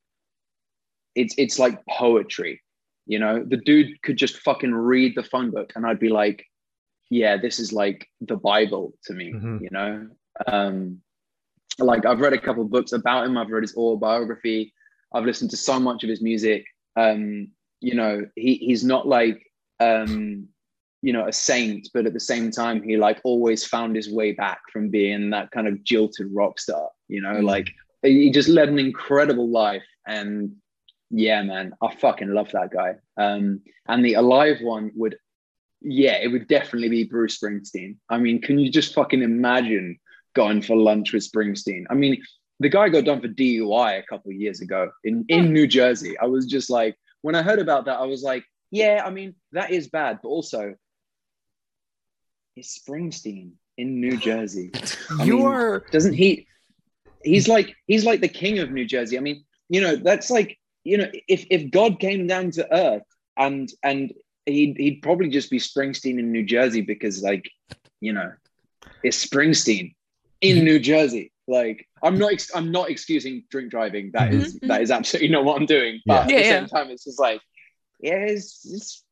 it's 1.14 1.34
it's 1.38 1.58
like 1.58 1.84
poetry. 1.86 2.62
You 3.06 3.18
know, 3.18 3.44
the 3.44 3.56
dude 3.56 4.02
could 4.02 4.16
just 4.16 4.38
fucking 4.38 4.74
read 4.74 5.14
the 5.14 5.22
phone 5.22 5.50
book, 5.50 5.72
and 5.74 5.86
I'd 5.86 6.00
be 6.00 6.08
like, 6.08 6.44
yeah, 7.10 7.36
this 7.36 7.58
is 7.58 7.72
like 7.72 8.08
the 8.20 8.36
Bible 8.36 8.94
to 9.04 9.14
me. 9.14 9.32
Mhm. 9.32 9.60
You 9.62 9.68
know, 9.70 10.08
um, 10.46 11.00
like 11.78 12.04
I've 12.04 12.20
read 12.20 12.32
a 12.32 12.40
couple 12.40 12.62
of 12.62 12.70
books 12.70 12.92
about 12.92 13.26
him. 13.26 13.36
I've 13.36 13.50
read 13.50 13.62
his 13.62 13.76
autobiography. 13.76 14.72
I've 15.14 15.24
listened 15.24 15.50
to 15.50 15.56
so 15.56 15.78
much 15.78 16.02
of 16.02 16.10
his 16.10 16.20
music. 16.20 16.64
Um, 16.96 17.48
you 17.80 17.94
know, 17.94 18.26
he 18.34 18.56
he's 18.56 18.84
not 18.84 19.06
like 19.06 19.40
um, 19.80 20.48
you 21.06 21.12
know 21.12 21.26
a 21.28 21.32
saint, 21.32 21.88
but 21.94 22.06
at 22.08 22.14
the 22.14 22.26
same 22.32 22.50
time, 22.50 22.82
he 22.82 22.96
like 22.96 23.18
always 23.22 23.64
found 23.74 23.94
his 23.94 24.08
way 24.18 24.32
back 24.32 24.60
from 24.72 24.84
being 24.90 25.30
that 25.30 25.50
kind 25.52 25.68
of 25.68 25.84
jilted 25.84 26.28
rock 26.40 26.58
star. 26.58 26.88
You 27.14 27.20
know, 27.24 27.36
Mhm. 27.36 27.44
like 27.52 27.68
he 28.02 28.30
just 28.38 28.48
led 28.48 28.68
an 28.68 28.80
incredible 28.88 29.48
life, 29.48 29.88
and 30.06 30.56
yeah, 31.10 31.42
man, 31.42 31.66
I 31.80 31.94
fucking 31.94 32.32
love 32.38 32.50
that 32.52 32.70
guy. 32.80 32.90
Um, 33.16 33.44
and 33.90 34.04
the 34.04 34.14
alive 34.14 34.58
one 34.60 34.90
would, 34.96 35.16
yeah, 35.80 36.16
it 36.24 36.28
would 36.32 36.48
definitely 36.48 36.88
be 36.88 37.04
Bruce 37.04 37.38
Springsteen. 37.38 37.90
I 38.14 38.18
mean, 38.18 38.40
can 38.40 38.58
you 38.58 38.68
just 38.78 38.92
fucking 38.92 39.22
imagine 39.22 39.98
going 40.34 40.60
for 40.62 40.76
lunch 40.76 41.12
with 41.12 41.22
Springsteen? 41.30 41.84
I 41.88 41.94
mean, 41.94 42.20
the 42.58 42.68
guy 42.68 42.88
got 42.88 43.04
done 43.04 43.20
for 43.20 43.28
DUI 43.28 43.90
a 44.00 44.06
couple 44.10 44.30
of 44.32 44.36
years 44.44 44.60
ago 44.60 44.90
in, 45.04 45.24
in 45.28 45.52
New 45.52 45.68
Jersey. 45.68 46.18
I 46.18 46.26
was 46.26 46.46
just 46.46 46.68
like, 46.70 46.96
when 47.22 47.36
I 47.36 47.42
heard 47.42 47.60
about 47.60 47.84
that, 47.84 48.00
I 48.00 48.06
was 48.06 48.22
like, 48.24 48.44
yeah, 48.72 49.02
I 49.06 49.10
mean, 49.10 49.36
that 49.52 49.70
is 49.70 49.86
bad, 49.88 50.18
but 50.22 50.30
also 50.30 50.74
it's 52.56 52.78
Springsteen 52.78 53.52
in 53.76 54.00
New 54.00 54.16
Jersey. 54.28 54.70
I 55.18 55.24
you 55.24 55.36
mean, 55.38 55.46
are 55.46 55.84
doesn't 55.92 56.14
he 56.14 56.46
he's 57.24 57.48
like 57.48 57.74
he's 57.86 58.04
like 58.04 58.20
the 58.20 58.28
king 58.28 58.58
of 58.58 58.70
New 58.70 58.84
Jersey. 58.86 59.16
I 59.16 59.20
mean, 59.20 59.44
you 59.68 59.80
know, 59.80 59.96
that's 59.96 60.30
like, 60.30 60.58
you 60.84 60.98
know, 60.98 61.08
if 61.28 61.46
if 61.50 61.70
God 61.70 62.00
came 62.00 62.26
down 62.26 62.50
to 62.52 62.74
earth 62.74 63.02
and 63.36 63.68
and 63.82 64.12
he'd 64.46 64.76
he'd 64.78 65.02
probably 65.02 65.28
just 65.28 65.50
be 65.50 65.58
Springsteen 65.58 66.18
in 66.18 66.32
New 66.32 66.44
Jersey 66.44 66.80
because 66.80 67.22
like, 67.22 67.48
you 68.00 68.12
know, 68.12 68.32
it's 69.02 69.24
Springsteen 69.24 69.94
in 70.40 70.64
New 70.64 70.78
Jersey. 70.78 71.32
Like 71.48 71.86
I'm 72.02 72.18
not 72.18 72.32
ex- 72.32 72.50
I'm 72.54 72.70
not 72.72 72.90
excusing 72.90 73.44
drink 73.50 73.70
driving. 73.70 74.10
That 74.12 74.32
is- 74.34 74.58
Mhm. 74.58 74.68
that 74.68 74.82
is 74.82 74.90
absolutely 74.90 75.28
not 75.28 75.44
what 75.44 75.60
I'm 75.60 75.66
doing. 75.66 76.00
But 76.06 76.14
Yeah. 76.14 76.20
at 76.22 76.26
the 76.28 76.34
Yeah, 76.48 76.58
same 76.60 76.66
time, 76.68 76.90
it's 76.90 77.04
just 77.04 77.20
like, 77.20 77.40
yeah, 78.00 78.16
it's, 78.16 78.64
it's 78.70 78.72
he's 78.74 79.02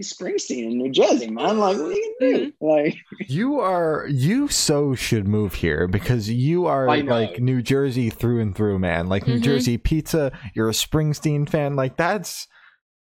Springsteen 0.00 0.70
in 0.70 0.78
New 0.78 0.90
Jersey, 0.90 1.30
man. 1.30 1.58
Like, 1.58 1.76
what 1.76 1.86
are 1.86 1.92
you 1.92 2.14
gonna 2.20 2.38
do? 2.38 2.52
Like, 2.60 2.96
you 3.28 3.60
are 3.60 4.06
you 4.08 4.48
so 4.48 4.94
should 4.94 5.26
move 5.26 5.54
here 5.54 5.88
because 5.88 6.28
you 6.30 6.66
are 6.66 6.86
like 7.02 7.40
New 7.40 7.62
Jersey 7.62 8.10
through 8.10 8.40
and 8.40 8.54
through, 8.54 8.78
man. 8.78 9.08
Like 9.08 9.26
New 9.26 9.38
Mhm. 9.38 9.42
Jersey 9.42 9.78
pizza. 9.78 10.32
You're 10.54 10.68
a 10.68 10.72
Springsteen 10.72 11.48
fan. 11.48 11.76
Like 11.76 11.96
that's 11.96 12.46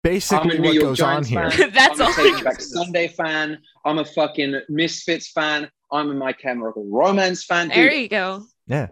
basically 0.02 0.56
I'm 0.58 0.64
a 0.64 0.68
New 0.72 0.80
what 0.80 0.80
goes 0.88 0.98
Giants 0.98 1.28
on 1.36 1.50
here. 1.52 1.70
That's 1.70 2.00
I'm 2.00 2.06
all 2.06 2.12
a 2.12 2.16
Taking 2.16 2.32
you're 2.34 2.44
Back 2.44 2.60
Sunday 2.60 3.08
fan. 3.08 3.58
I'm 3.84 3.98
a 3.98 4.04
fucking 4.04 4.60
Misfits 4.68 5.30
fan. 5.30 5.70
I'm 5.92 6.10
a 6.10 6.14
My 6.14 6.32
Chemical 6.32 6.84
Romance 6.90 7.44
fan. 7.44 7.68
Dude. 7.68 7.76
There 7.76 7.92
you 7.92 8.08
go. 8.08 8.44
Yeah, 8.66 8.88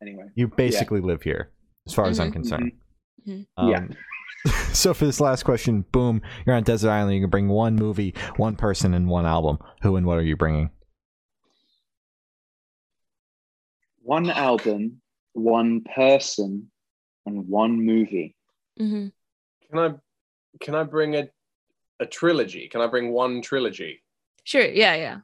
Anyway, 0.00 0.24
you 0.34 0.48
basically 0.48 1.00
live 1.00 1.22
here, 1.22 1.50
as 1.86 1.94
far 1.94 2.06
as 2.06 2.18
I'm 2.18 2.30
Mhm. 2.30 2.32
concerned. 2.32 2.72
Mhm. 3.28 3.46
Um, 3.56 3.68
Yeah. 3.70 3.86
so 4.72 4.92
for 4.94 5.04
this 5.04 5.20
last 5.20 5.44
question, 5.44 5.84
boom, 5.92 6.22
you're 6.46 6.56
on 6.56 6.62
desert 6.62 6.90
island. 6.90 7.14
You 7.14 7.20
can 7.22 7.30
bring 7.30 7.48
one 7.48 7.76
movie, 7.76 8.14
one 8.36 8.56
person, 8.56 8.94
and 8.94 9.08
one 9.08 9.26
album. 9.26 9.58
Who 9.82 9.96
and 9.96 10.06
what 10.06 10.18
are 10.18 10.22
you 10.22 10.36
bringing? 10.36 10.70
one 14.04 14.28
album, 14.30 15.00
one 15.32 15.82
person, 15.94 16.70
and 17.24 17.48
one 17.48 17.84
movie. 17.84 18.34
Mm-hmm. 18.80 19.08
Can 19.70 19.78
I 19.78 19.90
can 20.60 20.74
I 20.74 20.82
bring 20.82 21.14
a 21.16 21.28
a 22.00 22.06
trilogy? 22.06 22.68
Can 22.68 22.80
I 22.80 22.88
bring 22.88 23.12
one 23.12 23.40
trilogy? 23.42 24.02
Sure. 24.44 24.64
Yeah. 24.64 24.94
Yeah. 24.96 25.18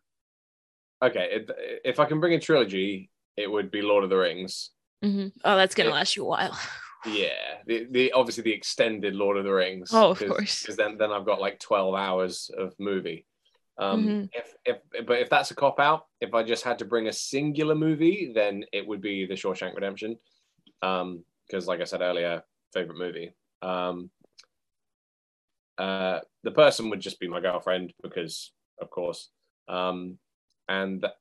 Okay, 1.02 1.28
if, 1.30 1.50
if 1.84 2.00
I 2.00 2.06
can 2.06 2.18
bring 2.18 2.34
a 2.34 2.40
trilogy, 2.40 3.10
it 3.36 3.50
would 3.50 3.70
be 3.70 3.82
Lord 3.82 4.04
of 4.04 4.10
the 4.10 4.16
Rings. 4.16 4.70
hmm 5.02 5.28
Oh, 5.44 5.56
that's 5.56 5.74
gonna 5.74 5.90
Yeah. 5.90 5.94
last 5.96 6.16
you 6.16 6.24
a 6.24 6.28
while. 6.28 6.58
Yeah, 7.08 7.58
the, 7.66 7.86
the 7.90 8.12
obviously 8.12 8.42
the 8.44 8.52
extended 8.52 9.14
Lord 9.14 9.36
of 9.36 9.44
the 9.44 9.52
Rings. 9.52 9.90
Oh, 9.92 10.10
of 10.10 10.18
course. 10.18 10.62
Because 10.62 10.76
then 10.76 10.98
then 10.98 11.12
I've 11.12 11.26
got 11.26 11.40
like 11.40 11.58
twelve 11.58 11.94
hours 11.94 12.50
of 12.56 12.74
movie. 12.78 13.26
Um, 13.78 14.06
Mhm. 14.06 14.28
if, 14.32 14.54
if 14.64 15.06
but 15.06 15.20
if 15.20 15.30
that's 15.30 15.50
a 15.52 15.54
cop 15.54 15.78
out, 15.78 16.06
if 16.20 16.34
I 16.34 16.42
just 16.42 16.64
had 16.64 16.78
to 16.80 16.84
bring 16.84 17.06
a 17.06 17.12
singular 17.12 17.74
movie, 17.74 18.32
then 18.34 18.64
it 18.72 18.86
would 18.86 19.00
be 19.00 19.24
The 19.26 19.34
Shawshank 19.34 19.74
Redemption. 19.74 20.18
Um, 20.82 21.24
because 21.46 21.66
like 21.66 21.80
I 21.80 21.84
said 21.84 22.00
earlier, 22.02 22.42
favorite 22.72 22.98
movie. 22.98 23.32
Um, 23.62 24.10
uh, 25.78 26.20
the 26.42 26.50
person 26.50 26.90
would 26.90 27.00
just 27.00 27.20
be 27.20 27.28
my 27.28 27.40
girlfriend 27.40 27.94
because, 28.02 28.52
of 28.80 28.90
course. 28.90 29.30
Um, 29.68 30.18
and 30.68 31.00
the 31.00 31.14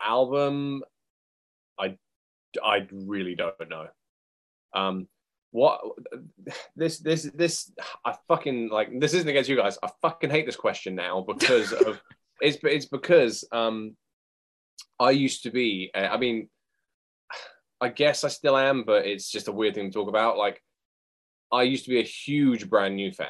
album, 0.00 0.82
I 1.78 1.98
I 2.62 2.86
really 2.92 3.34
don't 3.34 3.68
know. 3.68 3.88
Um, 4.74 5.08
what 5.52 5.80
this 6.76 6.98
this 6.98 7.24
this 7.34 7.72
I 8.04 8.14
fucking 8.28 8.68
like 8.68 8.88
this 9.00 9.14
isn't 9.14 9.28
against 9.28 9.50
you 9.50 9.56
guys. 9.56 9.78
I 9.82 9.90
fucking 10.02 10.30
hate 10.30 10.46
this 10.46 10.56
question 10.56 10.94
now 10.94 11.24
because 11.26 11.72
of 11.72 12.00
it's 12.40 12.58
it's 12.62 12.86
because 12.86 13.44
um 13.52 13.96
I 14.98 15.10
used 15.10 15.42
to 15.44 15.50
be 15.50 15.90
uh, 15.94 16.08
I 16.10 16.18
mean 16.18 16.48
I 17.80 17.88
guess 17.88 18.24
I 18.24 18.28
still 18.28 18.56
am, 18.56 18.84
but 18.84 19.06
it's 19.06 19.30
just 19.30 19.48
a 19.48 19.52
weird 19.52 19.74
thing 19.74 19.90
to 19.90 19.92
talk 19.92 20.08
about. 20.08 20.36
Like 20.36 20.62
I 21.50 21.62
used 21.62 21.84
to 21.84 21.90
be 21.90 22.00
a 22.00 22.04
huge 22.04 22.68
brand 22.68 22.94
new 22.94 23.10
fan. 23.10 23.28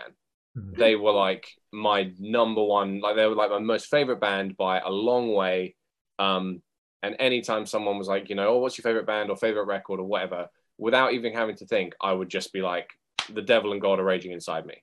They 0.57 0.97
were 0.97 1.13
like 1.13 1.49
my 1.73 2.13
number 2.19 2.63
one, 2.63 3.01
like 3.01 3.17
they 3.17 3.27
were 3.27 3.37
like 3.37 3.51
my 3.51 3.61
most 3.61 3.87
favorite 3.87 4.21
band 4.21 4.57
by 4.57 4.81
a 4.81 4.91
long 4.91 5.33
way. 5.33 5.77
Um, 6.19 6.61
and 7.03 7.17
anytime 7.19 7.67
someone 7.67 7.99
was 7.99 8.09
like, 8.09 8.29
you 8.29 8.35
know, 8.35 8.49
oh, 8.49 8.59
what's 8.59 8.77
your 8.77 8.83
favorite 8.83 9.07
band 9.07 9.31
or 9.31 9.37
favorite 9.37 9.67
record 9.67 10.01
or 10.01 10.07
whatever, 10.07 10.49
without 10.81 11.13
even 11.13 11.35
having 11.35 11.57
to 11.57 11.67
think, 11.67 11.95
I 12.01 12.13
would 12.13 12.31
just 12.31 12.53
be 12.53 12.63
like, 12.63 12.89
the 13.33 13.43
devil 13.43 13.73
and 13.73 13.81
God 13.81 14.01
are 14.01 14.05
raging 14.05 14.33
inside 14.33 14.65
me. 14.65 14.83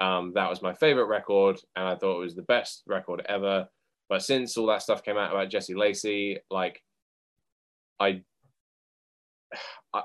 Um, 0.00 0.32
that 0.34 0.48
was 0.48 0.62
my 0.62 0.72
favorite 0.72 1.06
record, 1.06 1.60
and 1.76 1.86
I 1.86 1.96
thought 1.96 2.16
it 2.16 2.24
was 2.24 2.34
the 2.34 2.42
best 2.42 2.82
record 2.86 3.24
ever. 3.28 3.68
But 4.08 4.22
since 4.22 4.56
all 4.56 4.66
that 4.66 4.82
stuff 4.82 5.04
came 5.04 5.18
out 5.18 5.30
about 5.30 5.50
Jesse 5.50 5.74
Lacey, 5.74 6.38
like, 6.50 6.82
I, 8.00 8.22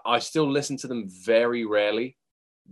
I, 0.06 0.20
still 0.20 0.50
listen 0.50 0.78
to 0.78 0.88
them 0.88 1.08
very 1.08 1.64
rarely, 1.64 2.18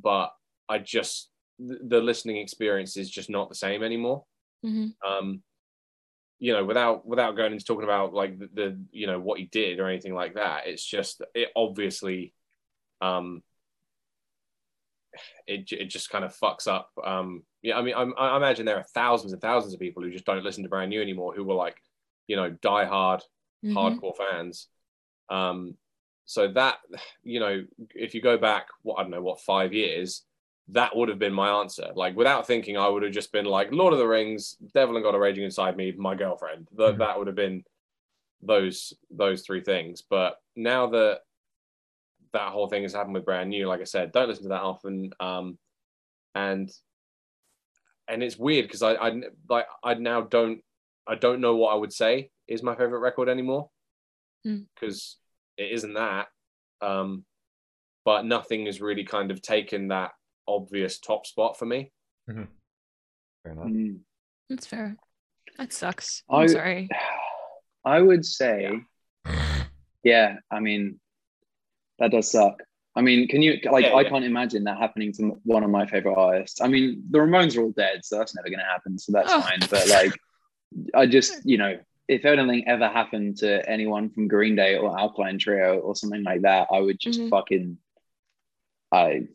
but 0.02 0.34
I 0.68 0.80
just 0.80 1.30
the, 1.60 2.02
listening 2.02 2.38
experience 2.38 2.98
is 2.98 3.10
just 3.10 3.30
not 3.30 3.49
the 3.49 3.56
same 3.56 3.84
anymore 3.84 4.23
hmm 4.64 4.88
um 5.06 5.41
you 6.40 6.53
know 6.53 6.65
without 6.65 7.06
without 7.06 7.36
going 7.36 7.52
into 7.53 7.65
talking 7.65 7.84
about 7.84 8.14
like 8.14 8.38
the, 8.40 8.49
the 8.53 8.80
you 8.91 9.06
know 9.06 9.19
what 9.19 9.40
he 9.40 9.45
did 9.45 9.80
or 9.80 9.88
anything 9.88 10.14
like 10.14 10.36
that 10.36 10.65
it's 10.65 10.86
just 10.86 11.22
it 11.36 11.49
obviously 11.56 12.34
um 13.02 13.41
it, 15.48 15.72
it 15.72 15.86
just 15.86 16.10
kind 16.10 16.23
of 16.23 16.36
fucks 16.36 16.68
up 16.68 16.91
um 17.03 17.44
yeah 17.61 17.78
i 17.78 17.82
mean 17.82 17.94
I, 17.95 18.03
I 18.03 18.38
imagine 18.38 18.65
there 18.65 18.78
are 18.78 18.86
thousands 18.94 19.34
and 19.34 19.41
thousands 19.41 19.73
of 19.73 19.80
people 19.80 20.03
who 20.03 20.11
just 20.11 20.26
don't 20.26 20.44
listen 20.44 20.64
to 20.64 20.69
brand 20.69 20.90
new 20.90 21.02
anymore 21.02 21.34
who 21.36 21.44
were 21.44 21.53
like 21.53 21.82
you 22.28 22.36
know 22.36 22.49
die 22.49 22.86
hard 22.86 23.22
hmm 23.64 23.76
hardcore 23.76 24.15
fans 24.18 24.68
um 25.30 25.76
so 26.26 26.52
that 26.53 26.78
you 27.23 27.40
know 27.40 27.64
if 27.95 28.14
you 28.14 28.22
go 28.22 28.38
back 28.38 28.68
what 28.84 28.95
i 28.99 29.02
don't 29.02 29.11
know 29.11 29.22
what 29.22 29.41
five 29.41 29.73
years 29.73 30.23
that 30.69 30.95
would 30.95 31.10
have 31.10 31.19
been 31.19 31.34
my 31.34 31.49
answer. 31.60 31.90
Like 31.95 32.15
without 32.15 32.48
thinking, 32.48 32.78
I 32.78 32.88
would 32.88 33.03
have 33.03 33.11
just 33.11 33.34
been 33.34 33.45
like 33.45 33.73
Lord 33.73 33.91
of 33.91 33.99
the 33.99 34.07
Rings, 34.07 34.56
Devil 34.73 34.95
and 34.95 35.03
God 35.03 35.15
are 35.15 35.19
raging 35.19 35.44
inside 35.44 35.76
me, 35.76 35.91
my 35.98 36.15
girlfriend. 36.15 36.68
That 36.78 36.95
Mhm. 36.95 36.99
that 36.99 37.18
would 37.18 37.28
have 37.28 37.36
been 37.36 37.65
those 38.41 38.94
those 39.10 39.41
three 39.41 39.61
things. 39.61 40.02
But 40.02 40.41
now 40.56 40.88
that 40.88 41.22
that 42.34 42.52
whole 42.52 42.68
thing 42.68 42.84
has 42.84 42.94
happened 42.94 43.14
with 43.14 43.26
brand 43.26 43.49
new, 43.49 43.68
like 43.68 43.82
I 43.82 43.86
said, 43.86 44.12
don't 44.12 44.28
listen 44.30 44.44
to 44.44 44.49
that 44.49 44.62
often. 44.62 45.12
Um, 45.20 45.58
and 46.36 46.70
and 48.08 48.24
it's 48.24 48.38
weird 48.38 48.66
because 48.66 48.82
I 48.84 48.94
I 48.94 49.22
like 49.49 49.66
I 49.84 49.94
now 49.95 50.22
don't 50.22 50.62
I 51.08 51.16
don't 51.16 51.41
know 51.41 51.56
what 51.56 51.74
I 51.74 51.76
would 51.76 51.94
say 51.94 52.30
is 52.48 52.64
my 52.64 52.76
favorite 52.76 52.99
record 52.99 53.30
anymore 53.30 53.70
Hmm. 54.44 54.62
because 54.76 55.18
it 55.58 55.72
isn't 55.72 55.94
that. 55.94 56.28
Um, 56.82 57.26
but 58.06 58.26
nothing 58.26 58.66
has 58.66 58.82
really 58.82 59.03
kind 59.03 59.30
of 59.30 59.41
taken 59.41 59.90
that 59.90 60.12
obvious 60.48 60.99
top 60.99 61.28
spot 61.28 61.60
for 61.60 61.66
me. 61.66 61.91
Fair 62.28 62.48
enough. 63.45 63.66
Mm. 63.66 63.99
That's 64.49 64.66
fair. 64.66 64.95
That 65.58 65.72
sucks. 65.74 66.24
I- 66.30 66.41
I'm 66.44 66.48
sorry. 66.48 66.90
I 67.86 68.02
would 68.02 68.26
say, 68.26 68.80
yeah. 70.03 70.38
I 70.49 70.60
mean, 70.60 70.99
that 72.02 72.11
does 72.11 72.30
suck. 72.32 72.61
I 72.95 73.02
mean, 73.02 73.28
can 73.30 73.41
you 73.41 73.57
like? 73.72 73.86
Yeah, 73.86 73.94
I 73.94 74.02
yeah. 74.02 74.10
can't 74.10 74.26
imagine 74.26 74.65
that 74.65 74.78
happening 74.78 75.14
to 75.14 75.40
one 75.44 75.64
of 75.64 75.69
my 75.69 75.86
favorite 75.86 76.15
artists. 76.15 76.60
I 76.60 76.68
mean, 76.68 77.03
the 77.10 77.19
Ramones 77.19 77.56
are 77.57 77.61
all 77.61 77.72
dead, 77.72 78.03
so 78.03 78.18
that's 78.18 78.36
never 78.36 78.49
going 78.49 78.60
to 78.60 78.65
happen. 78.65 78.99
So 78.99 79.14
that's 79.14 79.32
Oh. 79.32 79.40
fine. 79.41 79.60
But 79.69 79.88
like, 79.88 80.19
I 80.94 81.06
just 81.06 81.45
you 81.45 81.57
know, 81.57 81.80
if 82.10 82.26
anything 82.26 82.68
ever 82.68 82.90
happened 82.90 83.38
to 83.38 83.68
anyone 83.69 84.10
from 84.10 84.28
Green 84.28 84.57
Day 84.57 84.76
or 84.76 84.98
Alkaline 84.99 85.40
Trio 85.40 85.80
or 85.80 85.95
something 85.95 86.23
like 86.23 86.41
that, 86.41 86.68
I 86.69 86.80
would 86.80 86.99
just 86.99 87.22
Mhm. 87.22 87.30
fucking, 87.30 87.78
I, 88.91 89.28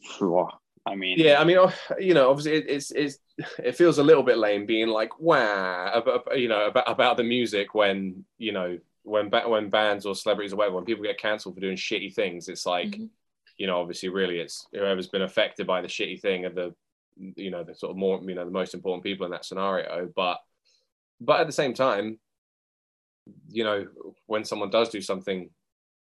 I 0.86 0.94
mean, 0.94 1.18
Yeah, 1.18 1.40
I 1.40 1.44
mean, 1.44 1.56
oh, 1.58 1.72
you 1.98 2.14
know, 2.14 2.28
obviously 2.30 2.52
it, 2.56 2.66
it's 2.68 2.90
it's 2.90 3.18
it 3.58 3.72
feels 3.76 3.98
a 3.98 4.02
little 4.02 4.22
bit 4.22 4.38
lame 4.38 4.66
being 4.66 4.88
like 4.88 5.18
wow, 5.18 5.92
about, 5.94 6.38
you 6.38 6.48
know, 6.48 6.66
about 6.66 6.88
about 6.88 7.16
the 7.16 7.24
music 7.24 7.74
when 7.74 8.24
you 8.38 8.52
know 8.52 8.78
when 9.06 9.30
ba- 9.30 9.48
when 9.48 9.70
bands 9.70 10.04
or 10.04 10.14
celebrities 10.16 10.52
or 10.52 10.56
whatever 10.56 10.74
when 10.74 10.84
people 10.84 11.04
get 11.04 11.16
cancelled 11.18 11.54
for 11.54 11.60
doing 11.60 11.76
shitty 11.76 12.12
things. 12.12 12.48
It's 12.48 12.66
like 12.66 12.88
Mhm. 12.90 13.10
you 13.56 13.66
know, 13.66 13.80
obviously, 13.80 14.10
really, 14.10 14.38
it's 14.38 14.66
whoever's 14.72 15.06
been 15.08 15.22
affected 15.22 15.66
by 15.66 15.80
the 15.80 15.88
shitty 15.88 16.20
thing 16.20 16.44
are 16.44 16.50
the 16.50 16.74
you 17.36 17.50
know 17.50 17.64
the 17.64 17.74
sort 17.74 17.90
of 17.92 17.96
more 17.96 18.20
you 18.22 18.34
know 18.34 18.44
the 18.44 18.50
most 18.50 18.74
important 18.74 19.02
people 19.04 19.24
in 19.24 19.32
that 19.32 19.44
scenario. 19.46 20.12
But 20.14 20.38
but 21.20 21.40
at 21.40 21.46
the 21.46 21.52
same 21.52 21.72
time, 21.72 22.18
you 23.48 23.64
know, 23.64 23.86
when 24.26 24.44
someone 24.44 24.70
does 24.70 24.90
do 24.90 25.00
something 25.00 25.48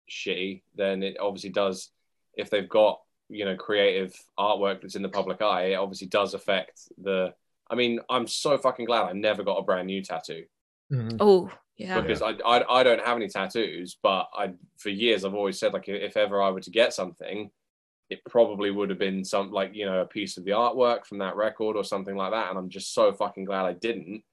shitty, 0.09 0.63
then 0.75 1.03
it 1.03 1.17
obviously 1.19 1.51
does. 1.51 1.91
If 2.33 2.49
they've 2.49 2.67
got 2.67 3.01
you 3.29 3.45
know 3.45 3.55
creative 3.55 4.13
artwork 4.37 4.81
that's 4.81 4.95
in 4.95 5.01
the 5.01 5.09
public 5.09 5.41
eye, 5.41 5.67
it 5.71 5.75
obviously 5.75 6.07
does 6.07 6.33
affect 6.33 6.81
the. 6.97 7.33
I 7.69 7.75
mean, 7.75 7.99
I'm 8.09 8.27
so 8.27 8.57
fucking 8.57 8.85
glad 8.85 9.03
I 9.03 9.13
never 9.13 9.43
got 9.43 9.57
a 9.57 9.63
brand 9.63 9.87
new 9.87 10.01
tattoo 10.01 10.45
Mhm. 10.91 11.17
Oh, 11.19 11.51
yeah. 11.77 12.01
because 12.01 12.21
I, 12.21 12.31
I 12.45 12.79
I 12.79 12.83
don't 12.83 13.03
have 13.05 13.17
any 13.17 13.27
tattoos, 13.29 13.97
but 14.03 14.27
I 14.33 14.53
for 14.77 14.89
years 14.89 15.23
I've 15.25 15.33
always 15.35 15.59
said 15.59 15.73
like 15.73 15.87
if 15.87 16.17
ever 16.17 16.41
I 16.41 16.49
were 16.51 16.61
to 16.61 16.71
get 16.71 16.93
something, 16.93 17.49
it 18.09 18.19
probably 18.29 18.71
would 18.71 18.89
have 18.89 18.99
been 18.99 19.23
some 19.23 19.51
like 19.51 19.71
you 19.73 19.85
know 19.85 20.01
a 20.01 20.05
piece 20.05 20.37
of 20.37 20.45
the 20.45 20.51
artwork 20.51 21.05
from 21.05 21.17
that 21.19 21.35
record 21.35 21.75
or 21.75 21.83
something 21.83 22.15
like 22.15 22.31
that. 22.31 22.49
And 22.49 22.57
I'm 22.57 22.69
just 22.69 22.93
so 22.93 23.13
fucking 23.13 23.45
glad 23.45 23.65
I 23.65 23.73
didn't. 23.73 24.23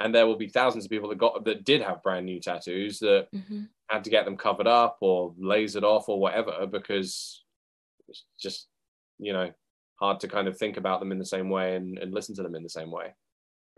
And 0.00 0.14
there 0.14 0.26
will 0.26 0.36
be 0.36 0.48
thousands 0.48 0.84
of 0.84 0.90
people 0.90 1.08
that 1.10 1.18
got 1.18 1.44
that 1.44 1.64
did 1.64 1.80
have 1.82 2.02
brand 2.02 2.26
new 2.26 2.40
tattoos 2.40 2.98
that 3.00 3.28
Mhm. 3.32 3.68
had 3.88 4.04
to 4.04 4.10
get 4.10 4.24
them 4.24 4.36
covered 4.36 4.66
up 4.66 4.96
or 5.00 5.32
lasered 5.34 5.82
off 5.84 6.08
or 6.08 6.18
whatever 6.18 6.66
because 6.66 7.44
it's 8.08 8.24
just 8.40 8.68
you 9.18 9.32
know 9.32 9.52
hard 10.00 10.18
to 10.20 10.28
kind 10.28 10.48
of 10.48 10.58
think 10.58 10.76
about 10.76 10.98
them 10.98 11.12
in 11.12 11.18
the 11.18 11.24
same 11.24 11.48
way 11.48 11.76
and, 11.76 11.98
and 11.98 12.12
listen 12.12 12.34
to 12.34 12.42
them 12.42 12.54
in 12.56 12.62
the 12.64 12.68
same 12.68 12.90
way. 12.90 13.14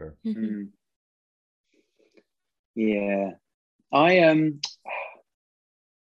Mhm. 0.01 0.15
Mm. 0.27 0.69
Yeah, 2.75 3.31
I 3.93 4.21
um, 4.21 4.61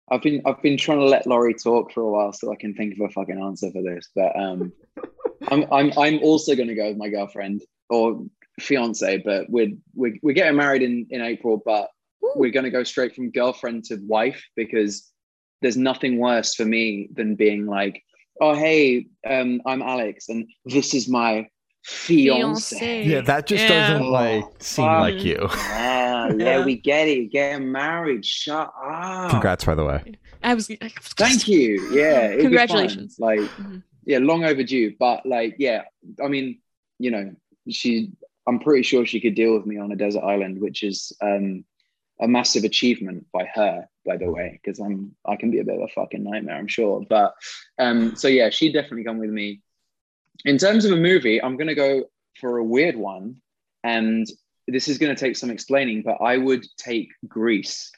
I've 0.10 0.22
been 0.22 0.42
I've 0.46 0.62
been 0.62 0.78
trying 0.78 1.00
to 1.00 1.06
let 1.06 1.28
Laurie 1.28 1.54
talk 1.54 1.92
for 1.92 2.02
a 2.02 2.10
while 2.10 2.34
so 2.34 2.52
I 2.52 2.56
can 2.56 2.74
think 2.74 2.94
of 2.94 3.02
a 3.02 3.10
fucking 3.10 3.42
answer 3.42 3.72
for 3.72 3.82
this, 3.82 4.10
but 4.16 4.36
um, 4.40 4.72
I'm 5.50 5.66
I'm 5.72 5.92
I'm 5.98 6.20
also 6.20 6.56
going 6.56 6.68
to 6.68 6.76
go 6.76 6.90
with 6.90 6.98
my 6.98 7.10
girlfriend 7.10 7.62
or 7.90 8.22
fiance, 8.60 9.18
but 9.26 9.50
we're 9.50 9.72
we're 9.96 10.16
we're 10.22 10.34
getting 10.36 10.58
married 10.58 10.82
in 10.82 11.08
in 11.10 11.22
April, 11.22 11.62
but 11.66 11.90
we're 12.36 12.52
going 12.52 12.64
to 12.66 12.70
go 12.72 12.84
straight 12.84 13.16
from 13.16 13.32
girlfriend 13.32 13.84
to 13.86 13.98
wife 14.08 14.44
because 14.56 15.10
there's 15.62 15.78
nothing 15.78 16.18
worse 16.18 16.56
for 16.56 16.66
me 16.66 17.10
than 17.14 17.36
being 17.36 17.66
like, 17.66 18.04
oh 18.40 18.54
hey, 18.54 19.08
um, 19.30 19.62
I'm 19.66 19.82
Alex, 19.82 20.30
and 20.30 20.48
this 20.66 20.94
is 20.94 21.08
my 21.10 21.48
fiance. 21.84 22.76
Fiancé. 22.78 23.06
Yeah, 23.06 23.22
that 23.22 23.48
just 23.48 23.64
Yeah. 23.64 23.70
doesn't 23.90 24.08
like 24.10 24.46
seem 24.60 24.86
fuck. 24.86 25.00
like 25.02 25.24
you. 25.24 25.48
Ah, 26.30 26.34
yeah, 26.38 26.58
Yeah. 26.60 26.66
we 26.66 26.76
get 26.78 27.08
it. 27.08 27.18
You're 27.18 27.28
getting 27.28 27.72
married. 27.72 28.26
Shut 28.26 28.72
up. 28.84 29.32
Congrats, 29.32 29.66
by 29.66 29.76
the 29.76 29.86
way. 29.86 30.14
I 30.44 30.54
was. 30.54 30.68
Thank 30.68 31.48
you. 31.48 31.90
Yeah. 31.92 32.26
it'd 32.26 32.38
be 32.38 32.42
fun. 32.44 32.50
Congratulations. 32.68 33.18
Like, 33.20 33.40
Mhm. 33.42 33.84
yeah, 34.06 34.18
long 34.20 34.44
overdue. 34.44 34.96
But 35.00 35.26
like, 35.26 35.56
yeah, 35.60 35.84
I 36.24 36.28
mean, 36.28 36.60
you 37.00 37.12
know, 37.12 37.36
she. 37.70 38.12
I'm 38.48 38.60
pretty 38.60 38.82
sure 38.82 39.06
she 39.06 39.22
could 39.22 39.36
deal 39.36 39.54
with 39.54 39.68
me 39.68 39.78
on 39.78 39.92
a 39.92 39.96
desert 39.96 40.24
island, 40.24 40.60
which 40.60 40.82
is 40.82 41.12
um, 41.22 41.64
a 42.20 42.28
massive 42.28 42.64
achievement 42.64 43.28
by 43.32 43.46
her, 43.54 43.88
by 44.04 44.18
the 44.18 44.32
way, 44.32 44.60
because 44.62 44.80
I'm 44.80 45.16
I 45.26 45.36
can 45.36 45.52
be 45.52 45.60
a 45.60 45.64
bit 45.64 45.76
of 45.76 45.82
a 45.84 45.88
fucking 45.90 46.24
nightmare, 46.24 46.56
I'm 46.58 46.68
sure. 46.68 47.06
But 47.08 47.36
um, 47.78 48.16
so 48.16 48.28
yeah, 48.28 48.50
she'd 48.50 48.74
definitely 48.74 49.04
come 49.04 49.20
with 49.20 49.30
me. 49.30 49.62
In 50.44 50.58
terms 50.58 50.86
of 50.86 50.92
a 50.92 50.98
movie, 50.98 51.42
I'm 51.42 51.56
gonna 51.56 51.76
go 51.76 52.06
for 52.40 52.58
a 52.58 52.64
weird 52.64 52.96
one, 52.96 53.36
and 53.84 54.26
this 54.72 54.88
is 54.88 54.98
gonna 54.98 55.16
take 55.16 55.36
some 55.36 55.50
explaining, 55.52 56.02
but 56.04 56.18
I 56.22 56.38
would 56.38 56.66
take 56.78 57.10
Grease. 57.28 57.92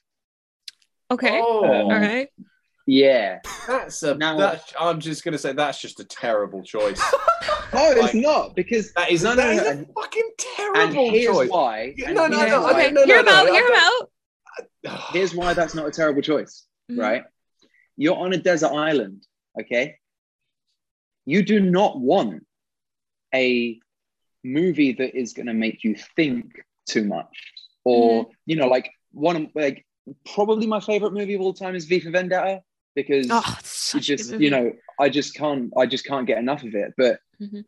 Okay. 1.11 1.39
Oh, 1.43 1.63
Um, 1.65 1.71
All 1.85 1.91
right. 1.91 2.29
Yeah. 2.85 3.39
that's 3.67 4.03
a. 4.03 4.15
Now- 4.15 4.37
that, 4.37 4.73
I'm 4.79 4.99
just 4.99 5.23
gonna 5.23 5.37
say 5.37 5.53
that's 5.53 5.79
just 5.79 5.99
a 5.99 6.05
terrible 6.05 6.63
choice. 6.63 7.01
No, 7.73 7.89
it's 7.89 8.13
not 8.13 8.55
because 8.55 8.93
That 8.93 9.09
is, 9.09 9.23
No, 9.23 9.35
that 9.35 9.45
no, 9.45 9.51
is 9.51 9.57
no, 9.57 9.67
a 9.67 9.71
and- 9.71 9.87
fucking 9.95 10.21
and 10.23 10.93
terrible 10.93 11.09
here's 11.09 11.25
choice. 11.35 11.49
why. 11.49 11.95
And 12.05 12.13
no, 12.13 12.27
no, 12.27 12.37
here's 12.37 12.51
no, 12.51 12.61
why- 12.61 12.69
Okay. 12.71 12.91
no, 12.91 13.03
hear 13.05 13.19
him 13.19 13.25
no, 13.25 13.31
out. 13.31 13.47
I 13.47 13.51
Hear 13.51 13.65
him 13.65 13.71
don't- 13.71 14.09
out. 14.87 15.09
Here's 15.11 15.33
why 15.33 15.53
that's 15.55 15.73
not 15.73 15.87
a 15.87 15.91
terrible 15.91 16.21
choice, 16.21 16.67
Mhm. 16.91 16.99
right? 16.99 17.23
You're 17.97 18.15
on 18.15 18.31
a 18.31 18.37
desert 18.37 18.73
island, 18.73 19.25
okay? 19.59 19.97
You 21.25 21.41
do 21.43 21.59
not 21.61 21.99
want 21.99 22.45
a 23.33 23.79
movie 24.43 24.93
that 24.93 25.17
is 25.17 25.33
going 25.33 25.47
to 25.47 25.53
make 25.53 25.83
you 25.83 25.95
think 26.15 26.63
too 26.85 27.05
much, 27.05 27.53
or 27.83 28.25
mm-hmm. 28.25 28.31
you 28.45 28.55
know, 28.55 28.67
like 28.67 28.91
one 29.11 29.35
of 29.35 29.47
like 29.55 29.85
probably 30.33 30.67
my 30.67 30.79
favorite 30.79 31.13
movie 31.13 31.33
of 31.33 31.41
all 31.41 31.53
time 31.53 31.75
is 31.75 31.85
V 31.85 31.99
for 31.99 32.11
Vendetta 32.11 32.61
because 32.95 33.27
Oh, 33.29 33.43
it's 33.59 33.93
you 33.93 34.01
such 34.01 34.09
a 34.09 34.15
good 34.15 34.17
just 34.17 34.41
you 34.41 34.49
know 34.49 34.73
I 34.99 35.09
just 35.09 35.35
can't 35.35 35.71
I 35.77 35.85
just 35.85 36.05
can't 36.05 36.27
get 36.27 36.37
enough 36.37 36.63
of 36.63 36.75
it, 36.75 36.93
but. 36.97 37.19
Mm-hmm. 37.41 37.61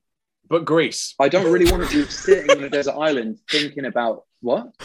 But 0.47 0.63
Grease. 0.63 1.15
I 1.19 1.27
don't 1.27 1.51
really 1.51 1.71
want 1.71 1.89
to 1.89 2.05
be 2.05 2.07
sitting 2.07 2.51
on 2.51 2.63
a 2.63 2.69
desert 2.69 2.93
island 2.93 3.39
thinking 3.49 3.85
about 3.85 4.25
what. 4.41 4.75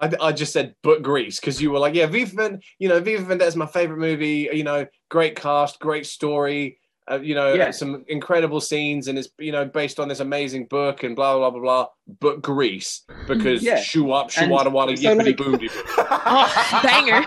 I, 0.00 0.10
I 0.20 0.32
just 0.32 0.52
said, 0.52 0.74
but 0.82 1.02
Grease, 1.02 1.40
because 1.40 1.60
you 1.60 1.70
were 1.70 1.78
like, 1.78 1.94
yeah, 1.94 2.06
Viva, 2.06 2.34
Vend- 2.34 2.62
you 2.78 2.88
know, 2.88 3.00
V 3.00 3.16
for 3.16 3.24
Vendetta 3.24 3.48
is 3.48 3.56
my 3.56 3.66
favorite 3.66 3.98
movie. 3.98 4.48
You 4.52 4.64
know, 4.64 4.86
great 5.10 5.36
cast, 5.36 5.80
great 5.80 6.06
story. 6.06 6.78
Uh, 7.10 7.18
you 7.20 7.34
know, 7.34 7.54
Yeah. 7.54 7.70
some 7.70 8.04
incredible 8.08 8.60
scenes, 8.60 9.08
and 9.08 9.18
it's 9.18 9.28
you 9.38 9.52
know 9.52 9.64
based 9.64 9.98
on 9.98 10.08
this 10.08 10.20
amazing 10.20 10.66
book 10.66 11.02
and 11.04 11.16
blah 11.16 11.36
blah 11.38 11.50
blah 11.50 11.60
blah. 11.60 11.84
blah. 11.84 11.88
But 12.20 12.42
Grease, 12.42 13.02
because 13.26 13.62
Yeah. 13.70 13.80
shoo 13.80 14.12
up, 14.12 14.30
shoo 14.30 14.42
And 14.42 14.50
wada 14.50 14.70
wada, 14.70 14.96
so, 14.96 15.02
yippity 15.16 15.26
like- 15.26 15.36
boom. 15.36 15.58
Oh, 15.98 16.80
banger. 16.82 17.22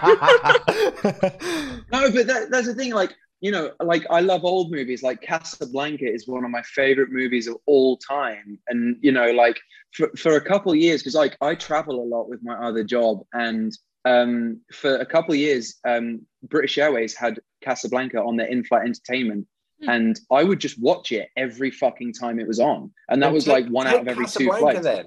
No, 1.91 2.09
but 2.11 2.27
that, 2.27 2.47
that's 2.51 2.67
the 2.67 2.73
thing. 2.75 2.93
Like 2.93 3.13
you 3.41 3.51
know, 3.51 3.71
like 3.81 4.05
I 4.11 4.19
love 4.21 4.43
old 4.45 4.71
movies. 4.71 5.01
Like 5.01 5.21
Casablanca 5.21 6.05
is 6.05 6.27
one 6.27 6.45
of 6.45 6.51
my 6.51 6.61
favorite 6.61 7.09
movies 7.11 7.47
of 7.47 7.57
all 7.65 7.97
time. 7.97 8.59
And 8.67 8.97
you 9.01 9.11
know, 9.11 9.31
like 9.31 9.59
for, 9.93 10.09
for 10.15 10.35
a 10.35 10.41
couple 10.41 10.71
of 10.71 10.77
years, 10.77 11.01
because 11.01 11.15
like 11.15 11.37
I 11.41 11.55
travel 11.55 12.01
a 12.03 12.05
lot 12.05 12.29
with 12.29 12.39
my 12.43 12.53
other 12.55 12.83
job, 12.83 13.21
and 13.33 13.75
um, 14.05 14.61
for 14.73 14.95
a 14.97 15.05
couple 15.05 15.33
of 15.33 15.39
years, 15.39 15.79
um, 15.87 16.21
British 16.43 16.77
Airways 16.77 17.15
had 17.15 17.39
Casablanca 17.63 18.19
on 18.21 18.35
their 18.37 18.47
in-flight 18.47 18.83
entertainment. 18.85 19.47
Hmm. 19.83 19.89
And 19.89 20.19
I 20.31 20.43
would 20.43 20.59
just 20.59 20.79
watch 20.79 21.11
it 21.11 21.29
every 21.37 21.71
fucking 21.71 22.13
time 22.13 22.39
it 22.39 22.47
was 22.47 22.59
on, 22.59 22.91
and 23.09 23.21
that 23.23 23.31
was 23.31 23.47
like 23.47 23.67
one 23.67 23.87
out 23.87 24.01
of 24.01 24.07
every 24.07 24.25
two 24.25 24.47
Casablanca 24.47 24.81
flights. 24.81 24.83
Then 24.83 25.05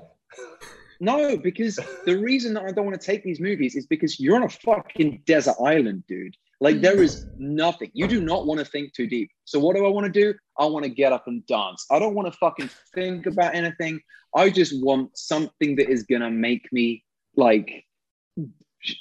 No, 1.00 1.36
because 1.36 1.78
the 2.06 2.18
reason 2.18 2.54
that 2.54 2.64
I 2.64 2.72
don't 2.72 2.86
want 2.86 3.00
to 3.00 3.06
take 3.06 3.22
these 3.22 3.40
movies 3.40 3.74
is 3.74 3.86
because 3.86 4.18
you're 4.18 4.36
on 4.36 4.44
a 4.44 4.48
fucking 4.48 5.22
desert 5.26 5.56
island, 5.62 6.04
dude. 6.08 6.36
Like 6.60 6.80
there 6.80 7.02
is 7.02 7.26
nothing. 7.36 7.90
You 7.94 8.06
do 8.06 8.20
not 8.20 8.46
want 8.46 8.60
to 8.60 8.64
think 8.64 8.94
too 8.94 9.06
deep. 9.06 9.30
So 9.44 9.58
what 9.58 9.76
do 9.76 9.84
I 9.84 9.88
want 9.88 10.06
to 10.06 10.12
do? 10.12 10.34
I 10.58 10.66
want 10.66 10.84
to 10.84 10.88
get 10.88 11.12
up 11.12 11.26
and 11.26 11.44
dance. 11.46 11.84
I 11.90 11.98
don't 11.98 12.14
want 12.14 12.32
to 12.32 12.38
fucking 12.38 12.70
think 12.94 13.26
about 13.26 13.54
anything. 13.54 14.00
I 14.34 14.50
just 14.50 14.82
want 14.82 15.16
something 15.16 15.76
that 15.76 15.90
is 15.90 16.04
gonna 16.04 16.30
make 16.30 16.72
me 16.72 17.04
like, 17.36 17.84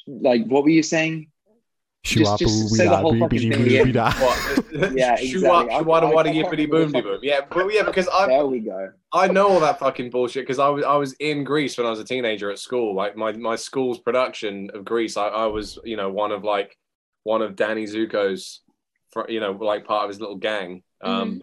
like 0.08 0.45
what 0.45 0.64
were 0.64 0.70
you 0.70 0.84
saying? 0.84 1.32
Just- 2.04 2.40
just 2.40 2.70
say 2.76 2.86
the 2.88 2.98
whole 2.98 3.18
fucking 3.18 3.52
thing 3.52 3.62
again. 3.66 3.94
what? 3.94 4.94
Yeah, 4.94 5.16
Shoo 5.16 5.16
up, 5.16 5.22
exactly. 5.22 5.28
shoo 5.30 5.48
wada 5.48 5.72
I- 5.72 5.78
I- 5.78 5.82
wada, 5.82 6.08
I 6.08 6.24
can't 6.24 6.36
yippity 6.36 6.52
remember 6.70 6.78
boom 6.84 6.92
the 6.92 7.02
boom. 7.02 7.20
Yeah, 7.24 7.40
but 7.50 7.74
yeah, 7.74 7.84
because 7.84 8.10
I 8.10 8.28
There 8.28 8.46
we 8.46 8.60
go. 8.60 8.92
I 9.14 9.28
know 9.28 9.48
all 9.48 9.60
that 9.62 9.80
fucking 9.80 10.10
bullshit 10.10 10.44
because 10.44 10.60
I 10.60 10.68
was 10.68 10.84
I 10.84 10.96
was 10.98 11.14
in 11.14 11.44
Grease 11.46 11.78
when 11.78 11.88
I 11.88 11.90
was 11.90 12.00
a 12.02 12.04
teenager 12.04 12.52
at 12.52 12.60
school. 12.60 12.94
Like 12.94 13.16
my 13.16 13.32
my 13.32 13.56
school's 13.56 14.00
production 14.00 14.70
of 14.74 14.84
Grease, 14.84 15.16
I, 15.16 15.28
I 15.30 15.46
was 15.46 15.80
you 15.86 15.96
know 15.96 16.10
one 16.10 16.32
of 16.34 16.44
like 16.44 16.78
one 17.24 17.42
of 17.42 17.56
Danny 17.56 17.86
Zuko's, 17.86 18.60
fr- 19.12 19.30
you 19.30 19.40
know 19.40 19.52
like 19.54 19.86
part 19.86 20.04
of 20.04 20.10
his 20.10 20.20
little 20.20 20.36
gang. 20.36 20.84
Um, 21.02 21.42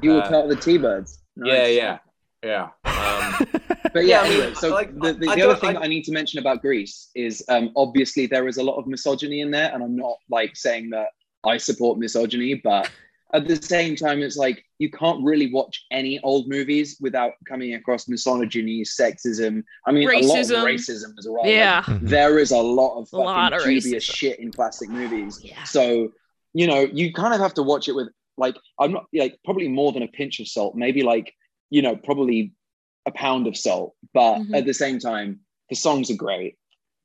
You 0.00 0.12
were 0.12 0.22
Uh, 0.22 0.28
part 0.28 0.44
of 0.44 0.50
the 0.50 0.56
T-Birds. 0.56 1.22
Yeah, 1.44 1.54
Nice. 1.62 1.74
yeah, 1.74 1.98
yeah. 2.44 2.68
Um, 2.84 3.46
But 3.96 4.06
Yeah, 4.06 4.24
yeah, 4.24 4.28
anyway, 4.30 4.54
so 4.54 4.68
like, 4.68 4.92
the, 5.00 5.12
the, 5.14 5.26
the 5.36 5.42
other 5.42 5.56
thing 5.56 5.76
I- 5.76 5.82
I, 5.84 5.86
need 5.86 6.04
to 6.04 6.12
mention 6.12 6.38
about 6.38 6.60
Grease 6.60 7.08
is 7.14 7.42
um, 7.48 7.70
obviously 7.76 8.26
there 8.26 8.46
is 8.46 8.58
a 8.58 8.62
lot 8.62 8.76
of 8.76 8.86
misogyny 8.86 9.40
in 9.40 9.50
there, 9.50 9.70
and 9.72 9.82
I'm 9.82 9.96
not 9.96 10.16
like 10.30 10.54
saying 10.54 10.90
that 10.90 11.08
I 11.44 11.56
support 11.56 11.98
misogyny, 11.98 12.60
but 12.62 12.90
at 13.32 13.48
the 13.48 13.56
same 13.56 13.96
time, 13.96 14.20
it's 14.20 14.36
like 14.36 14.62
you 14.78 14.90
can't 14.90 15.24
really 15.24 15.52
watch 15.52 15.84
any 15.90 16.20
old 16.20 16.48
movies 16.48 16.96
without 17.00 17.32
coming 17.48 17.74
across 17.74 18.06
misogyny, 18.06 18.82
sexism. 18.82 19.62
I 19.86 19.92
mean, 19.92 20.08
a 20.08 20.18
lot 20.26 20.38
of 20.38 20.46
Racism. 20.46 20.64
racism 20.64 21.10
as 21.18 21.26
well. 21.28 21.42
Like, 21.42 21.50
Yeah. 21.50 21.82
there 22.02 22.38
is 22.38 22.50
a 22.52 22.58
lot 22.58 23.00
of 23.00 23.08
A 23.12 23.16
lot 23.16 23.52
fucking 23.52 23.56
of 23.56 23.64
dubious 23.82 24.06
racism. 24.08 24.14
shit 24.14 24.38
in 24.40 24.52
classic 24.52 24.88
movies. 24.90 25.40
Yeah. 25.42 25.62
So, 25.64 26.12
you 26.54 26.66
know, 26.66 26.80
you 26.92 27.12
kind 27.12 27.32
of 27.34 27.40
have 27.40 27.54
to 27.54 27.62
watch 27.62 27.88
it 27.88 27.92
with 27.92 28.08
like 28.38 28.56
I'm 28.78 28.92
not 28.92 29.06
like 29.14 29.38
probably 29.44 29.68
more 29.68 29.92
than 29.92 30.02
a 30.02 30.08
pinch 30.08 30.38
of 30.40 30.46
salt, 30.48 30.74
maybe 30.76 31.02
like, 31.02 31.32
you 31.70 31.82
know, 31.82 31.96
probably 31.96 32.52
a 33.06 33.10
pound 33.12 33.46
of 33.46 33.56
salt. 33.56 33.94
But 34.14 34.38
Mhm. 34.40 34.56
at 34.56 34.66
the 34.66 34.74
same 34.74 34.98
time, 34.98 35.40
the 35.70 35.76
songs 35.76 36.10
are 36.10 36.16
great. 36.16 36.56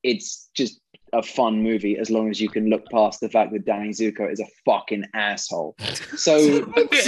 It's 0.04 0.50
just 0.56 0.80
a 1.14 1.22
fun 1.22 1.62
movie 1.62 1.98
as 1.98 2.10
long 2.10 2.30
as 2.30 2.40
you 2.40 2.48
can 2.48 2.70
look 2.70 2.90
past 2.90 3.20
the 3.20 3.28
fact 3.28 3.52
that 3.52 3.66
Danny 3.66 3.90
Zuko 3.90 4.32
is 4.32 4.40
a 4.40 4.46
fucking 4.66 5.04
asshole. 5.14 5.76
So 6.16 6.38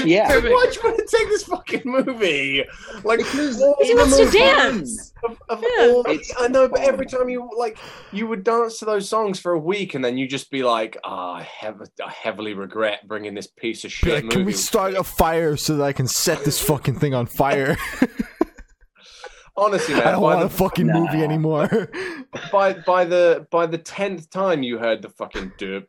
yeah. 0.04 0.28
Why'd 0.28 0.44
you 0.76 0.82
want 0.84 0.98
to 0.98 1.08
take 1.10 1.28
this 1.30 1.44
fucking 1.44 1.82
movie? 1.86 2.66
Like, 3.06 3.20
Because 3.20 3.58
He 3.82 3.94
the 3.94 3.96
wants 3.96 4.18
to 4.18 4.30
dance. 4.32 5.14
Of, 5.24 5.38
of 5.50 5.62
Yeah. 5.64 5.86
all, 5.88 6.04
I 6.38 6.48
know, 6.50 6.68
but 6.68 6.82
every 6.82 7.06
time 7.06 7.30
you 7.30 7.50
like, 7.58 7.78
you 8.12 8.28
would 8.28 8.44
dance 8.44 8.80
to 8.80 8.86
those 8.86 9.08
songs 9.08 9.40
for 9.40 9.54
a 9.54 9.60
week, 9.60 9.94
and 9.94 10.04
then 10.04 10.18
you 10.18 10.28
just 10.28 10.52
be 10.52 10.64
like, 10.64 10.98
"Ah, 11.06 11.36
I, 11.36 11.44
hev- 11.44 11.82
I 12.06 12.10
heavily 12.12 12.54
regret 12.56 13.08
bringing 13.08 13.34
this 13.34 13.48
piece 13.48 13.86
of 13.86 13.92
shit 13.94 14.14
like, 14.16 14.24
movie." 14.26 14.36
can 14.36 14.46
we 14.46 14.52
start 14.54 14.96
a 14.96 15.04
fire 15.04 15.56
so 15.56 15.78
that 15.78 15.84
I 15.84 15.94
can 15.94 16.08
set 16.08 16.44
this 16.44 16.60
fucking 16.62 17.00
thing 17.00 17.14
on 17.14 17.26
fire? 17.26 17.78
Honestly, 19.56 19.94
man, 19.94 20.08
I 20.08 20.12
don't 20.12 20.22
by 20.22 20.36
want 20.36 20.40
the, 20.40 20.46
a 20.48 20.50
fucking 20.50 20.88
Nah. 20.88 21.00
movie 21.00 21.24
anymore. 21.24 21.68
by 22.52 22.74
by 22.74 23.06
the 23.06 23.46
by 23.52 23.66
the 23.68 23.78
tenth 23.78 24.30
time 24.30 24.64
you 24.64 24.78
heard 24.80 25.02
the 25.02 25.10
fucking 25.10 25.54
dup, 25.58 25.84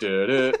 dup, 0.00 0.54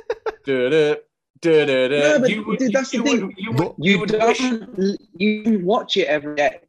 dup, 0.46 1.00
dup, 1.42 1.90
No, 1.90 2.18
but 2.20 2.30
you 2.30 2.44
would, 2.46 2.58
dude, 2.58 2.72
that's 2.72 2.90
the 2.90 2.96
you 2.98 3.02
thing. 3.04 3.26
Would, 3.26 3.34
you 3.36 3.52
would, 3.52 3.74
you 3.78 3.92
you 3.92 4.00
would 4.00 4.08
don't 4.08 4.98
you 5.18 5.60
watch 5.64 5.96
it 5.96 6.06
every 6.06 6.34
day. 6.36 6.60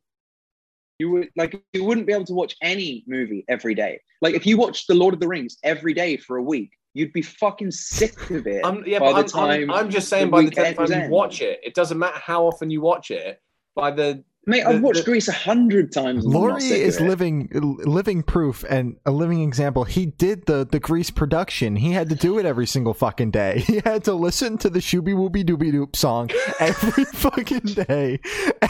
You 0.99 1.11
would 1.11 1.29
like 1.37 1.61
you 1.73 1.83
wouldn't 1.85 2.07
be 2.07 2.13
able 2.13 2.25
to 2.25 2.33
watch 2.33 2.55
any 2.61 3.03
movie 3.07 3.45
every 3.47 3.75
day. 3.75 4.01
Like 4.21 4.33
if 4.35 4.45
you 4.45 4.57
watched 4.57 4.87
The 4.87 4.95
Lord 4.95 5.13
of 5.13 5.19
the 5.19 5.27
Rings 5.27 5.57
every 5.63 5.93
day 5.93 6.17
for 6.17 6.37
a 6.37 6.43
week, 6.43 6.71
you'd 6.95 7.13
be 7.13 7.21
fucking 7.21 7.71
sick 7.71 8.29
of 8.31 8.47
it. 8.47 8.65
I'm, 8.65 8.83
yeah, 8.85 8.99
by 8.99 9.05
the 9.05 9.11
I'm, 9.11 9.17
I'm- 9.19 9.27
time 9.27 9.71
I'm, 9.71 9.89
just 9.89 10.09
saying 10.09 10.25
the 10.25 10.31
by 10.31 10.41
the 10.43 10.51
tenth 10.51 10.77
time 10.77 11.03
you 11.03 11.09
watch 11.09 11.41
it, 11.41 11.59
it 11.63 11.75
doesn't 11.75 11.99
matter 11.99 12.17
how 12.19 12.45
often 12.47 12.69
you 12.71 12.81
watch 12.81 13.11
it. 13.11 13.39
By 13.75 13.91
the 13.91 14.23
Mate, 14.47 14.63
I've 14.63 14.75
the- 14.75 14.81
watched 14.81 14.99
the- 14.99 15.03
Grease 15.11 15.27
a 15.27 15.33
hundred 15.33 15.91
times. 15.91 16.23
and 16.25 16.33
Laurie 16.33 16.63
is 16.63 16.99
living 17.01 17.49
living 17.53 18.23
proof 18.23 18.63
and 18.69 18.95
a 19.05 19.11
living 19.11 19.43
example. 19.43 19.83
He 19.83 20.05
did 20.07 20.45
the 20.45 20.65
the 20.65 20.79
Grease 20.79 21.11
production. 21.11 21.75
He 21.75 21.91
had 21.91 22.09
to 22.09 22.15
do 22.15 22.39
it 22.39 22.45
every 22.45 22.65
single 22.65 22.93
fucking 22.93 23.31
day. 23.31 23.59
He 23.67 23.81
had 23.83 24.03
to 24.05 24.13
listen 24.13 24.57
to 24.59 24.69
the 24.69 24.79
Shooby 24.79 25.13
Wooby 25.13 25.43
Dooby 25.43 25.71
Doop 25.73 25.95
song 25.95 26.29
every 26.59 27.03
fucking 27.13 27.83
day. 27.85 28.19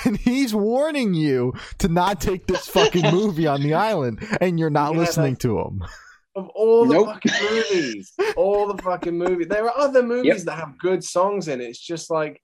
And 0.03 0.17
he's 0.17 0.53
warning 0.55 1.13
you 1.13 1.53
to 1.77 1.87
not 1.87 2.19
take 2.21 2.47
this 2.47 2.67
fucking 2.67 3.11
movie 3.11 3.45
on 3.47 3.61
the 3.61 3.73
island 3.75 4.19
and 4.41 4.59
you're 4.59 4.69
not 4.71 4.93
Yeah, 4.93 4.99
listening 4.99 5.35
to 5.37 5.59
him. 5.59 5.83
of 6.35 6.49
all 6.49 6.85
the 6.85 6.93
Nope. 6.95 7.07
fucking 7.07 7.31
movies, 7.51 8.13
all 8.35 8.67
the 8.73 8.81
fucking 8.81 9.17
movies. 9.17 9.47
There 9.47 9.65
are 9.65 9.77
other 9.77 10.01
movies 10.03 10.25
Yep. 10.25 10.45
that 10.45 10.55
have 10.59 10.77
good 10.79 11.03
songs 11.03 11.47
in 11.47 11.61
it. 11.61 11.65
It's 11.65 11.79
just 11.79 12.09
like, 12.09 12.41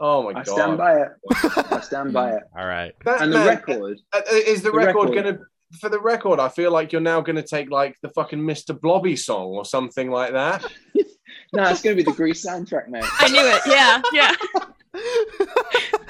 oh 0.00 0.22
my 0.24 0.30
I 0.40 0.42
god. 0.44 0.48
I 0.48 0.52
stand 0.54 0.78
by 0.78 1.00
it. 1.00 1.08
I 1.72 1.80
stand 1.80 2.12
by 2.12 2.30
it. 2.32 2.42
All 2.56 2.66
right. 2.66 2.92
That, 3.04 3.22
And 3.22 3.32
the 3.32 3.38
man, 3.38 3.46
record, 3.48 3.98
uh, 4.12 4.20
is 4.30 4.62
the, 4.62 4.70
the 4.70 4.76
record, 4.76 5.10
record. 5.10 5.24
gonna? 5.24 5.38
For 5.80 5.88
the 5.90 6.00
record, 6.00 6.40
I 6.40 6.48
feel 6.48 6.70
like 6.72 6.92
you're 6.92 7.00
now 7.02 7.20
gonna 7.20 7.42
take 7.42 7.70
like 7.70 7.96
the 8.02 8.08
fucking 8.10 8.40
Mr. 8.40 8.78
Blobby 8.78 9.16
song 9.16 9.48
or 9.48 9.64
something 9.64 10.10
like 10.10 10.32
that. 10.32 10.62
no, 11.52 11.64
it's 11.68 11.82
going 11.82 11.96
to 11.96 12.02
be 12.02 12.10
the 12.10 12.16
Grease 12.16 12.44
soundtrack, 12.46 12.88
mate. 12.88 13.04
I 13.20 13.28
knew 13.28 13.40
it. 13.46 13.62
Yeah, 13.66 14.02
yeah. 14.12 14.34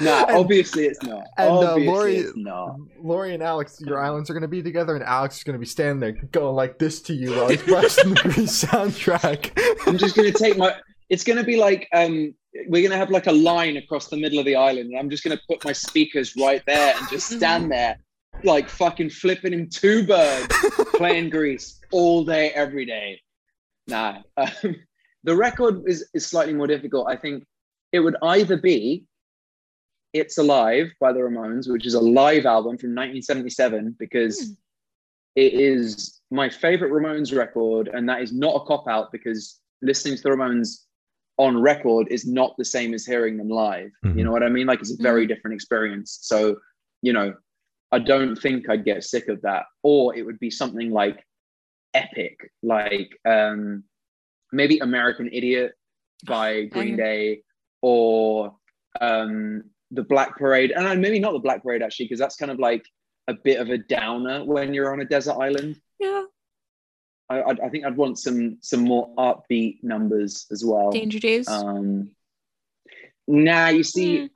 No, 0.01 0.25
And- 0.29 0.37
obviously 0.37 0.87
it's 0.87 1.03
not. 1.03 1.25
and, 1.37 1.49
uh, 1.49 1.53
obviously 1.73 1.87
Laurie- 1.87 2.17
it's 2.19 2.37
not. 2.37 2.77
Laurie 3.03 3.35
and 3.35 3.43
Alex, 3.43 3.81
your 3.85 4.01
islands 4.01 4.31
are 4.31 4.33
going 4.33 4.43
to 4.43 4.49
be 4.49 4.63
together, 4.63 4.95
and 4.95 5.03
Alex 5.05 5.39
is 5.39 5.45
going 5.45 5.55
to 5.55 5.59
be 5.59 5.67
standing 5.67 5.99
there 5.99 6.13
going 6.31 6.55
like 6.55 6.79
this 6.79 7.03
to 7.03 7.15
you 7.15 7.33
while 7.33 7.49
he's 7.49 7.63
blasting 7.65 8.11
the 8.11 8.21
Grease 8.23 8.65
soundtrack. 8.65 9.51
I'm 9.89 9.99
just 9.99 10.15
going 10.15 10.33
to 10.33 10.39
take 10.39 10.57
my. 10.57 10.75
It's 11.11 11.25
going 11.25 11.39
to 11.39 11.45
be 11.45 11.57
like 11.57 11.89
um, 11.93 12.33
we're 12.67 12.83
going 12.83 12.91
to 12.91 12.97
have 12.97 13.11
like 13.11 13.27
a 13.27 13.33
line 13.33 13.77
across 13.77 14.09
the 14.09 14.17
middle 14.17 14.39
of 14.39 14.45
the 14.47 14.57
island, 14.57 14.91
and 14.91 14.99
I'm 14.99 15.11
just 15.11 15.25
going 15.25 15.37
to 15.37 15.43
put 15.49 15.65
my 15.65 15.73
speakers 15.73 16.35
right 16.37 16.63
there 16.67 16.95
and 16.97 17.09
just 17.09 17.31
stand 17.31 17.71
there, 17.71 17.99
like 18.45 18.69
fucking 18.69 19.11
flipping 19.11 19.53
him 19.53 19.69
two 19.69 20.07
birds, 20.07 20.55
playing 20.95 21.31
Grease 21.31 21.81
all 21.93 22.25
day, 22.25 22.51
every 22.51 22.87
day. 22.87 23.21
Nah, 23.87 24.23
um, 24.37 24.49
the 25.25 25.37
record 25.37 25.83
is 25.87 26.09
is 26.15 26.27
slightly 26.27 26.55
more 26.55 26.67
difficult. 26.67 27.09
I 27.09 27.17
think 27.17 27.45
it 27.93 28.01
would 28.01 28.17
either 28.23 28.57
be 28.57 29.05
"It's 30.13 30.39
Alive" 30.39 30.91
by 31.01 31.13
the 31.13 31.21
Ramones, 31.21 31.71
which 31.71 31.87
is 31.87 31.95
a 31.95 32.01
live 32.01 32.47
album 32.47 32.79
from 32.79 32.95
1977, 32.95 33.97
because 33.99 34.41
Hmm. 34.41 34.53
it 35.37 35.55
is 35.55 36.21
my 36.31 36.49
favorite 36.49 36.93
Ramones 36.93 37.37
record, 37.37 37.89
and 37.89 38.09
that 38.09 38.23
is 38.23 38.33
not 38.33 38.57
a 38.57 38.65
cop 38.67 38.89
out 38.89 39.13
because 39.13 39.61
listening 39.81 40.17
to 40.17 40.23
the 40.23 40.31
Ramones 40.31 40.85
on 41.39 41.61
record 41.61 42.09
is 42.11 42.27
not 42.27 42.55
the 42.59 42.65
same 42.65 42.93
as 42.95 43.07
hearing 43.07 43.37
them 43.37 43.49
live. 43.49 43.91
Mhm. 44.05 44.19
You 44.19 44.25
know 44.25 44.33
what 44.33 44.43
I 44.43 44.49
mean? 44.49 44.67
Like 44.67 44.81
it's 44.81 44.93
a 44.93 45.03
very 45.03 45.27
different 45.27 45.55
experience. 45.55 46.19
So, 46.23 46.57
you 47.03 47.13
know, 47.13 47.35
I 47.93 48.01
don't 48.01 48.37
think 48.37 48.69
I'd 48.69 48.85
get 48.85 49.05
sick 49.05 49.29
of 49.29 49.41
that. 49.43 49.65
Or 49.83 50.15
it 50.17 50.23
would 50.27 50.39
be 50.41 50.51
something 50.51 50.91
like 50.91 51.25
epic, 51.95 52.51
like 52.63 53.11
um 53.25 53.85
maybe 54.53 54.79
American 54.81 55.29
Idiot 55.33 55.73
by 56.27 56.65
Green 56.65 56.95
Okay. 56.95 56.97
Day 56.97 57.43
or 57.83 58.57
um 59.01 59.63
the 59.93 60.03
Black 60.03 60.37
Parade. 60.37 60.73
And 60.73 61.01
maybe 61.01 61.19
not 61.21 61.33
the 61.33 61.39
Black 61.39 61.63
Parade 61.63 61.83
actually, 61.83 62.07
because 62.07 62.19
that's 62.19 62.37
kind 62.37 62.51
of 62.51 62.59
like 62.59 62.85
a 63.29 63.35
bit 63.35 63.61
of 63.61 63.71
a 63.71 63.79
downer 63.79 64.45
when 64.45 64.75
you're 64.75 64.93
on 64.93 65.01
a 65.01 65.05
desert 65.05 65.37
island. 65.39 65.81
Yeah. 66.01 66.25
I, 67.31 67.41
I, 67.41 67.51
I 67.65 67.69
think 67.69 67.85
I'd 67.85 67.97
want 67.97 68.19
some 68.19 68.59
some 68.61 68.81
more 68.81 69.15
upbeat 69.17 69.83
numbers 69.83 70.47
as 70.51 70.65
well. 70.65 70.91
Danger 70.91 71.19
Days. 71.19 71.49
Um, 71.49 72.11
nah, 73.27 73.69
you 73.69 73.83
see, 73.83 74.31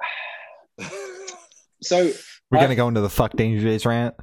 so 1.83 2.11
We're 2.51 2.59
I- 2.59 2.61
going 2.61 2.69
to 2.71 2.75
go 2.77 2.89
into 2.89 3.01
the 3.01 3.11
fuck 3.11 3.33
Danger 3.35 3.65
Days 3.65 3.87
rant. 3.87 4.15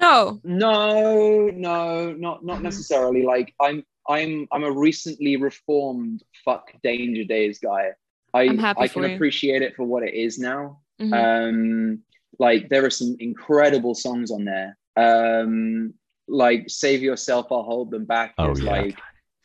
no. 0.00 0.40
no, 0.44 1.48
no, 1.54 2.12
not 2.12 2.44
not 2.44 2.62
necessarily. 2.62 3.22
Like 3.24 3.54
I'm 3.60 3.84
I'm 4.08 4.46
I'm 4.52 4.64
a 4.64 4.70
recently 4.70 5.36
reformed 5.36 6.22
fuck 6.44 6.70
Danger 6.82 7.24
Days 7.24 7.58
guy. 7.58 7.90
I 8.34 8.42
I'm 8.42 8.58
happy 8.58 8.80
I 8.82 8.88
can 8.88 9.02
for 9.02 9.08
you. 9.08 9.14
appreciate 9.14 9.62
it 9.62 9.74
for 9.76 9.84
what 9.84 10.02
it 10.02 10.14
is 10.14 10.38
now. 10.38 10.80
Mhm. 11.00 11.12
Um, 11.48 12.02
like 12.38 12.68
there 12.68 12.84
are 12.84 12.90
some 12.90 13.16
incredible 13.18 13.94
songs 13.94 14.30
on 14.30 14.44
there. 14.44 14.76
Um, 14.96 15.94
like 16.28 16.64
Save 16.68 17.02
Yourself, 17.02 17.46
I'll 17.50 17.62
Hold 17.62 17.90
Them 17.90 18.04
Back 18.04 18.34
Oh, 18.38 18.50
is 18.52 18.60
yeah. 18.60 18.70
like 18.70 18.98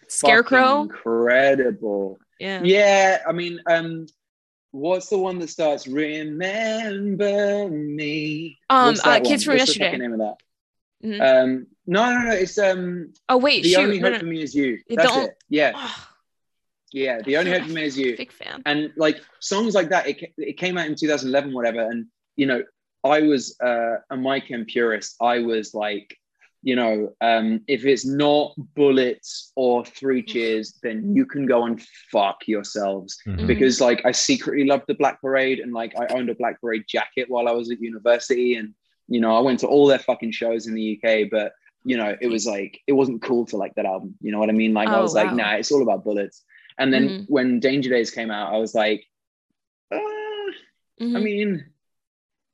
Scarecrow. 0.08 0.82
incredible. 0.84 2.20
Yeah. 2.40 2.62
Yeah, 2.64 3.20
I 3.28 3.32
mean, 3.34 3.60
um, 3.68 4.08
what's 4.72 5.10
the 5.10 5.18
one 5.18 5.40
that 5.40 5.50
starts 5.50 5.88
"Remember 5.88 7.70
Me"? 7.70 8.60
Um, 8.70 8.96
uh, 9.04 9.20
Kids 9.20 9.46
one? 9.48 9.58
from 9.58 9.60
What's 9.60 9.68
Yesterday. 9.78 9.86
fucking 9.86 10.00
name 10.02 10.14
of 10.14 10.20
that? 10.20 10.36
Mhm. 11.04 11.22
Um, 11.44 11.68
no, 11.88 12.14
no, 12.14 12.22
no. 12.30 12.32
It's 12.32 12.58
um, 12.58 13.14
Oh 13.30 13.38
wait, 13.38 13.64
the 13.64 13.70
shoot. 13.72 13.80
only 13.80 14.00
no, 14.00 14.06
hope 14.08 14.14
no. 14.14 14.20
for 14.20 14.26
me 14.26 14.42
is 14.42 14.54
you. 14.56 14.80
That's 14.90 15.08
don't- 15.12 15.26
it. 15.26 15.38
Yeah, 15.50 15.72
Oh, 15.76 16.08
yeah. 16.92 17.22
The 17.22 17.38
only 17.38 17.52
hope 17.52 17.64
for 17.64 17.74
me 17.74 17.84
is 17.86 17.98
you. 17.98 18.16
big 18.18 18.32
fan. 18.32 18.62
And 18.66 18.92
like 18.98 19.20
songs 19.40 19.74
like 19.76 19.90
that, 19.90 20.08
it 20.08 20.34
it 20.38 20.58
came 20.58 20.78
out 20.78 20.88
in 20.88 20.96
2011, 20.96 21.54
whatever. 21.54 21.82
And 21.82 22.08
you 22.36 22.46
know, 22.46 22.64
I 23.04 23.22
was 23.22 23.58
uh, 23.62 23.98
a 24.12 24.18
My 24.18 24.40
Chem 24.40 24.66
purist. 24.66 25.16
I 25.22 25.40
was 25.40 25.74
like, 25.74 26.16
you 26.64 26.76
know, 26.76 27.14
um, 27.22 27.62
if 27.68 27.86
it's 27.86 28.06
not 28.06 28.54
bullets 28.76 29.52
or 29.56 29.84
three 29.84 30.22
cheers, 30.22 30.78
then 30.84 31.16
you 31.16 31.26
can 31.26 31.46
go 31.48 31.66
and 31.66 31.82
fuck 32.12 32.48
yourselves. 32.48 33.18
Mhm. 33.28 33.48
because 33.48 33.82
like 33.82 34.02
I 34.06 34.12
secretly 34.12 34.66
loved 34.66 34.86
the 34.88 34.94
Black 34.94 35.20
Parade 35.22 35.60
and 35.60 35.74
like 35.74 35.94
I 36.00 36.06
owned 36.14 36.30
a 36.30 36.36
Black 36.36 36.62
Parade 36.62 36.84
jacket 36.88 37.30
while 37.30 37.48
I 37.48 37.52
was 37.52 37.72
at 37.72 37.82
university 37.82 38.56
and 38.56 38.74
you 39.08 39.20
know 39.20 39.36
I 39.36 39.40
went 39.42 39.60
to 39.62 39.68
all 39.68 39.88
their 39.88 40.00
fucking 40.00 40.32
shows 40.32 40.68
in 40.68 40.76
the 40.76 41.00
UK 41.02 41.30
but 41.32 41.52
you 41.84 41.98
know 41.98 42.16
it 42.22 42.28
was 42.28 42.46
like 42.46 42.80
it 42.86 42.94
wasn't 42.94 43.24
cool 43.24 43.46
to 43.48 43.58
like 43.58 43.74
that 43.76 43.86
album 43.88 44.16
you 44.22 44.32
know 44.32 44.38
what 44.40 44.50
I 44.50 44.54
mean 44.54 44.74
like 44.74 44.88
I 44.90 44.98
Oh, 45.00 45.02
was 45.02 45.16
like 45.16 45.34
nah 45.34 45.54
it's 45.56 45.72
all 45.72 45.82
about 45.82 46.04
bullets 46.04 46.44
and 46.78 46.94
then 46.94 47.10
Mhm. 47.10 47.26
when 47.28 47.60
Danger 47.60 47.90
Days 47.90 48.12
came 48.12 48.30
out 48.30 48.54
I 48.54 48.58
was 48.60 48.76
like 48.76 49.04
ah, 49.92 49.98
Mhm. 51.02 51.18
I 51.18 51.20
mean 51.20 51.66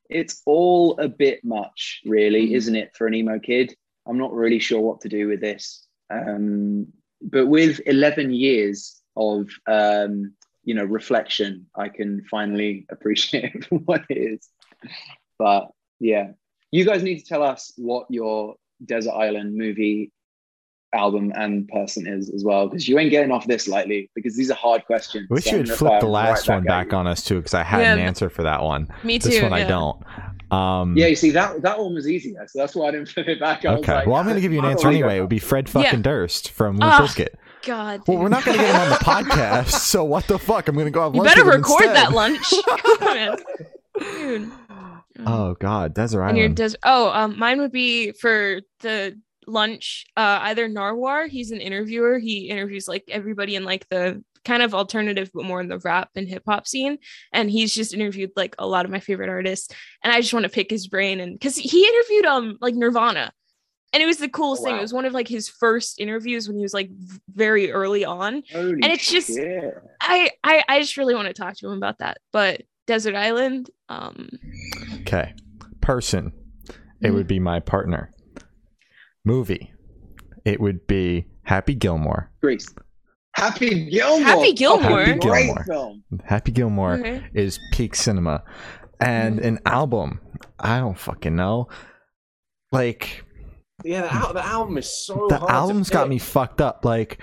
it's 0.09 0.41
all 0.45 0.97
a 0.99 1.09
bit 1.09 1.43
much 1.43 2.01
really 2.05 2.47
Mhm. 2.49 2.55
isn't 2.55 2.75
it 2.77 2.95
for 2.95 3.05
an 3.07 3.13
emo 3.13 3.37
kid 3.39 3.75
I'm 4.07 4.17
not 4.17 4.33
really 4.33 4.59
sure 4.59 4.81
what 4.81 5.01
to 5.01 5.09
do 5.09 5.27
with 5.27 5.41
this 5.41 5.85
um 6.09 6.87
but 7.21 7.47
with 7.47 7.81
11 7.85 8.31
years 8.31 9.01
of 9.15 9.49
um 9.67 10.33
you 10.63 10.73
know 10.73 10.83
reflection 10.85 11.65
i 11.75 11.89
can 11.89 12.23
finally 12.29 12.85
appreciate 12.91 13.65
what 13.85 14.03
it 14.09 14.17
is 14.17 14.49
but 15.37 15.69
yeah 15.99 16.29
you 16.71 16.85
guys 16.85 17.03
need 17.03 17.19
to 17.19 17.25
tell 17.25 17.43
us 17.43 17.73
what 17.77 18.05
your 18.09 18.55
desert 18.85 19.11
island 19.13 19.55
movie 19.55 20.11
album 20.93 21.33
and 21.35 21.67
person 21.67 22.07
is 22.07 22.29
as 22.29 22.43
well 22.45 22.67
because 22.67 22.87
you 22.87 22.97
ain't 22.97 23.11
getting 23.11 23.31
off 23.31 23.45
this 23.45 23.67
lightly 23.67 24.09
because 24.15 24.37
these 24.37 24.49
are 24.49 24.55
hard 24.55 24.85
questions 24.85 25.27
I 25.29 25.33
wish 25.33 25.43
So 25.43 25.51
you 25.51 25.57
I'm 25.57 25.67
had 25.67 25.77
flipped 25.77 26.01
the 26.01 26.07
last 26.07 26.47
right 26.47 26.55
one 26.55 26.63
at 26.63 26.67
back 26.67 26.93
on 26.93 27.07
us 27.07 27.23
too, 27.23 27.37
because 27.37 27.53
I 27.53 27.63
had 27.63 27.81
Yeah, 27.81 27.93
an 27.93 27.99
answer 27.99 28.29
for 28.29 28.43
that 28.43 28.63
one. 28.63 28.87
Me 29.03 29.19
too. 29.19 29.29
This 29.29 29.41
one 29.41 29.51
I 29.51 29.65
don't. 29.67 30.01
Um, 30.51 30.95
yeah 30.97 31.07
you 31.07 31.15
see 31.15 31.31
that 31.31 31.61
that 31.61 31.77
one 31.77 31.93
was 31.93 32.07
easier 32.07 32.45
so 32.47 32.59
that's 32.59 32.73
why 32.75 32.87
i 32.87 32.91
didn't 32.91 33.09
flip 33.09 33.27
it 33.27 33.39
back 33.39 33.65
I 33.65 33.71
was 33.73 33.79
okay. 33.81 33.95
like, 33.95 34.07
well, 34.07 34.15
I'm 34.15 34.23
going 34.25 34.35
to 34.35 34.41
give 34.41 34.53
you 34.53 34.59
an 34.59 34.65
answer 34.65 34.87
anyway. 34.87 35.15
go- 35.15 35.17
It 35.17 35.19
would 35.21 35.29
be 35.29 35.39
Fred 35.39 35.67
fucking 35.69 35.91
Yeah. 35.99 36.01
Durst 36.01 36.51
from 36.51 36.77
Limp 36.77 36.93
Bizkit. 36.93 37.29
God. 37.65 38.01
Well, 38.07 38.17
we're 38.19 38.29
not 38.29 38.45
going 38.45 38.57
to 38.57 38.63
get 38.63 38.73
him 38.73 38.81
on 38.81 38.89
the 38.89 38.95
podcast, 39.35 39.71
so 39.71 40.05
what 40.05 40.25
the 40.27 40.39
fuck? 40.39 40.69
I'm 40.69 40.75
going 40.75 40.85
to 40.87 40.91
go 40.91 41.01
have 41.03 41.13
You 41.15 41.21
lunch 41.23 41.35
better 41.35 41.43
with 41.45 41.55
him 41.55 41.61
record 41.61 41.83
instead. 41.83 41.95
that 41.97 42.11
lunch. 42.13 42.53
Come 42.99 43.37
dude. 43.99 44.51
Oh 45.25 45.55
God, 45.55 45.93
Desert 45.93 46.23
And 46.23 46.37
your 46.37 46.45
Island. 46.45 46.57
des- 46.57 46.77
oh, 46.83 47.09
um, 47.09 47.37
mine 47.39 47.59
would 47.59 47.71
be 47.71 48.11
for 48.13 48.61
the 48.81 49.19
lunch. 49.47 50.05
Uh, 50.15 50.39
either 50.43 50.69
Nardwuar. 50.69 51.27
He's 51.27 51.51
an 51.51 51.59
interviewer. 51.59 52.19
He 52.19 52.49
interviews 52.49 52.87
like 52.87 53.03
everybody 53.09 53.55
in 53.55 53.63
like 53.65 53.87
the 53.89 54.23
kind 54.43 54.61
of 54.63 54.73
alternative, 54.73 55.29
but 55.33 55.45
more 55.45 55.61
in 55.61 55.67
the 55.69 55.79
rap 55.79 56.09
and 56.15 56.27
hip 56.27 56.43
hop 56.47 56.67
scene. 56.67 56.97
And 57.33 57.49
he's 57.49 57.73
just 57.73 57.93
interviewed 57.93 58.31
like 58.35 58.55
a 58.59 58.67
lot 58.67 58.85
of 58.85 58.91
my 58.91 58.99
favorite 58.99 59.29
artists. 59.29 59.73
And 60.03 60.11
I 60.13 60.21
just 60.21 60.33
want 60.33 60.43
to 60.43 60.49
pick 60.49 60.69
his 60.69 60.87
brain. 60.87 61.19
And 61.19 61.33
because 61.33 61.55
he 61.57 61.85
interviewed 61.87 62.25
um 62.25 62.57
like 62.61 62.75
Nirvana, 62.75 63.31
and 63.93 64.03
it 64.03 64.05
was 64.05 64.17
the 64.17 64.27
coolest 64.29 64.61
Oh, 64.61 64.65
thing. 64.65 64.73
wow. 64.73 64.79
It 64.79 64.81
was 64.83 64.93
one 64.93 65.05
of 65.05 65.13
like 65.13 65.27
his 65.27 65.47
first 65.49 65.99
interviews 65.99 66.47
when 66.47 66.57
he 66.57 66.61
was 66.63 66.73
like 66.73 66.89
very 67.33 67.71
early 67.71 68.03
on. 68.05 68.43
Holy 68.51 68.73
and 68.73 68.85
it's 68.85 69.09
just- 69.09 69.27
shit. 69.29 69.73
I 70.01 70.31
I, 70.43 70.63
I 70.67 70.79
just 70.81 70.97
really 70.97 71.15
want 71.15 71.27
to 71.27 71.33
talk 71.33 71.55
to 71.57 71.67
him 71.67 71.77
about 71.77 71.99
that. 71.99 72.17
But 72.33 72.63
Desert 72.85 73.15
Island, 73.15 73.69
um, 73.89 74.29
Okay. 75.01 75.33
Person. 75.81 76.31
It 77.01 77.07
Mhm. 77.11 77.13
would 77.13 77.27
be 77.27 77.39
my 77.39 77.59
partner. 77.59 78.11
Movie. 79.25 79.71
It 80.45 80.59
would 80.59 80.87
be 80.87 81.25
Happy 81.43 81.75
Gilmore. 81.75 82.31
Grease. 82.41 82.67
Happy 83.37 83.85
Gilmore. 83.89 84.25
Happy 84.25 84.53
Gilmore. 84.53 84.99
Happy 85.05 85.19
Great 85.19 85.45
Gilmore. 85.45 85.63
film. 85.65 86.03
Happy 86.25 86.51
Gilmore 86.51 86.93
okay. 86.93 87.23
is 87.33 87.59
peak 87.71 87.95
cinema. 87.95 88.43
And 88.99 89.39
Mhm. 89.39 89.45
an 89.45 89.59
album. 89.65 90.19
I 90.59 90.79
don't 90.79 90.97
fucking 90.97 91.35
know. 91.35 91.67
Like 92.71 93.23
Yeah, 93.83 94.01
the, 94.01 94.13
al- 94.13 94.33
the 94.33 94.43
album 94.45 94.77
is 94.79 95.05
so. 95.05 95.27
the 95.29 95.37
hard 95.37 95.49
to 95.49 95.55
album's 95.55 95.89
got 95.91 96.09
me 96.09 96.17
fucked 96.17 96.61
up. 96.61 96.83
Like 96.83 97.19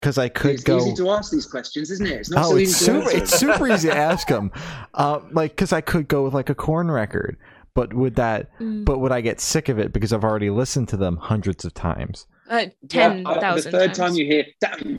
because 0.00 0.18
I 0.18 0.28
could 0.28 0.52
it's 0.52 0.64
go. 0.64 0.78
easy 0.78 0.94
to 0.96 1.10
ask 1.10 1.30
these 1.32 1.46
questions, 1.46 1.90
isn't 1.92 2.06
it? 2.06 2.12
It's 2.20 2.30
not 2.30 2.44
Oh, 2.44 2.50
so 2.50 2.56
it's 2.56 2.70
easy 2.70 2.84
super. 2.84 2.98
answer. 3.02 3.16
It's 3.18 3.38
super 3.38 3.68
easy 3.68 3.88
to 3.88 3.96
ask 3.96 4.26
them. 4.36 4.50
Uh, 4.94 5.20
like, 5.32 5.52
because 5.52 5.72
I 5.72 5.80
could 5.80 6.06
go 6.08 6.22
with 6.24 6.34
like 6.34 6.50
a 6.50 6.54
Korn 6.54 6.90
record, 6.90 7.36
but 7.74 7.94
would 7.94 8.14
that? 8.16 8.50
Mm. 8.60 8.84
But 8.84 8.98
would 9.00 9.10
I 9.12 9.20
get 9.20 9.40
sick 9.40 9.68
of 9.68 9.78
it 9.78 9.92
because 9.92 10.12
I've 10.12 10.22
already 10.24 10.50
listened 10.50 10.88
to 10.90 10.96
them 10.96 11.16
hundreds 11.16 11.64
of 11.64 11.74
times? 11.74 12.26
Uh, 12.48 12.66
Yeah, 12.92 13.14
the 13.16 13.40
thousand. 13.40 13.72
the 13.72 13.78
third 13.78 13.94
time 13.94 14.14
you 14.14 14.24
hear 14.24 14.44
"Dam, 14.60 14.98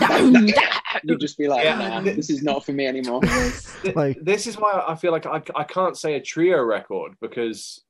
dam, 0.00 0.46
dam," 0.46 1.00
you 1.04 1.16
just 1.18 1.38
be 1.38 1.48
like, 1.48 1.64
Yeah. 1.64 1.76
nah, 1.76 2.00
this 2.00 2.30
is 2.30 2.42
not 2.42 2.64
for 2.64 2.72
me 2.72 2.86
anymore. 2.86 3.20
Like- 3.94 4.18
this 4.22 4.46
is 4.46 4.56
why 4.56 4.82
I 4.86 4.94
feel 4.94 5.10
like 5.12 5.26
I, 5.26 5.42
I 5.56 5.64
can't 5.64 5.96
say 5.96 6.14
a 6.14 6.20
trio 6.20 6.62
record 6.62 7.14
because 7.20 7.82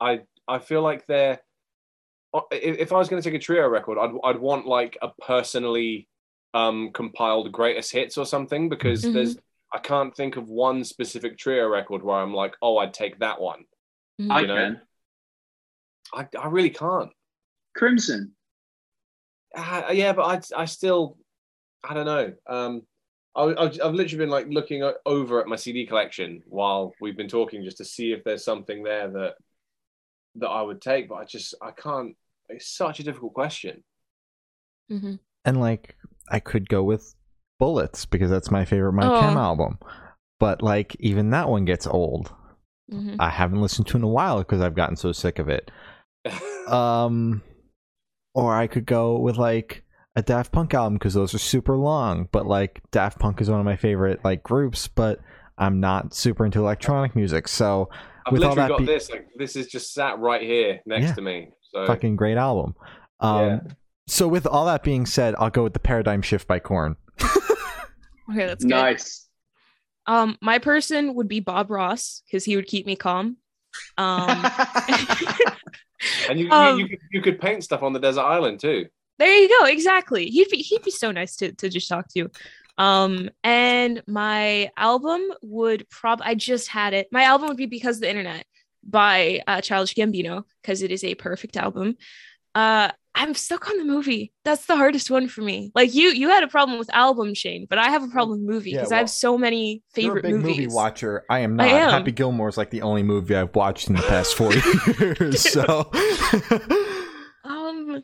I 0.00 0.20
I 0.48 0.58
feel 0.58 0.82
like 0.82 1.06
they're 1.06 1.40
uh, 2.32 2.40
if 2.50 2.78
if 2.78 2.92
I 2.92 2.96
was 2.96 3.08
going 3.08 3.22
to 3.22 3.28
take 3.30 3.38
a 3.38 3.42
trio 3.42 3.68
record, 3.68 3.98
I'd 3.98 4.12
I'd 4.24 4.38
want 4.40 4.66
like 4.66 4.96
a 5.02 5.10
personally 5.20 6.08
um 6.54 6.90
compiled 6.92 7.52
greatest 7.52 7.92
hits 7.92 8.16
or 8.16 8.24
something 8.26 8.68
because 8.68 9.04
Mhm. 9.04 9.12
there's 9.12 9.36
I 9.72 9.78
can't 9.80 10.14
think 10.16 10.36
of 10.36 10.48
one 10.48 10.84
specific 10.84 11.36
trio 11.36 11.66
record 11.68 12.02
where 12.02 12.16
I'm 12.18 12.32
like, 12.32 12.54
oh, 12.62 12.78
I'd 12.78 12.94
take 12.94 13.18
that 13.18 13.40
one. 13.40 13.64
I 14.30 14.42
know? 14.42 14.54
can. 14.54 14.80
I 16.14 16.28
I 16.38 16.46
really 16.48 16.70
can't. 16.70 17.10
Crimson. 17.74 18.32
Uh, 19.56 19.90
yeah, 19.92 20.12
but 20.12 20.50
I 20.56 20.62
I 20.62 20.64
still 20.64 21.16
I 21.82 21.94
don't 21.94 22.06
know. 22.06 22.32
Um, 22.46 22.82
I, 23.36 23.42
I've, 23.42 23.78
I've 23.84 23.94
literally 23.94 24.24
been 24.24 24.30
like 24.30 24.46
looking 24.48 24.88
over 25.06 25.40
at 25.40 25.46
my 25.46 25.56
CD 25.56 25.86
collection 25.86 26.42
while 26.46 26.92
we've 27.00 27.16
been 27.16 27.28
talking 27.28 27.62
just 27.64 27.78
to 27.78 27.84
see 27.84 28.12
if 28.12 28.24
there's 28.24 28.44
something 28.44 28.82
there 28.82 29.08
that 29.10 29.34
that 30.36 30.48
I 30.48 30.62
would 30.62 30.80
take, 30.80 31.08
but 31.08 31.16
I 31.16 31.24
just 31.24 31.54
I 31.62 31.70
can't. 31.70 32.16
It's 32.48 32.68
such 32.68 33.00
a 33.00 33.04
difficult 33.04 33.34
question. 33.34 33.82
Mhm. 34.90 35.18
And 35.44 35.60
like, 35.60 35.96
I 36.30 36.40
could 36.40 36.68
go 36.68 36.82
with 36.82 37.14
Bullets 37.58 38.04
because 38.06 38.30
that's 38.30 38.50
my 38.50 38.64
favorite 38.64 38.92
My 38.92 39.08
Chem 39.20 39.36
Oh. 39.36 39.40
album. 39.40 39.78
But 40.40 40.62
like, 40.62 40.96
even 41.00 41.30
that 41.30 41.48
one 41.48 41.64
gets 41.64 41.86
old. 41.86 42.34
Mhm. 42.92 43.16
I 43.18 43.30
haven't 43.30 43.62
listened 43.62 43.86
to 43.88 43.96
in 43.96 44.02
a 44.02 44.08
while 44.08 44.38
because 44.38 44.60
I've 44.60 44.74
gotten 44.74 44.96
so 44.96 45.12
sick 45.12 45.38
of 45.38 45.48
it. 45.48 45.70
Um, 46.66 47.42
or 48.34 48.54
I 48.54 48.66
could 48.66 48.84
go 48.86 49.18
with 49.18 49.36
like 49.38 49.84
a 50.16 50.22
Daft 50.22 50.52
Punk 50.52 50.74
album 50.74 50.94
because 50.94 51.14
those 51.14 51.34
are 51.34 51.38
super 51.38 51.76
long. 51.76 52.28
But 52.32 52.46
like 52.46 52.82
Daft 52.90 53.18
Punk 53.18 53.40
is 53.40 53.50
one 53.50 53.60
of 53.60 53.64
my 53.64 53.76
favorite 53.76 54.20
like 54.24 54.42
groups, 54.42 54.88
but 54.88 55.20
I'm 55.56 55.80
not 55.80 56.14
super 56.14 56.44
into 56.44 56.58
electronic 56.60 57.16
music. 57.16 57.48
So 57.48 57.88
I've 58.26 58.32
with 58.32 58.42
all 58.42 58.54
that 58.54 58.68
got 58.68 58.78
be- 58.80 58.86
this. 58.86 59.10
Like 59.10 59.28
this 59.36 59.56
is 59.56 59.66
just 59.68 59.94
sat 59.94 60.18
right 60.18 60.42
here 60.42 60.80
next 60.86 61.04
Yeah. 61.06 61.14
to 61.14 61.22
me. 61.22 61.48
So 61.72 61.86
fucking 61.86 62.16
great 62.16 62.36
album. 62.36 62.74
Um, 63.20 63.44
Yeah. 63.46 63.60
So 64.06 64.28
with 64.28 64.46
all 64.46 64.66
that 64.66 64.82
being 64.82 65.06
said, 65.06 65.34
I'll 65.38 65.48
go 65.50 65.62
with 65.62 65.72
the 65.72 65.78
Paradigm 65.78 66.20
Shift 66.20 66.46
by 66.46 66.58
Korn. 66.58 66.96
Okay, 68.30 68.46
that's 68.46 68.64
good. 68.64 68.70
Nice. 68.70 69.28
Um, 70.06 70.38
my 70.40 70.58
person 70.58 71.14
would 71.14 71.28
be 71.28 71.40
Bob 71.40 71.70
Ross 71.70 72.22
because 72.26 72.42
he 72.42 72.56
would 72.56 72.66
keep 72.66 72.86
me 72.86 72.96
calm. 72.96 73.36
Um, 73.98 74.28
and 76.28 76.38
you, 76.38 76.50
Um, 76.50 76.78
you 76.78 76.84
you 76.84 76.88
could, 76.88 76.98
you 77.12 77.22
could 77.22 77.40
paint 77.40 77.64
stuff 77.64 77.82
on 77.82 77.92
the 77.92 78.00
desert 78.00 78.22
island 78.22 78.60
too. 78.60 78.86
there 79.18 79.34
you 79.34 79.48
go. 79.48 79.66
Exactly. 79.66 80.26
He'd 80.26 80.48
be 80.50 80.58
he'd 80.58 80.82
be 80.82 80.90
so 80.90 81.10
nice 81.12 81.36
to 81.36 81.52
to 81.52 81.68
just 81.68 81.88
talk 81.88 82.08
to. 82.14 82.30
Um, 82.76 83.30
and 83.44 84.02
my 84.08 84.70
album 84.76 85.22
would 85.42 85.88
prob 85.90 86.20
I 86.24 86.34
just 86.34 86.68
had 86.68 86.92
it. 86.94 87.08
My 87.12 87.22
album 87.24 87.48
would 87.48 87.56
be 87.56 87.66
Because 87.66 87.96
of 87.98 88.02
the 88.02 88.10
Internet 88.10 88.44
by 88.82 89.40
uh, 89.46 89.60
Childish 89.60 89.94
Gambino 89.94 90.44
because 90.60 90.82
it 90.82 90.90
is 90.90 91.04
a 91.04 91.14
perfect 91.14 91.56
album. 91.56 91.96
Uh, 92.54 92.90
I'm 93.16 93.34
stuck 93.34 93.70
on 93.70 93.78
the 93.78 93.84
movie. 93.84 94.32
That's 94.44 94.66
the 94.66 94.74
hardest 94.76 95.08
one 95.10 95.28
for 95.28 95.40
me. 95.42 95.70
Like 95.74 95.94
you, 95.94 96.08
you 96.08 96.28
had 96.30 96.42
a 96.42 96.48
problem 96.48 96.78
with 96.78 96.92
album, 96.92 97.32
Shane, 97.34 97.66
but 97.70 97.78
I 97.78 97.88
have 97.90 98.02
a 98.02 98.08
problem 98.08 98.40
with 98.40 98.48
movie 98.54 98.70
Yeah, 98.72 98.78
because 98.78 98.90
I 98.92 98.98
have 98.98 99.08
so 99.08 99.38
many 99.38 99.82
You're 99.96 100.12
a 100.12 100.14
favorite 100.16 100.22
big 100.22 100.34
movies. 100.34 100.56
movie 100.58 100.66
watcher. 100.74 101.24
I 101.30 101.38
am 101.40 101.60
I 101.60 101.66
not. 101.70 101.74
am. 101.80 101.90
Happy 101.90 102.10
Gilmore 102.12 102.48
is 102.48 102.56
like 102.56 102.70
the 102.70 102.82
only 102.82 103.02
movie 103.04 103.36
I've 103.36 103.54
watched 103.54 103.88
in 103.88 103.94
the 103.96 104.02
past 104.02 104.34
four 104.34 104.52
years. 104.98 105.40
so 105.48 105.90
Um, 107.44 108.02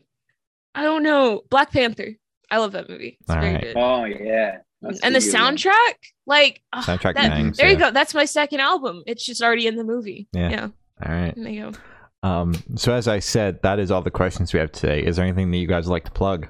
I 0.74 0.82
don't 0.82 1.02
know. 1.02 1.42
Black 1.50 1.72
Panther. 1.72 2.16
I 2.50 2.58
love 2.58 2.72
that 2.72 2.88
movie. 2.88 3.16
It's 3.20 3.30
All 3.30 3.36
very 3.40 3.54
right. 3.54 3.62
good. 3.62 3.76
Oh 3.76 4.04
yeah. 4.04 4.58
That's 4.82 5.00
and 5.00 5.14
the 5.14 5.18
a 5.18 5.20
good 5.20 5.34
one. 5.34 5.56
soundtrack, 5.56 5.94
like 6.26 6.62
ugh, 6.72 6.84
soundtrack 6.84 7.14
that- 7.14 7.30
bangs. 7.30 7.56
there 7.58 7.66
yeah. 7.66 7.72
you 7.72 7.78
go. 7.78 7.90
That's 7.90 8.14
my 8.14 8.24
second 8.24 8.60
album. 8.60 9.02
It's 9.06 9.24
just 9.24 9.42
already 9.42 9.66
in 9.66 9.76
the 9.76 9.84
movie. 9.84 10.28
Yeah. 10.32 10.50
Yeah. 10.50 10.68
All 11.04 11.12
right. 11.14 11.34
There 11.36 11.48
you 11.48 11.70
go. 11.72 11.78
Um, 12.22 12.54
so 12.76 12.92
as 12.92 13.08
I 13.08 13.18
said, 13.18 13.62
that 13.62 13.78
is 13.78 13.90
all 13.90 14.02
the 14.02 14.10
questions 14.10 14.52
we 14.52 14.60
have 14.60 14.72
today. 14.72 15.02
Is 15.02 15.16
there 15.16 15.24
anything 15.24 15.50
that 15.50 15.56
you 15.56 15.66
guys 15.66 15.86
would 15.86 15.92
like 15.92 16.04
to 16.04 16.10
plug? 16.10 16.48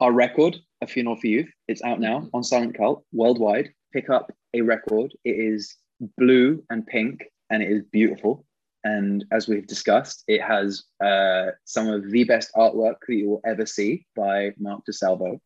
Our 0.00 0.12
record, 0.12 0.56
A 0.80 0.86
Funeral 0.86 1.16
for 1.16 1.26
Youth, 1.26 1.50
it's 1.68 1.82
out 1.82 2.00
now 2.00 2.28
on 2.32 2.42
Silent 2.42 2.76
Cult 2.76 3.04
worldwide. 3.12 3.70
Pick 3.92 4.08
up 4.10 4.32
a 4.54 4.60
record. 4.60 5.12
It 5.24 5.30
is 5.30 5.76
blue 6.16 6.62
and 6.70 6.86
pink, 6.86 7.24
and 7.50 7.62
it 7.62 7.70
is 7.70 7.82
beautiful. 7.92 8.44
And 8.84 9.24
as 9.30 9.46
we've 9.46 9.66
discussed, 9.66 10.24
it 10.26 10.42
has 10.42 10.84
uh, 11.04 11.50
some 11.64 11.88
of 11.88 12.10
the 12.10 12.24
best 12.24 12.50
artwork 12.56 12.96
that 13.06 13.14
you 13.14 13.28
will 13.28 13.40
ever 13.44 13.66
see 13.66 14.06
by 14.16 14.52
Mark 14.58 14.82
DeSalvo. 14.90 15.38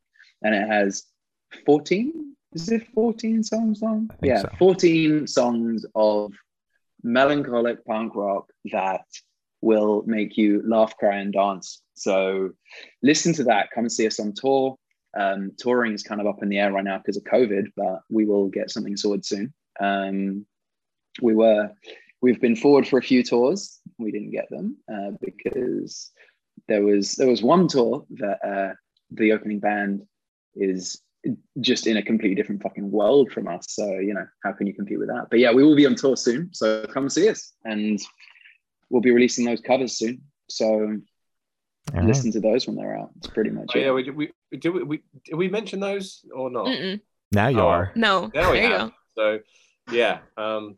And 0.43 0.55
it 0.55 0.69
has 0.69 1.05
14, 1.67 2.37
is 2.53 2.71
it 2.71 2.87
14 2.95 3.43
songs 3.43 3.83
long? 3.83 4.09
Yeah, 4.23 4.43
so. 4.43 4.51
14 4.59 5.27
songs 5.27 5.85
of 5.97 6.33
melancholic 7.05 7.85
punk 7.85 8.17
rock 8.17 8.51
that 8.73 9.05
will 9.61 10.03
make 10.07 10.37
you 10.37 10.63
laugh, 10.67 10.97
cry, 10.97 11.17
and 11.17 11.33
dance. 11.33 11.81
So 11.95 12.51
listen 13.03 13.33
to 13.35 13.45
that. 13.45 13.71
Come 13.71 13.85
and 13.85 13.93
see 13.93 14.07
us 14.07 14.19
on 14.19 14.33
tour. 14.35 14.77
Um, 15.17 15.53
touring 15.57 15.93
is 15.93 16.03
kind 16.03 16.21
of 16.21 16.27
up 16.27 16.43
in 16.43 16.49
the 16.49 16.59
air 16.59 16.73
right 16.73 16.83
now 16.83 16.99
because 16.99 17.17
of 17.17 17.25
COVID, 17.25 17.69
but 17.77 18.01
we 18.11 18.25
will 18.27 18.49
get 18.49 18.71
something 18.71 18.97
sorted 18.97 19.25
soon. 19.25 19.55
Um, 19.81 20.45
we 21.23 21.35
were, 21.35 21.71
we've 22.21 22.41
been 22.41 22.57
forward 22.57 22.89
for 22.89 22.99
a 22.99 23.03
few 23.03 23.23
tours. 23.23 23.79
We 23.99 24.11
didn't 24.11 24.33
get 24.33 24.51
them 24.51 24.79
uh, 24.93 25.13
because 25.21 26.11
there 26.67 26.83
was 26.83 27.15
there 27.15 27.29
was 27.29 27.43
one 27.43 27.69
tour 27.69 28.05
that 28.11 28.39
uh, 28.45 28.75
the 29.11 29.33
opening 29.33 29.61
band 29.61 30.03
is 30.55 31.01
just 31.61 31.87
in 31.87 31.97
a 31.97 32.03
completely 32.03 32.35
different 32.35 32.63
fucking 32.63 32.91
world 32.91 33.33
from 33.33 33.49
us. 33.49 33.67
So 33.71 33.99
you 33.99 34.15
know, 34.15 34.27
how 34.43 34.53
can 34.53 34.67
you 34.67 34.75
compete 34.75 34.99
with 34.99 35.09
that? 35.09 35.27
But 35.31 35.39
yeah, 35.39 35.53
we 35.53 35.63
will 35.65 35.77
be 35.77 35.87
on 35.87 35.95
tour 35.95 36.17
soon. 36.17 36.51
So 36.53 36.85
come 36.87 37.09
see 37.09 37.29
us, 37.29 37.53
and 37.65 38.01
we'll 38.91 39.03
be 39.03 39.11
releasing 39.11 39.45
those 39.45 39.61
covers 39.61 39.97
soon. 39.99 40.23
So 40.49 40.65
All 40.67 40.99
right. 41.93 42.05
listen 42.05 42.31
to 42.33 42.41
those 42.41 42.67
when 42.67 42.77
they're 42.77 42.97
out. 42.99 43.11
It's 43.19 43.29
pretty 43.29 43.51
much 43.51 43.71
Oh, 43.75 43.79
it. 43.79 43.83
yeah, 43.85 43.93
we, 43.93 44.11
we, 44.11 44.33
we 44.53 44.59
did 44.59 44.71
we, 44.71 44.83
we 44.83 45.03
did 45.25 45.35
we 45.37 45.49
mention 45.49 45.81
those 45.81 46.25
or 46.35 46.51
not? 46.51 46.67
Mm-mm. 46.67 47.01
Now 47.33 47.49
you 47.49 47.61
Oh. 47.61 47.69
are. 47.69 47.93
No. 47.95 48.31
There 48.33 48.51
we 48.51 48.59
there 48.59 48.67
you 48.71 48.73
have. 48.79 48.89
go. 48.91 48.95
So 49.17 49.39
yeah, 49.93 50.19
um, 50.37 50.77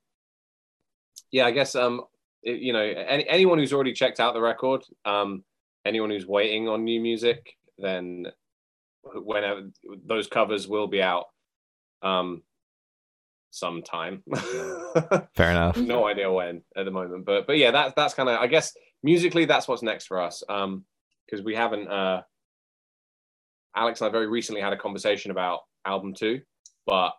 yeah, 1.31 1.47
I 1.47 1.51
guess 1.51 1.75
um, 1.75 2.03
it- 2.43 2.61
you 2.61 2.73
know, 2.73 2.81
any, 2.81 3.29
anyone 3.29 3.59
who's 3.59 3.73
already 3.73 3.93
checked 3.93 4.21
out 4.21 4.35
the 4.35 4.41
record, 4.41 4.83
um, 5.05 5.45
anyone 5.85 6.11
who's 6.11 6.27
waiting 6.27 6.69
on 6.69 6.85
new 6.85 7.01
music, 7.01 7.55
then 7.79 8.27
whenever 9.15 9.71
those 10.05 10.27
covers 10.27 10.67
will 10.69 10.87
be 10.87 11.03
out, 11.03 11.27
um, 12.03 12.43
sometime. 13.51 14.23
Fair 15.35 15.51
enough. 15.51 15.77
no 15.77 16.07
idea 16.07 16.31
when 16.31 16.63
at 16.77 16.85
the 16.85 16.91
moment, 16.91 17.25
but 17.25 17.47
but 17.47 17.57
yeah, 17.59 17.71
that's 17.71 17.95
that's 17.95 18.15
kind 18.15 18.29
of 18.29 18.39
I 18.41 18.47
guess 18.47 18.73
musically 19.03 19.45
that's 19.45 19.67
what's 19.69 19.83
next 19.83 20.07
for 20.07 20.21
us. 20.21 20.43
Um, 20.49 20.85
because 21.27 21.45
we 21.45 21.55
haven't. 21.55 21.89
Uh, 21.89 22.23
Alex 23.75 24.01
and 24.01 24.09
I 24.09 24.13
very 24.13 24.27
recently 24.27 24.61
had 24.63 24.73
a 24.73 24.77
conversation 24.79 25.31
about 25.31 25.61
album 25.85 26.15
two, 26.15 26.41
but 26.87 27.13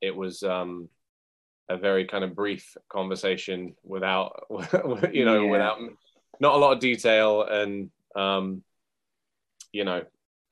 it 0.00 0.14
was 0.14 0.42
um 0.42 0.88
a 1.68 1.76
very 1.76 2.04
kind 2.06 2.22
of 2.22 2.34
brief 2.34 2.76
conversation 2.88 3.74
without 3.82 4.44
you 5.12 5.24
know 5.24 5.44
Yeah. 5.44 5.50
without 5.50 5.78
not 6.38 6.54
a 6.54 6.58
lot 6.58 6.72
of 6.74 6.80
detail 6.80 7.42
and 7.42 7.90
um 8.14 8.62
you 9.72 9.84
know 9.84 10.02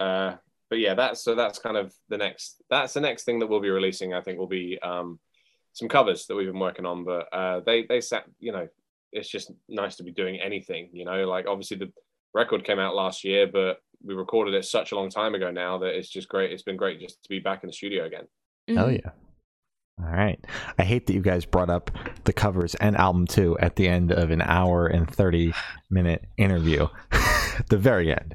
uh 0.00 0.34
but 0.74 0.80
yeah 0.80 0.94
that's 0.94 1.22
so 1.22 1.34
that's 1.34 1.58
kind 1.58 1.76
of 1.76 1.92
the 2.08 2.16
next 2.16 2.62
that's 2.70 2.94
the 2.94 3.00
next 3.00 3.22
thing 3.24 3.38
that 3.38 3.46
we'll 3.48 3.60
be 3.60 3.70
releasing 3.70 4.12
i 4.14 4.20
think 4.20 4.38
will 4.38 4.46
be 4.62 4.78
um 4.82 5.18
some 5.72 5.88
covers 5.88 6.26
that 6.26 6.34
we've 6.36 6.50
been 6.52 6.58
working 6.68 6.86
on 6.86 7.04
but 7.04 7.24
uh 7.32 7.60
they 7.66 7.84
they 7.88 8.00
sat 8.00 8.24
you 8.40 8.52
know 8.52 8.66
it's 9.12 9.28
just 9.28 9.52
nice 9.68 9.94
to 9.96 10.02
be 10.02 10.10
doing 10.12 10.40
anything 10.40 10.88
you 10.92 11.04
know 11.04 11.24
like 11.34 11.46
obviously 11.46 11.76
the 11.76 11.92
record 12.34 12.64
came 12.64 12.80
out 12.80 12.94
last 12.96 13.22
year 13.24 13.46
but 13.46 13.78
we 14.04 14.14
recorded 14.14 14.54
it 14.54 14.64
such 14.64 14.90
a 14.92 14.96
long 14.96 15.08
time 15.08 15.34
ago 15.34 15.50
now 15.50 15.78
that 15.78 15.96
it's 15.96 16.08
just 16.08 16.28
great 16.28 16.50
it's 16.52 16.64
been 16.64 16.76
great 16.76 16.98
just 17.00 17.22
to 17.22 17.28
be 17.28 17.38
back 17.38 17.62
in 17.62 17.68
the 17.68 17.72
studio 17.72 18.04
again 18.06 18.26
Hell 18.68 18.88
Mhm. 18.88 19.00
yeah. 19.04 19.10
All 20.02 20.10
right. 20.10 20.44
I 20.76 20.82
hate 20.82 21.06
that 21.06 21.12
you 21.12 21.20
guys 21.20 21.44
brought 21.44 21.70
up 21.70 21.88
the 22.24 22.32
covers 22.32 22.74
and 22.74 22.96
album 22.96 23.28
two 23.28 23.56
at 23.60 23.76
the 23.76 23.86
end 23.86 24.10
of 24.10 24.32
an 24.32 24.42
hour 24.42 24.88
and 24.88 25.08
30 25.08 25.54
minute 25.88 26.24
interview. 26.36 26.88
the 27.70 27.78
very 27.78 28.10
end. 28.10 28.34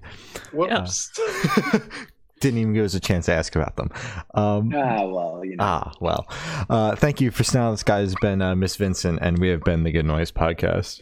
whoops 0.54 1.12
Didn't 2.40 2.60
even 2.60 2.74
give 2.74 2.86
us 2.86 2.94
a 2.94 3.00
chance 3.00 3.26
to 3.26 3.34
ask 3.34 3.56
about 3.56 3.76
them. 3.76 3.90
Um, 4.34 4.74
Ah, 4.74 5.06
well, 5.06 5.42
you 5.44 5.56
know. 5.58 5.64
ah, 5.64 5.92
well. 6.00 6.26
Uh, 6.70 6.96
thank 6.96 7.20
you 7.20 7.32
for 7.32 7.44
now. 7.58 7.72
This 7.72 7.84
guy 7.84 8.00
has 8.00 8.16
been 8.22 8.42
uh, 8.42 8.56
Miss 8.56 8.76
Vincent, 8.78 9.20
and 9.22 9.38
we 9.40 9.50
have 9.50 9.62
been 9.62 9.84
the 9.84 9.92
Good 9.92 10.06
Noise 10.06 10.32
Podcast. 10.32 11.02